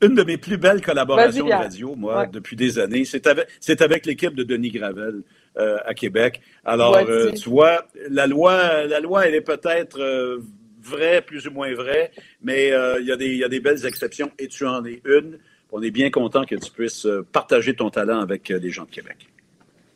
une 0.01 0.15
de 0.15 0.23
mes 0.23 0.37
plus 0.37 0.57
belles 0.57 0.81
collaborations 0.81 1.45
de 1.45 1.51
radio, 1.51 1.95
moi, 1.95 2.25
depuis 2.25 2.55
des 2.55 2.79
années, 2.79 3.05
c'est 3.05 3.27
avec, 3.27 3.47
c'est 3.59 3.81
avec 3.81 4.05
l'équipe 4.05 4.33
de 4.33 4.43
Denis 4.43 4.71
Gravel 4.71 5.21
euh, 5.57 5.77
à 5.85 5.93
Québec. 5.93 6.41
Alors, 6.65 6.97
euh, 6.97 7.31
tu 7.31 7.49
vois, 7.49 7.85
la 8.09 8.25
loi, 8.25 8.85
la 8.87 8.99
loi, 8.99 9.27
elle 9.27 9.35
est 9.35 9.41
peut-être 9.41 9.99
euh, 9.99 10.39
vraie, 10.81 11.21
plus 11.21 11.47
ou 11.47 11.51
moins 11.51 11.73
vraie, 11.73 12.11
mais 12.41 12.67
il 12.99 13.05
y, 13.05 13.11
a 13.11 13.15
des, 13.15 13.27
il 13.27 13.37
y 13.37 13.43
a 13.43 13.49
des 13.49 13.59
belles 13.59 13.85
exceptions 13.85 14.31
et 14.39 14.47
tu 14.47 14.65
en 14.65 14.83
es 14.85 15.01
une. 15.05 15.39
On 15.71 15.81
est 15.81 15.91
bien 15.91 16.09
content 16.09 16.43
que 16.43 16.55
tu 16.55 16.71
puisses 16.71 17.07
partager 17.31 17.75
ton 17.75 17.89
talent 17.89 18.19
avec 18.19 18.49
les 18.49 18.69
gens 18.69 18.83
de 18.83 18.89
Québec. 18.89 19.27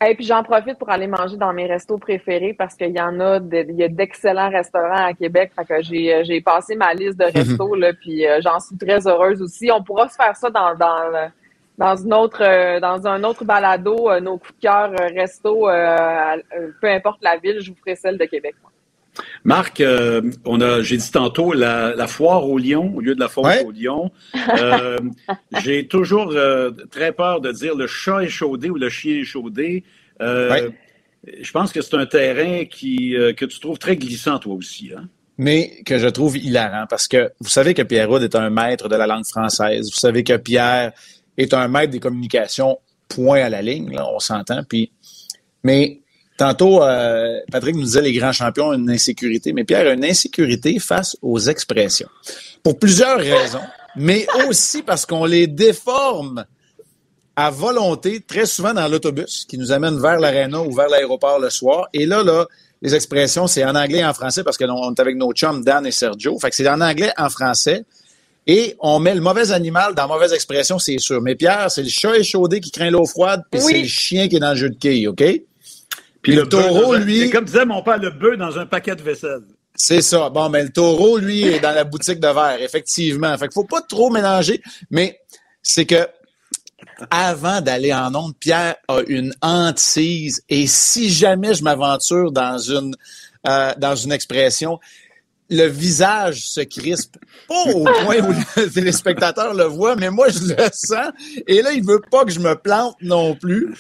Et 0.05 0.13
puis 0.13 0.25
j'en 0.25 0.43
profite 0.43 0.77
pour 0.77 0.89
aller 0.89 1.07
manger 1.07 1.37
dans 1.37 1.53
mes 1.53 1.65
restos 1.65 1.97
préférés 1.97 2.53
parce 2.53 2.75
qu'il 2.75 2.91
y 2.91 3.01
en 3.01 3.19
a, 3.19 3.39
il 3.39 3.75
y 3.75 3.83
a 3.83 3.87
d'excellents 3.87 4.49
restaurants 4.49 5.05
à 5.05 5.13
Québec. 5.13 5.51
Fait 5.55 5.65
que 5.65 5.81
j'ai, 5.81 6.13
euh, 6.13 6.23
j'ai 6.23 6.41
passé 6.41 6.75
ma 6.75 6.93
liste 6.93 7.17
de 7.17 7.25
restos 7.33 7.75
là, 7.75 7.93
puis 7.93 8.27
euh, 8.27 8.39
j'en 8.41 8.59
suis 8.59 8.77
très 8.77 9.07
heureuse 9.07 9.41
aussi. 9.41 9.71
On 9.71 9.83
pourra 9.83 10.09
se 10.09 10.15
faire 10.15 10.35
ça 10.35 10.49
dans, 10.49 10.75
dans 10.75 11.29
dans 11.77 11.95
une 11.95 12.13
autre 12.13 12.41
euh, 12.41 12.79
dans 12.79 13.05
un 13.07 13.23
autre 13.23 13.43
balado, 13.43 14.09
euh, 14.09 14.19
nos 14.19 14.37
coups 14.37 14.55
de 14.55 14.61
cœur 14.61 14.91
euh, 14.91 15.07
resto, 15.13 15.67
peu 16.81 16.89
importe 16.89 17.21
la 17.21 17.37
ville, 17.37 17.59
je 17.59 17.71
vous 17.71 17.77
ferai 17.77 17.95
celle 17.95 18.17
de 18.17 18.25
Québec. 18.25 18.55
Marc, 19.43 19.83
on 20.45 20.61
a, 20.61 20.81
j'ai 20.81 20.97
dit 20.97 21.11
tantôt 21.11 21.53
la, 21.53 22.07
foire 22.07 22.47
au 22.47 22.57
lion 22.57 22.93
au 22.95 23.01
lieu 23.01 23.15
de 23.15 23.19
la 23.19 23.29
foire 23.29 23.65
au 23.65 23.71
lion. 23.71 24.11
j'ai 25.63 25.87
toujours 25.87 26.35
très 26.91 27.11
peur 27.11 27.41
de 27.41 27.51
dire 27.51 27.75
le 27.75 27.87
chat 27.87 28.23
échaudé 28.23 28.69
ou 28.69 28.75
le 28.75 28.89
chien 28.89 29.17
échaudé. 29.17 29.83
Je 30.19 31.51
pense 31.51 31.71
que 31.71 31.81
c'est 31.81 31.95
un 31.95 32.05
terrain 32.05 32.65
qui, 32.65 33.15
que 33.37 33.45
tu 33.45 33.59
trouves 33.59 33.79
très 33.79 33.97
glissant 33.97 34.39
toi 34.39 34.55
aussi. 34.55 34.91
Hein? 34.95 35.07
mais 35.37 35.81
que 35.85 35.97
je 35.97 36.07
trouve 36.07 36.37
hilarant 36.37 36.85
parce 36.89 37.07
que 37.07 37.31
vous 37.39 37.49
savez 37.49 37.73
que 37.73 37.81
Pierre 37.81 38.09
Roud 38.09 38.23
est 38.23 38.35
un 38.35 38.49
maître 38.49 38.87
de 38.87 38.95
la 38.95 39.07
langue 39.07 39.25
française. 39.25 39.89
Vous 39.91 39.99
savez 39.99 40.23
que 40.23 40.37
Pierre 40.37 40.93
est 41.37 41.53
un 41.53 41.67
maître 41.67 41.91
des 41.91 41.99
communications, 41.99 42.79
point 43.09 43.41
à 43.41 43.49
la 43.49 43.61
ligne, 43.61 43.93
là, 43.93 44.07
on 44.13 44.19
s'entend. 44.19 44.63
Puis, 44.63 44.91
mais 45.63 46.01
tantôt, 46.37 46.83
euh, 46.83 47.39
Patrick 47.51 47.75
nous 47.75 47.83
disait 47.83 48.01
les 48.01 48.13
grands 48.13 48.31
champions 48.31 48.67
ont 48.67 48.73
une 48.73 48.89
insécurité, 48.89 49.53
mais 49.53 49.63
Pierre 49.63 49.87
a 49.87 49.93
une 49.93 50.05
insécurité 50.05 50.79
face 50.79 51.15
aux 51.21 51.39
expressions. 51.39 52.09
Pour 52.63 52.79
plusieurs 52.79 53.19
raisons, 53.19 53.61
mais 53.95 54.27
aussi 54.47 54.81
parce 54.81 55.05
qu'on 55.05 55.25
les 55.25 55.47
déforme 55.47 56.45
à 57.35 57.49
volonté, 57.49 58.21
très 58.21 58.45
souvent 58.45 58.73
dans 58.73 58.87
l'autobus 58.87 59.45
qui 59.47 59.57
nous 59.57 59.71
amène 59.71 59.99
vers 59.99 60.19
l'aréna 60.19 60.61
ou 60.61 60.71
vers 60.71 60.87
l'aéroport 60.87 61.39
le 61.39 61.49
soir. 61.49 61.87
Et 61.93 62.05
là, 62.05 62.23
là, 62.23 62.45
les 62.81 62.95
expressions, 62.95 63.47
c'est 63.47 63.65
en 63.65 63.75
anglais 63.75 63.99
et 63.99 64.05
en 64.05 64.13
français 64.13 64.43
parce 64.43 64.57
qu'on 64.57 64.93
est 64.93 64.99
avec 64.99 65.17
nos 65.17 65.33
chums 65.33 65.63
Dan 65.63 65.85
et 65.85 65.91
Sergio. 65.91 66.37
Fait 66.39 66.49
que 66.49 66.55
c'est 66.55 66.67
en 66.69 66.79
anglais, 66.81 67.11
en 67.17 67.29
français. 67.29 67.83
Et 68.47 68.75
on 68.79 68.99
met 68.99 69.15
le 69.15 69.21
mauvais 69.21 69.51
animal 69.51 69.95
dans 69.95 70.03
la 70.03 70.07
mauvaise 70.07 70.31
expression, 70.31 70.77
c'est 70.77 70.99
sûr. 70.99 71.21
Mais 71.21 71.35
Pierre, 71.35 71.71
c'est 71.71 71.81
le 71.81 71.89
chat 71.89 72.15
échaudé 72.15 72.61
qui 72.61 72.69
craint 72.69 72.91
l'eau 72.91 73.05
froide, 73.05 73.41
puis 73.49 73.59
c'est 73.59 73.81
le 73.81 73.87
chien 73.87 74.27
qui 74.27 74.35
est 74.35 74.39
dans 74.39 74.51
le 74.51 74.55
jeu 74.55 74.69
de 74.69 74.75
quilles, 74.75 75.07
OK? 75.07 75.23
Puis 76.25 76.35
le, 76.35 76.49
taureau, 76.49 76.95
lui. 76.95 77.29
Comme 77.29 77.45
disait 77.45 77.65
mon 77.65 77.83
père, 77.83 77.99
le 77.99 78.09
bœuf 78.09 78.35
dans 78.35 78.57
un 78.57 78.65
paquet 78.65 78.95
de 78.95 79.03
vaisselle. 79.03 79.43
C'est 79.75 80.01
ça. 80.01 80.31
Bon, 80.31 80.49
mais 80.49 80.63
le 80.63 80.69
taureau, 80.69 81.19
lui, 81.19 81.43
est 81.43 81.59
dans 81.59 81.71
la 81.71 81.83
boutique 81.83 82.19
de 82.19 82.27
verre, 82.27 82.59
effectivement. 82.61 83.37
Fait 83.37 83.47
qu'il 83.47 83.53
faut 83.53 83.63
pas 83.63 83.81
trop 83.81 84.09
mélanger. 84.09 84.59
Mais 84.89 85.19
c'est 85.61 85.85
que 85.85 86.07
avant 87.11 87.61
d'aller 87.61 87.93
en 87.93 88.15
onde, 88.15 88.35
Pierre 88.39 88.75
a 88.87 89.01
une 89.07 89.35
hantise. 89.43 90.41
Et 90.49 90.65
si 90.65 91.11
jamais 91.11 91.53
je 91.53 91.63
m'aventure 91.63 92.31
dans 92.31 92.57
une 92.57 92.95
euh, 93.47 93.73
dans 93.77 93.95
une 93.95 94.11
expression, 94.11 94.79
le 95.51 95.67
visage 95.67 96.47
se 96.47 96.61
crispe. 96.61 97.17
Pas 97.47 97.71
au 97.71 97.83
point 98.03 98.17
où 98.17 98.33
le 98.57 98.67
téléspectateur 98.71 99.53
le 99.53 99.65
voit, 99.65 99.95
mais 99.95 100.09
moi, 100.09 100.29
je 100.29 100.39
le 100.39 100.69
sens. 100.73 101.11
Et 101.45 101.61
là, 101.61 101.71
il 101.71 101.85
veut 101.85 102.01
pas 102.09 102.25
que 102.25 102.31
je 102.31 102.39
me 102.39 102.55
plante 102.55 102.95
non 103.01 103.35
plus. 103.35 103.75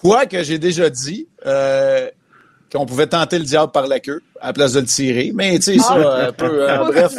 Quoi 0.00 0.26
que 0.26 0.42
j'ai 0.42 0.58
déjà 0.58 0.90
dit, 0.90 1.28
euh, 1.46 2.08
qu'on 2.72 2.86
pouvait 2.86 3.06
tenter 3.06 3.38
le 3.38 3.44
diable 3.44 3.72
par 3.72 3.86
la 3.86 4.00
queue 4.00 4.22
à 4.40 4.48
la 4.48 4.52
place 4.52 4.72
de 4.72 4.80
le 4.80 4.86
tirer. 4.86 5.32
Mais 5.34 5.58
tu 5.58 5.62
sais, 5.62 5.78
ça, 5.78 5.94
ah. 5.96 6.26
un 6.26 6.32
peu, 6.32 6.68
euh, 6.68 6.84
bref. 6.84 7.14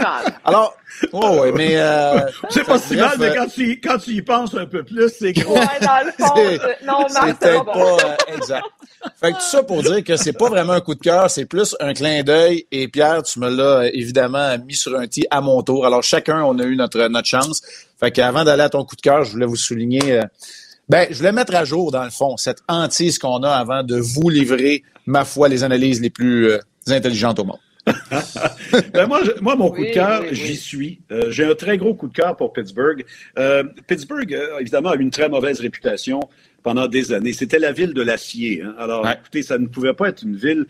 Alors, 0.45 0.75
oh, 1.11 1.39
ouais, 1.41 1.51
mais... 1.51 1.73
Euh, 1.75 2.19
c'est 2.49 2.63
pas 2.63 2.77
si 2.77 2.95
mal, 2.95 3.17
mais 3.19 3.33
quand 3.35 3.47
tu, 3.47 3.81
quand 3.81 3.97
tu 3.97 4.11
y 4.11 4.21
penses 4.21 4.53
un 4.55 4.65
peu 4.65 4.83
plus, 4.83 5.09
c'est 5.09 5.33
gros. 5.33 5.55
Ouais, 5.55 5.65
dans 5.81 6.05
le 6.05 6.11
fond, 6.11 6.65
non, 6.85 7.05
c'est 7.09 7.39
peut-être 7.39 7.65
pas, 7.65 7.97
euh, 7.97 8.35
exact. 8.35 8.65
Fait 9.19 9.31
que 9.31 9.37
tout 9.37 9.43
ça 9.43 9.63
pour 9.63 9.81
dire 9.81 10.03
que 10.03 10.17
c'est 10.17 10.33
pas 10.33 10.49
vraiment 10.49 10.73
un 10.73 10.81
coup 10.81 10.93
de 10.93 10.99
cœur, 10.99 11.29
c'est 11.29 11.45
plus 11.45 11.75
un 11.79 11.93
clin 11.93 12.21
d'œil. 12.23 12.65
Et 12.71 12.87
Pierre, 12.87 13.23
tu 13.23 13.39
me 13.39 13.49
l'as 13.49 13.87
évidemment 13.93 14.57
mis 14.65 14.75
sur 14.75 14.97
un 14.97 15.07
petit 15.07 15.25
à 15.31 15.41
mon 15.41 15.61
tour. 15.63 15.85
Alors, 15.85 16.03
chacun, 16.03 16.43
on 16.43 16.59
a 16.59 16.63
eu 16.63 16.75
notre, 16.75 17.07
notre 17.07 17.27
chance. 17.27 17.61
Fait 17.99 18.11
qu'avant 18.11 18.43
d'aller 18.43 18.63
à 18.63 18.69
ton 18.69 18.85
coup 18.85 18.95
de 18.95 19.01
cœur, 19.01 19.23
je 19.23 19.31
voulais 19.31 19.45
vous 19.45 19.55
souligner... 19.55 20.21
Ben, 20.89 21.07
je 21.11 21.17
voulais 21.17 21.31
mettre 21.31 21.55
à 21.55 21.65
jour, 21.65 21.91
dans 21.91 22.03
le 22.03 22.09
fond, 22.09 22.35
cette 22.35 22.63
hantise 22.67 23.19
qu'on 23.19 23.43
a 23.43 23.51
avant 23.51 23.83
de 23.83 23.97
vous 23.97 24.27
livrer, 24.27 24.83
ma 25.05 25.23
foi, 25.23 25.47
les 25.47 25.63
analyses 25.63 26.01
les 26.01 26.09
plus 26.09 26.49
euh, 26.49 26.57
intelligentes 26.87 27.37
au 27.37 27.43
monde. 27.43 27.59
ben 28.93 29.07
moi, 29.07 29.21
moi, 29.39 29.55
mon 29.55 29.69
coup 29.69 29.85
de 29.85 29.93
cœur, 29.93 30.23
j'y 30.31 30.55
suis. 30.55 30.99
Euh, 31.11 31.29
j'ai 31.29 31.45
un 31.45 31.53
très 31.53 31.77
gros 31.77 31.93
coup 31.93 32.07
de 32.07 32.13
cœur 32.13 32.35
pour 32.35 32.53
Pittsburgh. 32.53 33.05
Euh, 33.37 33.63
Pittsburgh, 33.85 34.35
évidemment, 34.59 34.89
a 34.89 34.95
eu 34.95 35.01
une 35.01 35.11
très 35.11 35.29
mauvaise 35.29 35.59
réputation 35.59 36.19
pendant 36.63 36.87
des 36.87 37.13
années. 37.13 37.33
C'était 37.33 37.59
la 37.59 37.71
ville 37.71 37.93
de 37.93 38.01
l'acier. 38.01 38.63
Hein. 38.63 38.73
Alors, 38.79 39.07
écoutez, 39.07 39.43
ça 39.43 39.59
ne 39.59 39.67
pouvait 39.67 39.93
pas 39.93 40.09
être 40.09 40.23
une 40.23 40.35
ville 40.35 40.65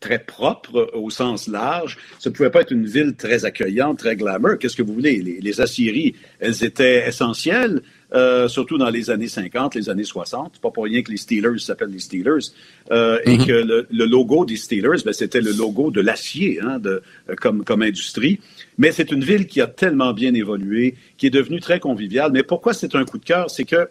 très 0.00 0.18
propre 0.18 0.90
au 0.94 1.10
sens 1.10 1.46
large. 1.46 1.98
Ça 2.18 2.30
ne 2.30 2.34
pouvait 2.34 2.50
pas 2.50 2.62
être 2.62 2.72
une 2.72 2.86
ville 2.86 3.14
très 3.14 3.44
accueillante, 3.44 3.98
très 3.98 4.16
glamour. 4.16 4.58
Qu'est-ce 4.58 4.76
que 4.76 4.82
vous 4.82 4.94
voulez? 4.94 5.20
Les, 5.20 5.40
les 5.40 5.60
aciéries, 5.60 6.14
elles 6.40 6.64
étaient 6.64 7.06
essentielles. 7.06 7.82
Euh, 8.12 8.48
surtout 8.48 8.76
dans 8.76 8.90
les 8.90 9.10
années 9.10 9.28
50, 9.28 9.76
les 9.76 9.88
années 9.88 10.04
60. 10.04 10.52
C'est 10.54 10.62
pas 10.62 10.70
pour 10.70 10.84
rien 10.84 11.02
que 11.02 11.12
les 11.12 11.16
Steelers 11.16 11.58
s'appellent 11.60 11.92
les 11.92 12.00
Steelers. 12.00 12.50
Euh, 12.90 13.18
et 13.24 13.38
mhm. 13.38 13.46
que 13.46 13.52
le, 13.52 13.86
le, 13.90 14.04
logo 14.04 14.44
des 14.44 14.56
Steelers, 14.56 15.02
ben, 15.04 15.12
c'était 15.12 15.40
le 15.40 15.52
logo 15.52 15.92
de 15.92 16.00
l'acier 16.00 16.58
hein, 16.60 16.80
de, 16.80 17.02
euh, 17.28 17.34
comme, 17.36 17.62
comme 17.64 17.82
industrie. 17.82 18.40
Mais 18.78 18.90
c'est 18.90 19.12
une 19.12 19.22
ville 19.22 19.46
qui 19.46 19.60
a 19.60 19.68
tellement 19.68 20.12
bien 20.12 20.34
évolué, 20.34 20.96
qui 21.18 21.26
est 21.28 21.30
devenue 21.30 21.60
très 21.60 21.78
conviviale. 21.78 22.32
Mais 22.32 22.42
pourquoi 22.42 22.72
c'est 22.72 22.96
un 22.96 23.04
coup 23.04 23.18
de 23.18 23.24
cœur? 23.24 23.48
C'est 23.48 23.64
que 23.64 23.88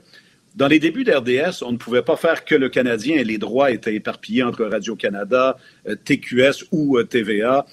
dans 0.55 0.67
les 0.67 0.79
débuts 0.79 1.05
d'RDS, 1.05 1.63
on 1.63 1.71
ne 1.71 1.77
pouvait 1.77 2.01
pas 2.01 2.17
faire 2.17 2.43
que 2.43 2.55
le 2.55 2.67
Canadien 2.67 3.15
et 3.15 3.23
les 3.23 3.37
droits 3.37 3.71
étaient 3.71 3.95
éparpillés 3.95 4.43
entre 4.43 4.65
Radio-Canada, 4.65 5.57
TQS 6.03 6.65
ou 6.71 7.01
TVA. 7.03 7.67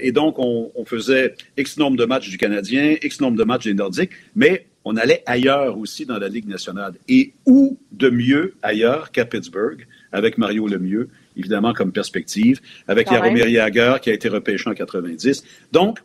et 0.00 0.12
donc, 0.12 0.38
on, 0.38 0.70
on, 0.76 0.84
faisait 0.84 1.34
X 1.56 1.78
nombre 1.78 1.96
de 1.96 2.04
matchs 2.04 2.28
du 2.28 2.36
Canadien, 2.36 2.96
X 3.02 3.20
nombre 3.20 3.38
de 3.38 3.42
matchs 3.42 3.64
des 3.64 3.74
Nordiques, 3.74 4.12
mais 4.36 4.66
on 4.84 4.96
allait 4.96 5.22
ailleurs 5.26 5.78
aussi 5.78 6.06
dans 6.06 6.18
la 6.18 6.28
Ligue 6.28 6.48
nationale. 6.48 6.94
Et 7.08 7.32
où 7.46 7.78
de 7.92 8.10
mieux 8.10 8.54
ailleurs 8.62 9.10
qu'à 9.10 9.24
Pittsburgh, 9.24 9.86
avec 10.12 10.38
Mario 10.38 10.66
Lemieux, 10.66 11.08
évidemment 11.36 11.72
comme 11.72 11.92
perspective, 11.92 12.60
avec 12.88 13.10
Jaromir 13.10 13.48
Jagr 13.48 14.00
qui 14.00 14.10
a 14.10 14.14
été 14.14 14.28
repêché 14.28 14.68
en 14.68 14.74
90. 14.74 15.44
Donc, 15.72 15.98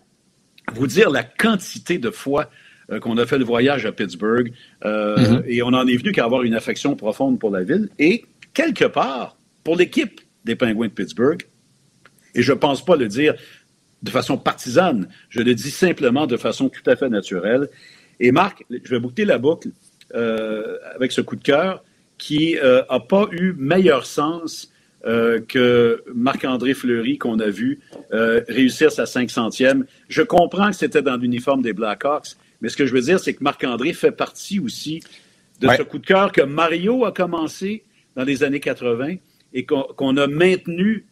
vous 0.73 0.88
dire 0.88 1.09
la 1.09 1.23
quantité 1.23 1.97
de 1.97 2.09
fois 2.09 2.49
euh, 2.91 2.99
qu'on 2.99 3.17
a 3.17 3.26
fait 3.26 3.38
le 3.38 3.45
voyage 3.45 3.86
à 3.86 3.91
Pittsburgh, 3.91 4.51
euh, 4.84 5.17
mm-hmm. 5.17 5.43
et 5.47 5.63
on 5.63 5.67
en 5.67 5.88
est 5.88 5.97
venu 5.97 6.11
qu'à 6.11 6.26
avoir 6.26 6.43
une 6.43 6.53
affection 6.53 6.95
profonde 6.95 7.39
pour 7.39 7.49
la 7.49 7.63
ville, 7.63 7.89
et 7.97 8.26
quelque 8.53 8.86
part, 8.86 9.38
pour 9.63 9.76
l'équipe 9.76 10.21
des 10.43 10.55
Pingouins 10.55 10.88
de 10.88 10.93
Pittsburgh, 10.93 11.41
et 12.36 12.41
je 12.41 12.51
ne 12.51 12.57
pense 12.57 12.84
pas 12.84 12.95
le 12.95 13.07
dire 13.07 13.34
de 14.03 14.11
façon 14.11 14.38
partisane, 14.38 15.07
je 15.30 15.41
le 15.41 15.55
dis 15.55 15.71
simplement 15.71 16.28
de 16.28 16.38
façon 16.38 16.69
tout 16.69 16.88
à 16.88 16.95
fait 16.95 17.09
naturelle, 17.09 17.69
et 18.20 18.32
Marc, 18.32 18.66
je 18.70 18.89
vais 18.89 18.99
boucler 18.99 19.26
la 19.26 19.38
boucle 19.38 19.70
euh, 20.13 20.78
avec 20.93 21.11
ce 21.11 21.22
coup 21.22 21.36
de 21.36 21.43
cœur 21.43 21.84
qui 22.18 22.55
n'a 22.55 22.63
euh, 22.63 22.99
pas 22.99 23.28
eu 23.32 23.53
meilleur 23.57 24.05
sens 24.05 24.72
euh, 25.05 25.41
que 25.41 26.03
Marc-André 26.13 26.74
Fleury 26.74 27.18
qu'on 27.18 27.39
a 27.39 27.49
vu 27.49 27.80
réussir 28.11 28.91
sa 28.91 29.03
500e. 29.03 29.84
Je 30.07 30.22
comprends 30.22 30.70
que 30.70 30.76
c'était 30.76 31.01
dans 31.01 31.18
l'uniforme 31.18 31.61
des 31.61 31.74
Blackhawks, 31.74 32.36
mais 32.61 32.70
ce 32.70 32.78
que 32.78 32.86
je 32.86 32.93
veux 32.93 33.01
dire, 33.01 33.20
c'est 33.20 33.34
que 33.34 33.43
Marc-André 33.43 33.93
fait 33.93 34.11
partie 34.11 34.59
aussi 34.59 35.01
de 35.59 35.68
ce 35.70 35.82
coup 35.82 35.99
de 35.99 36.05
cœur 36.05 36.32
que 36.32 36.41
Mario 36.41 37.05
a 37.05 37.11
commencé 37.11 37.84
dans 38.16 38.24
les 38.24 38.43
années 38.43 38.59
80 38.59 39.16
et 39.53 39.66
qu'on 39.66 40.18
a 40.18 40.28
maintenu 40.28 41.05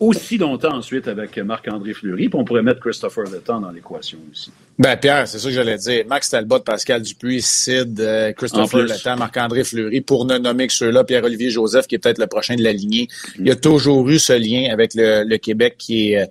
aussi 0.00 0.38
longtemps 0.38 0.76
ensuite 0.76 1.08
avec 1.08 1.36
Marc-André 1.38 1.92
Fleury, 1.92 2.28
puis 2.28 2.38
on 2.38 2.44
pourrait 2.44 2.62
mettre 2.62 2.80
Christopher 2.80 3.24
Letang 3.24 3.60
dans 3.60 3.70
l'équation 3.70 4.18
aussi. 4.30 4.50
Ben 4.78 4.96
Pierre, 4.96 5.26
c'est 5.26 5.38
ça 5.38 5.48
que 5.48 5.54
j'allais 5.54 5.76
dire. 5.76 6.04
Max 6.06 6.30
Talbot, 6.30 6.60
Pascal 6.60 7.02
Dupuis, 7.02 7.42
Sid, 7.42 8.00
euh, 8.00 8.32
Christopher 8.32 8.82
Letang, 8.82 9.16
Marc-André 9.16 9.64
Fleury, 9.64 10.00
pour 10.00 10.24
ne 10.24 10.38
nommer 10.38 10.68
que 10.68 10.72
ceux-là, 10.72 11.02
Pierre-Olivier 11.02 11.50
Joseph, 11.50 11.88
qui 11.88 11.96
est 11.96 11.98
peut-être 11.98 12.18
le 12.18 12.28
prochain 12.28 12.54
de 12.54 12.62
la 12.62 12.72
lignée. 12.72 13.08
Il 13.38 13.46
y 13.46 13.50
a 13.50 13.56
toujours 13.56 14.08
eu 14.08 14.20
ce 14.20 14.34
lien 14.34 14.72
avec 14.72 14.92
le, 14.94 15.36
Québec 15.38 15.74
qui 15.78 16.12
est... 16.12 16.30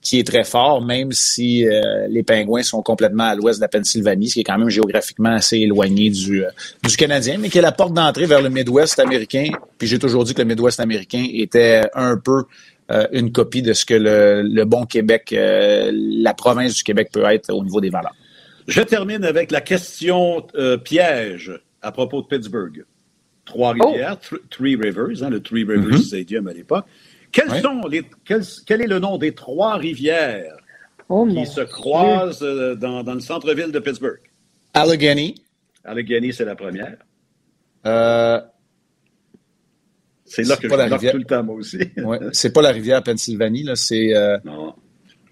Euh, 0.00 0.02
qui 0.02 0.18
est 0.18 0.26
très 0.26 0.44
fort, 0.44 0.82
même 0.82 1.12
si 1.12 1.68
euh, 1.68 2.06
les 2.08 2.22
Pingouins 2.22 2.62
sont 2.62 2.82
complètement 2.82 3.24
à 3.24 3.34
l'ouest 3.34 3.58
de 3.58 3.64
la 3.64 3.68
Pennsylvanie, 3.68 4.28
ce 4.28 4.34
qui 4.34 4.40
est 4.40 4.44
quand 4.44 4.58
même 4.58 4.70
géographiquement 4.70 5.34
assez 5.34 5.58
éloigné 5.58 6.10
du, 6.10 6.42
du 6.82 6.96
Canadien, 6.96 7.36
mais 7.38 7.50
qui 7.50 7.58
est 7.58 7.62
la 7.62 7.72
porte 7.72 7.92
d'entrée 7.92 8.26
vers 8.26 8.40
le 8.40 8.48
Midwest 8.48 8.98
américain. 8.98 9.50
Puis 9.78 9.88
j'ai 9.88 9.98
toujours 9.98 10.24
dit 10.24 10.32
que 10.32 10.40
le 10.40 10.48
Midwest 10.48 10.80
américain 10.80 11.24
était 11.30 11.82
un 11.94 12.16
peu 12.16 12.44
euh, 12.90 13.06
une 13.12 13.30
copie 13.30 13.62
de 13.62 13.72
ce 13.72 13.84
que 13.84 13.94
le, 13.94 14.64
bon 14.64 14.84
Québec, 14.84 15.32
euh, 15.32 15.92
la 15.94 16.34
province 16.34 16.74
du 16.74 16.82
Québec 16.82 17.10
peut 17.12 17.24
être 17.24 17.52
au 17.52 17.62
niveau 17.62 17.80
des 17.80 17.90
valeurs. 17.90 18.14
Je 18.66 18.80
termine 18.82 19.24
avec 19.24 19.52
la 19.52 19.60
question 19.60 20.46
euh, 20.56 20.76
piège 20.76 21.52
à 21.82 21.92
propos 21.92 22.22
de 22.22 22.26
Pittsburgh. 22.26 22.84
Trois-Rivières, 23.44 24.16
oh. 24.32 24.36
Three 24.48 24.76
Rivers, 24.76 25.22
hein, 25.22 25.30
le 25.30 25.40
Three 25.40 25.64
Rivers 25.64 25.98
mm-hmm. 25.98 26.02
Stadium 26.02 26.48
à 26.48 26.52
l'époque. 26.52 26.84
Quels 27.32 27.60
sont 27.60 27.86
les, 27.86 28.02
quel, 28.24 28.82
est 28.82 28.86
le 28.86 28.98
nom 28.98 29.18
des 29.18 29.34
trois 29.34 29.76
rivières 29.76 30.56
oh, 31.08 31.26
qui 31.26 31.46
se 31.46 31.60
croisent 31.60 32.40
dans, 32.40 33.02
dans, 33.02 33.14
le 33.14 33.20
centre-ville 33.20 33.72
de 33.72 33.78
Pittsburgh? 33.78 34.20
Allegheny. 34.74 35.34
Allegheny, 35.84 36.32
c'est 36.32 36.44
la 36.44 36.56
première. 36.56 36.96
Euh, 37.86 38.40
c'est 40.24 40.42
là 40.42 40.56
que 40.56 40.68
je 40.68 40.74
marque 40.74 41.10
tout 41.10 41.18
le 41.18 41.24
temps, 41.24 41.42
moi 41.42 41.56
aussi. 41.56 41.78
ouais. 41.96 42.18
C'est 42.32 42.52
pas 42.52 42.62
la 42.62 42.70
rivière 42.70 43.02
Pennsylvanie, 43.02 43.64
là. 43.64 43.74
C'est, 43.74 44.14
euh, 44.14 44.38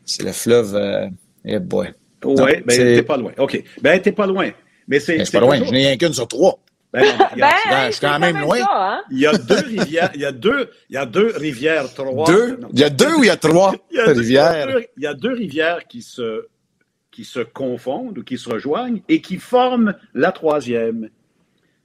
c'est 0.05 0.24
le 0.24 0.32
fleuve. 0.32 0.74
Euh, 0.74 1.07
eh 1.44 1.59
boy. 1.59 1.88
Oui, 2.24 2.53
ben, 2.66 2.76
t'es 2.76 3.03
pas 3.03 3.16
loin. 3.16 3.32
OK. 3.38 3.62
Ben, 3.80 4.01
t'es 4.01 4.12
pas 4.12 4.26
loin. 4.26 4.51
Mais 4.88 4.99
c'est 4.99 5.18
Ben, 5.18 5.24
c'est 5.24 5.32
pas 5.32 5.40
loin, 5.40 5.57
je 5.59 5.70
n'ai 5.70 5.86
rien 5.86 5.96
qu'une 5.96 6.12
sur 6.12 6.26
trois. 6.26 6.59
Ben, 6.93 7.05
Ben, 7.36 7.51
je 7.89 7.91
suis 7.93 8.01
quand 8.01 8.12
c'est 8.14 8.18
même 8.18 8.41
loin. 8.41 8.59
ça, 8.59 8.66
hein? 8.95 9.03
il 9.11 9.18
y 9.18 9.26
a 9.26 9.36
deux 9.36 9.55
rivières, 9.57 10.11
il 10.14 10.20
y 10.22 10.24
a 10.24 10.32
deux, 10.32 10.70
il 10.89 10.95
y 10.95 10.97
a 10.97 11.05
deux 11.07 11.32
rivières, 11.36 11.93
trois. 11.93 12.26
Deux? 12.26 12.57
Non. 12.57 12.68
Il 12.72 12.80
y 12.80 12.84
a 12.84 12.89
deux 12.91 13.14
ou 13.14 13.24
il 13.24 13.26
y 13.26 13.30
a 13.30 13.36
trois 13.36 13.74
Il 13.91 13.97
y 13.97 14.01
a 14.01 14.07
deux- 14.07 14.20
rivières? 14.20 14.55
il 14.55 14.59
y 14.59 14.62
a 14.62 14.66
deux- 14.72 14.86
Il 14.97 15.03
y 15.03 15.07
a 15.07 15.14
deux 15.14 15.32
rivières 15.34 15.86
qui 15.86 16.01
se, 16.03 16.47
qui 17.11 17.24
se 17.24 17.41
confondent 17.41 18.16
ou 18.18 18.22
qui 18.24 18.39
se 18.39 18.49
rejoignent 18.49 19.03
et 19.09 19.20
qui 19.20 19.36
forment 19.36 19.95
la 20.14 20.32
troisième. 20.32 21.11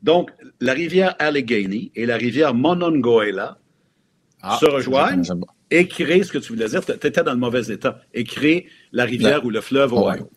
Donc, 0.03 0.31
la 0.61 0.73
rivière 0.73 1.15
Allegheny 1.19 1.91
et 1.95 2.05
la 2.05 2.15
rivière 2.17 2.53
Monongahela 2.53 3.57
Ah, 4.41 4.57
se 4.59 4.65
rejoignent 4.65 5.23
et 5.71 5.87
créent 5.87 6.23
ce 6.23 6.31
que 6.31 6.37
tu 6.37 6.53
voulais 6.53 6.67
dire. 6.69 6.85
Tu 6.85 6.91
étais 6.93 7.23
dans 7.23 7.31
le 7.33 7.39
mauvais 7.39 7.63
état. 7.71 7.99
Et 8.13 8.23
créent 8.23 8.67
la 8.93 9.05
rivière 9.05 9.43
ou 9.45 9.49
le 9.49 9.59
fleuve 9.61 9.93
Ohio. 9.93 10.29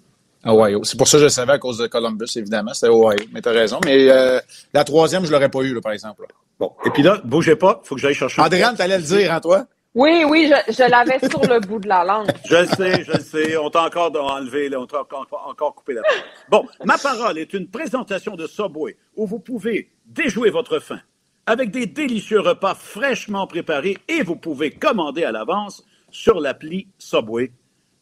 Ohio. 0.47 0.85
C'est 0.85 0.97
pour 0.97 1.09
ça 1.09 1.17
que 1.17 1.21
je 1.21 1.25
le 1.25 1.31
savais 1.31 1.53
à 1.55 1.59
cause 1.59 1.79
de 1.79 1.87
Columbus, 1.87 2.27
évidemment. 2.37 2.73
C'était 2.75 2.93
Ohio. 2.93 3.17
Mais 3.33 3.41
t'as 3.41 3.53
raison. 3.53 3.79
Mais 3.85 4.11
euh, 4.11 4.41
la 4.73 4.85
troisième, 4.85 5.25
je 5.25 5.33
l'aurais 5.33 5.49
pas 5.49 5.61
eu, 5.61 5.75
là, 5.75 5.81
par 5.81 5.93
exemple. 5.93 6.23
là. 6.23 6.29
Bon. 6.59 6.73
Et 6.85 6.91
puis 6.91 7.03
là, 7.03 7.21
bougez 7.25 7.57
pas, 7.57 7.81
il 7.85 7.89
faut 7.89 7.95
que 7.97 8.01
j'aille 8.01 8.15
chercher. 8.15 8.41
Andréane, 8.41 8.77
t'allais 8.77 8.97
le 8.99 9.05
dire, 9.05 9.33
hein, 9.33 9.41
toi? 9.41 9.67
Oui, 9.95 10.25
oui, 10.29 10.51
je, 10.51 10.73
je 10.75 10.91
l'avais 10.91 11.19
sur 11.29 11.41
le 11.41 11.59
bout 11.61 11.79
de 11.79 11.89
la 11.89 12.05
langue. 12.05 12.31
Je 12.51 12.57
le 12.57 12.67
sais, 12.67 13.03
je 13.03 13.13
le 13.13 13.21
sais. 13.21 13.57
On 13.57 13.71
t'a 13.71 13.85
encore 13.85 14.13
enlevé, 14.15 14.69
là, 14.69 14.79
on 14.79 14.87
t'a 14.87 15.01
encore, 15.01 15.27
encore 15.47 15.75
coupé 15.75 15.95
la 15.95 16.03
parole. 16.03 16.21
Bon, 16.51 16.67
ma 16.85 16.99
parole 16.99 17.39
est 17.39 17.55
une 17.55 17.67
présentation 17.69 18.37
de 18.37 18.47
Subway 18.47 18.95
où 19.17 19.27
vous 19.27 19.39
pouvez 19.39 19.91
déjouer 20.05 20.51
votre 20.51 20.81
faim 20.81 21.01
avec 21.47 21.71
des 21.71 21.87
délicieux 21.87 22.41
repas 22.41 22.75
fraîchement 22.75 23.47
préparés 23.47 23.97
et 24.09 24.23
vous 24.23 24.37
pouvez 24.37 24.71
commander 24.71 25.25
à 25.25 25.33
l'avance 25.33 25.83
sur 26.11 26.41
l'appli 26.41 26.89
Subway. 26.99 27.53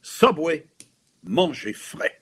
Subway, 0.02 0.66
mangez 1.22 1.74
frais. 1.74 2.18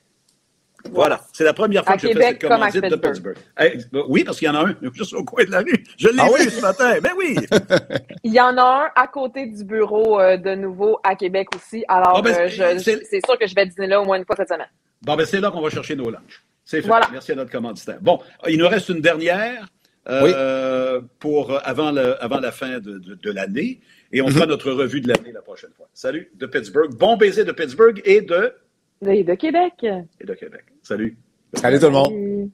Voilà, 0.91 1.20
c'est 1.33 1.45
la 1.45 1.53
première 1.55 1.85
fois 1.85 1.95
À 1.95 1.97
que 1.97 2.03
je 2.03 2.07
fais 2.09 2.12
Québec 2.12 2.39
cette 2.41 2.51
commandite 2.51 2.83
de 2.85 2.97
Pittsburgh. 2.97 3.37
Eh, 3.61 3.78
oui, 4.09 4.24
parce 4.24 4.39
qu'il 4.39 4.47
y 4.47 4.51
en 4.51 4.55
a 4.57 4.66
un 4.68 4.74
juste 4.95 5.14
au 5.14 5.24
coin 5.24 5.45
de 5.45 5.51
la 5.51 5.61
rue. 5.61 5.85
Je 5.97 6.09
l'ai 6.09 6.14
Ah 6.18 6.26
vu 6.26 6.33
oui? 6.35 6.51
ce 6.51 6.61
matin. 6.61 6.99
Ben 7.03 7.12
oui. 7.16 7.37
Il 8.24 8.33
y 8.35 8.41
en 8.41 8.57
a 8.59 8.62
un 8.62 9.01
à 9.03 9.07
côté 9.07 9.47
du 9.47 9.64
bureau 9.64 10.20
euh, 10.20 10.37
de 10.37 10.55
nouveau 10.55 10.99
à 11.05 11.14
Québec 11.14 11.49
aussi. 11.55 11.85
Alors, 11.89 12.16
Ah, 12.18 12.22
ben, 12.22 12.35
euh, 12.37 12.78
c'est- 12.78 13.24
sûr 13.24 13.39
que 13.39 13.47
je 13.47 13.55
vais 13.55 13.66
dîner 13.66 13.87
là 13.87 14.01
au 14.03 14.05
moins 14.05 14.18
une 14.18 14.24
fois 14.24 14.37
cette 14.37 14.49
semaine. 14.49 14.66
Bon, 15.03 15.16
ben 15.16 15.24
c'est 15.26 15.41
là 15.41 15.51
qu'on 15.51 15.61
va 15.62 15.70
chercher 15.70 15.97
nos 15.97 16.11
lunchs. 16.11 16.43
C'est 16.64 16.83
fait. 16.83 16.89
Voilà. 16.89 17.09
Merci 17.12 17.33
à 17.33 17.35
notre 17.37 17.51
commanditaire. 17.51 17.99
Bon, 18.01 18.20
il 18.49 18.59
nous 18.59 18.68
reste 18.68 18.89
une 18.89 19.01
dernière 19.01 19.66
euh, 20.09 21.01
pour 21.20 21.59
avant, 21.64 21.91
le, 21.93 22.22
avant 22.22 22.41
la 22.41 22.53
fin 22.53 22.78
de, 22.80 22.99
de- 22.99 23.14
de 23.14 23.30
l'année 23.30 23.80
et 24.12 24.20
on 24.20 24.28
fera 24.28 24.47
notre 24.47 24.70
revue 24.72 25.01
de 25.01 25.09
l'année 25.09 25.33
la 25.33 25.43
prochaine 25.43 25.70
fois. 25.76 25.89
Salut 25.95 26.30
de 26.35 26.47
Pittsburgh. 26.47 26.93
Bon 26.95 27.16
baiser 27.16 27.45
de 27.45 27.53
Pittsburgh 27.53 28.01
et 28.05 28.20
de, 28.20 28.53
Et 29.07 29.24
de 29.24 29.34
Québec. 29.34 29.74
et 29.82 30.24
de 30.24 30.34
Québec. 30.34 30.62
Salut. 30.82 31.16
Salut 31.55 31.78
tout 31.80 31.86
le 31.86 31.92
monde. 31.92 32.07
Salut. 32.07 32.53